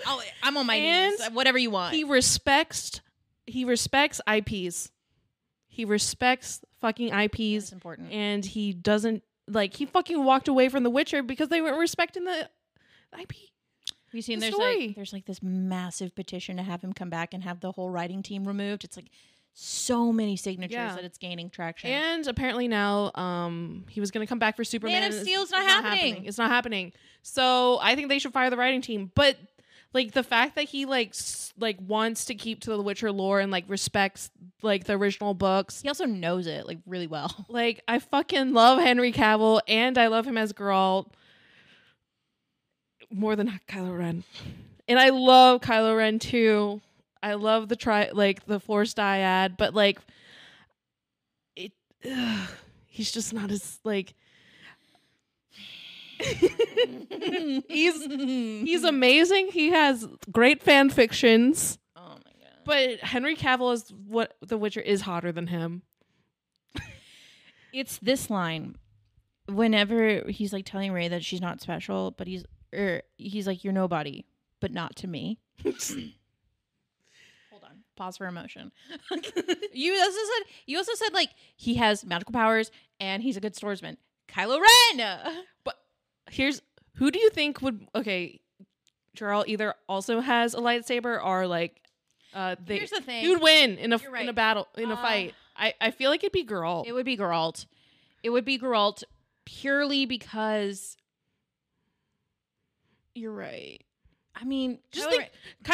I'll, 0.06 0.22
I'm 0.44 0.56
on 0.56 0.66
my 0.66 0.76
And 0.76 1.12
knees. 1.18 1.30
Whatever 1.32 1.58
you 1.58 1.72
want. 1.72 1.94
he 1.94 2.06
respects. 2.06 3.02
He 3.46 3.66
respects 3.66 4.22
IPs. 4.34 4.92
He 5.74 5.86
respects 5.86 6.62
fucking 6.82 7.12
IPs. 7.12 7.40
It's 7.66 7.72
important. 7.72 8.12
and 8.12 8.46
he 8.46 8.74
doesn't 8.74 9.24
like 9.48 9.74
he 9.74 9.88
fucking 9.88 10.24
walked 10.24 10.48
away 10.48 10.70
from 10.70 10.84
The 10.84 10.92
Witcher 10.92 11.24
because 11.24 11.50
they 11.50 11.62
weren't 11.62 11.80
respecting 11.80 12.26
the 12.26 12.48
IP. 13.20 13.32
Have 13.32 14.14
you 14.14 14.22
seen 14.22 14.38
the 14.38 14.44
there's 14.46 14.54
story. 14.54 14.88
like 14.88 14.96
there's 14.96 15.12
like 15.14 15.26
this 15.26 15.42
massive 15.42 16.14
petition 16.14 16.58
to 16.58 16.64
have 16.64 16.84
him 16.84 16.94
come 16.94 17.10
back 17.10 17.34
and 17.34 17.44
have 17.44 17.60
the 17.60 17.72
whole 17.72 17.90
writing 17.90 18.22
team 18.22 18.48
removed. 18.48 18.84
It's 18.84 18.96
like 18.96 19.08
so 19.56 20.12
many 20.14 20.36
signatures 20.36 20.76
Yeah. 20.76 20.96
that 20.96 21.04
it's 21.04 21.18
gaining 21.18 21.50
traction. 21.50 21.90
And 21.90 22.28
apparently 22.28 22.68
now, 22.68 23.12
um, 23.16 23.86
he 23.90 24.00
was 24.00 24.12
gonna 24.12 24.28
come 24.28 24.38
back 24.40 24.56
for 24.56 24.64
Superman. 24.64 25.02
Man 25.02 25.12
of 25.12 25.20
Steel's 25.20 25.50
it's 25.50 25.52
not 25.52 25.66
happening. 25.66 26.26
It's 26.26 26.38
not 26.38 26.52
happening. 26.52 26.94
So 27.24 27.80
I 27.82 27.96
think 27.96 28.10
they 28.10 28.20
should 28.20 28.34
fire 28.34 28.52
the 28.52 28.58
writing 28.58 28.82
team. 28.82 29.12
But 29.16 29.38
like 29.94 30.12
the 30.14 30.24
fact 30.24 30.56
that 30.56 30.64
he 30.66 30.86
like 30.86 31.10
s- 31.10 31.54
like 31.58 31.78
wants 31.80 32.26
to 32.26 32.36
keep 32.36 32.62
to 32.62 32.72
the 32.72 32.82
Witcher 32.82 33.12
lore 33.12 33.40
and 33.40 33.52
like 33.52 33.66
respects 33.68 34.30
like 34.62 34.86
the 34.86 34.94
original 34.94 35.34
books. 35.34 35.82
he 35.82 35.88
also 35.88 36.06
knows 36.06 36.48
it 36.48 36.66
like 36.68 36.80
really 36.86 37.08
well. 37.08 37.46
Like 37.50 37.82
I 37.88 38.00
fucking 38.00 38.54
love 38.54 38.80
Henry 38.80 39.12
Cavill 39.12 39.62
and 39.68 39.98
I 39.98 40.08
love 40.08 40.26
him 40.26 40.38
as 40.38 40.52
Geralt 40.54 41.08
more 43.12 43.36
than 43.36 43.60
Kylo 43.68 43.98
Ren. 43.98 44.24
And 44.88 45.00
I 45.00 45.10
love 45.10 45.62
Kylo 45.62 45.96
Ren 45.96 46.20
too. 46.20 46.82
I 47.22 47.36
love 47.36 47.70
the 47.70 47.76
try 47.76 48.10
like 48.12 48.46
the 48.46 48.60
Force 48.60 48.94
dyad, 48.94 49.58
but 49.58 49.74
like 49.74 50.00
it 51.56 51.72
ugh, 52.10 52.50
he's 52.88 53.12
just 53.12 53.34
not 53.34 53.52
as 53.52 53.80
like 53.84 54.14
he's 57.68 58.06
he's 58.06 58.84
amazing. 58.84 59.50
He 59.52 59.70
has 59.70 60.08
great 60.32 60.62
fan 60.62 60.90
fictions, 60.90 61.78
oh 61.96 62.02
my 62.10 62.16
god. 62.16 62.52
but 62.66 63.00
Henry 63.00 63.36
Cavill 63.36 63.74
is 63.74 63.92
what 64.08 64.36
The 64.42 64.58
Witcher 64.58 64.82
is 64.82 65.02
hotter 65.02 65.32
than 65.32 65.48
him. 65.48 65.82
It's 67.74 67.98
this 67.98 68.30
line. 68.30 68.76
Whenever 69.48 70.30
he's 70.30 70.54
like 70.54 70.64
telling 70.64 70.94
Rey 70.94 71.08
that 71.08 71.24
she's 71.24 71.42
not 71.42 71.60
special, 71.60 72.12
but 72.12 72.28
he's 72.28 72.46
er, 72.74 73.02
he's 73.18 73.48
like 73.48 73.64
you're 73.64 73.74
nobody, 73.74 74.26
but 74.60 74.72
not 74.72 74.96
to 74.98 75.08
me. 75.08 75.40
Hold 75.64 75.74
on. 77.64 77.84
pause 77.96 78.18
for 78.18 78.28
emotion. 78.28 78.72
you 79.74 79.94
also 80.00 80.12
said 80.18 80.46
you 80.68 80.78
also 80.78 80.94
said 80.94 81.14
like 81.14 81.30
he 81.56 81.74
has 81.76 82.06
magical 82.06 82.32
powers 82.32 82.70
and 83.00 83.24
he's 83.24 83.38
a 83.38 83.42
good 83.42 83.56
swordsman. 83.56 83.98
Kylo 84.30 84.60
Ren. 85.00 85.18
But 85.64 85.76
here's 86.30 86.62
who 86.96 87.12
do 87.12 87.20
you 87.20 87.30
think 87.30 87.62
would 87.62 87.88
okay? 87.96 88.40
Jarl 89.16 89.44
either 89.48 89.76
also 89.88 90.22
has 90.22 90.54
a 90.54 90.58
lightsaber 90.60 91.24
or 91.24 91.46
like 91.48 91.80
uh 92.34 92.56
they 92.64 92.78
Here's 92.78 92.90
the 92.90 93.02
thing. 93.02 93.30
would 93.30 93.42
win 93.42 93.78
in 93.78 93.94
a 93.94 93.98
You're 93.98 94.16
in 94.16 94.30
a 94.30 94.34
battle 94.34 94.68
in 94.78 94.90
a 94.90 94.96
Uh, 94.96 95.02
fight. 95.02 95.34
I 95.56 95.74
I 95.80 95.92
feel 95.92 96.10
like 96.10 96.24
it'd 96.24 96.32
be 96.34 96.46
Geralt. 96.46 96.88
It 96.88 96.94
would 96.94 97.06
be 97.06 97.18
Geralt. 97.18 97.66
It 98.24 98.30
would 98.32 98.46
be 98.46 98.58
Geralt 98.58 99.04
purely 99.46 100.06
because 100.06 100.98
you're 103.14 103.34
right. 103.34 103.82
I 104.36 104.46
mean, 104.46 104.80
Just 104.92 105.08
Kylo 105.08 105.12
think- 105.12 105.22
Ren- 105.22 105.30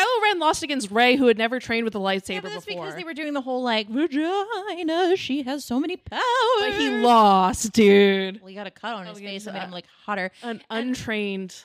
Kylo 0.06 0.22
Ren 0.24 0.40
lost 0.40 0.64
against 0.64 0.92
Rey, 0.92 1.16
who 1.16 1.28
had 1.28 1.38
never 1.38 1.60
trained 1.60 1.86
with 1.86 1.96
a 1.96 2.00
lightsaber 2.00 2.30
yeah, 2.36 2.40
but 2.42 2.52
that's 2.52 2.66
before. 2.66 2.84
because 2.84 2.96
they 2.98 3.06
were 3.06 3.14
doing 3.14 3.34
the 3.34 3.42
whole 3.42 3.64
like 3.64 3.88
vagina. 3.90 5.16
She 5.16 5.44
has 5.44 5.64
so 5.64 5.80
many 5.80 5.96
powers. 5.96 6.22
but 6.60 6.74
he 6.74 6.90
lost, 6.90 7.72
dude. 7.72 8.42
Well, 8.42 8.50
he 8.50 8.56
got 8.56 8.68
a 8.68 8.72
cut 8.72 8.94
on 8.96 9.06
oh, 9.08 9.10
his 9.12 9.18
Oh, 9.20 9.22
face 9.22 9.46
yeah. 9.46 9.52
and 9.52 9.60
made 9.60 9.66
him 9.66 9.72
like 9.72 9.86
hotter. 10.06 10.32
An 10.44 10.62
untrained 10.70 11.56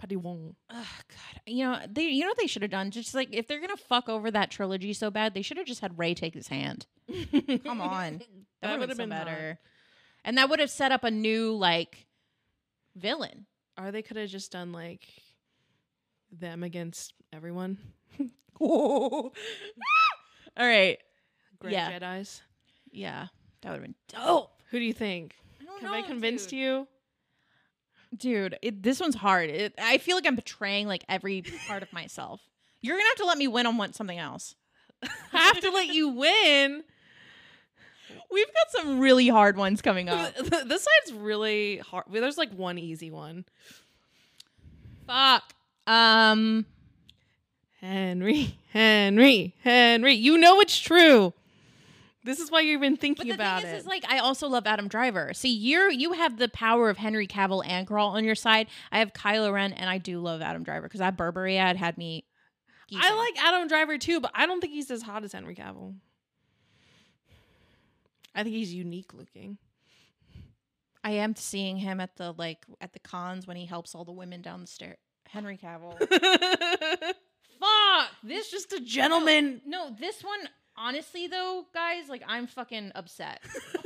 Padawan. 0.00 0.54
Oh 0.70 0.74
God, 1.08 1.40
you 1.46 1.64
know 1.64 1.78
they. 1.90 2.04
You 2.04 2.22
know 2.22 2.28
what 2.28 2.38
they 2.38 2.46
should 2.46 2.62
have 2.62 2.70
done? 2.70 2.90
Just 2.90 3.14
like 3.14 3.28
if 3.32 3.46
they're 3.46 3.60
gonna 3.60 3.76
fuck 3.76 4.08
over 4.08 4.30
that 4.30 4.50
trilogy 4.50 4.94
so 4.94 5.10
bad, 5.10 5.34
they 5.34 5.42
should 5.42 5.58
have 5.58 5.66
just 5.66 5.82
had 5.82 5.98
Rey 5.98 6.14
take 6.14 6.32
his 6.32 6.48
hand. 6.48 6.86
Come 7.64 7.82
on, 7.82 8.22
that, 8.62 8.78
would 8.78 8.88
have 8.88 8.96
been, 8.96 9.10
so 9.10 9.14
hot. 9.14 9.26
better. 9.26 9.58
And 10.24 10.38
that 10.38 10.48
would 10.48 10.58
have 10.60 10.70
set 10.70 10.90
up 10.90 11.04
a 11.04 11.10
new 11.10 11.52
like 11.54 12.06
villain. 12.96 13.44
Or 13.78 13.90
they 13.90 14.02
could 14.02 14.16
have 14.16 14.28
just 14.30 14.52
done 14.52 14.72
like 14.72 15.06
them 16.32 16.62
against 16.62 17.14
everyone. 17.32 17.78
All 18.60 19.32
right. 20.58 20.98
Great 21.60 21.72
Yeah. 21.72 21.98
Jedi's. 21.98 22.42
Yeah, 22.92 23.26
that 23.62 23.68
would 23.70 23.76
have 23.76 23.82
been 23.82 23.94
dope. 24.08 24.50
Who 24.70 24.78
do 24.78 24.84
you 24.84 24.92
think? 24.92 25.36
I 25.60 25.82
Have 25.82 25.92
I 25.92 26.02
convinced 26.02 26.52
you? 26.52 26.86
dude? 28.16 28.56
It, 28.62 28.82
this 28.82 29.00
one's 29.00 29.14
hard. 29.14 29.50
It, 29.50 29.74
I 29.78 29.98
feel 29.98 30.16
like 30.16 30.26
I'm 30.26 30.34
betraying 30.36 30.88
like 30.88 31.04
every 31.08 31.42
part 31.68 31.82
of 31.82 31.92
myself. 31.92 32.40
You're 32.80 32.96
gonna 32.96 33.08
have 33.08 33.18
to 33.18 33.26
let 33.26 33.38
me 33.38 33.46
win 33.48 33.66
on 33.66 33.76
one 33.76 33.92
something 33.92 34.18
else. 34.18 34.54
I 35.02 35.08
have 35.32 35.60
to 35.60 35.70
let 35.70 35.88
you 35.88 36.08
win. 36.08 36.82
We've 38.30 38.46
got 38.46 38.70
some 38.70 39.00
really 39.00 39.28
hard 39.28 39.56
ones 39.56 39.82
coming 39.82 40.08
up. 40.08 40.34
this 40.36 40.86
side's 41.06 41.12
really 41.16 41.78
hard. 41.78 42.06
There's 42.10 42.38
like 42.38 42.52
one 42.52 42.78
easy 42.78 43.10
one. 43.10 43.44
Fuck. 45.06 45.44
Um. 45.90 46.66
Henry, 47.80 48.58
Henry, 48.72 49.54
Henry. 49.64 50.12
You 50.14 50.36
know 50.36 50.60
it's 50.60 50.78
true. 50.78 51.32
This 52.22 52.38
is 52.38 52.50
why 52.50 52.60
you've 52.60 52.82
been 52.82 52.98
thinking 52.98 53.28
But 53.28 53.28
the 53.28 53.34
about 53.34 53.62
thing 53.62 53.70
it. 53.72 53.74
is, 53.76 53.80
is 53.82 53.86
like 53.86 54.04
I 54.06 54.18
also 54.18 54.46
love 54.46 54.66
Adam 54.66 54.88
Driver. 54.88 55.32
See, 55.32 55.52
you're 55.52 55.90
you 55.90 56.12
have 56.12 56.38
the 56.38 56.50
power 56.50 56.90
of 56.90 56.98
Henry 56.98 57.26
Cavill 57.26 57.64
and 57.66 57.86
Geralt 57.88 58.12
on 58.12 58.24
your 58.24 58.34
side. 58.34 58.66
I 58.92 58.98
have 58.98 59.14
Kylo 59.14 59.52
Ren, 59.52 59.72
and 59.72 59.88
I 59.88 59.96
do 59.98 60.20
love 60.20 60.42
Adam 60.42 60.62
Driver 60.62 60.82
because 60.82 61.00
that 61.00 61.16
Burberry 61.16 61.56
ad 61.56 61.76
had 61.76 61.96
me. 61.96 62.24
I 62.94 63.16
like 63.16 63.42
Adam 63.42 63.66
Driver 63.68 63.96
too, 63.98 64.20
but 64.20 64.32
I 64.34 64.46
don't 64.46 64.60
think 64.60 64.72
he's 64.74 64.90
as 64.90 65.02
hot 65.02 65.24
as 65.24 65.32
Henry 65.32 65.54
Cavill. 65.54 65.94
I 68.34 68.42
think 68.42 68.54
he's 68.54 68.74
unique 68.74 69.14
looking. 69.14 69.58
I 71.02 71.12
am 71.12 71.34
seeing 71.34 71.78
him 71.78 72.00
at 72.00 72.16
the 72.16 72.32
like 72.36 72.66
at 72.80 72.92
the 72.92 72.98
cons 72.98 73.46
when 73.46 73.56
he 73.56 73.64
helps 73.64 73.94
all 73.94 74.04
the 74.04 74.12
women 74.12 74.42
down 74.42 74.60
the 74.60 74.66
stair. 74.66 74.98
Henry 75.32 75.58
Cavill. 75.62 75.98
Fuck. 76.00 76.10
This 78.22 78.50
He's 78.50 78.50
just 78.50 78.72
a 78.72 78.80
gentleman. 78.80 79.60
no. 79.66 79.94
This 79.98 80.22
one, 80.22 80.38
honestly 80.76 81.26
though, 81.26 81.66
guys, 81.74 82.08
like 82.08 82.22
I'm 82.26 82.46
fucking 82.46 82.92
upset. 82.94 83.40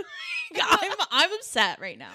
I'm 0.62 0.92
I'm 1.10 1.32
upset 1.32 1.80
right 1.80 1.98
now. 1.98 2.12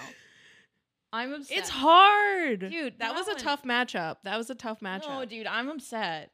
I'm 1.12 1.32
upset. 1.32 1.58
It's 1.58 1.68
hard, 1.68 2.60
Dude, 2.70 3.00
That 3.00 3.14
was 3.14 3.28
a 3.28 3.34
tough 3.34 3.64
matchup. 3.64 4.16
That 4.22 4.38
was 4.38 4.48
a 4.48 4.54
tough 4.54 4.80
matchup. 4.80 5.08
No, 5.08 5.24
dude, 5.24 5.46
I'm 5.46 5.68
upset. 5.68 6.30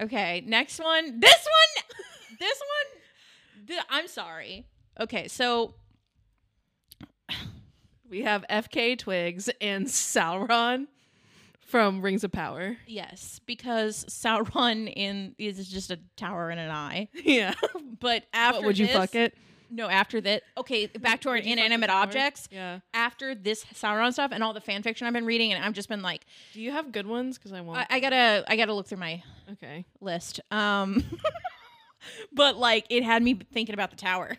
Okay, 0.00 0.42
next 0.46 0.78
one. 0.78 1.18
This 1.20 1.46
one. 1.46 1.84
this 2.38 2.60
one. 2.60 3.66
th- 3.66 3.80
I'm 3.90 4.06
sorry. 4.06 4.66
Okay, 5.00 5.26
so 5.28 5.74
We 8.08 8.22
have 8.22 8.44
FKA 8.48 8.98
Twigs 8.98 9.50
and 9.60 9.86
Sauron 9.86 10.86
from 11.68 12.00
Rings 12.00 12.24
of 12.24 12.32
Power. 12.32 12.76
yes, 12.86 13.40
because 13.46 14.04
Sauron 14.06 14.92
in 14.94 15.34
is 15.38 15.68
just 15.68 15.90
a 15.90 16.00
tower 16.16 16.50
and 16.50 16.58
an 16.58 16.70
eye. 16.70 17.08
Yeah. 17.24 17.54
But 18.00 18.24
after 18.32 18.60
But 18.60 18.66
would 18.66 18.78
you 18.78 18.86
fuck 18.86 19.16
it? 19.16 19.34
No, 19.70 19.88
after 19.88 20.20
that. 20.20 20.44
Okay, 20.56 20.86
back 20.86 21.20
to 21.22 21.30
our 21.30 21.34
Would 21.34 21.44
you 21.44 21.50
fuck 21.50 21.58
the 21.58 21.62
inanimate 21.64 21.90
objects. 21.90 22.48
Yeah. 22.50 22.78
After 22.94 23.34
this 23.34 23.64
Sauron 23.74 24.12
stuff 24.12 24.30
and 24.32 24.42
all 24.44 24.52
the 24.54 24.60
fan 24.60 24.84
fiction 24.84 25.06
I've 25.08 25.12
been 25.12 25.26
reading, 25.26 25.52
and 25.52 25.64
I've 25.64 25.72
just 25.72 25.88
been 25.88 26.00
like, 26.00 26.24
Do 26.52 26.60
you 26.60 26.70
have 26.70 26.92
good 26.92 27.08
ones? 27.08 27.38
Because 27.38 27.52
I 27.52 27.60
won't. 27.60 27.78
I, 27.78 27.86
I 27.90 28.00
gotta, 28.00 28.44
I 28.46 28.54
gotta 28.54 28.72
look 28.72 28.86
through 28.86 28.98
my 28.98 29.22
okay. 29.52 29.84
list. 30.00 30.40
Um, 30.52 31.02
but 32.32 32.56
like, 32.56 32.86
it 32.88 33.02
had 33.02 33.20
me 33.20 33.34
thinking 33.52 33.74
about 33.74 33.90
the 33.90 33.96
tower. 33.96 34.36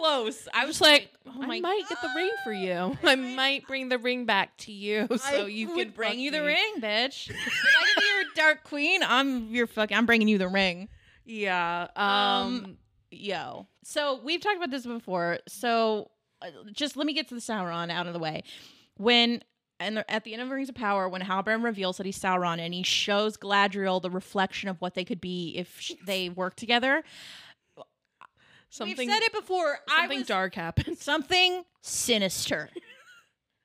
Close. 0.00 0.48
I 0.54 0.64
was 0.64 0.80
like, 0.80 1.10
oh 1.26 1.32
my 1.42 1.56
I 1.56 1.60
might 1.60 1.82
get 1.88 2.00
the 2.00 2.10
ring 2.16 2.30
for 2.42 2.52
you. 2.52 2.96
I 3.04 3.14
might 3.16 3.66
bring 3.66 3.88
the 3.88 3.98
ring 3.98 4.24
back 4.24 4.56
to 4.58 4.72
you 4.72 5.06
so 5.16 5.44
I 5.44 5.46
you 5.46 5.74
would 5.74 5.88
can 5.88 5.94
bring 5.94 6.18
you 6.20 6.30
the 6.30 6.40
me. 6.40 6.46
ring, 6.46 6.74
bitch. 6.80 7.28
if 7.30 7.36
I 7.36 7.94
can 7.94 8.02
be 8.02 8.06
your 8.06 8.24
dark 8.34 8.64
queen, 8.64 9.02
I'm 9.02 9.54
your 9.54 9.66
fucking. 9.66 9.96
I'm 9.96 10.06
bringing 10.06 10.28
you 10.28 10.38
the 10.38 10.48
ring. 10.48 10.88
Yeah. 11.24 11.88
Um. 11.96 12.06
Um, 12.06 12.76
Yo. 13.10 13.66
So 13.82 14.20
we've 14.22 14.40
talked 14.40 14.56
about 14.56 14.70
this 14.70 14.86
before. 14.86 15.38
So 15.48 16.10
uh, 16.42 16.46
just 16.72 16.96
let 16.96 17.06
me 17.06 17.12
get 17.12 17.28
to 17.28 17.34
the 17.34 17.40
Sauron 17.40 17.90
out 17.90 18.06
of 18.06 18.12
the 18.12 18.18
way. 18.18 18.44
When 18.96 19.42
and 19.80 20.04
at 20.08 20.24
the 20.24 20.32
end 20.34 20.42
of 20.42 20.50
Rings 20.50 20.68
of 20.68 20.74
Power, 20.74 21.08
when 21.08 21.22
Halbrand 21.22 21.64
reveals 21.64 21.96
that 21.96 22.06
he's 22.06 22.18
Sauron 22.18 22.58
and 22.58 22.72
he 22.74 22.82
shows 22.82 23.36
Galadriel 23.36 24.00
the 24.00 24.10
reflection 24.10 24.68
of 24.68 24.80
what 24.80 24.94
they 24.94 25.04
could 25.04 25.20
be 25.20 25.54
if 25.56 25.80
sh- 25.80 25.92
they 26.06 26.28
work 26.28 26.54
together. 26.54 27.02
Something. 28.70 28.96
we've 28.96 29.08
said 29.12 29.22
it 29.22 29.32
before. 29.32 29.78
Something 29.88 30.18
was 30.20 30.26
dark 30.28 30.54
happened. 30.54 30.96
something 30.98 31.64
sinister 31.82 32.70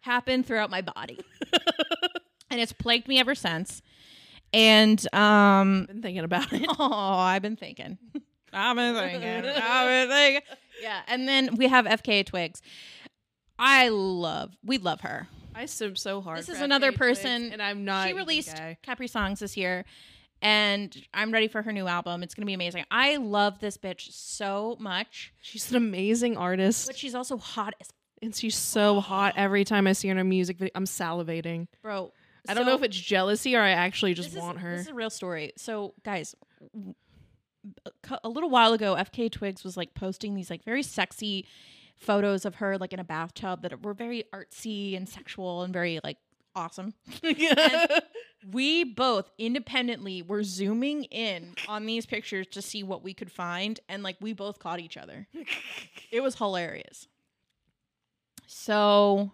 happened 0.02 0.46
throughout 0.46 0.70
my 0.70 0.82
body 0.82 1.20
and 2.52 2.62
it's 2.62 2.72
plagued 2.72 3.08
me 3.08 3.20
ever 3.20 3.34
since 3.34 3.82
and 4.54 5.06
um 5.16 5.86
Been 5.88 6.02
thinking 6.04 6.24
about 6.24 6.54
it. 6.54 6.64
oh 6.80 7.18
i've 7.18 7.42
been 7.42 7.56
thinking 7.56 7.98
i've 8.54 8.76
been 8.76 8.94
thinking 8.94 9.24
i've 9.24 9.88
been 9.88 10.10
thinking 10.10 10.42
yeah 10.82 11.02
and 11.08 11.28
then 11.28 11.56
we 11.56 11.68
have 11.68 11.86
fka 11.86 12.24
twigs 12.26 12.62
i 13.58 13.90
love 13.90 14.56
we 14.64 14.78
love 14.78 15.02
her 15.02 15.28
I 15.58 15.68
swim 15.68 15.96
so 15.96 16.20
hard. 16.20 16.40
This 16.40 16.50
is 16.50 16.60
another 16.60 16.92
FKA 16.92 16.96
Twigs, 16.98 17.20
person- 17.22 17.52
and 17.54 17.62
I'm 17.62 17.86
not. 17.86 18.08
she 18.10 18.14
released 18.14 18.58
Caprisongs 18.86 19.40
this 19.40 19.56
year 19.56 19.86
and 20.42 20.96
i'm 21.14 21.32
ready 21.32 21.48
for 21.48 21.62
her 21.62 21.72
new 21.72 21.88
album 21.88 22.22
it's 22.24 22.34
gonna 22.36 22.46
be 22.46 22.54
amazing 22.54 22.84
i 22.92 23.16
love 23.18 23.60
this 23.60 23.78
bitch 23.78 24.12
so 24.12 24.76
much 24.80 25.34
She's 25.42 25.70
an 25.72 25.78
amazing 25.78 26.38
artist, 26.38 26.88
but 26.88 26.98
she's 26.98 27.16
also 27.16 27.38
hot 27.38 27.74
as 27.82 27.88
and 28.22 28.34
she's 28.36 28.56
so 28.56 29.02
hot 29.02 29.34
every 29.36 29.64
time 29.66 29.86
I 29.88 29.92
see 29.94 30.08
her 30.08 30.14
in 30.14 30.18
a 30.18 30.24
music 30.24 30.58
video. 30.58 30.72
I'm 30.74 30.86
salivating. 30.86 31.68
bro 31.84 32.12
I 32.48 32.54
don't 32.54 32.66
know 32.66 32.74
if 32.76 32.82
it's 32.84 32.98
jealousy 32.98 33.56
or 33.56 33.62
I 33.62 33.72
actually 33.72 34.14
just 34.14 34.30
This 34.30 34.36
is- 34.38 34.42
want 34.42 34.60
her. 34.60 34.72
This 34.72 34.82
is 34.82 34.88
a 34.88 34.94
real 34.94 35.10
story. 35.10 35.52
So, 35.58 35.94
guys, 36.04 36.34
w- 36.74 36.94
a 37.86 37.92
cou- 38.04 38.20
a 38.24 38.30
little 38.30 38.50
while 38.50 38.74
ago, 38.74 38.96
FKA 38.96 39.30
Twigs 39.32 39.64
was 39.64 39.76
like 39.76 39.94
posting 39.96 40.34
these 40.36 40.50
like 40.50 40.64
very 40.64 40.82
sexy 40.84 41.46
photos 41.98 42.46
of 42.46 42.56
her 42.56 42.78
like 42.78 42.94
in 42.94 43.00
a 43.00 43.04
bathtub 43.04 43.62
that 43.64 43.84
were 43.84 43.94
very 43.94 44.24
artsy 44.34 44.96
and 44.96 45.10
sexual 45.10 45.64
and 45.64 45.74
very 45.74 46.00
like 46.04 46.18
awesome. 46.56 46.94
We 48.52 48.84
both 48.84 49.32
independently 49.40 50.22
were 50.22 50.44
zooming 50.44 51.06
in 51.06 51.56
on 51.68 51.88
these 51.88 52.06
pictures 52.06 52.46
to 52.52 52.62
see 52.62 52.84
what 52.84 53.04
we 53.04 53.14
could 53.14 53.32
find, 53.32 53.80
and 53.90 54.04
like 54.04 54.18
we 54.22 54.34
both 54.34 54.60
caught 54.60 54.80
each 54.80 54.98
other. 54.98 55.28
It 56.12 56.22
was 56.22 56.36
hilarious. 56.36 57.08
So 58.48 59.32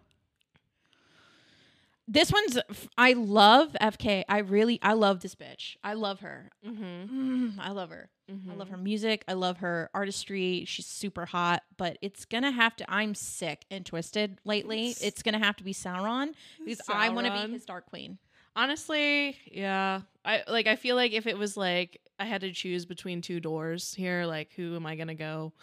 this 2.11 2.31
one's 2.31 2.57
I 2.97 3.13
love 3.13 3.75
FK. 3.81 4.23
I 4.27 4.39
really 4.39 4.79
I 4.81 4.93
love 4.93 5.21
this 5.21 5.35
bitch. 5.35 5.77
I 5.83 5.93
love 5.93 6.19
her. 6.19 6.51
mm-hmm. 6.65 7.45
Mm, 7.45 7.53
I 7.59 7.71
love 7.71 7.89
her. 7.89 8.09
I 8.49 8.55
love 8.55 8.69
her 8.69 8.77
music. 8.77 9.23
I 9.27 9.33
love 9.33 9.57
her 9.57 9.89
artistry. 9.93 10.63
She's 10.65 10.85
super 10.85 11.25
hot, 11.25 11.63
but 11.77 11.97
it's 12.01 12.25
gonna 12.25 12.51
have 12.51 12.75
to. 12.77 12.89
I'm 12.89 13.13
sick 13.13 13.65
and 13.69 13.85
twisted 13.85 14.39
lately. 14.45 14.95
It's 15.01 15.21
gonna 15.21 15.39
have 15.39 15.57
to 15.57 15.63
be 15.63 15.73
Sauron 15.73 16.33
because 16.63 16.81
I 16.87 17.09
want 17.09 17.27
to 17.27 17.47
be 17.47 17.53
his 17.53 17.65
Dark 17.65 17.87
Queen. 17.87 18.17
Honestly, 18.55 19.37
yeah. 19.45 20.01
I 20.23 20.43
like. 20.47 20.67
I 20.67 20.75
feel 20.75 20.95
like 20.95 21.13
if 21.13 21.27
it 21.27 21.37
was 21.37 21.57
like 21.57 21.99
I 22.19 22.25
had 22.25 22.41
to 22.41 22.51
choose 22.51 22.85
between 22.85 23.21
two 23.21 23.39
doors 23.39 23.93
here, 23.93 24.25
like 24.25 24.51
who 24.55 24.75
am 24.75 24.85
I 24.85 24.95
gonna 24.95 25.15
go 25.15 25.53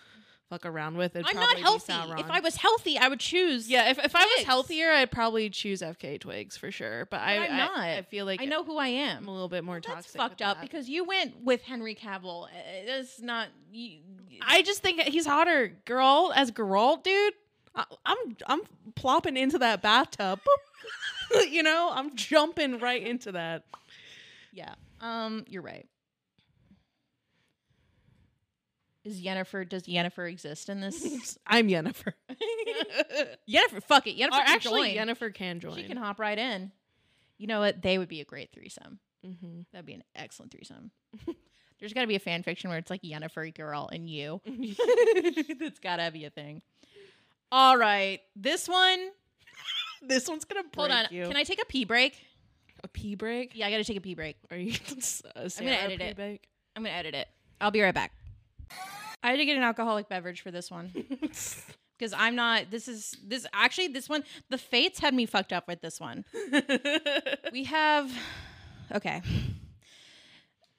fuck 0.49 0.67
around 0.67 0.97
with. 0.97 1.15
It'd 1.15 1.27
I'm 1.27 1.35
probably 1.35 1.63
not 1.63 1.63
healthy. 1.63 2.21
If 2.21 2.31
I 2.31 2.41
was 2.41 2.57
healthy, 2.57 2.99
I 2.99 3.09
would 3.09 3.21
choose. 3.21 3.69
yeah, 3.69 3.91
if, 3.91 3.99
if 3.99 4.15
I 4.15 4.25
was 4.25 4.47
healthier, 4.47 4.91
I'd 4.91 5.11
probably 5.11 5.51
choose 5.51 5.83
FKA 5.83 6.21
Twigs 6.21 6.57
for 6.57 6.71
sure. 6.71 7.07
But, 7.11 7.21
I, 7.21 7.47
I'm 7.47 7.57
not. 7.57 7.79
I, 7.79 8.03
feel 8.03 8.27
like 8.27 8.41
I 8.41 8.45
know 8.47 8.65
who 8.65 8.79
I 8.79 8.89
am. 8.89 9.19
I'm 9.19 9.29
a 9.29 9.33
little 9.33 9.49
bit 9.49 9.65
more 9.65 9.77
That's 9.77 9.87
toxic. 9.87 10.21
fucked 10.21 10.43
up 10.43 10.59
that. 10.59 10.63
because 10.63 10.89
you 10.89 11.05
went 11.05 11.43
with 11.43 11.63
Henry 11.63 11.95
Cavill. 11.95 12.45
Uh, 12.45 12.49
That's 12.87 13.21
not. 13.21 13.49
You, 13.73 13.99
I 14.43 14.63
just 14.63 14.83
think 14.83 15.01
he's 15.03 15.27
hotter, 15.27 15.77
girl. 15.85 16.33
As 16.35 16.51
Geralt, 16.51 17.03
dude, 17.05 17.35
I, 17.75 17.85
I'm 18.05 18.37
I'm 18.47 18.61
plopping 18.95 19.37
into 19.37 19.59
that 19.59 19.83
bathtub. 19.83 20.41
You 21.51 21.63
know, 21.63 21.91
I'm 21.93 22.17
jumping 22.17 22.79
right 22.79 23.07
into 23.07 23.33
that. 23.33 23.65
yeah. 24.51 24.77
Um, 25.03 25.45
you're 25.47 25.61
right. 25.61 25.87
Is 29.09 29.23
Yennefer? 29.23 29.67
Does 29.67 29.85
Yennefer 29.85 30.31
exist 30.31 30.69
in 30.69 30.83
this? 30.83 31.39
I'm 31.47 31.69
Yennefer. 31.69 32.13
Yennefer, 33.51 33.83
fuck 33.83 34.07
it. 34.07 34.19
Yennefer 34.19 34.27
or 34.27 34.45
can 34.45 34.55
actually, 34.55 34.95
join. 34.95 35.09
Yennefer 35.09 35.35
can 35.35 35.61
join. 35.61 35.77
She 35.77 35.85
can 35.85 35.97
hop 35.97 36.21
right 36.21 36.39
in. 36.39 36.73
You 37.39 37.47
know 37.47 37.61
what? 37.61 37.81
They 37.81 37.97
would 37.97 38.09
be 38.09 38.21
a 38.21 38.27
great 38.27 38.53
threesome. 38.53 38.99
hmm 39.25 39.61
That'd 39.73 39.87
be 39.87 39.95
an 39.95 40.05
excellent 40.15 40.53
threesome. 40.53 40.91
There's 41.81 41.95
got 41.95 42.03
to 42.03 42.07
be 42.07 42.17
a 42.17 42.21
fan 42.21 42.43
fiction 42.43 42.69
where 42.69 42.79
it's 42.79 42.91
like 42.91 43.01
Yennefer, 43.01 43.55
girl, 43.57 43.89
and 43.91 44.11
you. 44.11 44.43
That's 45.59 45.79
gotta 45.79 46.11
be 46.13 46.27
a 46.27 46.31
thing. 46.31 46.61
All 47.51 47.79
right, 47.79 48.21
this 48.37 48.69
one. 48.69 49.09
this 50.03 50.29
one's 50.29 50.45
gonna 50.45 50.65
break 50.65 50.77
Hold 50.77 50.91
on. 50.91 51.07
you. 51.11 51.27
Can 51.29 51.37
I 51.37 51.45
take 51.45 51.63
a 51.63 51.67
pee 51.67 51.87
break? 51.87 52.15
a 52.85 52.89
pee 52.89 53.15
break? 53.15 53.53
Yeah, 53.55 53.69
I 53.69 53.71
gotta 53.71 53.85
take 53.85 53.97
a 53.97 54.01
pee 54.03 54.15
break. 54.15 54.37
Are 54.51 54.57
you? 54.57 54.75
I'm 55.35 55.49
gonna 55.57 55.71
edit 55.71 56.01
it. 56.01 56.47
I'm 56.77 56.83
gonna 56.83 56.95
edit 56.95 57.15
it. 57.15 57.29
I'll 57.61 57.71
be 57.71 57.81
right 57.81 57.95
back. 57.95 58.13
I 59.23 59.31
had 59.31 59.37
to 59.37 59.45
get 59.45 59.57
an 59.57 59.63
alcoholic 59.63 60.09
beverage 60.09 60.43
for 60.43 60.51
this 60.51 60.71
one 60.71 60.91
because 61.21 62.13
I'm 62.17 62.35
not. 62.37 62.71
This 62.71 62.87
is 62.89 63.17
this 63.25 63.47
actually 63.53 63.89
this 63.89 64.09
one. 64.09 64.23
The 64.51 64.59
fates 64.59 65.01
had 65.01 65.15
me 65.15 65.27
fucked 65.27 65.53
up 65.53 65.67
with 65.69 65.81
this 65.81 65.99
one. 66.01 66.25
we 67.53 67.65
have 67.65 68.11
okay 68.95 69.21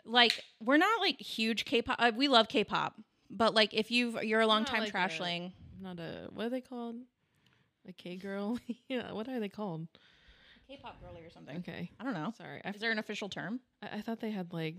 like 0.05 0.43
we're 0.63 0.77
not 0.77 0.99
like 0.99 1.19
huge 1.21 1.65
k-pop 1.65 1.95
uh, 1.99 2.11
we 2.15 2.27
love 2.27 2.47
k-pop 2.47 2.95
but 3.29 3.53
like 3.53 3.73
if 3.73 3.91
you've 3.91 4.23
you're 4.23 4.41
a 4.41 4.47
long 4.47 4.65
time 4.65 4.79
like 4.79 4.89
a- 4.89 4.91
trashling 4.91 5.53
Not 5.79 5.99
a 5.99 6.27
what 6.33 6.45
are 6.47 6.49
they 6.49 6.61
called? 6.61 6.95
A 7.87 7.93
K 7.93 8.15
girl? 8.17 8.57
yeah. 8.89 9.11
What 9.11 9.27
are 9.29 9.39
they 9.39 9.49
called? 9.49 9.87
k-pop 10.67 10.99
girly 11.01 11.23
or 11.25 11.29
something 11.31 11.57
Okay. 11.57 11.89
i 11.99 12.03
don't 12.03 12.13
know 12.13 12.31
Sorry, 12.37 12.61
I, 12.63 12.69
is 12.69 12.79
there 12.81 12.91
an 12.91 12.99
official 12.99 13.29
term 13.29 13.59
I 13.81 13.97
I 13.97 14.01
thought 14.01 14.19
they 14.19 14.31
had 14.31 14.53
like 14.53 14.75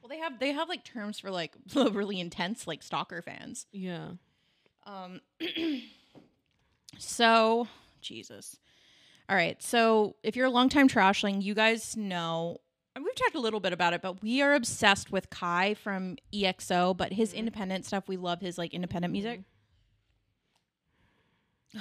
well 0.00 0.08
they 0.08 0.18
have 0.18 0.38
they 0.38 0.52
have 0.52 0.68
like 0.68 0.84
terms 0.84 1.18
for 1.18 1.30
like 1.30 1.54
really 1.74 2.20
intense 2.20 2.66
like 2.66 2.82
stalker 2.82 3.22
fans. 3.22 3.66
Yeah. 3.72 4.10
um 4.86 5.20
so 6.98 7.68
jesus. 8.00 8.56
All 9.28 9.36
right 9.36 9.62
so 9.62 10.16
if 10.22 10.36
you're 10.36 10.46
a 10.46 10.50
long 10.50 10.68
time 10.68 10.88
trashling 10.88 11.42
you 11.42 11.54
guys 11.54 11.96
know 11.96 12.58
and 12.96 13.04
we've 13.04 13.14
talked 13.14 13.34
a 13.34 13.40
little 13.40 13.60
bit 13.60 13.72
about 13.72 13.92
it 13.92 14.00
but 14.02 14.22
we 14.22 14.40
are 14.42 14.54
obsessed 14.54 15.12
with 15.12 15.28
kai 15.30 15.74
from 15.74 16.16
exo 16.32 16.96
but 16.96 17.12
his 17.12 17.32
independent 17.34 17.84
stuff 17.84 18.08
we 18.08 18.16
love 18.16 18.40
his 18.40 18.56
like 18.58 18.72
independent 18.74 19.12
music. 19.12 19.42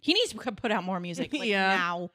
He 0.00 0.14
needs 0.14 0.32
to 0.32 0.52
put 0.52 0.70
out 0.70 0.84
more 0.84 1.00
music 1.00 1.32
like 1.32 1.42
Yeah. 1.48 1.74
now 1.76 2.10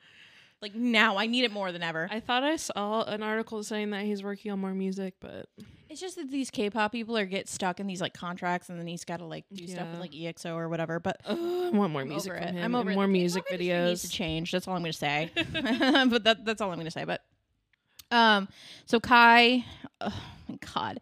like 0.61 0.75
now 0.75 1.17
i 1.17 1.25
need 1.27 1.43
it 1.43 1.51
more 1.51 1.71
than 1.71 1.83
ever 1.83 2.07
I 2.11 2.19
thought 2.19 2.43
I 2.43 2.55
saw 2.57 3.03
an 3.03 3.23
article 3.23 3.63
saying 3.63 3.89
that 3.91 4.03
he's 4.03 4.23
working 4.23 4.51
on 4.51 4.59
more 4.59 4.73
music, 4.73 5.15
but 5.19 5.47
it's 5.89 5.99
just 5.99 6.15
that 6.15 6.29
these 6.31 6.49
k-pop 6.49 6.91
people 6.91 7.17
are 7.17 7.25
get 7.25 7.49
stuck 7.49 7.79
in 7.79 7.87
these 7.87 7.99
like 8.01 8.13
contracts 8.13 8.69
and 8.69 8.79
then 8.79 8.87
he's 8.87 9.03
got 9.03 9.17
to 9.17 9.25
like 9.25 9.45
do 9.51 9.67
stuff 9.67 9.87
with 9.91 9.99
like 9.99 10.11
exo 10.11 10.55
or 10.55 10.69
whatever 10.69 10.99
but 10.99 11.19
I 11.27 11.33
want 11.73 11.91
more 11.91 12.01
I'm 12.01 12.09
music 12.09 12.33
from 12.33 12.43
it. 12.43 12.53
him. 12.53 12.63
I'm 12.63 12.75
over 12.75 12.91
more 12.91 13.07
music 13.07 13.43
industry 13.51 13.67
needs 13.67 14.01
to 14.03 14.09
change. 14.09 14.51
That's 14.51 14.67
all 14.67 14.75
I'm 14.75 14.81
going 14.81 14.91
to 14.91 14.97
say. 14.97 15.31
but 15.53 16.23
that, 16.23 16.45
that's 16.45 16.61
all 16.61 16.69
I'm 16.69 16.77
going 16.77 16.85
to 16.85 16.91
say. 16.91 17.05
But 17.05 17.21
um, 18.11 18.47
so 18.85 18.99
Kai, 18.99 19.65
oh 20.01 20.23
my 20.47 20.57
god, 20.73 20.99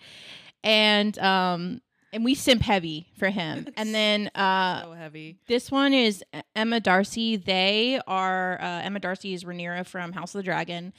and 0.64 1.18
um, 1.20 1.82
and 2.12 2.24
we 2.26 2.36
simp 2.36 2.62
heavy 2.62 3.08
for 3.18 3.30
him. 3.30 3.68
and 3.78 3.94
then 3.94 4.28
uh, 4.36 4.84
so 4.84 4.94
heavy. 4.94 5.38
this 5.48 5.72
one 5.72 5.94
is 5.94 6.24
Emma 6.56 6.80
D'Arcy. 6.80 7.38
They 7.38 8.00
are 8.08 8.60
uh, 8.62 8.82
Emma 8.84 9.00
D'Arcy 9.00 9.34
is 9.34 9.44
Rhaenyra 9.44 9.86
from 9.86 10.14
House 10.14 10.34
of 10.36 10.40
the 10.40 10.44
Dragon, 10.44 10.94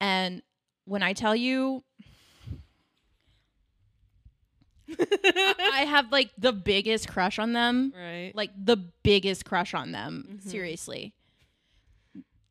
and 0.00 0.42
when 0.84 1.02
I 1.02 1.12
tell 1.12 1.36
you. 1.36 1.84
I 4.98 5.86
have 5.88 6.12
like 6.12 6.30
the 6.36 6.52
biggest 6.52 7.08
crush 7.08 7.38
on 7.38 7.54
them 7.54 7.94
right. 7.96 8.32
like 8.34 8.50
the 8.62 8.76
biggest 8.76 9.46
crush 9.46 9.72
on 9.72 9.92
them. 9.92 10.38
Mhm. 10.42 10.42
Seriously. 10.42 11.14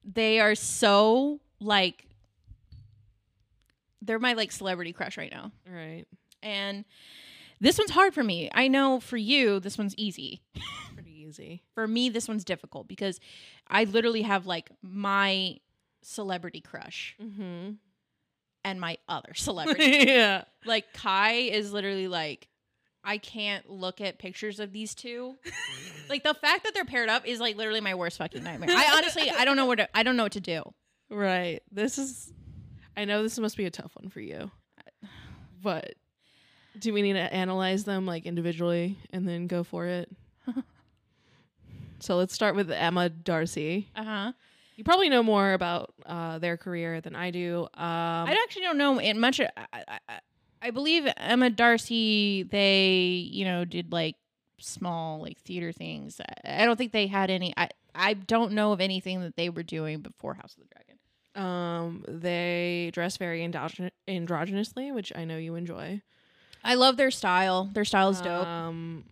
They 0.03 0.39
are 0.39 0.55
so 0.55 1.39
like 1.59 2.07
they're 4.01 4.17
my 4.17 4.33
like 4.33 4.51
celebrity 4.51 4.93
crush 4.93 5.17
right 5.17 5.31
now. 5.31 5.51
right. 5.71 6.05
And 6.41 6.85
this 7.61 7.77
one's 7.77 7.91
hard 7.91 8.13
for 8.13 8.23
me. 8.23 8.49
I 8.53 8.67
know 8.67 8.99
for 8.99 9.15
you 9.17 9.59
this 9.61 9.77
one's 9.77 9.95
easy. 9.95 10.41
Pretty 10.93 11.11
easy. 11.25 11.63
For 11.75 11.87
me 11.87 12.09
this 12.09 12.27
one's 12.27 12.43
difficult 12.43 12.87
because 12.89 13.19
I 13.67 13.85
literally 13.85 14.23
have 14.23 14.45
like 14.45 14.69
my 14.81 15.57
celebrity 16.01 16.59
crush 16.59 17.15
Mm-hmm. 17.21 17.71
and 18.65 18.81
my 18.81 18.97
other 19.07 19.33
celebrity. 19.35 20.05
yeah. 20.07 20.43
like 20.65 20.91
Kai 20.93 21.31
is 21.33 21.71
literally 21.71 22.07
like 22.09 22.47
I 23.03 23.17
can't 23.17 23.67
look 23.69 23.99
at 24.01 24.19
pictures 24.19 24.59
of 24.59 24.71
these 24.73 24.93
two. 24.93 25.35
like 26.09 26.23
the 26.23 26.33
fact 26.35 26.65
that 26.65 26.73
they're 26.75 26.85
paired 26.85 27.09
up 27.09 27.25
is 27.27 27.39
like 27.39 27.55
literally 27.57 27.81
my 27.81 27.95
worst 27.95 28.17
fucking 28.19 28.43
nightmare. 28.43 28.69
I 28.71 28.95
honestly 28.97 29.29
I 29.29 29.45
don't 29.45 29.55
know 29.55 29.65
what 29.65 29.77
to, 29.79 29.89
I 29.97 30.03
don't 30.03 30.17
know 30.17 30.23
what 30.23 30.33
to 30.33 30.39
do. 30.41 30.63
Right. 31.09 31.61
This 31.71 31.97
is. 31.97 32.31
I 32.97 33.05
know 33.05 33.23
this 33.23 33.39
must 33.39 33.55
be 33.57 33.65
a 33.65 33.71
tough 33.71 33.91
one 33.95 34.09
for 34.09 34.19
you, 34.19 34.51
but 35.61 35.93
do 36.79 36.93
we 36.93 37.01
need 37.01 37.13
to 37.13 37.33
analyze 37.33 37.83
them 37.83 38.05
like 38.05 38.25
individually 38.25 38.97
and 39.11 39.27
then 39.27 39.47
go 39.47 39.63
for 39.63 39.85
it? 39.87 40.09
so 41.99 42.15
let's 42.17 42.33
start 42.33 42.55
with 42.55 42.71
Emma 42.71 43.09
D'Arcy. 43.09 43.89
Uh-huh. 43.95 44.31
You 44.75 44.83
probably 44.83 45.09
know 45.09 45.21
more 45.21 45.53
about 45.53 45.93
uh, 46.05 46.39
their 46.39 46.57
career 46.57 47.01
than 47.01 47.15
I 47.15 47.29
do. 47.29 47.63
Um, 47.63 47.69
I 47.83 48.37
actually 48.43 48.63
don't 48.63 48.77
know 48.77 48.99
it 48.99 49.15
much 49.15 49.39
I, 49.39 49.49
I, 49.73 49.83
I- 50.09 50.19
I 50.63 50.69
believe 50.69 51.07
Emma 51.17 51.49
D'Arcy 51.49 52.43
they, 52.43 53.27
you 53.31 53.45
know, 53.45 53.65
did 53.65 53.91
like 53.91 54.15
small 54.59 55.19
like 55.19 55.39
theater 55.39 55.71
things. 55.71 56.21
I, 56.45 56.61
I 56.61 56.65
don't 56.65 56.77
think 56.77 56.91
they 56.91 57.07
had 57.07 57.31
any 57.31 57.51
I 57.57 57.69
I 57.95 58.13
don't 58.13 58.51
know 58.51 58.71
of 58.71 58.79
anything 58.79 59.21
that 59.21 59.35
they 59.35 59.49
were 59.49 59.63
doing 59.63 60.01
before 60.01 60.35
House 60.35 60.55
of 60.55 60.61
the 60.63 60.69
Dragon. 60.75 60.97
Um, 61.33 62.05
they 62.07 62.91
dress 62.93 63.17
very 63.17 63.41
androgyn- 63.41 63.89
androgynously, 64.07 64.93
which 64.93 65.11
I 65.15 65.25
know 65.25 65.37
you 65.37 65.55
enjoy. 65.55 66.01
I 66.63 66.75
love 66.75 66.97
their 66.97 67.11
style. 67.11 67.69
Their 67.73 67.85
style 67.85 68.09
is 68.09 68.21
dope. 68.21 68.45
Um, 68.47 69.03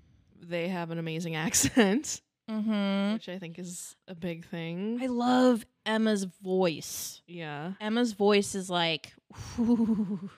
they 0.41 0.67
have 0.69 0.91
an 0.91 0.97
amazing 0.99 1.35
accent, 1.45 2.21
mhm. 2.49 3.13
which 3.13 3.29
I 3.29 3.39
think 3.39 3.57
is 3.59 3.95
a 4.07 4.15
big 4.15 4.45
thing. 4.45 4.99
I 5.01 5.07
love 5.07 5.65
Emma's 5.85 6.25
voice. 6.25 7.21
yeah. 7.27 7.73
Emma's 7.81 8.13
voice 8.13 8.55
is 8.55 8.69
like, 8.69 9.13
ooh, 9.59 10.29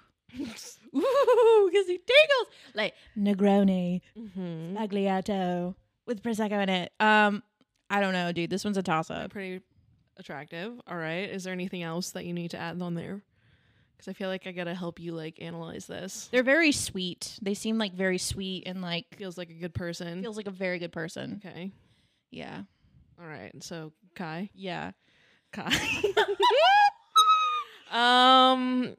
ooh, 0.96 1.70
gives 1.72 1.88
me 1.88 1.98
tingles. 2.00 2.48
Like 2.74 2.94
Negroni, 3.18 4.02
Mm-hmm. 4.18 4.78
Sbagliato 4.78 5.76
with 6.06 6.22
prosecco 6.24 6.62
in 6.64 6.70
it. 6.70 6.92
Um, 7.00 7.44
I 7.90 8.00
don't 8.02 8.14
know, 8.14 8.32
dude. 8.32 8.50
This 8.50 8.64
one's 8.64 8.78
a 8.78 8.84
toss 8.84 9.10
up. 9.12 9.32
Pretty 9.32 9.62
attractive. 10.18 10.80
All 10.88 10.98
right. 10.98 11.30
Is 11.30 11.44
there 11.44 11.54
anything 11.54 11.84
else 11.84 12.12
that 12.12 12.26
you 12.26 12.34
need 12.34 12.52
to 12.52 12.58
add 12.58 12.82
on 12.82 12.96
there? 12.96 13.22
Because 14.02 14.10
I 14.10 14.14
feel 14.18 14.30
like 14.30 14.48
I 14.48 14.52
gotta 14.52 14.74
help 14.74 15.00
you 15.00 15.12
like 15.14 15.40
analyze 15.40 15.86
this. 15.86 16.28
They're 16.32 16.42
very 16.42 16.72
sweet. 16.72 17.38
They 17.40 17.54
seem 17.54 17.78
like 17.78 17.94
very 17.94 18.18
sweet 18.18 18.64
and 18.66 18.82
like 18.82 19.06
Feels 19.16 19.38
like 19.38 19.52
a 19.52 19.54
good 19.54 19.76
person. 19.76 20.22
feels 20.24 20.38
like 20.38 20.48
a 20.48 20.52
very 20.52 20.80
good 20.80 20.92
person. 20.92 21.40
okay. 21.46 21.72
Yeah, 22.32 22.64
All 23.20 23.28
right. 23.28 23.52
So 23.62 23.92
Kai. 24.16 24.50
yeah. 24.56 24.92
Kai. 25.54 25.76
um, 27.92 28.96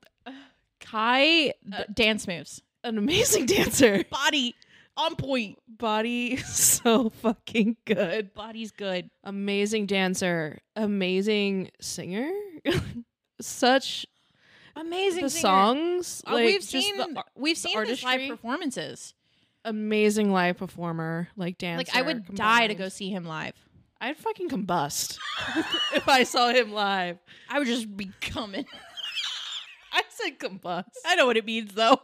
Kai 0.81 1.53
d- 1.69 1.77
dance 1.93 2.29
moves, 2.29 2.63
an 2.85 2.99
amazing 2.99 3.47
dancer. 3.47 4.05
body 4.11 4.55
on 4.97 5.17
point. 5.17 5.59
Body 5.67 6.37
so 6.37 7.09
fucking 7.09 7.77
good. 7.87 8.35
Body's 8.35 8.71
good. 8.71 9.11
Amazing 9.25 9.87
dancer. 9.87 10.59
Amazing 10.77 11.71
singer. 11.81 12.31
Such 13.41 14.07
Amazing 14.77 15.23
the 15.25 15.31
singer. 15.31 15.41
songs. 15.41 16.23
Uh, 16.27 16.33
like, 16.35 16.47
we've 16.47 16.63
seen 16.63 16.97
the 16.97 17.25
we've 17.37 17.59
seen 17.59 17.85
his 17.87 18.03
live 18.03 18.29
performances. 18.31 19.15
amazing 19.65 20.33
live 20.33 20.57
performer, 20.59 21.29
like 21.37 21.59
dancer. 21.59 21.85
Like 21.87 21.97
I 21.97 22.03
would 22.03 22.35
die 22.35 22.67
to 22.67 22.75
go 22.75 22.89
see 22.89 23.11
him 23.11 23.25
live. 23.25 23.55
I'd 24.01 24.17
fucking 24.17 24.49
combust 24.49 25.19
if 25.95 26.09
I 26.09 26.25
saw 26.25 26.49
him 26.49 26.73
live. 26.73 27.19
I 27.49 27.59
would 27.59 27.69
just 27.69 27.95
be 27.97 28.11
coming. 28.21 28.65
I 29.93 30.03
said 30.09 30.39
combust. 30.39 30.85
I 31.07 31.15
know 31.17 31.27
what 31.27 31.37
it 31.37 31.45
means 31.45 31.75
though. 31.75 32.01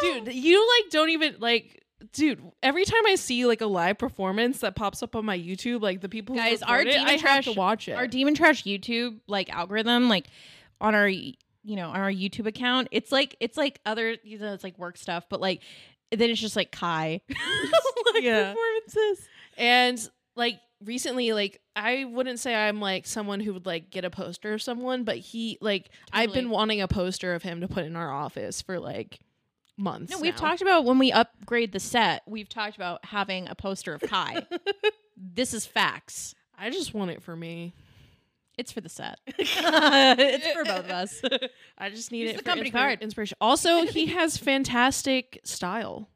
dude, 0.00 0.34
you 0.34 0.66
like 0.82 0.90
don't 0.90 1.10
even 1.10 1.36
like 1.38 1.77
dude, 2.12 2.42
every 2.62 2.84
time 2.84 3.02
I 3.06 3.14
see 3.16 3.44
like 3.46 3.60
a 3.60 3.66
live 3.66 3.98
performance 3.98 4.60
that 4.60 4.74
pops 4.76 5.02
up 5.02 5.16
on 5.16 5.24
my 5.24 5.38
YouTube, 5.38 5.80
like 5.82 6.00
the 6.00 6.08
people 6.08 6.34
who 6.36 6.40
Guys, 6.40 6.62
our 6.62 6.80
it, 6.80 6.84
Demon 6.92 7.06
I 7.06 7.10
have 7.12 7.20
Trash- 7.20 7.44
to 7.46 7.52
watch 7.52 7.88
it. 7.88 7.92
our 7.92 8.06
demon 8.06 8.34
trash 8.34 8.64
youtube 8.64 9.20
like 9.26 9.50
algorithm 9.50 10.08
like 10.08 10.26
on 10.80 10.94
our 10.94 11.08
you 11.08 11.34
know 11.64 11.88
on 11.90 11.96
our 12.00 12.10
youtube 12.10 12.46
account 12.46 12.88
it's 12.92 13.10
like 13.12 13.36
it's 13.40 13.56
like 13.56 13.80
other 13.84 14.16
you 14.22 14.38
know 14.38 14.52
it's 14.54 14.62
like 14.64 14.78
work 14.78 14.96
stuff 14.96 15.24
but 15.28 15.40
like 15.40 15.60
then 16.12 16.30
it's 16.30 16.40
just 16.40 16.54
like 16.56 16.70
kai 16.72 17.20
like 17.28 18.22
Yeah. 18.22 18.52
performances 18.54 19.28
and 19.56 20.10
like 20.36 20.60
recently 20.84 21.32
like 21.32 21.60
i 21.74 22.04
wouldn't 22.04 22.38
say 22.38 22.54
i'm 22.54 22.80
like 22.80 23.06
someone 23.06 23.40
who 23.40 23.52
would 23.54 23.66
like 23.66 23.90
get 23.90 24.04
a 24.04 24.10
poster 24.10 24.54
of 24.54 24.62
someone 24.62 25.02
but 25.04 25.16
he 25.16 25.58
like 25.60 25.90
i've 26.12 26.32
been 26.32 26.48
wanting 26.50 26.80
a 26.80 26.86
poster 26.88 27.34
of 27.34 27.42
him 27.42 27.60
to 27.62 27.68
put 27.68 27.84
in 27.84 27.96
our 27.96 28.12
office 28.12 28.62
for 28.62 28.78
like 28.78 29.18
months 29.78 30.10
no 30.10 30.18
we've 30.18 30.34
now. 30.34 30.40
talked 30.40 30.60
about 30.62 30.84
when 30.84 30.98
we 30.98 31.12
upgrade 31.12 31.72
the 31.72 31.80
set 31.80 32.22
we've 32.26 32.48
talked 32.48 32.76
about 32.76 33.04
having 33.04 33.48
a 33.48 33.54
poster 33.54 33.94
of 33.94 34.00
kai 34.02 34.44
this 35.16 35.54
is 35.54 35.64
facts 35.66 36.34
i 36.58 36.68
just 36.70 36.92
want 36.94 37.10
it 37.10 37.22
for 37.22 37.36
me 37.36 37.74
it's 38.56 38.72
for 38.72 38.80
the 38.80 38.88
set 38.88 39.18
it's 39.38 40.46
for 40.52 40.64
both 40.64 40.84
of 40.84 40.90
us 40.90 41.22
i 41.78 41.88
just 41.90 42.10
need 42.12 42.22
Use 42.22 42.30
it 42.30 42.32
the 42.38 42.38
for 42.42 42.44
company 42.50 42.70
inspira- 42.70 42.72
card. 42.72 43.02
inspiration 43.02 43.36
also 43.40 43.84
he 43.86 44.06
has 44.06 44.36
fantastic 44.36 45.40
style 45.44 46.08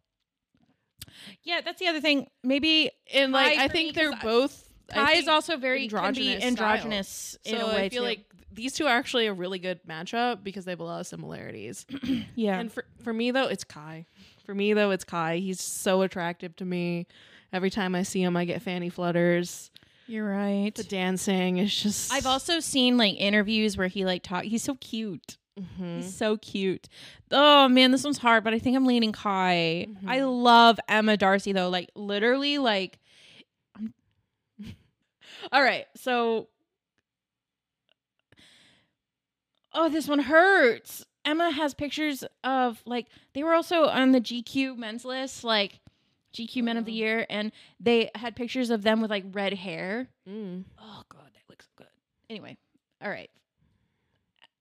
yeah 1.42 1.60
that's 1.64 1.78
the 1.78 1.86
other 1.88 2.00
thing 2.00 2.26
maybe 2.42 2.90
and 3.12 3.32
like 3.32 3.56
Kai 3.56 3.64
i 3.64 3.68
for 3.68 3.72
think 3.72 3.94
they're 3.94 4.10
'cause 4.10 4.18
I- 4.20 4.24
both 4.24 4.68
I 4.90 4.94
kai 4.94 5.12
is 5.12 5.18
think, 5.20 5.28
also 5.30 5.56
very 5.56 5.84
androgynous 5.84 6.36
style. 6.38 6.48
androgynous 6.48 7.38
in 7.44 7.58
so 7.58 7.66
a 7.66 7.68
way 7.74 7.84
i 7.84 7.88
feel 7.88 8.02
too. 8.02 8.08
like 8.08 8.24
these 8.54 8.72
two 8.74 8.84
are 8.86 8.96
actually 8.96 9.26
a 9.26 9.32
really 9.32 9.58
good 9.58 9.80
matchup 9.88 10.42
because 10.44 10.64
they 10.64 10.72
have 10.72 10.80
a 10.80 10.84
lot 10.84 11.00
of 11.00 11.06
similarities 11.06 11.86
yeah 12.34 12.58
And 12.58 12.70
for 12.72 12.84
for 13.02 13.12
me 13.12 13.30
though, 13.30 13.46
it's 13.48 13.64
Kai. 13.64 14.06
For 14.44 14.54
me 14.54 14.72
though, 14.74 14.90
it's 14.90 15.04
Kai. 15.04 15.36
He's 15.38 15.60
so 15.60 16.02
attractive 16.02 16.54
to 16.56 16.64
me. 16.64 17.06
Every 17.52 17.70
time 17.70 17.94
I 17.94 18.02
see 18.02 18.22
him, 18.22 18.36
I 18.36 18.44
get 18.44 18.62
fanny 18.62 18.88
flutters. 18.88 19.70
you're 20.06 20.28
right 20.28 20.74
The 20.74 20.84
dancing 20.84 21.58
is 21.58 21.74
just. 21.82 22.12
I've 22.12 22.26
also 22.26 22.60
seen 22.60 22.96
like 22.96 23.16
interviews 23.18 23.76
where 23.76 23.88
he 23.88 24.04
like 24.04 24.22
talk. 24.22 24.44
He's 24.44 24.62
so 24.62 24.74
cute. 24.76 25.36
Mhm. 25.60 25.96
He's 25.96 26.14
so 26.14 26.36
cute. 26.38 26.88
Oh 27.30 27.68
man, 27.68 27.90
this 27.92 28.04
one's 28.04 28.18
hard, 28.18 28.42
but 28.42 28.54
I 28.54 28.58
think 28.58 28.74
I'm 28.76 28.86
leaning 28.86 29.12
Kai. 29.12 29.86
Mhm. 29.90 30.08
I 30.08 30.24
love 30.24 30.80
Emma 30.88 31.16
D'Arcy 31.16 31.52
though. 31.52 31.68
Like 31.68 31.90
literally, 31.94 32.58
like. 32.58 32.98
All 35.52 35.62
right, 35.62 35.86
so. 35.96 36.48
Oh, 39.74 39.88
this 39.88 40.06
one 40.08 40.18
hurts. 40.20 41.04
Emma 41.24 41.50
has 41.50 41.72
pictures 41.74 42.24
of 42.44 42.82
like 42.84 43.06
they 43.32 43.42
were 43.44 43.54
also 43.54 43.84
on 43.86 44.12
the 44.12 44.20
GQ 44.20 44.76
men's 44.76 45.04
list, 45.04 45.44
like 45.44 45.80
GQ 46.34 46.62
Men 46.64 46.76
of 46.76 46.84
the 46.84 46.92
Oh. 46.92 46.94
Year, 46.96 47.26
and 47.30 47.52
they 47.78 48.10
had 48.14 48.34
pictures 48.36 48.70
of 48.70 48.82
them 48.82 49.00
with 49.00 49.10
like 49.10 49.24
red 49.32 49.54
hair. 49.54 50.08
Mm. 50.28 50.64
Oh 50.80 51.02
god, 51.08 51.30
that 51.32 51.48
looks 51.48 51.68
good. 51.76 51.86
Anyway, 52.28 52.56
all 53.02 53.08
right. 53.10 53.30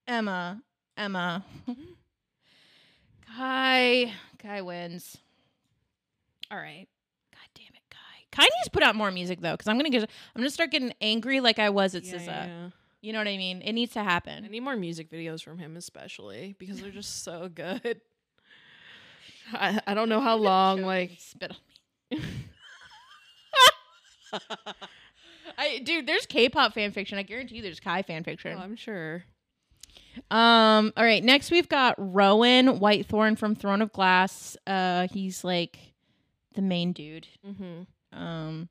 Emma, 0.07 0.61
Emma. 0.97 1.43
Kai, 3.37 4.11
Kai 4.39 4.61
wins. 4.61 5.17
All 6.49 6.57
right. 6.57 6.87
God 7.31 7.47
damn 7.55 7.67
it, 7.73 7.81
Kai. 7.89 7.97
Kai 8.31 8.43
needs 8.43 8.65
to 8.65 8.71
put 8.71 8.83
out 8.83 8.95
more 8.95 9.11
music 9.11 9.39
though, 9.41 9.53
because 9.53 9.67
I'm 9.67 9.77
gonna 9.77 9.89
get. 9.89 10.03
I'm 10.03 10.41
gonna 10.41 10.49
start 10.49 10.71
getting 10.71 10.93
angry 11.01 11.39
like 11.39 11.59
I 11.59 11.69
was 11.69 11.95
at 11.95 12.03
Yeah, 12.03 12.13
SZA. 12.15 12.25
yeah. 12.27 12.69
You 13.01 13.13
know 13.13 13.19
what 13.19 13.27
I 13.27 13.37
mean? 13.37 13.61
It 13.61 13.73
needs 13.73 13.93
to 13.93 14.03
happen. 14.03 14.45
I 14.45 14.47
need 14.47 14.59
more 14.59 14.75
music 14.75 15.09
videos 15.09 15.43
from 15.43 15.57
him, 15.57 15.75
especially 15.75 16.55
because 16.59 16.81
they're 16.81 16.91
just 16.91 17.23
so 17.23 17.49
good. 17.53 18.01
I, 19.53 19.81
I 19.87 19.93
don't 19.95 20.07
know 20.07 20.21
how 20.21 20.37
long, 20.37 20.81
like 20.83 21.11
spit 21.19 21.51
on 21.51 21.57
me. 22.11 22.23
I, 25.57 25.79
dude, 25.79 26.07
there's 26.07 26.25
K-pop 26.25 26.73
fan 26.73 26.91
fiction. 26.91 27.17
I 27.17 27.23
guarantee 27.23 27.57
you 27.57 27.61
there's 27.61 27.79
Kai 27.79 28.03
fan 28.03 28.23
fiction. 28.23 28.55
oh, 28.57 28.61
I'm 28.61 28.75
sure. 28.75 29.23
Um. 30.29 30.93
All 30.95 31.03
right. 31.03 31.23
Next, 31.23 31.51
we've 31.51 31.69
got 31.69 31.95
Rowan 31.97 32.79
Whitethorn 32.79 33.37
from 33.37 33.55
Throne 33.55 33.81
of 33.81 33.91
Glass. 33.91 34.55
Uh, 34.67 35.07
he's 35.11 35.43
like 35.43 35.77
the 36.53 36.61
main 36.61 36.91
dude. 36.93 37.27
Mm-hmm. 37.45 38.19
Um, 38.19 38.69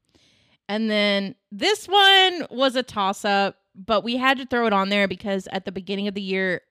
and 0.69 0.90
then 0.90 1.35
this 1.51 1.86
one 1.86 2.47
was 2.51 2.77
a 2.77 2.82
toss 2.82 3.24
up, 3.24 3.57
but 3.74 4.02
we 4.05 4.16
had 4.16 4.38
to 4.38 4.47
throw 4.47 4.66
it 4.66 4.72
on 4.72 4.88
there 4.88 5.06
because 5.09 5.48
at 5.52 5.64
the 5.64 5.72
beginning 5.72 6.09
of 6.09 6.14
the 6.14 6.20
year, 6.22 6.62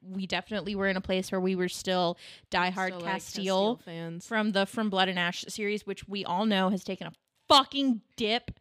we 0.00 0.26
definitely 0.26 0.74
were 0.74 0.86
in 0.86 0.96
a 0.96 1.00
place 1.00 1.32
where 1.32 1.40
we 1.40 1.56
were 1.56 1.68
still 1.68 2.16
diehard 2.50 3.00
Casteel 3.02 3.80
fans. 3.82 4.26
from 4.26 4.52
the 4.52 4.64
From 4.66 4.90
Blood 4.90 5.08
and 5.08 5.18
Ash 5.18 5.44
series, 5.48 5.86
which 5.86 6.06
we 6.08 6.24
all 6.24 6.46
know 6.46 6.68
has 6.70 6.84
taken 6.84 7.06
a 7.08 7.12
fucking 7.48 8.00
dip. 8.16 8.52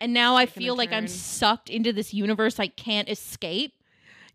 And 0.00 0.12
now 0.14 0.36
I 0.36 0.46
feel 0.46 0.76
like 0.76 0.92
I'm 0.92 1.08
sucked 1.08 1.68
into 1.70 1.92
this 1.92 2.14
universe 2.14 2.58
I 2.58 2.68
can't 2.68 3.08
escape. 3.08 3.74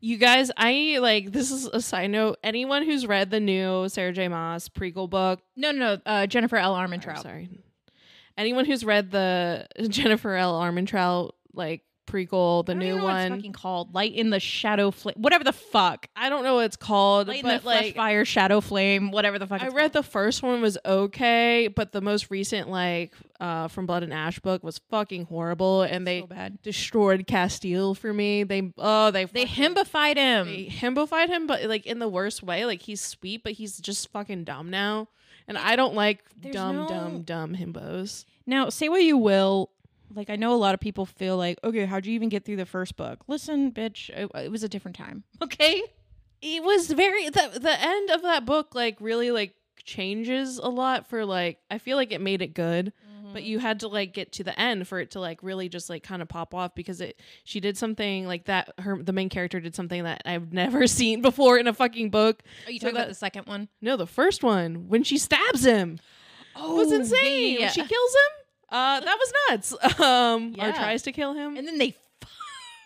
You 0.02 0.18
guys, 0.18 0.52
I 0.58 0.98
like 1.02 1.32
this 1.32 1.50
is 1.52 1.66
a 1.66 1.82
side 1.82 2.12
note. 2.12 2.38
Anyone 2.44 2.84
who's 2.84 3.08
read 3.08 3.32
the 3.32 3.40
new 3.40 3.90
Sarah 3.90 4.12
J. 4.14 4.28
Maas 4.28 4.70
prequel 4.70 5.10
book, 5.10 5.42
No, 5.56 5.72
no, 5.72 5.96
no. 5.96 6.02
Uh, 6.06 6.28
Jennifer 6.28 6.58
L. 6.58 6.76
I'm 6.76 6.90
Armentrout. 6.92 7.24
sorry. 7.24 7.50
Anyone 8.38 8.66
who's 8.66 8.84
read 8.84 9.10
the 9.12 9.68
Jennifer 9.90 10.36
L. 10.36 10.54
Armentrout 10.60 11.32
like 11.54 11.82
prequel, 12.06 12.66
the 12.66 12.72
I 12.72 12.76
don't 12.76 12.80
new 12.80 12.86
even 12.88 12.98
know 13.00 13.04
what 13.06 13.16
it's 13.22 13.30
one, 13.30 13.40
fucking 13.40 13.54
called 13.54 13.94
Light 13.94 14.14
in 14.14 14.30
the 14.30 14.40
Shadow 14.40 14.92
Flame, 14.92 15.16
whatever 15.18 15.44
the 15.44 15.54
fuck. 15.54 16.08
I 16.16 16.30
don't 16.30 16.44
know 16.44 16.56
what 16.56 16.66
it's 16.66 16.76
called, 16.76 17.28
Light 17.28 17.42
in 17.44 17.48
the 17.48 17.54
but 17.56 17.62
Flesh 17.64 17.84
like 17.86 17.96
Fire 17.96 18.26
Shadow 18.26 18.62
Flame, 18.62 19.12
whatever 19.12 19.40
the 19.40 19.48
fuck. 19.48 19.62
I 19.62 19.68
read 19.70 19.94
the 19.94 20.04
first 20.04 20.44
one 20.44 20.62
was 20.62 20.78
okay, 20.86 21.68
but 21.68 21.92
the 21.92 22.02
most 22.02 22.30
recent 22.30 22.70
like 22.70 23.14
uh 23.40 23.68
from 23.68 23.86
Blood 23.86 24.04
and 24.04 24.14
Ash 24.14 24.40
book 24.40 24.64
was 24.64 24.80
fucking 24.90 25.26
horrible, 25.26 25.82
and 25.84 26.06
they 26.08 26.22
so 26.22 26.50
destroyed 26.64 27.28
Casteel 27.28 27.96
for 27.98 28.14
me. 28.14 28.44
They 28.44 28.72
oh 28.78 29.12
they 29.12 29.26
They 29.26 29.46
himbified 29.46 30.16
him. 30.18 30.48
they 30.48 30.66
himbified 30.68 31.28
him, 31.28 31.48
but 31.48 31.64
like 31.66 31.86
in 31.86 32.00
the 32.00 32.08
worst 32.10 32.44
way. 32.44 32.66
Like 32.66 32.82
he's 32.82 33.02
sweet, 33.02 33.44
but 33.44 33.54
he's 33.54 33.78
just 33.78 34.10
fucking 34.12 34.44
dumb 34.46 34.70
now. 34.70 35.10
And 35.48 35.58
I 35.60 35.76
don't 35.76 35.94
like 35.94 36.24
There's 36.42 36.56
dumb, 36.56 36.76
no- 36.76 36.88
dumb, 36.88 37.22
dumb 37.22 37.56
himbos. 37.56 38.26
Now, 38.48 38.70
say 38.70 38.90
what 38.90 39.04
you 39.04 39.18
will. 39.18 39.70
Like, 40.16 40.30
I 40.30 40.36
know 40.36 40.54
a 40.54 40.58
lot 40.58 40.74
of 40.74 40.80
people 40.80 41.06
feel 41.06 41.38
like, 41.38 41.60
okay, 41.64 41.86
how'd 41.86 42.06
you 42.06 42.14
even 42.14 42.30
get 42.30 42.46
through 42.46 42.56
the 42.56 42.66
first 42.66 42.96
book? 42.96 43.20
Listen, 43.28 43.72
bitch, 43.72 44.10
it, 44.10 44.32
it 44.36 44.52
was 44.52 44.64
a 44.64 44.70
different 44.70 44.98
time. 44.98 45.24
Okay? 45.44 45.84
It 46.42 46.64
was 46.64 46.92
very 46.92 47.30
the 47.30 47.52
the 47.60 47.82
end 47.82 48.12
of 48.12 48.22
that 48.24 48.46
book 48.46 48.76
like 48.76 48.98
really 49.00 49.32
like 49.32 49.56
changes 49.84 50.58
a 50.58 50.68
lot 50.68 51.08
for 51.08 51.24
like 51.24 51.60
I 51.72 51.78
feel 51.78 51.98
like 51.98 52.12
it 52.12 52.22
made 52.22 52.42
it 52.42 52.54
good. 52.54 52.92
But 53.34 53.42
mm-hmm. 53.42 53.50
you 53.50 53.60
had 53.60 53.80
to 53.82 53.88
like 53.88 54.14
get 54.14 54.34
to 54.34 54.44
the 54.44 54.58
end 54.60 54.88
for 54.88 55.00
it 55.00 55.12
to 55.12 55.20
like 55.20 55.40
really 55.42 55.70
just 55.70 55.90
like 55.90 56.04
kind 56.04 56.22
of 56.22 56.28
pop 56.28 56.54
off 56.54 56.76
because 56.76 57.02
it 57.02 57.20
she 57.44 57.60
did 57.60 57.78
something 57.78 58.28
like 58.28 58.46
that 58.46 58.74
her 58.80 59.02
the 59.02 59.14
main 59.14 59.30
character 59.30 59.60
did 59.60 59.76
something 59.76 60.04
that 60.04 60.24
I've 60.26 60.54
never 60.54 60.88
seen 60.88 61.22
before 61.22 61.58
in 61.58 61.68
a 61.68 61.74
fucking 61.74 62.10
book. 62.10 62.44
Are 62.66 62.72
you 62.72 62.80
So 62.80 62.88
talking 62.88 62.98
about 62.98 63.10
the 63.10 63.16
second 63.16 63.48
one? 63.48 63.70
No, 63.82 63.98
the 63.98 64.08
first 64.08 64.44
one 64.44 64.88
when 64.88 65.04
she 65.04 65.18
stabs 65.18 65.66
him. 65.66 66.00
Oh, 66.56 66.74
it 66.74 66.78
was 66.78 66.92
oh, 66.92 66.96
insane. 66.96 67.60
When 67.60 67.72
she 67.72 67.82
kills 67.82 67.90
him. 67.90 68.35
Uh, 68.70 69.00
that 69.00 69.18
was 69.18 69.34
nuts. 69.50 70.00
Um, 70.00 70.56
or 70.60 70.72
tries 70.72 71.04
to 71.04 71.12
kill 71.12 71.34
him. 71.34 71.58
And 71.58 71.68
then 71.68 71.78
they. 71.78 71.96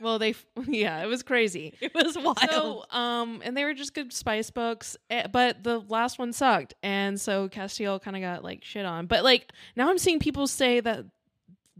well, 0.01 0.19
they, 0.19 0.35
yeah, 0.67 1.01
it 1.03 1.07
was 1.07 1.23
crazy. 1.23 1.73
It 1.81 1.93
was 1.93 2.17
wild. 2.17 2.39
So, 2.39 2.85
um, 2.91 3.41
and 3.43 3.55
they 3.57 3.63
were 3.65 3.73
just 3.73 3.93
good 3.93 4.13
spice 4.13 4.49
books, 4.51 4.95
eh, 5.09 5.27
but 5.27 5.63
the 5.63 5.79
last 5.79 6.19
one 6.19 6.33
sucked, 6.33 6.73
and 6.83 7.19
so 7.19 7.49
Casteel 7.49 8.01
kind 8.01 8.15
of 8.15 8.21
got 8.21 8.43
like 8.43 8.63
shit 8.63 8.85
on. 8.85 9.07
But 9.07 9.23
like 9.23 9.51
now, 9.75 9.89
I'm 9.89 9.97
seeing 9.97 10.19
people 10.19 10.47
say 10.47 10.79
that 10.79 11.05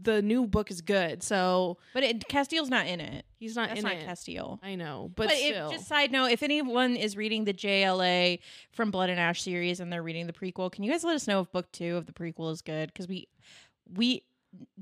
the 0.02 0.22
new 0.22 0.46
book 0.46 0.70
is 0.70 0.80
good, 0.80 1.22
so 1.22 1.76
but 1.92 2.02
it, 2.02 2.26
Casteel's 2.28 2.70
not 2.70 2.86
in 2.86 3.00
it. 3.00 3.24
he's 3.38 3.54
not 3.54 3.68
That's 3.68 3.80
in 3.80 3.84
not 3.84 3.96
it. 3.96 4.06
Casteel. 4.08 4.58
I 4.62 4.74
know, 4.74 5.10
but, 5.14 5.28
But, 5.28 5.36
if, 5.36 5.70
just 5.70 5.86
side 5.88 6.10
note, 6.10 6.30
if 6.30 6.42
anyone 6.42 6.96
is 6.96 7.16
reading 7.16 7.44
the 7.44 7.52
JLA 7.52 8.38
from 8.72 8.90
Blood 8.90 9.10
and 9.10 9.20
Ash 9.20 9.42
series 9.42 9.78
and 9.78 9.92
they're 9.92 10.02
reading 10.02 10.26
the 10.26 10.32
prequel, 10.32 10.72
can 10.72 10.84
you 10.84 10.90
guys 10.90 11.04
let 11.04 11.14
us 11.16 11.26
know 11.26 11.40
if 11.40 11.52
book 11.52 11.70
two 11.72 11.96
of 11.96 12.06
the 12.06 12.12
prequel 12.12 12.50
is 12.50 12.62
good? 12.62 12.90
Because 12.90 13.08
we, 13.08 13.28
we 13.94 14.22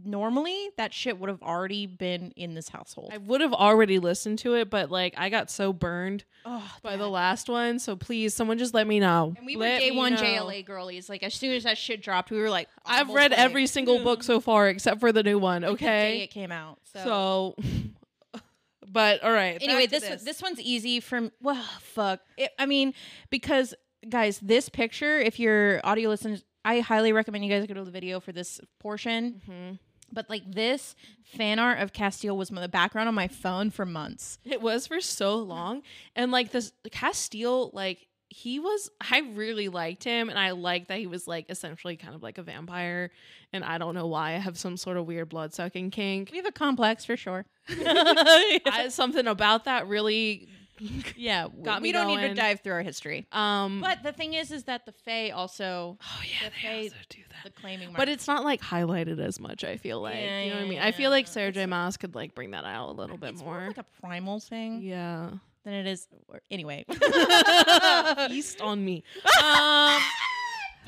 normally 0.02 0.70
that 0.76 0.94
shit 0.94 1.18
would 1.18 1.28
have 1.28 1.42
already 1.42 1.86
been 1.86 2.32
in 2.36 2.54
this 2.54 2.68
household. 2.68 3.10
I 3.12 3.18
would 3.18 3.40
have 3.40 3.52
already 3.52 3.98
listened 3.98 4.38
to 4.40 4.54
it, 4.54 4.70
but 4.70 4.90
like 4.90 5.14
I 5.16 5.28
got 5.28 5.50
so 5.50 5.72
burned 5.72 6.24
oh, 6.44 6.76
by 6.82 6.96
the 6.96 7.08
last 7.08 7.48
one, 7.48 7.78
so 7.78 7.96
please, 7.96 8.34
someone 8.34 8.58
just 8.58 8.74
let 8.74 8.86
me 8.86 8.98
know. 9.00 9.34
And 9.36 9.46
we 9.46 9.56
were 9.56 9.64
let 9.64 9.80
day 9.80 9.90
one 9.90 10.14
know. 10.14 10.22
JLA 10.22 10.64
girlies. 10.64 11.08
Like 11.08 11.22
as 11.22 11.34
soon 11.34 11.54
as 11.54 11.64
that 11.64 11.76
shit 11.76 12.02
dropped, 12.02 12.30
we 12.30 12.38
were 12.38 12.50
like, 12.50 12.68
I've 12.86 13.10
read 13.10 13.32
like, 13.32 13.40
every 13.40 13.66
single 13.66 14.02
book 14.02 14.22
so 14.22 14.40
far 14.40 14.68
except 14.68 15.00
for 15.00 15.12
the 15.12 15.22
new 15.22 15.38
one. 15.38 15.62
the 15.62 15.68
day 15.68 15.72
Okay, 15.74 16.18
it 16.22 16.30
came 16.30 16.52
out. 16.52 16.78
So, 16.94 17.54
so, 17.62 18.40
but 18.88 19.22
all 19.22 19.32
right. 19.32 19.58
anyway, 19.60 19.86
back 19.86 20.00
to 20.00 20.08
this 20.08 20.22
this 20.22 20.42
one's 20.42 20.60
easy 20.60 21.00
from 21.00 21.30
well, 21.42 21.62
fuck. 21.80 22.20
It, 22.36 22.50
I 22.58 22.66
mean, 22.66 22.94
because 23.30 23.74
guys, 24.08 24.38
this 24.40 24.68
picture, 24.68 25.18
if 25.18 25.38
you're 25.38 25.80
audio 25.84 26.08
listeners, 26.08 26.44
I 26.64 26.80
highly 26.80 27.12
recommend 27.12 27.44
you 27.44 27.50
guys 27.50 27.66
go 27.66 27.74
to 27.74 27.84
the 27.84 27.90
video 27.90 28.20
for 28.20 28.32
this 28.32 28.60
portion. 28.78 29.40
Mhm. 29.48 29.78
But 30.12 30.30
like 30.30 30.50
this 30.50 30.94
fan 31.22 31.58
art 31.58 31.80
of 31.80 31.92
Casteel 31.92 32.36
was 32.36 32.48
the 32.48 32.68
background 32.68 33.08
on 33.08 33.14
my 33.14 33.28
phone 33.28 33.70
for 33.70 33.84
months. 33.84 34.38
It 34.44 34.62
was 34.62 34.86
for 34.86 35.00
so 35.00 35.36
long, 35.36 35.82
and 36.16 36.32
like 36.32 36.50
this 36.50 36.72
Casteel, 36.90 37.72
like 37.74 38.06
he 38.30 38.58
was 38.58 38.90
I 39.10 39.20
really 39.20 39.68
liked 39.68 40.04
him 40.04 40.28
and 40.28 40.38
I 40.38 40.50
liked 40.50 40.88
that 40.88 40.98
he 40.98 41.06
was 41.06 41.26
like 41.26 41.46
essentially 41.48 41.96
kind 41.96 42.14
of 42.14 42.22
like 42.22 42.36
a 42.36 42.42
vampire 42.42 43.10
and 43.54 43.64
I 43.64 43.78
don't 43.78 43.94
know 43.94 44.06
why 44.06 44.34
I 44.34 44.38
have 44.38 44.58
some 44.58 44.76
sort 44.76 44.98
of 44.98 45.06
weird 45.06 45.30
blood 45.30 45.54
sucking 45.54 45.90
kink. 45.90 46.28
We 46.30 46.36
have 46.36 46.44
a 46.46 46.52
complex 46.52 47.06
for 47.06 47.16
sure. 47.16 47.46
I, 47.70 48.88
something 48.90 49.26
about 49.26 49.64
that 49.64 49.88
really 49.88 50.48
yeah, 51.16 51.48
Got 51.62 51.82
we 51.82 51.88
me 51.88 51.92
don't 51.92 52.06
need 52.08 52.16
to 52.16 52.22
going. 52.28 52.34
dive 52.36 52.60
through 52.60 52.74
our 52.74 52.82
history. 52.82 53.26
um 53.32 53.80
But 53.80 54.02
the 54.02 54.12
thing 54.12 54.34
is, 54.34 54.50
is 54.50 54.64
that 54.64 54.86
the 54.86 54.92
Fae 54.92 55.30
also 55.30 55.98
oh 56.00 56.20
yeah, 56.24 56.48
the 56.48 56.54
they 56.62 56.68
Fae- 56.68 56.82
also 56.84 56.96
do 57.08 57.18
that. 57.30 57.44
the 57.54 57.60
claiming, 57.60 57.92
But 57.96 58.08
it's 58.08 58.26
not 58.26 58.44
like 58.44 58.60
highlighted 58.60 59.18
as 59.20 59.38
much, 59.40 59.64
I 59.64 59.76
feel 59.76 60.00
like. 60.00 60.16
Yeah, 60.16 60.42
you 60.42 60.50
know 60.50 60.56
what 60.56 60.64
I 60.64 60.68
mean? 60.68 60.78
I 60.80 60.92
feel 60.92 61.10
like 61.10 61.26
yeah. 61.26 61.32
Sarah 61.32 61.52
J. 61.52 61.66
Maas 61.66 61.96
could 61.96 62.14
like 62.14 62.34
bring 62.34 62.50
that 62.52 62.64
out 62.64 62.90
a 62.90 62.92
little 62.92 63.16
bit 63.16 63.30
it's 63.34 63.42
more. 63.42 63.58
more 63.58 63.66
like 63.68 63.78
a 63.78 63.84
primal 64.00 64.40
thing 64.40 64.80
yeah. 64.82 65.30
than 65.64 65.74
it 65.74 65.86
is. 65.86 66.06
Or, 66.28 66.40
anyway, 66.50 66.84
Feast 68.28 68.60
on 68.60 68.84
me. 68.84 69.02
Um, 69.42 69.98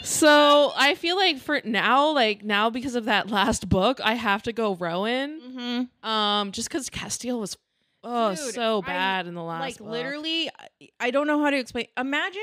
so 0.03 0.73
I 0.77 0.95
feel 0.97 1.17
like 1.17 1.39
for 1.39 1.61
now, 1.65 2.11
like 2.13 2.43
now 2.45 2.71
because 2.71 2.95
of 2.95 3.05
that 3.05 3.31
last 3.31 3.69
book, 3.69 4.01
I 4.03 4.15
have 4.15 4.43
to 4.45 4.53
go 4.53 4.75
Rowan. 4.75 5.41
mm-hmm. 5.41 6.09
Um, 6.09 6.53
just 6.53 6.69
because 6.69 6.89
Casteel 6.89 7.39
was 7.41 7.57
oh 8.05 8.35
Dude, 8.35 8.55
so 8.55 8.83
I- 8.83 8.87
bad 8.87 9.27
in 9.27 9.35
the 9.35 9.43
last 9.43 9.61
like 9.61 9.79
book. 9.79 9.89
literally 9.89 10.49
I- 10.49 10.89
i 11.01 11.11
don't 11.11 11.27
know 11.27 11.41
how 11.43 11.51
to 11.51 11.59
explain 11.59 11.87
imagine 11.97 12.43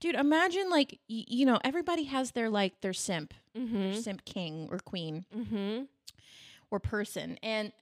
dude 0.00 0.14
imagine 0.16 0.68
like 0.70 0.92
y- 1.08 1.24
you 1.28 1.46
know 1.46 1.58
everybody 1.64 2.04
has 2.04 2.32
their 2.32 2.50
like 2.50 2.80
their 2.80 2.92
simp 2.92 3.32
their 3.54 3.62
Mm-hmm. 3.64 4.00
simp 4.00 4.24
king 4.24 4.68
or 4.70 4.78
queen 4.78 5.24
Mm-hmm. 5.34 5.84
or 6.70 6.80
person 6.80 7.38
and 7.42 7.72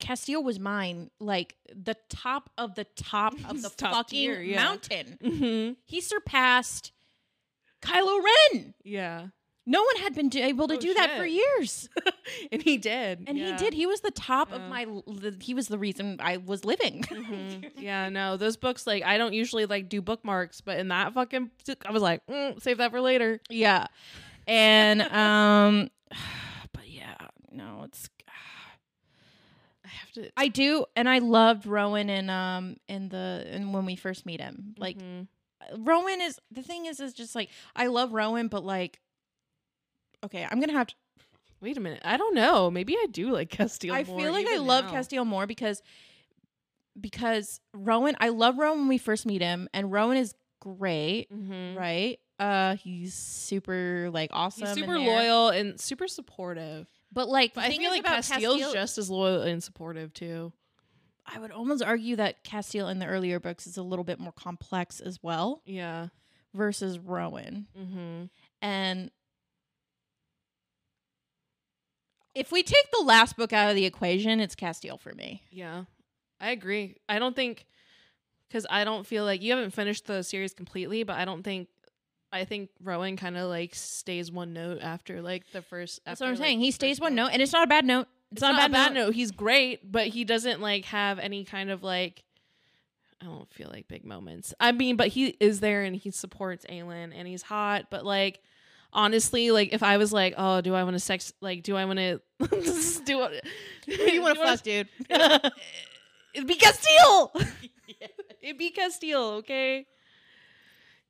Casteel 0.00 0.42
was 0.42 0.58
mine, 0.58 1.10
like 1.20 1.54
the 1.72 1.94
top 2.08 2.50
of 2.58 2.74
the 2.74 2.82
top 2.96 3.34
of 3.48 3.62
the 3.62 3.70
Top 3.70 3.92
fucking 3.94 4.18
tier, 4.18 4.40
yeah. 4.40 4.56
mountain. 4.64 5.16
Mm-hmm. 5.22 5.74
He 5.84 6.00
surpassed 6.00 6.90
Kylo 7.82 8.18
Ren. 8.52 8.74
Yeah. 8.82 9.26
No 9.64 9.80
one 9.84 9.96
had 9.98 10.12
been 10.14 10.28
do- 10.28 10.42
able 10.42 10.66
to 10.66 10.74
Oh, 10.74 10.78
do 10.80 10.92
that 10.94 11.16
for 11.18 11.24
years, 11.24 11.88
and 12.52 12.60
he 12.60 12.78
did. 12.78 13.24
and 13.28 13.38
yeah. 13.38 13.52
he 13.52 13.56
did. 13.56 13.74
He 13.74 13.86
was 13.86 14.00
the 14.00 14.10
top 14.10 14.50
of 14.52 14.60
my. 14.62 14.82
l- 14.84 15.04
he 15.40 15.54
was 15.54 15.68
the 15.68 15.78
reason 15.78 16.16
I 16.20 16.38
was 16.38 16.64
living. 16.64 17.02
Mhm. 17.10 17.70
yeah, 17.78 18.08
no, 18.08 18.36
those 18.36 18.56
books 18.56 18.86
like 18.88 19.04
I 19.04 19.18
don't 19.18 19.34
usually 19.34 19.66
like 19.66 19.88
do 19.88 20.02
bookmarks, 20.02 20.60
but 20.60 20.78
in 20.80 20.88
that 20.88 21.14
fucking 21.14 21.50
I 21.86 21.92
was 21.92 22.02
like, 22.02 22.26
mm, 22.26 22.60
save 22.60 22.78
that 22.78 22.90
for 22.90 23.00
later. 23.00 23.40
Yeah. 23.48 23.86
And 24.48 25.00
um 25.12 25.90
but 26.72 26.88
yeah, 26.88 27.14
no, 27.52 27.82
it's 27.84 28.08
I 29.84 29.88
have 29.88 30.10
to 30.12 30.30
I 30.36 30.48
do 30.48 30.86
and 30.96 31.08
I 31.08 31.18
loved 31.18 31.66
Rowan 31.66 32.08
in 32.10 32.30
um 32.30 32.76
in 32.88 33.08
the 33.10 33.46
and 33.50 33.72
when 33.74 33.84
we 33.84 33.96
first 33.96 34.26
meet 34.26 34.40
him. 34.40 34.74
Like 34.78 34.98
Mhm. 34.98 35.28
Rowan 35.78 36.20
is 36.20 36.40
the 36.50 36.62
thing 36.62 36.86
is 36.86 36.98
is 37.00 37.12
just 37.12 37.34
like 37.34 37.48
I 37.76 37.86
love 37.86 38.12
Rowan 38.12 38.48
but 38.48 38.64
like 38.64 39.00
okay, 40.24 40.46
I'm 40.50 40.60
to 40.60 40.72
have 40.72 40.86
to 40.88 40.94
Wait 41.60 41.76
a 41.76 41.80
minute. 41.80 42.02
I 42.04 42.16
don't 42.16 42.34
know. 42.34 42.72
Maybe 42.72 42.94
I 42.96 43.06
do 43.10 43.30
like 43.30 43.48
Casteel. 43.48 43.88
More. 43.90 43.96
I 43.96 44.02
more, 44.04 44.18
feel 44.20 44.32
like 44.32 44.48
I 44.48 44.56
love 44.58 44.86
now. 44.86 44.92
Casteel 44.94 45.24
more 45.24 45.46
because 45.46 45.80
because 47.00 47.60
Rowan 47.72 48.16
I 48.20 48.28
love 48.30 48.58
Rowan 48.58 48.80
when 48.80 48.88
we 48.88 48.98
first 48.98 49.26
meet 49.26 49.40
him 49.42 49.68
and 49.72 49.90
Rowan 49.92 50.16
is 50.16 50.34
great, 50.60 51.30
Mhm. 51.32 51.76
right? 51.76 52.18
Uh 52.38 52.76
he's 52.76 53.14
super 53.14 54.10
like 54.12 54.30
awesome. 54.32 54.66
He's 54.66 54.74
super 54.74 54.98
loyal 54.98 55.48
and 55.50 55.80
super 55.80 56.08
supportive. 56.08 56.86
But 57.12 57.28
like 57.28 57.54
But 57.54 57.64
I 57.64 57.70
feel 57.76 57.90
like 57.90 58.04
Casteel's 58.04 58.60
Casteel- 58.60 58.72
just 58.72 58.98
as 58.98 59.08
loyal 59.10 59.42
and 59.42 59.62
supportive 59.62 60.12
too. 60.12 60.52
I 61.24 61.38
would 61.38 61.52
almost 61.52 61.82
argue 61.84 62.16
that 62.16 62.42
Casteel 62.42 62.90
in 62.90 62.98
the 62.98 63.06
earlier 63.06 63.38
books 63.38 63.66
is 63.68 63.76
a 63.76 63.82
little 63.82 64.04
bit 64.04 64.18
more 64.18 64.32
complex 64.32 64.98
as 64.98 65.22
well 65.22 65.62
Yeah. 65.64 66.08
versus 66.52 66.98
Rowan. 66.98 67.68
Mm-hmm. 67.78 68.24
And 68.60 69.10
if 72.34 72.52
we 72.52 72.62
take 72.62 72.90
the 72.92 73.04
last 73.04 73.36
book 73.36 73.52
out 73.52 73.68
of 73.70 73.76
the 73.76 73.84
equation, 73.84 74.40
it's 74.40 74.54
Casteel 74.54 74.98
for 74.98 75.14
me. 75.14 75.42
Yeah. 75.50 75.84
I 76.40 76.50
agree. 76.50 76.96
I 77.08 77.18
don't 77.18 77.36
think 77.36 77.66
because 78.48 78.66
I 78.68 78.84
don't 78.84 79.06
feel 79.06 79.24
like 79.24 79.42
you 79.42 79.52
haven't 79.52 79.70
finished 79.70 80.06
the 80.06 80.22
series 80.22 80.52
completely, 80.52 81.04
but 81.04 81.16
I 81.16 81.24
don't 81.24 81.42
think 81.42 81.68
I 82.32 82.44
think 82.44 82.70
Rowan 82.82 83.16
kind 83.16 83.36
of 83.36 83.48
like 83.48 83.74
stays 83.74 84.32
one 84.32 84.52
note 84.52 84.80
after 84.80 85.20
like 85.20 85.44
the 85.52 85.62
first. 85.62 86.00
That's 86.04 86.20
after, 86.20 86.24
what 86.24 86.28
I'm 86.28 86.40
like, 86.40 86.46
saying. 86.46 86.60
He 86.60 86.70
stays 86.70 86.98
one 86.98 87.14
note, 87.14 87.30
and 87.32 87.42
it's 87.42 87.52
not 87.52 87.64
a 87.64 87.68
bad 87.68 87.84
note. 87.84 88.08
It's, 88.32 88.40
not, 88.40 88.54
a 88.54 88.72
bad, 88.72 88.94
note. 88.94 89.06
note. 89.06 89.14
He's 89.14 89.30
great, 89.30 89.92
but 89.92 90.06
he 90.06 90.24
doesn't 90.24 90.62
like 90.62 90.86
have 90.86 91.18
any 91.18 91.44
kind 91.44 91.70
of 91.70 91.82
like. 91.82 92.24
I 93.20 93.26
don't 93.26 93.52
feel 93.52 93.68
like 93.70 93.86
big 93.86 94.04
moments. 94.04 94.52
I 94.58 94.72
mean, 94.72 94.96
but 94.96 95.08
he 95.08 95.36
is 95.38 95.60
there 95.60 95.84
and 95.84 95.94
he 95.94 96.10
supports 96.10 96.64
Aelin 96.68 97.12
and 97.14 97.28
he's 97.28 97.42
hot. 97.42 97.86
But 97.88 98.04
like, 98.04 98.40
honestly, 98.92 99.50
like 99.50 99.72
if 99.72 99.82
I 99.82 99.96
was 99.96 100.12
like, 100.12 100.34
oh, 100.36 100.60
do 100.60 100.74
I 100.74 100.84
want 100.84 100.94
to 100.94 101.00
sex? 101.00 101.32
Like, 101.40 101.62
do 101.62 101.76
I 101.76 101.84
want 101.84 101.98
to 101.98 102.20
do 103.04 103.18
what? 103.18 103.32
you 103.86 104.22
want 104.22 104.38
to 104.38 104.44
fuck, 104.44 104.62
dude? 104.62 104.88
It'd 106.34 106.46
be 106.48 106.56
Casteel. 106.56 107.30
It'd 108.40 108.58
be 108.58 108.72
Casteel, 108.72 109.38
okay? 109.38 109.86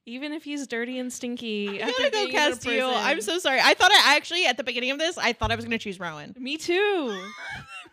Even 0.05 0.33
if 0.33 0.43
he's 0.43 0.67
dirty 0.67 0.99
and 0.99 1.13
stinky. 1.13 1.81
I'm 1.81 1.89
after 1.89 2.11
gonna 2.11 2.33
go 2.33 2.39
Casteel. 2.39 2.93
I'm 2.95 3.21
so 3.21 3.39
sorry. 3.39 3.61
I 3.63 3.75
thought 3.75 3.93
I 3.93 4.17
actually 4.17 4.47
at 4.47 4.57
the 4.57 4.65
beginning 4.65 4.91
of 4.91 4.99
this, 4.99 5.17
I 5.17 5.33
thought 5.33 5.53
I 5.53 5.57
was 5.57 5.65
gonna 5.65 5.79
choose 5.79 6.01
Rowan. 6.01 6.35
Me 6.39 6.57
too. 6.57 7.17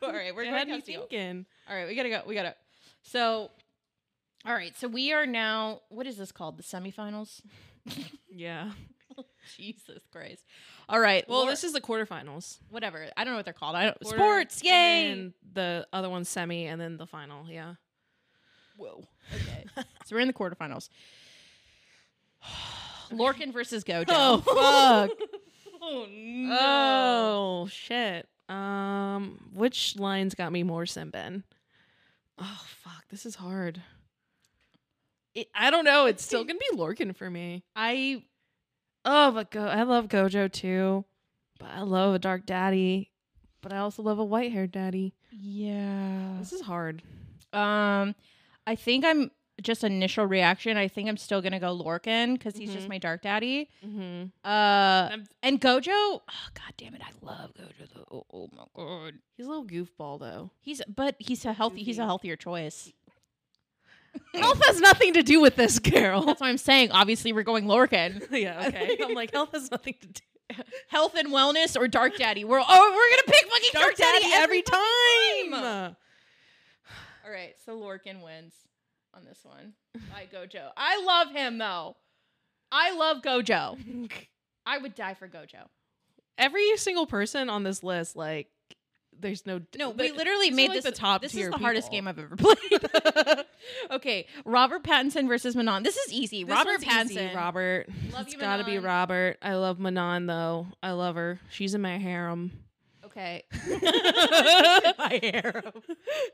All 0.01 0.11
right, 0.11 0.33
we're 0.35 0.45
going 0.45 0.67
Casteel. 0.67 1.07
thinking. 1.07 1.45
All 1.69 1.75
right, 1.75 1.87
we 1.87 1.95
gotta 1.95 2.09
go. 2.09 2.21
We 2.25 2.33
gotta. 2.33 2.55
So, 3.03 3.51
all 4.45 4.53
right. 4.53 4.75
So 4.77 4.87
we 4.87 5.13
are 5.13 5.25
now. 5.27 5.81
What 5.89 6.07
is 6.07 6.17
this 6.17 6.31
called? 6.31 6.57
The 6.57 6.63
semifinals. 6.63 7.41
Yeah. 8.31 8.71
Jesus 9.57 10.03
Christ. 10.11 10.43
All 10.87 10.99
right. 10.99 11.27
Well, 11.27 11.39
Laura- 11.39 11.51
this 11.51 11.63
is 11.63 11.73
the 11.73 11.81
quarterfinals. 11.81 12.57
whatever. 12.69 13.07
I 13.17 13.23
don't 13.23 13.33
know 13.33 13.37
what 13.37 13.45
they're 13.45 13.53
called. 13.53 13.75
I 13.75 13.85
don't. 13.85 13.99
Quarter- 14.01 14.17
Sports. 14.17 14.63
Yay. 14.63 15.11
And 15.11 15.33
the 15.53 15.87
other 15.93 16.09
one's 16.09 16.29
semi, 16.29 16.65
and 16.65 16.79
then 16.79 16.97
the 16.97 17.05
final. 17.07 17.45
Yeah. 17.49 17.75
Whoa. 18.77 19.03
Okay. 19.35 19.65
so 20.05 20.15
we're 20.15 20.19
in 20.21 20.27
the 20.27 20.33
quarterfinals. 20.33 20.89
Lorcan 23.11 23.51
versus 23.51 23.83
Gojo. 23.83 24.05
Oh, 24.09 24.37
fuck. 24.39 25.17
oh 25.81 26.07
no. 26.11 26.57
Oh 27.63 27.67
shit. 27.71 28.27
Um, 28.47 29.49
which 29.53 29.97
lines 29.97 30.33
got 30.35 30.51
me 30.51 30.63
more 30.63 30.83
Simben? 30.83 31.43
Oh 32.37 32.61
fuck, 32.83 33.03
this 33.09 33.25
is 33.25 33.35
hard. 33.35 33.81
It, 35.35 35.47
I 35.53 35.69
don't 35.69 35.85
know. 35.85 36.05
It's 36.05 36.23
still 36.23 36.43
gonna 36.43 36.59
be 36.59 36.77
Lorcan 36.77 37.15
for 37.15 37.29
me. 37.29 37.63
I 37.75 38.23
Oh, 39.11 39.31
but 39.31 39.49
Go- 39.51 39.65
I 39.65 39.83
love 39.83 40.07
Gojo 40.07 40.51
too. 40.51 41.03
But 41.59 41.69
I 41.71 41.81
love 41.81 42.13
a 42.15 42.19
dark 42.19 42.45
daddy. 42.45 43.11
But 43.61 43.73
I 43.73 43.77
also 43.79 44.03
love 44.03 44.19
a 44.19 44.23
white 44.23 44.51
haired 44.51 44.71
daddy. 44.71 45.13
yeah. 45.31 46.35
This 46.39 46.53
is 46.53 46.61
hard. 46.61 47.01
Um, 47.51 48.15
I 48.67 48.75
think 48.75 49.03
I'm 49.03 49.31
just 49.61 49.83
initial 49.83 50.25
reaction. 50.25 50.77
I 50.77 50.87
think 50.87 51.09
I'm 51.09 51.17
still 51.17 51.41
gonna 51.41 51.59
go 51.59 51.77
Lorcan 51.77 52.33
because 52.33 52.55
he's 52.55 52.71
just 52.71 52.85
Mhm. 52.85 52.89
my 52.89 52.97
dark 52.99 53.21
daddy. 53.23 53.69
Mm-hmm. 53.85 54.27
Uh, 54.49 55.17
and 55.43 55.59
Gojo. 55.59 55.89
Oh 55.89 56.21
god 56.53 56.73
damn 56.77 56.93
it! 56.95 57.01
I 57.01 57.11
love 57.25 57.51
Gojo 57.55 57.87
though. 57.93 58.05
Oh, 58.11 58.25
oh 58.31 58.49
my 58.55 58.63
god. 58.73 59.15
He's 59.35 59.45
a 59.47 59.49
little 59.49 59.65
goofball 59.65 60.19
though. 60.19 60.51
He's 60.61 60.81
but 60.87 61.15
he's 61.19 61.43
a 61.43 61.51
healthy. 61.51 61.83
He's 61.83 61.99
a 61.99 62.05
healthier 62.05 62.37
choice. 62.37 62.93
Health 64.33 64.63
has 64.65 64.79
nothing 64.79 65.13
to 65.13 65.23
do 65.23 65.41
with 65.41 65.55
this, 65.55 65.79
Carol. 65.79 66.23
That's 66.23 66.41
what 66.41 66.47
I'm 66.47 66.57
saying. 66.57 66.91
Obviously, 66.91 67.33
we're 67.33 67.43
going 67.43 67.65
Lorcan. 67.65 68.27
yeah, 68.31 68.67
okay. 68.67 68.97
I'm 69.03 69.13
like, 69.13 69.31
health 69.33 69.49
has 69.53 69.71
nothing 69.71 69.95
to 70.01 70.07
do. 70.07 70.21
Health 70.87 71.15
and 71.15 71.29
wellness 71.29 71.79
or 71.79 71.87
Dark 71.87 72.15
Daddy. 72.17 72.43
We're 72.43 72.59
oh 72.59 72.91
we're 72.95 73.09
gonna 73.15 73.37
pick 73.37 73.49
fucking 73.49 73.69
Dark, 73.73 73.85
Dark 73.85 73.97
Daddy, 73.97 74.23
Daddy 74.23 74.33
every 74.33 74.57
every 74.57 74.61
time. 74.61 75.61
time. 75.61 75.95
All 77.25 77.31
right, 77.31 77.55
so 77.65 77.77
Lorcan 77.77 78.23
wins 78.23 78.53
on 79.13 79.25
this 79.25 79.39
one 79.43 79.73
by 80.11 80.27
Gojo. 80.31 80.69
I 80.75 81.03
love 81.03 81.31
him 81.31 81.57
though. 81.57 81.95
I 82.71 82.95
love 82.95 83.21
Gojo. 83.21 84.09
I 84.65 84.77
would 84.77 84.95
die 84.95 85.15
for 85.15 85.27
Gojo. 85.27 85.67
Every 86.37 86.77
single 86.77 87.05
person 87.05 87.49
on 87.49 87.63
this 87.63 87.83
list, 87.83 88.15
like, 88.15 88.47
there's 89.19 89.45
no. 89.45 89.61
No, 89.77 89.91
we 89.91 90.11
literally 90.11 90.51
made 90.51 90.69
like, 90.69 90.77
this 90.77 90.85
the 90.85 90.91
top. 90.91 91.21
This 91.21 91.35
is 91.35 91.49
the 91.49 91.57
hardest 91.57 91.91
game 91.91 92.07
I've 92.07 92.19
ever 92.19 92.35
played. 92.37 93.45
okay, 93.91 94.25
Robert 94.45 94.83
Pattinson 94.83 95.27
versus 95.27 95.55
Manon. 95.55 95.83
This 95.83 95.97
is 95.97 96.13
easy. 96.13 96.43
This 96.43 96.51
Robert 96.51 96.83
one's 96.83 97.11
easy, 97.11 97.17
Pattinson. 97.17 97.35
Robert. 97.35 97.89
Love 98.13 98.25
it's 98.25 98.33
you, 98.33 98.39
gotta 98.39 98.63
be 98.63 98.77
Robert. 98.79 99.37
I 99.41 99.55
love 99.55 99.79
Manon 99.79 100.25
though. 100.25 100.67
I 100.81 100.91
love 100.91 101.15
her. 101.15 101.39
She's 101.49 101.73
in 101.73 101.81
my 101.81 101.97
harem. 101.97 102.51
Okay. 103.05 103.43
My 104.97 105.19
harem. 105.21 105.73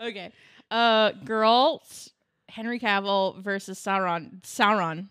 Okay. 0.01 0.31
Uh, 0.69 1.11
girls. 1.23 2.11
Henry 2.49 2.79
Cavill 2.79 3.41
versus 3.41 3.79
Sauron. 3.79 4.41
Sauron. 4.41 5.07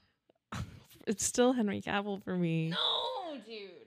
It's 1.06 1.24
still 1.24 1.52
Henry 1.52 1.80
Cavill 1.80 2.22
for 2.22 2.36
me. 2.36 2.68
No, 2.68 3.38
dude. 3.46 3.83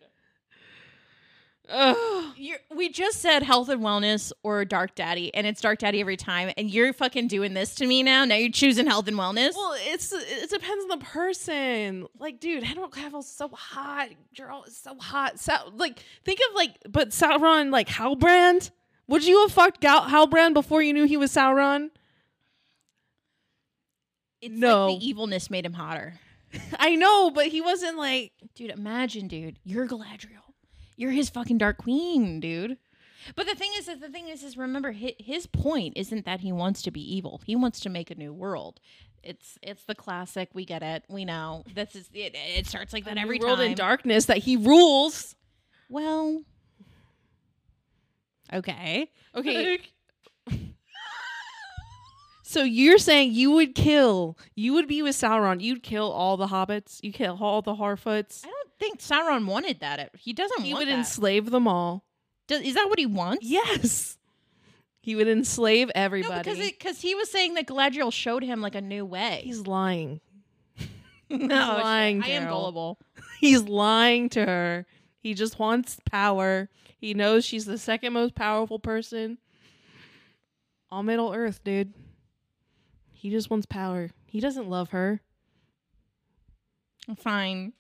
You're, 2.38 2.60
we 2.76 2.89
just 2.89 3.19
said 3.19 3.44
health 3.44 3.69
and 3.69 3.81
wellness 3.81 4.31
or 4.44 4.64
dark 4.64 4.95
daddy, 4.95 5.34
and 5.34 5.45
it's 5.45 5.61
dark 5.61 5.80
daddy 5.80 5.99
every 5.99 6.18
time. 6.18 6.52
And 6.57 6.69
you're 6.69 6.94
fucking 6.94 7.27
doing 7.27 7.53
this 7.53 7.76
to 7.76 7.85
me 7.85 8.03
now. 8.03 8.26
Now 8.26 8.35
you're 8.35 8.52
choosing 8.52 8.88
health 8.88 9.07
and 9.07 9.18
wellness. 9.18 9.53
Well, 9.56 9.76
it's 9.77 10.11
it 10.14 10.49
depends 10.49 10.84
on 10.84 10.99
the 10.99 11.06
person. 11.06 12.07
Like, 12.19 12.39
dude, 12.39 12.64
Henry 12.64 12.88
Cavill's 12.89 13.30
so 13.30 13.49
hot. 13.49 14.10
Is 14.68 14.77
so 14.77 14.95
hot. 14.98 15.39
So, 15.39 15.53
like, 15.73 15.99
think 16.23 16.39
of 16.49 16.56
like, 16.56 16.77
but 16.89 17.10
Sauron, 17.10 17.72
like 17.72 17.88
Halbrand. 17.88 18.72
Would 19.07 19.26
you 19.26 19.41
have 19.41 19.52
fucked 19.53 19.80
Gal- 19.80 20.03
Halbrand 20.06 20.53
before 20.53 20.81
you 20.81 20.94
knew 20.94 21.06
he 21.06 21.18
was 21.18 21.34
Sauron? 21.34 21.91
it's 24.41 24.53
no. 24.53 24.88
like 24.88 24.99
the 24.99 25.07
evilness 25.07 25.49
made 25.49 25.65
him 25.65 25.73
hotter. 25.73 26.19
I 26.80 26.95
know, 26.95 27.31
but 27.31 27.48
he 27.48 27.61
wasn't 27.61 27.98
like. 27.98 28.31
Dude, 28.56 28.72
imagine, 28.72 29.27
dude, 29.27 29.60
you're 29.64 29.88
Galadriel. 29.88 30.47
You're 30.98 31.11
his 31.11 31.30
fucking 31.30 31.60
dark 31.60 31.78
queen, 31.78 32.40
dude. 32.40 32.78
But 33.36 33.45
the 33.45 33.56
thing 33.56 33.72
is, 33.78 33.86
that 33.86 34.02
the 34.02 34.10
thing 34.10 34.28
is, 34.28 34.44
is 34.44 34.57
remember 34.57 34.91
his, 34.91 35.11
his 35.19 35.48
point 35.48 35.94
isn't 35.95 36.26
that 36.26 36.41
he 36.41 36.52
wants 36.52 36.82
to 36.84 36.91
be 36.91 37.15
evil. 37.15 37.41
He 37.45 37.56
wants 37.56 37.80
to 37.82 37.90
make 37.90 38.11
a 38.11 38.15
new 38.15 38.34
world. 38.34 38.80
It's 39.24 39.57
it's 39.61 39.84
the 39.84 39.95
classic. 39.95 40.49
We 40.53 40.65
get 40.65 40.84
it. 40.84 41.03
We 41.10 41.26
know. 41.26 41.64
This 41.74 41.95
is 41.95 42.10
it. 42.14 42.36
It 42.36 42.68
starts 42.68 42.94
like 42.94 43.06
that 43.06 43.18
a 43.18 43.22
every 43.22 43.40
world 43.40 43.60
time. 43.60 43.72
in 43.72 43.76
darkness 43.76 44.26
that 44.26 44.38
he 44.40 44.56
rules. 44.57 45.36
Well, 45.90 46.44
okay. 48.53 49.11
Okay. 49.36 49.80
so 52.44 52.64
you're 52.64 52.98
saying 52.98 53.34
you 53.34 53.52
would 53.52 53.76
kill, 53.76 54.38
you 54.56 54.74
would 54.74 54.88
be 54.88 55.02
with 55.02 55.15
Sauron, 55.15 55.61
you'd 55.61 55.84
kill 55.84 56.11
all 56.11 56.38
the 56.38 56.48
hobbits, 56.48 56.99
you 57.03 57.11
kill 57.11 57.38
all 57.41 57.61
the 57.61 57.76
Harfoots. 57.76 58.45
I 58.45 58.49
don't 58.49 58.66
think 58.79 58.99
Sauron 58.99 59.45
wanted 59.45 59.79
that. 59.81 60.11
He 60.17 60.33
doesn't 60.33 60.61
He 60.63 60.73
want 60.73 60.85
would 60.85 60.91
that. 60.93 60.99
enslave 60.99 61.49
them 61.49 61.67
all. 61.67 62.03
Does, 62.47 62.61
is 62.61 62.75
that 62.75 62.87
what 62.89 62.99
he 62.99 63.05
wants? 63.05 63.45
Yes. 63.45 64.17
He 65.01 65.15
would 65.15 65.27
enslave 65.27 65.87
No, 65.87 65.93
everybody. 65.95 66.49
because 66.49 66.69
because 66.71 67.01
he 67.01 67.15
was 67.15 67.29
saying 67.31 67.53
that 67.55 67.67
Galadriel 67.67 68.11
showed 68.11 68.43
him 68.43 68.61
like 68.61 68.75
a 68.75 68.81
new 68.81 69.05
way. 69.05 69.41
He's 69.43 69.65
lying. 69.67 70.19
no, 71.29 71.55
lying, 71.55 72.23
I 72.23 72.29
am 72.29 72.47
gullible. 72.47 72.99
He's 73.39 73.63
lying 73.63 74.29
to 74.29 74.45
her. 74.45 74.85
He 75.19 75.33
just 75.33 75.59
wants 75.59 75.97
power. 76.09 76.69
He 76.97 77.13
knows 77.13 77.45
she's 77.45 77.65
the 77.65 77.77
second 77.77 78.13
most 78.13 78.33
powerful 78.35 78.79
person 78.79 79.37
on 80.89 81.05
Middle 81.05 81.33
Earth, 81.33 81.63
dude. 81.63 81.93
He 83.13 83.29
just 83.29 83.49
wants 83.49 83.65
power. 83.65 84.09
He 84.25 84.39
doesn't 84.39 84.69
love 84.69 84.89
her. 84.89 85.21
Fine. 87.17 87.73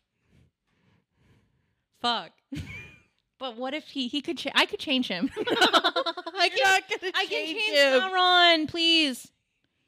Fuck. 2.01 2.31
but 3.39 3.57
what 3.57 3.73
if 3.73 3.85
he 3.85 4.07
he 4.07 4.21
could? 4.21 4.37
Cha- 4.37 4.51
I 4.55 4.65
could 4.65 4.79
change 4.79 5.07
him. 5.07 5.29
I 5.39 6.49
can. 6.49 6.63
not 6.63 6.83
gonna 6.89 7.11
I 7.15 7.25
can 7.25 7.29
change 7.29 7.59
change 7.59 7.77
him. 7.77 8.01
Sauron, 8.01 8.67
please. 8.69 9.31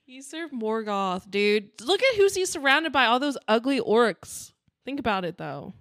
He 0.06 0.22
served 0.22 0.54
Morgoth, 0.54 1.30
dude. 1.30 1.70
Look 1.82 2.02
at 2.02 2.16
who's 2.18 2.34
he's 2.34 2.50
surrounded 2.50 2.92
by. 2.92 3.06
All 3.06 3.20
those 3.20 3.38
ugly 3.48 3.80
orcs. 3.80 4.54
Think 4.84 5.00
about 5.00 5.24
it, 5.24 5.38
though. 5.38 5.74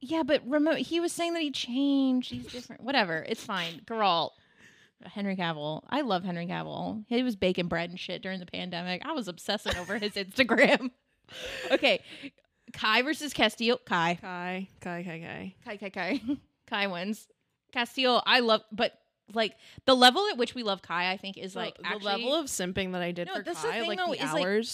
Yeah, 0.00 0.22
but 0.24 0.42
remember, 0.46 0.80
he 0.80 0.98
was 0.98 1.12
saying 1.12 1.34
that 1.34 1.42
he 1.42 1.50
changed. 1.52 2.32
He's 2.32 2.46
different. 2.46 2.82
Whatever. 2.82 3.24
It's 3.28 3.44
fine. 3.44 3.82
Geralt. 3.84 4.30
Henry 5.04 5.36
Cavill. 5.36 5.82
I 5.88 6.00
love 6.02 6.24
Henry 6.24 6.46
Cavill. 6.46 7.04
He 7.08 7.22
was 7.22 7.36
baking 7.36 7.68
bread 7.68 7.90
and 7.90 7.98
shit 7.98 8.22
during 8.22 8.40
the 8.40 8.46
pandemic. 8.46 9.02
I 9.04 9.12
was 9.12 9.28
obsessing 9.28 9.76
over 9.76 9.98
his 9.98 10.12
Instagram. 10.12 10.90
okay. 11.70 12.02
Kai 12.72 13.02
versus 13.02 13.32
Casteel. 13.32 13.78
Kai. 13.84 14.18
Kai, 14.20 14.68
Kai, 14.80 15.02
Kai, 15.02 15.20
Kai. 15.20 15.54
Kai, 15.64 15.76
Kai, 15.76 15.90
Kai. 15.90 16.20
Kai 16.66 16.86
wins. 16.86 17.28
Casteel, 17.74 18.22
I 18.26 18.40
love, 18.40 18.62
but 18.72 18.92
like 19.32 19.54
the 19.86 19.94
level 19.94 20.26
at 20.30 20.36
which 20.36 20.54
we 20.56 20.62
love 20.64 20.82
Kai, 20.82 21.12
I 21.12 21.16
think 21.16 21.38
is 21.38 21.54
like 21.54 21.76
the, 21.78 21.86
actually, 21.86 22.04
level 22.04 22.34
of 22.34 22.46
simping 22.46 22.92
that 22.92 23.02
I 23.02 23.12
did 23.12 23.28
No, 23.28 23.36
for 23.36 23.42
that's 23.44 23.62
the 23.62 23.70
thing, 23.70 23.86
like 23.86 23.98
though, 23.98 24.12
the 24.12 24.24
is, 24.24 24.32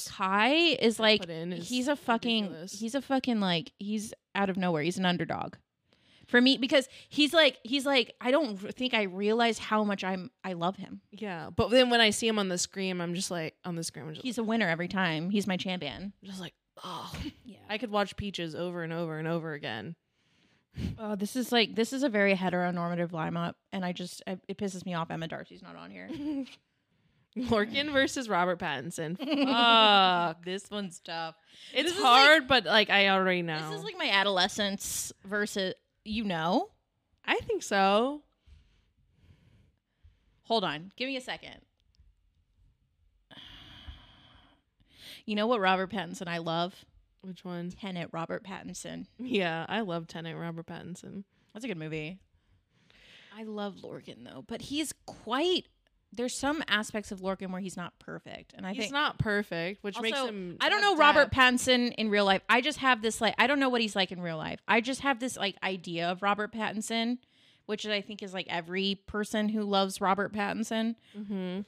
like. 0.09 0.16
Kai 0.16 0.55
is 0.81 0.98
like 0.98 1.28
is 1.28 1.68
he's 1.68 1.89
a 1.89 1.97
fucking 1.97 2.44
ridiculous. 2.44 2.73
he's 2.78 2.94
a 2.94 3.02
fucking 3.02 3.40
like 3.40 3.73
he's 3.78 4.14
out 4.35 4.48
of 4.48 4.56
nowhere. 4.56 4.82
He's 4.82 4.97
an 4.98 5.05
underdog 5.05 5.56
for 6.27 6.40
me 6.40 6.56
because 6.56 6.89
he's 7.10 7.32
like 7.35 7.59
he's 7.64 7.85
like 7.86 8.14
I 8.20 8.31
don't 8.31 8.56
think 8.74 8.94
I 8.94 9.02
realize 9.02 9.59
how 9.59 9.85
much 9.85 10.02
I'm 10.02 10.31
I 10.43 10.55
love 10.55 10.77
him. 10.77 11.02
yeah, 11.12 11.51
but 11.55 11.70
then 11.70 11.90
when 11.90 12.01
I 12.01 12.10
see 12.10 12.27
him 12.27 12.39
on 12.39 12.48
the 12.48 12.59
screen, 12.59 13.01
I'm 13.01 13.14
just 13.14 13.31
like 13.31 13.55
on 13.64 13.77
the 13.77 13.85
screen. 13.85 14.06
I'm 14.06 14.14
just, 14.14 14.24
He's 14.24 14.39
a 14.39 14.43
winner 14.44 14.68
every 14.68 14.89
time. 14.89 15.28
He's 15.31 15.47
my 15.47 15.56
champion. 15.59 16.14
just 16.24 16.40
like, 16.40 16.55
oh, 16.85 17.12
Yeah. 17.44 17.59
I 17.69 17.78
could 17.78 17.90
watch 17.90 18.16
Peaches 18.16 18.55
over 18.55 18.82
and 18.82 18.93
over 18.93 19.19
and 19.19 19.27
over 19.28 19.53
again. 19.53 19.97
Oh, 20.98 21.15
this 21.16 21.36
is 21.36 21.53
like 21.53 21.74
this 21.74 21.93
is 21.93 22.03
a 22.03 22.09
very 22.09 22.35
heteronormative 22.35 23.11
lineup, 23.11 23.55
and 23.73 23.85
I 23.85 23.93
just 23.93 24.23
I, 24.27 24.36
it 24.47 24.59
pisses 24.59 24.85
me 24.85 24.93
off. 24.93 25.11
Emma 25.11 25.27
D'Arcy's 25.27 25.62
not 25.62 25.74
on 25.74 25.90
here. 25.90 26.11
Lorcan 27.36 27.93
versus 27.93 28.28
Robert 28.28 28.59
Pattinson. 28.59 29.16
Fuck. 30.28 30.44
this 30.44 30.70
one's 30.70 31.01
tough. 31.01 31.35
It's 31.74 31.90
This 31.90 31.98
is 31.98 32.03
hard, 32.03 32.48
but 32.48 32.65
like 32.65 32.90
I 32.90 33.09
already 33.09 33.43
know. 33.43 33.70
This 33.70 33.78
is 33.78 33.85
like 33.85 33.97
my 33.98 34.11
adolescence 34.11 35.12
versus 35.24 35.74
you 36.05 36.24
know. 36.24 36.70
I 37.24 37.36
think 37.36 37.62
so. 37.62 38.23
Hold 40.44 40.62
on, 40.65 40.93
give 40.97 41.09
me 41.09 41.16
a 41.16 41.20
second. 41.20 41.57
You 45.27 45.35
know 45.35 45.47
what 45.47 45.61
Robert 45.61 45.90
Pattinson 45.90 46.28
I 46.28 46.39
love? 46.39 46.85
Which 47.23 47.44
one? 47.44 47.70
Tenet 47.70 48.09
Robert 48.12 48.44
Pattinson. 48.44 49.07
Yeah, 49.19 49.66
I 49.69 49.81
love 49.81 50.07
Tenet 50.07 50.36
Robert 50.36 50.66
Pattinson. 50.66 51.24
That's 51.53 51.65
a 51.65 51.69
good 51.69 51.77
movie. 51.77 52.19
I 53.36 53.43
love 53.43 53.74
Lorcan 53.82 54.24
though, 54.24 54.44
but 54.47 54.62
he's 54.62 54.94
quite 55.05 55.66
there's 56.12 56.35
some 56.35 56.62
aspects 56.69 57.12
of 57.12 57.20
Lorcan 57.20 57.51
where 57.51 57.61
he's 57.61 57.77
not 57.77 57.98
perfect. 57.98 58.55
And 58.57 58.65
I 58.65 58.70
think 58.70 58.77
he's 58.77 58.85
think 58.86 58.94
not 58.94 59.19
perfect, 59.19 59.82
which 59.82 60.01
makes 60.01 60.16
him. 60.19 60.57
I 60.61 60.69
don't 60.70 60.81
know 60.81 60.97
Robert. 60.97 61.31
Pattinson 61.32 61.93
in 61.98 62.09
real 62.09 62.24
life. 62.24 62.40
I 62.48 62.61
just 62.62 62.78
have 62.78 63.03
this 63.03 63.20
like 63.20 63.35
I 63.36 63.47
don't 63.47 63.61
know 63.61 63.69
what 63.69 63.81
he's 63.81 63.97
like 63.97 64.12
in 64.12 64.20
real 64.20 64.39
life. 64.39 64.61
I 64.66 64.81
just 64.81 65.01
have 65.01 65.19
this 65.20 65.36
like 65.36 65.57
idea 65.62 66.09
of 66.11 66.23
Robert 66.23 66.53
Pattinson, 66.53 67.19
which 67.66 67.85
I 67.86 68.01
think 68.01 68.23
is 68.23 68.32
like 68.32 68.47
every 68.48 69.01
person 69.07 69.48
who 69.51 69.62
loves 69.62 70.01
Robert 70.01 70.32
Pattinson. 70.32 70.94
Mhm. 71.19 71.65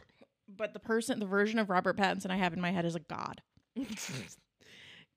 But 0.48 0.72
the 0.72 0.80
person, 0.80 1.20
the 1.20 1.26
version 1.26 1.58
of 1.58 1.70
Robert 1.70 1.96
Pattinson 1.96 2.30
I 2.30 2.36
have 2.36 2.52
in 2.52 2.60
my 2.60 2.70
head 2.70 2.84
is 2.84 2.94
a 2.94 3.00
god. 3.00 3.42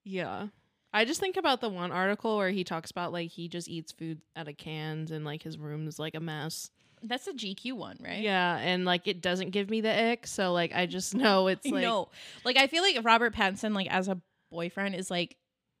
Yeah. 0.04 0.48
I 0.92 1.04
just 1.04 1.20
think 1.20 1.36
about 1.36 1.60
the 1.60 1.68
one 1.68 1.90
article 1.92 2.36
where 2.36 2.50
he 2.50 2.64
talks 2.64 2.90
about 2.90 3.12
like 3.12 3.30
he 3.30 3.48
just 3.48 3.68
eats 3.68 3.92
food 3.92 4.20
out 4.36 4.48
of 4.48 4.56
cans 4.56 5.10
and 5.10 5.24
like 5.24 5.42
his 5.42 5.58
room 5.58 5.86
is 5.86 5.98
like 5.98 6.14
a 6.14 6.20
mess. 6.20 6.70
That's 7.02 7.26
a 7.26 7.32
GQ 7.32 7.72
one, 7.72 7.98
right? 8.00 8.20
Yeah, 8.20 8.58
and 8.58 8.84
like 8.84 9.08
it 9.08 9.22
doesn't 9.22 9.50
give 9.50 9.70
me 9.70 9.80
the 9.80 10.10
ick, 10.12 10.26
so 10.26 10.52
like 10.52 10.72
I 10.74 10.86
just 10.86 11.14
know 11.14 11.46
it's 11.48 11.66
like 11.66 11.82
no, 11.82 12.08
Like 12.44 12.56
I 12.56 12.66
feel 12.66 12.82
like 12.82 12.98
Robert 13.04 13.34
Pattinson, 13.34 13.74
like 13.74 13.88
as 13.90 14.08
a 14.08 14.20
boyfriend, 14.50 14.94
is 14.94 15.10
like 15.10 15.36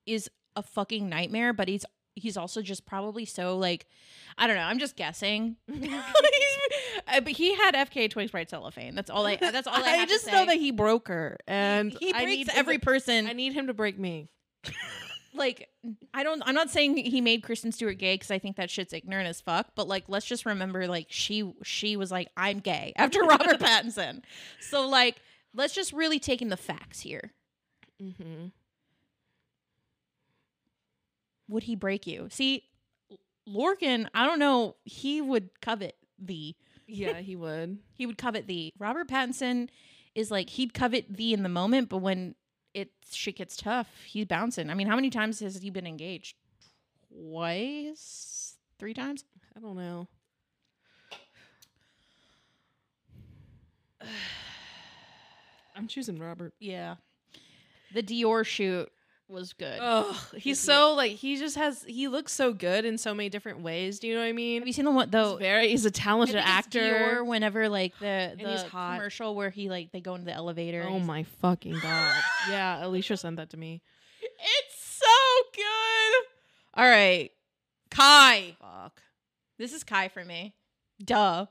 is 0.06 0.30
a 0.56 0.62
fucking 0.62 1.08
nightmare. 1.08 1.52
But 1.52 1.68
he's 1.68 1.84
he's 2.14 2.36
also 2.36 2.62
just 2.62 2.86
probably 2.86 3.24
so 3.26 3.58
like 3.58 3.86
I 4.38 4.46
don't 4.46 4.56
know. 4.56 4.62
I'm 4.62 4.78
just 4.78 4.96
guessing. 4.96 5.56
Uh, 7.12 7.20
but 7.20 7.32
he 7.32 7.54
had 7.54 7.74
FK 7.74 8.10
Twice 8.10 8.30
Bright 8.30 8.48
cellophane. 8.48 8.94
That's 8.94 9.10
all 9.10 9.26
I. 9.26 9.36
That's 9.36 9.66
all 9.66 9.74
I. 9.74 9.98
I 10.00 10.06
just 10.06 10.26
know 10.26 10.46
that 10.46 10.56
he 10.56 10.70
broke 10.70 11.08
her 11.08 11.38
and 11.46 11.92
he 11.92 12.12
I 12.12 12.24
breaks 12.24 12.36
need 12.36 12.48
every 12.54 12.78
person. 12.78 13.26
I 13.26 13.34
need 13.34 13.52
him 13.52 13.66
to 13.66 13.74
break 13.74 13.98
me. 13.98 14.28
like 15.34 15.68
I 16.14 16.22
don't. 16.22 16.42
I'm 16.46 16.54
not 16.54 16.70
saying 16.70 16.96
he 16.96 17.20
made 17.20 17.42
Kristen 17.42 17.70
Stewart 17.70 17.98
gay 17.98 18.14
because 18.14 18.30
I 18.30 18.38
think 18.38 18.56
that 18.56 18.70
shit's 18.70 18.92
ignorant 18.92 19.28
as 19.28 19.40
fuck. 19.40 19.68
But 19.74 19.88
like, 19.88 20.04
let's 20.08 20.26
just 20.26 20.46
remember, 20.46 20.86
like 20.88 21.06
she 21.10 21.52
she 21.62 21.96
was 21.96 22.10
like, 22.10 22.28
I'm 22.36 22.60
gay 22.60 22.92
after 22.96 23.20
Robert 23.20 23.60
Pattinson. 23.60 24.22
So 24.60 24.88
like, 24.88 25.16
let's 25.54 25.74
just 25.74 25.92
really 25.92 26.18
take 26.18 26.40
in 26.40 26.48
the 26.48 26.56
facts 26.56 27.00
here. 27.00 27.32
Mm-hmm. 28.02 28.46
would 31.48 31.62
he 31.64 31.76
break 31.76 32.06
you? 32.06 32.26
See, 32.30 32.64
Lorcan, 33.48 34.08
I 34.14 34.26
don't 34.26 34.38
know, 34.40 34.76
he 34.84 35.20
would 35.20 35.50
covet 35.60 35.96
thee. 36.18 36.56
Yeah, 36.92 37.20
he 37.20 37.36
would. 37.36 37.78
He 37.94 38.06
would 38.06 38.18
covet 38.18 38.46
thee. 38.48 38.72
Robert 38.78 39.08
Pattinson 39.08 39.68
is 40.14 40.30
like 40.30 40.50
he'd 40.50 40.74
covet 40.74 41.06
thee 41.16 41.32
in 41.32 41.42
the 41.42 41.48
moment, 41.48 41.88
but 41.88 41.98
when 41.98 42.34
it 42.74 42.90
shit 43.10 43.36
gets 43.36 43.56
tough, 43.56 43.88
he's 44.06 44.26
bouncing. 44.26 44.68
I 44.70 44.74
mean, 44.74 44.88
how 44.88 44.96
many 44.96 45.08
times 45.08 45.38
has 45.40 45.56
he 45.56 45.70
been 45.70 45.86
engaged? 45.86 46.36
Twice, 47.08 48.56
three 48.78 48.92
times. 48.92 49.24
I 49.56 49.60
don't 49.60 49.76
know. 49.76 50.08
I'm 55.76 55.86
choosing 55.86 56.18
Robert. 56.18 56.54
Yeah, 56.58 56.96
the 57.94 58.02
Dior 58.02 58.44
shoot 58.44 58.90
was 59.32 59.52
good. 59.52 59.78
Oh, 59.80 60.12
he's 60.36 60.60
mm-hmm. 60.60 60.66
so 60.66 60.94
like 60.94 61.12
he 61.12 61.36
just 61.36 61.56
has 61.56 61.82
he 61.84 62.08
looks 62.08 62.32
so 62.32 62.52
good 62.52 62.84
in 62.84 62.98
so 62.98 63.14
many 63.14 63.28
different 63.28 63.60
ways. 63.60 63.98
Do 63.98 64.06
you 64.06 64.14
know 64.14 64.20
what 64.20 64.26
I 64.26 64.32
mean? 64.32 64.60
Have 64.60 64.66
you 64.66 64.72
seen 64.72 64.84
the 64.84 64.90
one 64.90 65.10
though? 65.10 65.32
He's 65.32 65.40
very 65.40 65.68
he's 65.68 65.84
a 65.84 65.90
talented 65.90 66.36
actor. 66.36 66.80
Dior 66.80 67.26
whenever 67.26 67.68
like 67.68 67.98
the 67.98 68.34
the 68.36 68.66
commercial 68.70 69.34
where 69.34 69.50
he 69.50 69.68
like 69.68 69.90
they 69.92 70.00
go 70.00 70.14
into 70.14 70.26
the 70.26 70.34
elevator. 70.34 70.86
Oh 70.88 71.00
my 71.00 71.24
fucking 71.24 71.78
god! 71.80 72.16
yeah, 72.48 72.84
Alicia 72.84 73.16
sent 73.16 73.36
that 73.36 73.50
to 73.50 73.56
me. 73.56 73.82
It's 74.20 75.00
so 75.00 75.06
good. 75.54 76.24
All 76.74 76.88
right. 76.88 77.30
Kai. 77.90 78.56
Fuck. 78.60 79.02
This 79.58 79.72
is 79.72 79.84
Kai 79.84 80.08
for 80.08 80.24
me. 80.24 80.54
Duh. 81.02 81.46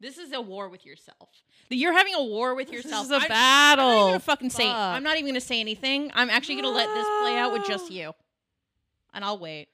This 0.00 0.16
is 0.16 0.32
a 0.32 0.40
war 0.40 0.68
with 0.68 0.86
yourself. 0.86 1.28
You're 1.70 1.92
having 1.92 2.14
a 2.14 2.24
war 2.24 2.54
with 2.56 2.72
yourself. 2.72 3.08
This 3.08 3.16
is 3.16 3.22
a 3.22 3.26
I'm- 3.26 3.28
battle. 3.28 3.84
I'm 3.84 3.90
not 3.94 4.00
even 4.00 4.08
gonna 4.10 4.20
fucking 4.20 4.50
say. 4.50 4.66
Fuck. 4.66 4.76
I'm 4.76 5.02
not 5.02 5.16
even 5.16 5.26
gonna 5.26 5.40
say 5.40 5.60
anything. 5.60 6.10
I'm 6.14 6.28
actually 6.30 6.56
gonna 6.56 6.68
let 6.70 6.88
this 6.92 7.06
play 7.22 7.36
out 7.38 7.52
with 7.52 7.64
just 7.66 7.90
you, 7.92 8.12
and 9.14 9.24
I'll 9.24 9.38
wait. 9.38 9.68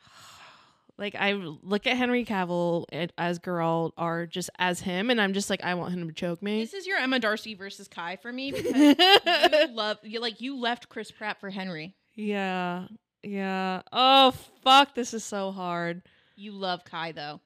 like 0.98 1.14
I 1.14 1.32
look 1.34 1.86
at 1.86 1.96
Henry 1.96 2.24
Cavill 2.24 2.84
as 3.18 3.38
girl 3.38 3.92
or 3.96 4.26
just 4.26 4.50
as 4.58 4.80
him, 4.80 5.10
and 5.10 5.20
I'm 5.20 5.32
just 5.34 5.50
like, 5.50 5.62
I 5.62 5.74
want 5.74 5.92
him 5.94 6.06
to 6.08 6.12
choke 6.14 6.42
me. 6.42 6.60
This 6.62 6.74
is 6.74 6.86
your 6.86 6.98
Emma 6.98 7.18
D'Arcy 7.20 7.54
versus 7.54 7.86
Kai 7.88 8.16
for 8.16 8.32
me 8.32 8.50
because 8.52 8.74
you 8.74 9.68
love 9.74 9.98
you 10.02 10.20
like 10.20 10.40
you 10.40 10.58
left 10.58 10.88
Chris 10.88 11.10
Pratt 11.10 11.38
for 11.40 11.50
Henry. 11.50 11.94
yeah, 12.14 12.86
yeah. 13.22 13.82
Oh 13.92 14.32
fuck, 14.62 14.94
this 14.94 15.14
is 15.14 15.22
so 15.24 15.52
hard. 15.52 16.02
You 16.34 16.52
love 16.52 16.84
Kai 16.84 17.12
though. 17.12 17.40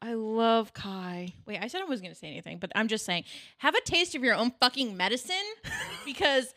I 0.00 0.14
love 0.14 0.72
Kai. 0.74 1.32
Wait, 1.46 1.58
I 1.60 1.66
said 1.68 1.80
I 1.80 1.84
wasn't 1.84 2.06
gonna 2.06 2.14
say 2.14 2.28
anything, 2.28 2.58
but 2.58 2.70
I'm 2.74 2.88
just 2.88 3.04
saying, 3.04 3.24
have 3.58 3.74
a 3.74 3.80
taste 3.82 4.14
of 4.14 4.22
your 4.22 4.34
own 4.34 4.52
fucking 4.60 4.96
medicine 4.96 5.34
because 6.04 6.54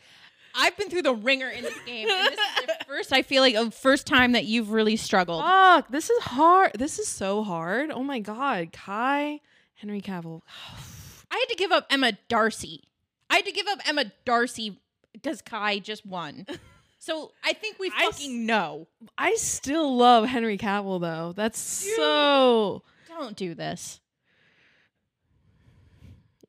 I've 0.54 0.76
been 0.76 0.90
through 0.90 1.02
the 1.02 1.14
ringer 1.14 1.48
in 1.48 1.62
this 1.62 1.78
game. 1.86 2.08
And 2.08 2.28
this 2.32 2.38
is 2.60 2.66
the 2.66 2.84
first 2.86 3.12
I 3.12 3.22
feel 3.22 3.42
like 3.42 3.54
a 3.54 3.70
first 3.70 4.06
time 4.06 4.32
that 4.32 4.44
you've 4.44 4.70
really 4.70 4.96
struggled. 4.96 5.42
Fuck, 5.42 5.88
this 5.88 6.10
is 6.10 6.22
hard. 6.22 6.72
This 6.78 6.98
is 6.98 7.08
so 7.08 7.42
hard. 7.42 7.90
Oh 7.90 8.02
my 8.02 8.20
god, 8.20 8.72
Kai, 8.72 9.40
Henry 9.74 10.00
Cavill. 10.00 10.42
I 11.30 11.36
had 11.36 11.48
to 11.48 11.56
give 11.56 11.72
up 11.72 11.86
Emma 11.90 12.12
D'Arcy. 12.28 12.82
I 13.30 13.36
had 13.36 13.46
to 13.46 13.52
give 13.52 13.66
up 13.66 13.78
Emma 13.88 14.04
D'Arcy 14.26 14.78
because 15.12 15.40
Kai 15.42 15.78
just 15.78 16.04
won. 16.06 16.46
So 17.04 17.32
I 17.44 17.52
think 17.52 17.80
we 17.80 17.90
I 17.98 18.04
s- 18.04 18.20
fucking 18.20 18.46
know. 18.46 18.86
I 19.18 19.34
still 19.34 19.96
love 19.96 20.24
Henry 20.28 20.56
Cavill 20.56 21.00
though. 21.00 21.32
That's 21.34 21.58
so. 21.58 22.84
Don't 23.18 23.36
do 23.36 23.54
this, 23.54 24.00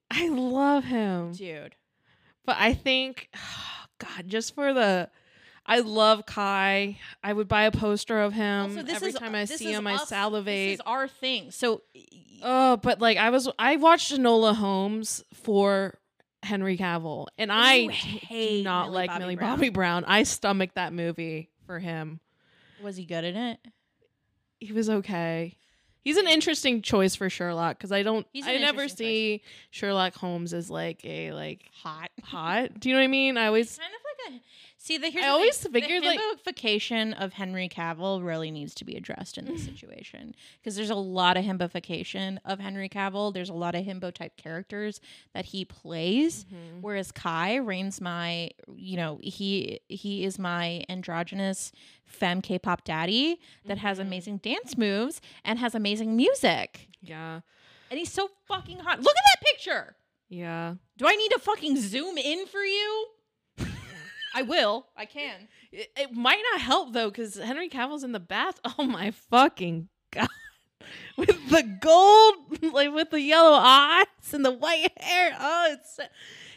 I 0.10 0.28
love 0.30 0.84
him. 0.86 1.34
dude. 1.34 1.76
But 2.46 2.58
I 2.60 2.74
think, 2.74 3.30
God, 4.00 4.28
just 4.28 4.54
for 4.56 4.74
the, 4.74 5.10
I 5.66 5.80
love 5.80 6.26
Kai. 6.26 7.00
I 7.24 7.32
would 7.34 7.48
buy 7.48 7.64
a 7.64 7.72
poster 7.72 8.22
of 8.22 8.34
him 8.34 8.72
Also, 8.72 8.84
this 8.84 8.96
every 8.96 9.10
is 9.10 9.16
time 9.16 9.34
I 9.34 9.46
see 9.46 9.72
him. 9.72 9.88
I 9.88 9.98
salivate. 9.98 10.46
This 10.72 10.74
is 10.76 10.82
our 10.86 11.08
thing. 11.08 11.52
So 11.52 11.84
Oh, 12.44 12.76
but 12.78 13.00
like 13.00 13.18
I 13.18 13.30
was, 13.30 13.50
I 13.58 13.78
watched 13.78 14.12
Enola 14.12 14.54
Holmes 14.56 15.24
for 15.34 15.98
Henry 16.44 16.78
Cavill, 16.78 17.28
and 17.38 17.50
I 17.50 17.88
hate 17.88 18.58
do 18.60 18.64
not 18.66 18.88
Millie 18.88 18.96
like 18.96 19.10
Bobby 19.10 19.20
Millie 19.20 19.36
Brown. 19.38 19.56
Bobby 19.58 19.70
Brown. 19.70 20.06
I 20.06 20.24
stomached 20.24 20.76
that 20.76 20.92
movie 20.92 21.50
for 21.66 21.80
him. 21.80 22.20
was 22.82 22.98
he 22.98 23.06
good 23.06 23.24
in 23.24 23.38
it? 23.38 23.60
He 24.60 24.74
was 24.74 24.90
okay. 24.90 25.56
He's 26.04 26.18
an 26.18 26.28
interesting 26.28 26.82
choice 26.82 27.16
for 27.16 27.30
Sherlock 27.30 27.78
because 27.78 27.92
I 27.92 28.04
don't. 28.04 28.28
He's 28.34 28.46
I 28.46 28.58
never 28.58 28.88
see 28.88 29.42
Sherlock 29.72 30.16
Holmes 30.16 30.54
as 30.54 30.70
like 30.70 31.04
a 31.06 31.32
like 31.32 31.70
Hot. 31.82 32.10
hot. 32.24 32.80
Do 32.80 32.90
you 32.90 32.96
know 32.96 33.00
what 33.02 33.06
I 33.06 33.08
mean? 33.08 33.38
I 33.38 33.48
always 33.48 33.78
kind 33.78 33.92
of 33.94 34.02
like 34.34 34.40
a 34.40 34.44
see 34.86 34.98
the 34.98 35.10
here's 35.10 35.24
I 35.24 35.28
the 35.30 35.34
always 35.34 35.58
thing. 35.58 35.72
figured, 35.72 36.04
the 36.04 36.08
like- 36.08 36.20
of 37.14 37.34
Henry 37.34 37.70
Cavill 37.70 38.24
really 38.24 38.52
needs 38.52 38.74
to 38.76 38.86
be 38.86 38.96
addressed 38.96 39.38
in 39.38 39.46
this 39.46 39.64
situation 39.64 40.36
because 40.60 40.76
there's 40.76 40.90
a 40.90 40.96
lot 40.96 41.38
of 41.38 41.46
himbofication 41.46 42.38
of 42.46 42.60
Henry 42.60 42.90
Cavill. 42.90 43.34
There's 43.34 43.50
a 43.50 43.54
lot 43.54 43.76
of 43.76 43.86
himbo 43.86 44.14
type 44.14 44.36
characters 44.38 45.00
that 45.34 45.46
he 45.46 45.64
plays, 45.66 46.44
Mm-hmm. 46.46 46.82
whereas 46.82 47.12
Kai 47.12 47.56
reigns 47.56 48.02
my 48.02 48.50
you 48.76 48.98
know 48.98 49.20
he 49.24 49.80
he 49.88 50.24
is 50.26 50.38
my 50.38 50.84
androgynous 50.90 51.72
femme 52.06 52.42
K-pop 52.42 52.84
daddy 52.84 53.40
that 53.66 53.78
has 53.78 53.98
Mm-hmm. 53.98 54.08
amazing 54.08 54.38
dance 54.38 54.78
moves 54.78 55.22
and 55.46 55.60
has 55.60 55.74
amazing 55.76 56.16
music, 56.16 56.90
yeah 57.02 57.40
and 57.90 58.00
he's 58.00 58.12
so 58.12 58.28
fucking 58.48 58.80
hot. 58.80 59.00
Look 59.00 59.16
at 59.16 59.24
that 59.36 59.46
picture. 59.52 59.96
yeah. 60.28 60.76
Do 60.98 61.06
I 61.08 61.16
need 61.16 61.30
to 61.30 61.40
fucking 61.40 61.78
zoom 61.80 62.18
in 62.18 62.48
for 62.48 62.64
you? 62.64 63.08
I 64.34 64.42
will. 64.44 64.88
I 64.98 65.06
can. 65.06 65.48
It, 65.72 65.92
it 65.98 66.12
might 66.14 66.42
not 66.52 66.62
help 66.62 66.94
though, 66.94 67.10
because 67.10 67.36
Henry 67.36 67.70
Cavill's 67.70 68.04
in 68.04 68.12
the 68.12 68.20
bath. 68.20 68.60
Oh 68.78 68.84
my 68.86 69.12
fucking 69.12 69.90
god! 70.12 70.28
With 71.18 71.50
the 71.50 71.64
gold, 71.80 72.36
like 72.74 72.94
with 72.94 73.10
the 73.12 73.22
yellow 73.22 73.58
eyes 73.58 74.06
and 74.34 74.44
the 74.44 74.52
white 74.52 74.92
hair. 75.00 75.36
Oh, 75.40 75.68
it's 75.72 76.00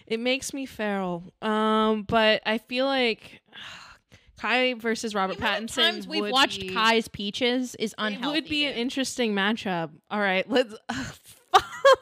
it 0.06 0.18
makes 0.18 0.52
me 0.54 0.66
feral. 0.66 1.22
Um, 1.42 2.02
but 2.02 2.42
I 2.46 2.58
feel 2.58 2.86
like 2.86 3.40
Kai 4.40 4.74
versus 4.74 5.14
Robert 5.14 5.38
The 5.38 5.42
amount 5.44 5.64
of 5.64 5.70
Pattinson. 5.70 5.74
times 5.74 6.08
we've 6.08 6.28
watched 6.30 6.60
be, 6.60 6.68
Kai's 6.70 7.06
Peaches 7.08 7.74
is 7.76 7.92
It 7.92 7.94
unhealthy. 7.98 8.40
would 8.40 8.48
be 8.48 8.64
an 8.66 8.74
interesting 8.74 9.34
matchup. 9.34 9.90
All 10.10 10.20
right, 10.20 10.48
let's. 10.50 10.74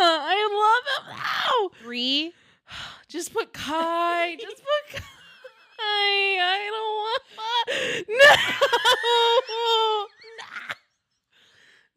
I 0.01 0.74
love 1.01 1.09
him 1.09 1.16
now. 1.16 1.68
three. 1.82 2.32
Just 3.09 3.32
put 3.34 3.52
Kai. 3.52 4.36
Just 4.40 4.56
put 4.56 4.96
Kai. 5.01 5.05
I 6.40 6.70
don't 6.70 6.94
want. 7.02 8.09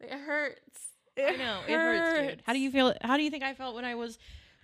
It 0.00 0.12
hurts. 0.12 0.80
I 1.18 1.36
know 1.36 1.60
it 1.66 1.72
hurts, 1.74 2.30
dude. 2.30 2.42
How 2.46 2.52
do 2.52 2.58
you 2.60 2.70
feel? 2.70 2.94
How 3.02 3.16
do 3.16 3.22
you 3.22 3.30
think 3.30 3.42
I 3.42 3.54
felt 3.54 3.74
when 3.74 3.84
I 3.84 3.94
was 3.96 4.18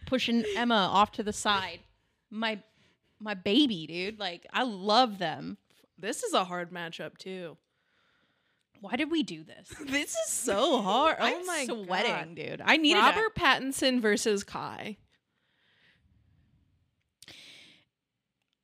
pushing 0.06 0.44
Emma 0.56 0.88
off 0.92 1.12
to 1.12 1.22
the 1.22 1.32
side? 1.32 1.80
My 2.30 2.60
my 3.20 3.34
baby, 3.34 3.86
dude. 3.86 4.18
Like 4.18 4.46
I 4.52 4.62
love 4.62 5.18
them. 5.18 5.58
This 5.98 6.22
is 6.22 6.32
a 6.32 6.44
hard 6.44 6.70
matchup 6.70 7.18
too. 7.18 7.56
Why 8.80 8.96
did 8.96 9.10
we 9.10 9.22
do 9.22 9.44
this? 9.44 9.68
This 9.86 10.14
is 10.14 10.28
so 10.32 10.80
hard. 10.82 11.16
Oh 11.20 11.24
I'm 11.24 11.46
my 11.46 11.64
sweating, 11.66 12.12
God. 12.12 12.34
dude. 12.36 12.62
I 12.64 12.76
needed 12.76 13.00
Robert 13.00 13.34
Pattinson 13.34 14.00
versus 14.00 14.44
Kai. 14.44 14.96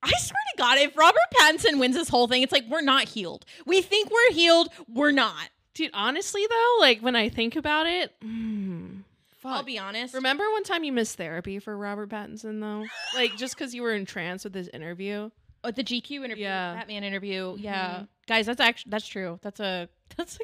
I 0.03 0.11
swear 0.17 0.37
to 0.51 0.57
God, 0.57 0.77
if 0.79 0.97
Robert 0.97 1.19
Pattinson 1.37 1.79
wins 1.79 1.95
this 1.95 2.09
whole 2.09 2.27
thing, 2.27 2.41
it's 2.41 2.51
like 2.51 2.65
we're 2.69 2.81
not 2.81 3.07
healed. 3.07 3.45
We 3.65 3.81
think 3.81 4.09
we're 4.09 4.33
healed. 4.33 4.69
We're 4.87 5.11
not. 5.11 5.49
Dude, 5.73 5.91
honestly 5.93 6.45
though, 6.49 6.77
like 6.79 6.99
when 7.01 7.15
I 7.15 7.29
think 7.29 7.55
about 7.55 7.85
it, 7.87 8.13
mm, 8.21 9.03
fuck. 9.29 9.51
I'll 9.53 9.63
be 9.63 9.77
honest. 9.79 10.13
Remember 10.13 10.43
one 10.51 10.63
time 10.63 10.83
you 10.83 10.91
missed 10.91 11.17
therapy 11.17 11.59
for 11.59 11.77
Robert 11.77 12.09
Pattinson 12.09 12.59
though? 12.59 12.85
like 13.15 13.37
just 13.37 13.55
because 13.55 13.73
you 13.75 13.81
were 13.83 13.93
entranced 13.93 14.43
with 14.43 14.53
his 14.55 14.67
interview? 14.69 15.29
Oh, 15.63 15.69
the 15.71 15.83
GQ 15.83 16.25
interview, 16.25 16.45
Yeah. 16.45 16.73
Batman 16.73 17.03
interview. 17.03 17.55
Yeah, 17.59 17.99
Mhm. 17.99 18.07
guys, 18.27 18.47
that's 18.47 18.59
actually 18.59 18.89
that's 18.89 19.07
true. 19.07 19.39
That's 19.43 19.59
a 19.59 19.87
that's 20.17 20.37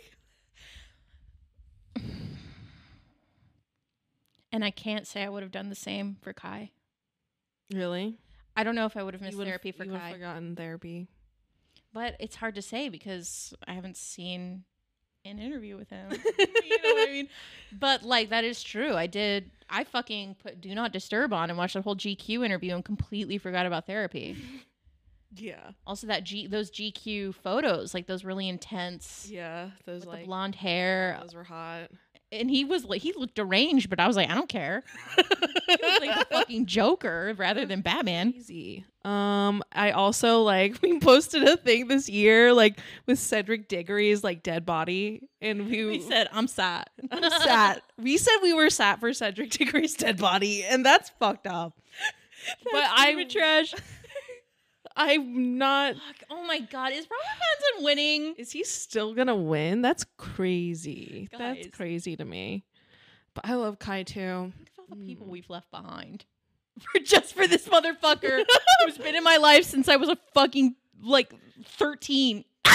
like. 1.96 2.06
And 4.52 4.64
I 4.64 4.72
can't 4.72 5.06
say 5.06 5.24
I 5.24 5.30
would 5.30 5.44
have 5.44 5.52
done 5.52 5.68
the 5.70 5.76
same 5.76 6.18
for 6.22 6.32
Kai. 6.34 6.72
Really? 7.74 8.18
I 8.58 8.64
don't 8.64 8.76
know 8.76 8.86
if 8.86 8.98
I 8.98 9.04
would 9.04 9.14
have 9.14 9.22
missed 9.22 9.38
therapy 9.38 9.72
for 9.72 9.86
you 9.86 9.92
Kai, 9.92 10.12
forgotten 10.12 10.56
therapy. 10.56 11.08
but 11.94 12.16
it's 12.20 12.36
hard 12.36 12.56
to 12.56 12.62
say 12.62 12.90
because 12.90 13.54
I 13.68 13.74
haven't 13.74 13.96
seen 13.98 14.64
an 15.24 15.40
interview 15.40 15.78
with 15.78 15.90
him. 15.90 16.10
you 16.40 16.84
know 16.84 16.94
what 16.94 17.10
I 17.10 17.12
mean? 17.12 17.30
But 17.72 18.04
like 18.04 18.30
that 18.30 18.44
is 18.44 18.64
true. 18.64 18.96
I 18.96 19.08
did. 19.08 19.52
I 19.70 19.84
fucking 19.84 20.36
put 20.42 20.60
Do 20.60 20.74
Not 20.74 20.92
Disturb 20.92 21.34
on 21.34 21.50
and 21.50 21.58
watched 21.58 21.76
the 21.76 21.82
whole 21.82 21.96
GQ 21.96 22.44
interview 22.46 22.74
and 22.74 22.84
completely 22.84 23.38
forgot 23.38 23.66
about 23.66 23.86
therapy. 23.86 24.36
Yeah. 25.36 25.72
Also, 25.86 26.08
that 26.08 26.24
G 26.24 26.48
those 26.48 26.72
GQ 26.72 27.36
photos, 27.36 27.94
like 27.94 28.08
those 28.08 28.24
really 28.24 28.48
intense 28.48 29.28
Yeah. 29.30 29.72
Those 29.86 30.06
like 30.06 30.22
the 30.22 30.26
blonde 30.26 30.56
hair, 30.56 31.20
those 31.22 31.36
were 31.36 31.44
hot. 31.44 31.92
And 32.32 32.50
he 32.50 32.66
was 32.66 32.84
like 32.86 33.02
he 33.02 33.14
looked 33.14 33.36
deranged, 33.36 33.90
but 33.90 34.00
I 34.00 34.08
was 34.08 34.16
like, 34.16 34.30
I 34.30 34.36
don't 34.36 34.50
care. 34.50 34.84
he 35.16 35.78
was 35.82 36.00
like 36.02 36.20
the 36.30 36.36
fucking 36.36 36.66
Joker 36.66 37.34
rather 37.38 37.66
than 37.66 37.82
Batman. 37.82 38.34
Easy. 38.36 38.86
Um, 39.06 39.64
I 39.72 39.92
also 39.92 40.42
like 40.42 40.80
we 40.82 41.00
posted 41.00 41.44
a 41.44 41.56
thing 41.58 41.88
this 41.88 42.10
year 42.10 42.54
like 42.54 42.80
with 43.06 43.20
Cedric 43.20 43.68
Diggory's 43.68 44.24
like 44.24 44.44
dead 44.44 44.66
body, 44.66 45.30
and 45.42 45.68
we, 45.68 45.86
We 45.86 46.02
said, 46.02 46.28
I'm 46.32 46.48
sad. 46.48 46.86
I'm 47.12 47.30
sat. 47.30 47.84
We 47.98 48.18
said 48.18 48.38
we 48.42 48.54
were 48.54 48.70
sat 48.70 49.00
for 49.00 49.14
Cedric 49.14 49.52
Diggory's 49.52 49.96
dead 49.96 50.18
body, 50.18 50.64
and 50.64 50.86
that's 50.86 51.10
fucked 51.20 51.48
up. 51.48 51.74
but 52.72 52.84
I'm 52.90 53.28
trash. 53.30 53.74
I'm 54.98 55.58
not. 55.58 55.94
Fuck. 55.94 56.28
Oh 56.32 56.44
my 56.46 56.60
god, 56.60 56.92
is 56.92 57.08
Robert 57.10 57.80
Pattinson 57.80 57.84
winning? 57.84 58.36
Is 58.38 58.52
he 58.52 58.64
still 58.64 59.14
gonna 59.14 59.36
win? 59.36 59.82
That's 59.82 60.06
crazy. 60.18 61.30
That's 61.38 61.68
crazy 61.68 62.16
to 62.16 62.26
me. 62.26 62.66
But 63.36 63.46
I 63.46 63.54
love 63.54 63.78
Kai 63.78 64.04
too. 64.04 64.52
Think 64.58 64.70
of 64.70 64.80
all 64.80 64.86
the 64.90 64.96
hmm. 64.96 65.06
people 65.06 65.28
we've 65.28 65.50
left 65.50 65.70
behind 65.70 66.26
for 66.92 67.00
just 67.00 67.36
for 67.36 67.48
this 67.48 67.68
motherfucker 67.68 68.44
who's 68.86 68.98
been 68.98 69.16
in 69.16 69.24
my 69.24 69.38
life 69.38 69.66
since 69.66 69.88
I 69.88 69.98
was 69.98 70.10
a 70.10 70.18
fucking 70.34 70.76
like 71.02 71.32
13. 71.64 72.44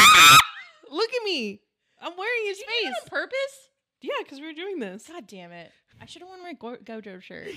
Look 0.90 1.10
at 1.10 1.24
me. 1.24 1.60
I'm 2.00 2.16
wearing 2.16 2.46
his 2.46 2.58
Did 2.58 2.66
face. 2.66 2.94
on 3.02 3.08
purpose? 3.08 3.68
Yeah, 4.00 4.14
because 4.22 4.40
we 4.40 4.46
were 4.46 4.52
doing 4.52 4.78
this. 4.78 5.08
God 5.08 5.26
damn 5.26 5.52
it. 5.52 5.72
I 6.00 6.06
should 6.06 6.22
have 6.22 6.28
worn 6.28 6.42
my 6.42 6.54
Go- 6.54 6.76
Gojo 6.76 7.22
shirt. 7.22 7.48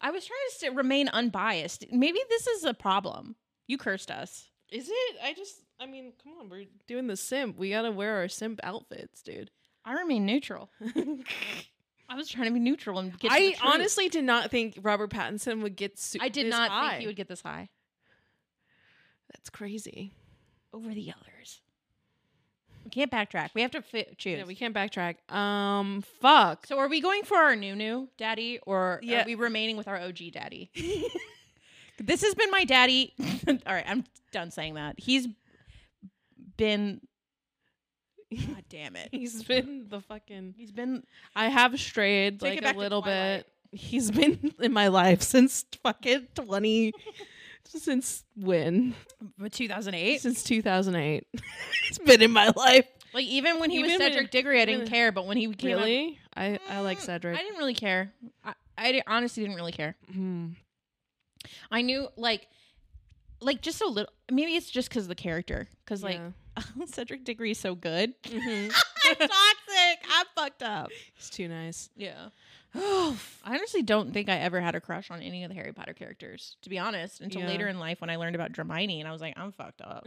I 0.00 0.10
was 0.10 0.24
trying 0.24 0.38
to 0.50 0.56
st- 0.56 0.74
remain 0.74 1.08
unbiased. 1.08 1.84
Maybe 1.92 2.18
this 2.30 2.46
is 2.46 2.64
a 2.64 2.72
problem. 2.72 3.36
You 3.70 3.78
cursed 3.78 4.10
us. 4.10 4.48
Is 4.72 4.88
it? 4.88 5.16
I 5.22 5.32
just, 5.32 5.60
I 5.78 5.86
mean, 5.86 6.12
come 6.24 6.32
on, 6.40 6.48
we're 6.48 6.64
doing 6.88 7.06
the 7.06 7.16
simp. 7.16 7.56
We 7.56 7.70
gotta 7.70 7.92
wear 7.92 8.16
our 8.16 8.26
simp 8.26 8.58
outfits, 8.64 9.22
dude. 9.22 9.52
I 9.84 9.92
remain 9.92 10.26
neutral. 10.26 10.70
I 12.08 12.16
was 12.16 12.28
trying 12.28 12.48
to 12.48 12.52
be 12.52 12.58
neutral 12.58 12.98
and 12.98 13.16
get. 13.20 13.28
To 13.28 13.34
I 13.34 13.40
the 13.40 13.52
truth. 13.52 13.60
honestly 13.62 14.08
did 14.08 14.24
not 14.24 14.50
think 14.50 14.76
Robert 14.82 15.10
Pattinson 15.10 15.62
would 15.62 15.76
get. 15.76 16.00
Su- 16.00 16.18
I 16.20 16.28
did 16.28 16.46
this 16.46 16.50
not 16.50 16.70
high. 16.72 16.88
think 16.90 17.00
he 17.02 17.06
would 17.06 17.14
get 17.14 17.28
this 17.28 17.42
high 17.42 17.68
That's 19.32 19.50
crazy. 19.50 20.14
over 20.72 20.92
the 20.92 21.12
others. 21.12 21.60
We 22.84 22.90
can't 22.90 23.10
backtrack. 23.12 23.50
We 23.54 23.62
have 23.62 23.70
to 23.72 23.82
fi- 23.82 24.06
choose. 24.18 24.38
Yeah, 24.38 24.44
we 24.46 24.56
can't 24.56 24.74
backtrack. 24.74 25.30
Um, 25.32 26.02
fuck. 26.20 26.66
so, 26.66 26.78
are 26.78 26.88
we 26.88 27.00
going 27.00 27.22
for 27.22 27.36
our 27.36 27.54
new 27.54 27.76
new 27.76 28.08
daddy, 28.18 28.58
or 28.66 28.98
Yeah. 29.04 29.22
are 29.22 29.26
we 29.26 29.36
remaining 29.36 29.76
with 29.76 29.86
our 29.86 30.00
OG 30.00 30.32
daddy? 30.32 30.70
this 32.00 32.22
has 32.22 32.34
been 32.34 32.50
my 32.50 32.64
daddy. 32.64 33.14
All 33.48 33.74
right, 33.74 33.84
I'm 33.86 34.04
done 34.32 34.50
saying 34.50 34.74
that. 34.74 34.94
He's 34.98 35.28
been. 36.56 37.00
God 38.32 38.64
damn 38.68 38.94
it. 38.96 39.08
He's 39.12 39.42
been 39.44 39.86
the 39.88 40.00
fucking. 40.00 40.54
He's 40.56 40.72
been 40.72 41.02
I 41.34 41.48
have 41.48 41.78
strayed 41.80 42.40
Take 42.40 42.52
it 42.52 42.54
like 42.56 42.62
back 42.62 42.70
a 42.72 42.74
to 42.74 42.78
little 42.80 43.02
Twilight. 43.02 43.44
bit. 43.72 43.78
He's 43.80 44.10
been 44.10 44.52
in 44.60 44.72
my 44.72 44.88
life 44.88 45.22
since 45.22 45.64
fucking 45.82 46.28
twenty. 46.34 46.92
since 47.66 48.24
when? 48.36 48.94
2008. 49.50 50.20
Since 50.20 50.42
two 50.44 50.62
thousand 50.62 50.96
eight. 50.96 51.26
He's 51.88 51.98
been 51.98 52.22
in 52.22 52.30
my 52.32 52.52
life. 52.56 52.86
Like 53.12 53.24
even 53.26 53.58
when 53.58 53.70
he 53.70 53.80
was 53.82 53.90
Even 53.90 54.00
when- 54.04 54.12
Cedric 54.12 54.30
Diggory, 54.30 54.62
I 54.62 54.64
didn't 54.64 54.86
care. 54.88 55.10
But 55.12 55.26
when 55.26 55.36
he 55.36 55.46
became 55.48 55.72
a- 55.78 55.80
Really? 55.80 56.18
I 56.36 56.58
I 56.68 56.80
like 56.80 56.98
Mm, 56.98 57.02
Cedric. 57.02 57.36
I 57.38 57.42
didn't 57.42 57.58
really 57.58 57.74
care. 57.74 58.12
I, 58.44 58.54
I 58.78 58.92
di- 58.92 59.02
honestly 59.06 59.42
didn't 59.42 59.56
really 59.56 59.72
care. 59.72 59.96
Hmm. 60.12 60.50
I 61.70 61.82
knew 61.82 62.08
like, 62.16 62.48
like 63.40 63.62
just 63.62 63.80
a 63.80 63.86
little. 63.86 64.12
Maybe 64.30 64.54
it's 64.56 64.70
just 64.70 64.88
because 64.88 65.04
of 65.04 65.08
the 65.08 65.14
character. 65.14 65.68
Because 65.84 66.02
like 66.02 66.18
Yeah. 66.18 66.30
Cedric 66.86 67.24
Diggory 67.24 67.52
is 67.52 67.58
so 67.58 67.74
good. 67.74 68.12
Mhm. 68.24 68.72
I'm 69.04 69.14
toxic. 69.16 70.06
I'm 70.12 70.26
fucked 70.34 70.62
up. 70.62 70.90
He's 71.14 71.30
too 71.30 71.48
nice. 71.48 71.90
Yeah. 71.96 72.28
Oh. 72.72 73.18
I 73.42 73.56
honestly 73.56 73.82
don't 73.82 74.12
think 74.12 74.28
I 74.28 74.36
ever 74.36 74.60
had 74.60 74.76
a 74.76 74.80
crush 74.80 75.10
on 75.10 75.22
any 75.22 75.42
of 75.42 75.48
the 75.48 75.56
Harry 75.56 75.72
Potter 75.72 75.92
characters, 75.92 76.56
to 76.62 76.70
be 76.70 76.78
honest, 76.78 77.20
until 77.20 77.40
Yeah. 77.42 77.48
later 77.48 77.66
in 77.66 77.80
life 77.80 78.00
when 78.00 78.10
I 78.10 78.14
learned 78.14 78.36
about 78.36 78.56
Hermione 78.56 79.00
and 79.00 79.08
I 79.08 79.12
was 79.12 79.20
like, 79.20 79.34
I'm 79.36 79.50
fucked 79.50 79.80
up. 79.82 80.06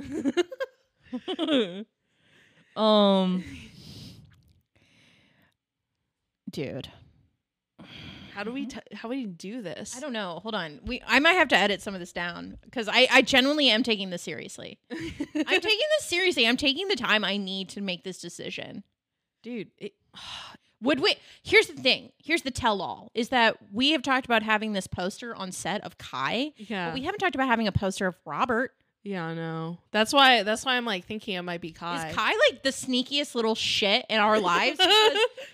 um, 2.81 3.43
dude, 6.49 6.89
How 8.33 8.43
do 8.43 8.51
we 8.51 8.65
mm-hmm. 8.65 8.79
t- 8.79 8.95
how 8.95 9.09
do 9.09 9.15
we 9.15 9.25
do 9.25 9.61
this? 9.61 9.95
I 9.95 9.99
don't 9.99 10.13
know. 10.13 10.39
Hold 10.41 10.55
on, 10.55 10.79
we 10.85 11.01
I 11.05 11.19
might 11.19 11.33
have 11.33 11.47
to 11.49 11.57
edit 11.57 11.81
some 11.81 11.93
of 11.93 11.99
this 11.99 12.11
down 12.11 12.57
because 12.63 12.87
I 12.87 13.07
I 13.11 13.21
genuinely 13.21 13.69
am 13.69 13.83
taking 13.83 14.09
this 14.09 14.21
seriously. 14.21 14.79
I'm 14.91 14.97
taking 15.45 15.87
this 15.97 16.05
seriously. 16.05 16.47
I'm 16.47 16.57
taking 16.57 16.87
the 16.87 16.95
time 16.95 17.23
I 17.23 17.37
need 17.37 17.69
to 17.69 17.81
make 17.81 18.03
this 18.03 18.19
decision. 18.19 18.83
dude. 19.41 19.69
It, 19.77 19.93
Would 20.81 20.99
we? 20.99 21.15
Here's 21.43 21.67
the 21.67 21.81
thing. 21.81 22.11
Here's 22.17 22.41
the 22.41 22.51
tell-all: 22.51 23.09
is 23.13 23.29
that 23.29 23.55
we 23.71 23.91
have 23.91 24.01
talked 24.01 24.25
about 24.25 24.43
having 24.43 24.73
this 24.73 24.85
poster 24.85 25.33
on 25.33 25.53
set 25.53 25.81
of 25.85 25.97
Kai, 25.97 26.51
yeah. 26.57 26.89
but 26.89 26.95
we 26.95 27.03
haven't 27.03 27.19
talked 27.19 27.35
about 27.35 27.47
having 27.47 27.69
a 27.69 27.71
poster 27.71 28.05
of 28.05 28.17
Robert. 28.25 28.73
Yeah, 29.03 29.25
I 29.25 29.33
know. 29.33 29.77
That's 29.91 30.13
why. 30.13 30.43
That's 30.43 30.65
why 30.65 30.77
I'm 30.77 30.85
like 30.85 31.05
thinking 31.05 31.35
it 31.35 31.41
might 31.41 31.59
be 31.59 31.71
Kai. 31.71 32.09
Is 32.09 32.15
Kai 32.15 32.33
like 32.49 32.63
the 32.63 32.69
sneakiest 32.69 33.35
little 33.35 33.55
shit 33.55 34.05
in 34.09 34.19
our 34.19 34.39
lives? 34.39 34.79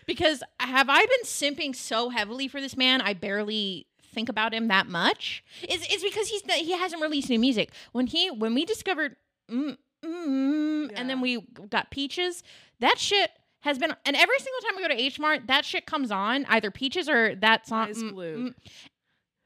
Because, 0.05 0.39
because 0.39 0.43
have 0.59 0.87
I 0.89 1.05
been 1.05 1.23
simping 1.23 1.75
so 1.75 2.09
heavily 2.09 2.47
for 2.47 2.61
this 2.61 2.75
man? 2.77 3.01
I 3.01 3.13
barely 3.13 3.87
think 4.13 4.29
about 4.29 4.53
him 4.53 4.67
that 4.67 4.87
much. 4.87 5.43
Is 5.67 5.85
it's 5.89 6.03
because 6.03 6.27
he's 6.27 6.41
he 6.53 6.73
hasn't 6.73 7.01
released 7.01 7.29
new 7.29 7.39
music. 7.39 7.71
When 7.91 8.07
he 8.07 8.29
when 8.29 8.53
we 8.53 8.65
discovered, 8.65 9.15
mm, 9.51 9.77
mm, 10.05 10.91
and 10.95 11.09
then 11.09 11.21
we 11.21 11.41
got 11.69 11.91
Peaches, 11.91 12.43
that 12.79 12.97
shit 12.97 13.31
has 13.61 13.77
been. 13.77 13.93
And 14.05 14.15
every 14.15 14.39
single 14.39 14.61
time 14.61 14.75
we 14.75 14.81
go 14.81 14.87
to 14.89 14.99
H 14.99 15.19
Mart, 15.19 15.47
that 15.47 15.65
shit 15.65 15.85
comes 15.85 16.11
on 16.11 16.45
either 16.45 16.71
Peaches 16.71 17.09
or 17.09 17.35
that 17.35 17.67
song. 17.67 17.89
Eyes 17.89 18.01
mm, 18.01 18.11
Blue. 18.11 18.49
mm. 18.49 18.55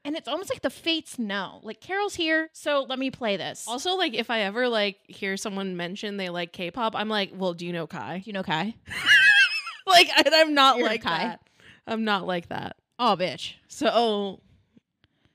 And 0.04 0.16
it's 0.16 0.28
almost 0.28 0.50
like 0.50 0.62
the 0.62 0.70
fates 0.70 1.18
know. 1.18 1.60
Like 1.62 1.80
Carol's 1.80 2.14
here, 2.14 2.48
so 2.52 2.84
let 2.88 2.98
me 2.98 3.10
play 3.10 3.36
this. 3.36 3.64
Also, 3.68 3.94
like 3.96 4.14
if 4.14 4.30
I 4.30 4.40
ever 4.40 4.68
like 4.68 4.98
hear 5.08 5.36
someone 5.36 5.76
mention 5.76 6.16
they 6.16 6.28
like 6.28 6.52
K-pop, 6.52 6.94
I'm 6.96 7.08
like, 7.08 7.32
well, 7.34 7.54
do 7.54 7.66
you 7.66 7.72
know 7.72 7.86
Kai? 7.86 8.18
do 8.18 8.22
you 8.26 8.32
know 8.32 8.42
Kai? 8.42 8.74
like, 9.86 10.08
and 10.16 10.34
I'm 10.34 10.54
not 10.54 10.78
You're 10.78 10.86
like 10.86 11.02
Kai. 11.02 11.18
that. 11.18 11.40
I'm 11.86 12.04
not 12.04 12.26
like 12.26 12.48
that. 12.48 12.76
Oh, 12.98 13.16
bitch. 13.18 13.54
So 13.68 14.40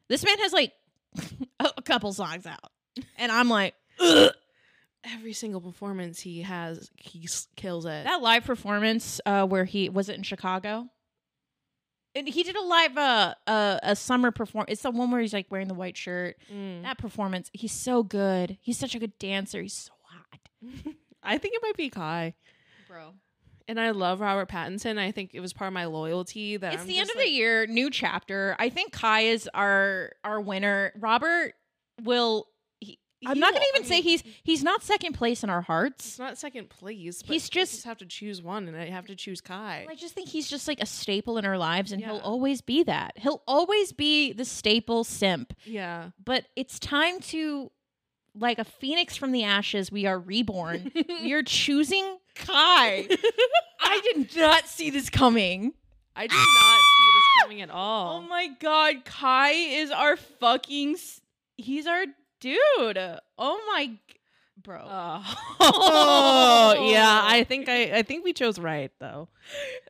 This 0.07 0.23
man 0.23 0.37
has 0.39 0.53
like 0.53 0.73
a 1.59 1.81
couple 1.83 2.11
songs 2.13 2.45
out, 2.45 2.71
and 3.17 3.31
I'm 3.31 3.49
like, 3.49 3.75
every 5.03 5.33
single 5.33 5.61
performance 5.61 6.19
he 6.19 6.41
has, 6.41 6.89
he 6.95 7.23
s- 7.25 7.47
kills 7.55 7.85
it. 7.85 8.03
that 8.05 8.21
live 8.21 8.43
performance 8.45 9.19
uh, 9.25 9.45
where 9.45 9.65
he 9.65 9.89
was 9.89 10.09
it 10.09 10.15
in 10.15 10.23
Chicago. 10.23 10.87
And 12.15 12.27
he 12.27 12.43
did 12.43 12.55
a 12.55 12.61
live 12.61 12.97
uh, 12.97 13.35
uh 13.45 13.79
a 13.83 13.95
summer 13.95 14.31
perform. 14.31 14.65
It's 14.67 14.81
the 14.81 14.91
one 14.91 15.11
where 15.11 15.21
he's 15.21 15.33
like 15.33 15.47
wearing 15.49 15.67
the 15.67 15.73
white 15.73 15.97
shirt. 15.97 16.37
Mm. 16.51 16.81
That 16.83 16.97
performance, 16.97 17.49
he's 17.53 17.71
so 17.71 18.03
good. 18.03 18.57
He's 18.61 18.77
such 18.77 18.95
a 18.95 18.99
good 18.99 19.17
dancer. 19.19 19.61
He's 19.61 19.73
so 19.73 19.93
hot, 20.03 20.39
I 21.23 21.37
think 21.37 21.55
it 21.55 21.61
might 21.61 21.77
be 21.77 21.89
Kai. 21.89 22.33
bro. 22.87 23.13
And 23.67 23.79
I 23.79 23.91
love 23.91 24.19
Robert 24.19 24.49
Pattinson. 24.49 24.97
I 24.97 25.11
think 25.11 25.35
it 25.35 25.41
was 25.41 25.53
part 25.53 25.67
of 25.67 25.73
my 25.73 25.85
loyalty 25.85 26.57
that 26.57 26.73
It's 26.73 26.81
I'm 26.81 26.87
the 26.87 26.97
end 26.97 27.07
just 27.09 27.17
of 27.17 27.23
the 27.23 27.29
year, 27.29 27.67
new 27.67 27.91
chapter. 27.91 28.55
I 28.57 28.69
think 28.69 28.91
Kai 28.91 29.21
is 29.21 29.47
our 29.53 30.13
our 30.23 30.41
winner. 30.41 30.91
Robert 30.97 31.53
will. 32.03 32.47
I'm 33.25 33.37
not 33.39 33.51
going 33.53 33.61
to 33.63 33.67
even 33.75 33.85
I 33.85 33.89
say 33.89 34.01
he's 34.01 34.23
he's 34.43 34.63
not 34.63 34.81
second 34.83 35.13
place 35.13 35.43
in 35.43 35.49
our 35.49 35.61
hearts. 35.61 36.05
It's 36.07 36.19
not 36.19 36.37
second 36.37 36.69
place. 36.69 37.21
But 37.21 37.33
He's 37.33 37.47
I 37.49 37.51
just- 37.51 37.83
have 37.83 37.97
to 37.97 38.05
choose 38.05 38.41
one, 38.41 38.67
and 38.67 38.77
I 38.77 38.85
have 38.89 39.07
to 39.07 39.15
choose 39.15 39.41
Kai. 39.41 39.85
I 39.89 39.95
just 39.95 40.13
think 40.15 40.29
he's 40.29 40.49
just 40.49 40.67
like 40.67 40.79
a 40.81 40.85
staple 40.85 41.37
in 41.37 41.45
our 41.45 41.57
lives, 41.57 41.91
and 41.91 42.01
he'll 42.03 42.17
always 42.19 42.61
be 42.61 42.83
that. 42.83 43.13
He'll 43.17 43.41
always 43.47 43.91
be 43.91 44.31
the 44.31 44.45
staple 44.45 45.03
simp. 45.03 45.53
yeah, 45.65 46.11
But 46.23 46.45
it's 46.55 46.79
time 46.79 47.19
to, 47.21 47.71
like 48.35 48.57
a 48.59 48.63
phoenix 48.63 49.17
from 49.17 49.31
the 49.33 49.43
ashes, 49.43 49.91
we 49.91 50.05
are 50.05 50.17
reborn. 50.17 50.91
we 51.21 51.33
are 51.33 51.43
choosing 51.43 52.17
Kai. 52.35 53.07
I 53.81 54.01
did 54.13 54.35
not 54.37 54.67
see 54.67 54.89
this 54.91 55.09
coming. 55.09 55.73
I 56.15 56.21
did 56.27 56.31
not 56.35 56.79
see 56.79 57.09
this 57.15 57.43
coming 57.43 57.61
at 57.61 57.69
all. 57.71 58.17
Oh 58.17 58.21
my 58.21 58.47
god, 58.61 59.03
Kai 59.03 59.51
is 59.51 59.91
our 59.91 60.15
fucking. 60.15 60.95
He's 61.57 61.85
our 61.87 62.05
dude. 62.39 62.59
Oh 63.37 63.61
my, 63.67 63.91
bro. 64.63 64.81
Oh, 64.83 66.87
yeah. 66.91 67.21
I 67.23 67.43
think 67.47 67.69
I 67.69 67.97
I 67.97 68.01
think 68.03 68.23
we 68.23 68.33
chose 68.33 68.59
right 68.59 68.91
though. 68.99 69.27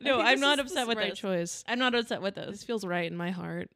No, 0.00 0.20
I'm 0.20 0.40
not 0.40 0.58
upset 0.58 0.86
with 0.86 0.98
right 0.98 1.10
this. 1.10 1.18
choice. 1.18 1.64
I'm 1.68 1.78
not 1.78 1.94
upset 1.94 2.22
with 2.22 2.34
This 2.36 2.46
this. 2.46 2.64
feels 2.64 2.84
right 2.84 3.10
in 3.10 3.16
my 3.16 3.30
heart, 3.30 3.70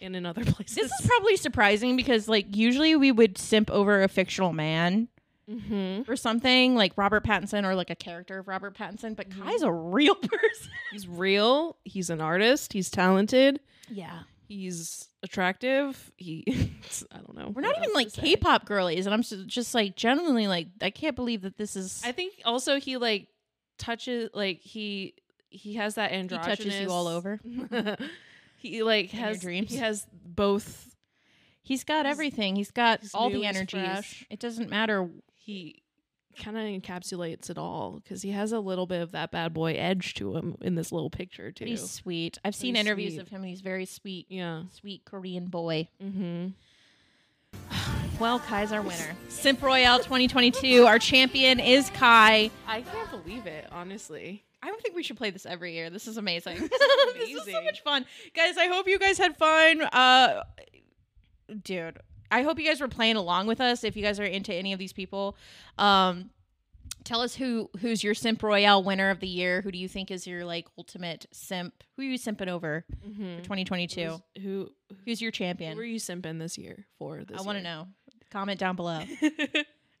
and 0.00 0.16
in 0.16 0.26
other 0.26 0.44
places. 0.44 0.76
This 0.76 0.90
is 1.00 1.06
probably 1.06 1.36
surprising 1.36 1.96
because, 1.96 2.28
like, 2.28 2.54
usually 2.56 2.96
we 2.96 3.12
would 3.12 3.38
simp 3.38 3.70
over 3.70 4.02
a 4.02 4.08
fictional 4.08 4.52
man. 4.52 5.08
mm-hmm. 5.48 6.10
or 6.10 6.16
something 6.16 6.74
like 6.74 6.92
Robert 6.96 7.24
Pattinson 7.24 7.64
or 7.64 7.74
like 7.74 7.90
a 7.90 7.94
character 7.96 8.38
of 8.38 8.48
Robert 8.48 8.76
Pattinson, 8.76 9.16
but 9.16 9.30
Kai's 9.30 9.62
a 9.62 9.72
real 9.72 10.14
person. 10.14 10.70
He's 10.92 11.08
real. 11.08 11.76
He's 11.84 12.10
an 12.10 12.20
artist. 12.20 12.72
He's 12.74 12.90
talented. 12.90 13.60
Yeah. 13.90 14.20
He's 14.48 15.10
attractive. 15.22 16.10
He, 16.16 16.42
I 17.12 17.18
don't 17.18 17.36
know. 17.36 17.52
We're 17.54 17.60
not 17.60 17.76
even 17.76 17.92
like. 17.92 18.10
K-pop 18.14 18.64
girlies, 18.64 19.04
and 19.04 19.12
I'm 19.12 19.20
just, 19.20 19.46
just 19.46 19.74
like 19.74 19.94
genuinely 19.94 20.48
like 20.48 20.68
I 20.80 20.88
can't 20.88 21.14
believe 21.14 21.42
that 21.42 21.58
this 21.58 21.76
is. 21.76 22.00
I 22.02 22.12
think 22.12 22.32
also 22.46 22.80
he 22.80 22.96
like 22.96 23.28
touches 23.78 24.30
like 24.32 24.60
he 24.60 25.14
he 25.50 25.74
has 25.74 25.96
that 25.96 26.12
androgynous. 26.12 26.58
he 26.58 26.64
touches 26.64 26.80
you 26.80 26.90
all 26.90 27.08
over. 27.08 27.38
he 28.56 28.82
like 28.82 29.12
In 29.12 29.20
has 29.20 29.38
dreams? 29.38 29.70
He 29.70 29.76
has 29.76 30.06
both. 30.10 30.96
He's 31.60 31.84
got 31.84 32.06
everything. 32.06 32.56
He's 32.56 32.70
got 32.70 33.02
all 33.12 33.28
the 33.28 33.44
energies. 33.44 33.84
fresh. 33.84 34.26
It 34.30 34.40
doesn't 34.40 34.70
matter. 34.70 35.10
He 35.34 35.82
kind 36.38 36.56
of 36.56 36.64
encapsulates 36.64 37.50
it 37.50 37.58
all 37.58 38.00
because 38.02 38.22
he 38.22 38.30
has 38.30 38.52
a 38.52 38.60
little 38.60 38.86
bit 38.86 39.02
of 39.02 39.12
that 39.12 39.30
bad 39.30 39.52
boy 39.52 39.74
edge 39.74 40.14
to 40.14 40.36
him 40.36 40.56
in 40.60 40.74
this 40.74 40.92
little 40.92 41.10
picture 41.10 41.50
too. 41.52 41.64
He's 41.66 41.88
sweet. 41.90 42.38
I've 42.44 42.54
seen 42.54 42.74
He's 42.74 42.84
interviews 42.84 43.12
sweet. 43.14 43.22
of 43.22 43.28
him. 43.28 43.40
and 43.42 43.50
He's 43.50 43.60
very 43.60 43.84
sweet, 43.86 44.26
yeah. 44.28 44.62
sweet 44.72 45.04
Korean 45.04 45.46
boy. 45.46 45.88
Mm-hmm. 46.02 46.48
Well, 48.18 48.40
Kai's 48.40 48.72
our 48.72 48.82
winner. 48.82 49.14
Simp 49.28 49.62
Royale 49.62 49.98
2022. 49.98 50.84
Our 50.86 50.98
champion 50.98 51.60
is 51.60 51.88
Kai. 51.90 52.50
I 52.66 52.80
can't 52.82 53.08
believe 53.12 53.46
it, 53.46 53.68
honestly. 53.70 54.42
I 54.60 54.66
don't 54.66 54.82
think 54.82 54.96
we 54.96 55.04
should 55.04 55.16
play 55.16 55.30
this 55.30 55.46
every 55.46 55.74
year. 55.74 55.88
This 55.88 56.08
is 56.08 56.16
amazing. 56.16 56.56
this 57.16 57.30
is 57.30 57.44
so 57.44 57.62
much 57.62 57.80
fun. 57.84 58.04
Guys, 58.34 58.56
I 58.58 58.66
hope 58.66 58.88
you 58.88 58.98
guys 58.98 59.18
had 59.18 59.36
fun. 59.36 59.82
Uh 59.82 60.42
dude, 61.62 61.98
I 62.30 62.42
hope 62.42 62.58
you 62.58 62.66
guys 62.66 62.80
were 62.80 62.88
playing 62.88 63.16
along 63.16 63.46
with 63.46 63.60
us 63.60 63.84
if 63.84 63.96
you 63.96 64.02
guys 64.02 64.18
are 64.20 64.24
into 64.24 64.52
any 64.54 64.72
of 64.72 64.78
these 64.78 64.92
people. 64.92 65.36
Um 65.78 66.30
tell 67.04 67.20
us 67.22 67.34
who 67.34 67.70
who's 67.80 68.02
your 68.04 68.14
simp 68.14 68.42
royale 68.42 68.82
winner 68.82 69.08
of 69.10 69.20
the 69.20 69.28
year. 69.28 69.62
Who 69.62 69.70
do 69.72 69.78
you 69.78 69.88
think 69.88 70.10
is 70.10 70.26
your 70.26 70.44
like 70.44 70.66
ultimate 70.76 71.26
simp? 71.32 71.82
Who 71.96 72.02
are 72.02 72.06
you 72.06 72.18
simping 72.18 72.48
over 72.48 72.84
Mm-hmm. 73.06 73.36
for 73.38 73.42
2022? 73.44 74.20
Who, 74.42 74.70
Who's 75.06 75.20
your 75.22 75.28
who 75.28 75.32
champion? 75.32 75.76
were 75.76 75.84
you 75.84 75.96
simping 75.98 76.38
this 76.38 76.58
year 76.58 76.86
for? 76.98 77.24
This 77.24 77.38
I 77.40 77.42
want 77.42 77.58
to 77.58 77.64
know. 77.64 77.86
Comment 78.30 78.58
down 78.58 78.76
below. 78.76 79.00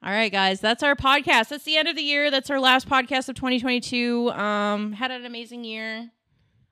All 0.02 0.12
right, 0.12 0.30
guys, 0.30 0.60
that's 0.60 0.82
our 0.84 0.94
podcast. 0.94 1.48
That's 1.48 1.64
the 1.64 1.76
end 1.76 1.88
of 1.88 1.96
the 1.96 2.02
year. 2.02 2.30
That's 2.30 2.50
our 2.50 2.60
last 2.60 2.88
podcast 2.88 3.28
of 3.28 3.34
2022. 3.36 4.30
Um, 4.30 4.92
had 4.92 5.10
an 5.10 5.24
amazing 5.24 5.64
year. 5.64 6.10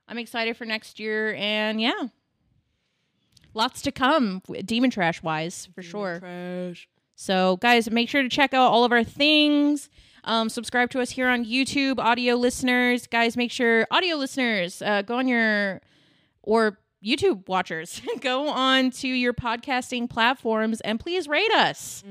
I'm 0.06 0.18
excited 0.18 0.56
for 0.56 0.64
next 0.64 1.00
year, 1.00 1.34
and 1.34 1.80
yeah, 1.80 2.04
lots 3.56 3.82
to 3.82 3.90
come, 3.90 4.42
demon 4.64 4.90
trash 4.90 5.22
wise, 5.22 5.68
for 5.74 5.82
sure. 5.82 6.20
Trash. 6.20 6.88
So, 7.16 7.56
guys, 7.56 7.90
make 7.90 8.08
sure 8.08 8.22
to 8.22 8.28
check 8.28 8.52
out 8.52 8.70
all 8.70 8.84
of 8.84 8.92
our 8.92 9.02
things. 9.02 9.88
Um, 10.24 10.48
subscribe 10.48 10.90
to 10.90 11.00
us 11.00 11.10
here 11.10 11.28
on 11.28 11.44
YouTube, 11.44 11.98
audio 11.98 12.34
listeners. 12.34 13.06
Guys, 13.06 13.36
make 13.36 13.50
sure, 13.50 13.86
audio 13.90 14.16
listeners, 14.16 14.82
uh, 14.82 15.02
go 15.02 15.18
on 15.18 15.26
your, 15.26 15.80
or 16.42 16.78
YouTube 17.04 17.48
watchers, 17.48 18.02
go 18.20 18.48
on 18.48 18.90
to 18.90 19.08
your 19.08 19.32
podcasting 19.32 20.10
platforms 20.10 20.80
and 20.82 20.98
please 21.00 21.28
rate 21.28 21.52
us 21.52 22.02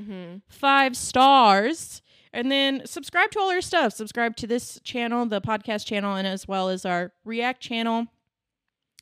five 0.47 0.95
stars. 0.97 2.01
And 2.33 2.51
then 2.51 2.81
subscribe 2.85 3.31
to 3.31 3.39
all 3.39 3.49
our 3.49 3.61
stuff. 3.61 3.93
Subscribe 3.93 4.35
to 4.37 4.47
this 4.47 4.79
channel, 4.83 5.25
the 5.25 5.39
podcast 5.39 5.85
channel, 5.85 6.15
and 6.15 6.27
as 6.27 6.47
well 6.47 6.67
as 6.67 6.85
our 6.85 7.13
React 7.23 7.61
channel. 7.61 8.07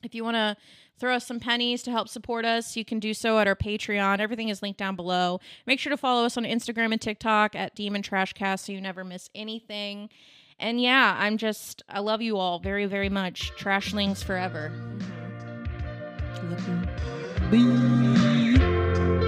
If 0.04 0.14
you 0.14 0.22
want 0.22 0.36
to 0.36 0.56
throw 0.98 1.14
us 1.14 1.26
some 1.26 1.40
pennies 1.40 1.82
to 1.84 1.90
help 1.90 2.08
support 2.08 2.44
us, 2.44 2.76
you 2.76 2.84
can 2.84 2.98
do 2.98 3.14
so 3.14 3.38
at 3.38 3.46
our 3.46 3.56
Patreon. 3.56 4.20
Everything 4.20 4.48
is 4.48 4.62
linked 4.62 4.78
down 4.78 4.96
below. 4.96 5.40
Make 5.66 5.80
sure 5.80 5.90
to 5.90 5.96
follow 5.96 6.24
us 6.24 6.36
on 6.36 6.44
Instagram 6.44 6.92
and 6.92 7.00
TikTok 7.00 7.54
at 7.56 7.74
Demon 7.74 8.02
Trashcast 8.02 8.60
so 8.60 8.72
you 8.72 8.80
never 8.80 9.04
miss 9.04 9.28
anything. 9.34 10.08
And 10.58 10.80
yeah, 10.80 11.16
I'm 11.18 11.36
just, 11.36 11.82
I 11.88 12.00
love 12.00 12.22
you 12.22 12.36
all 12.36 12.58
very, 12.60 12.86
very 12.86 13.08
much. 13.08 13.52
Trashlings 13.56 14.22
forever. 14.22 14.70
Mm-hmm. 14.72 15.24
Love 17.52 19.18
you. 19.18 19.23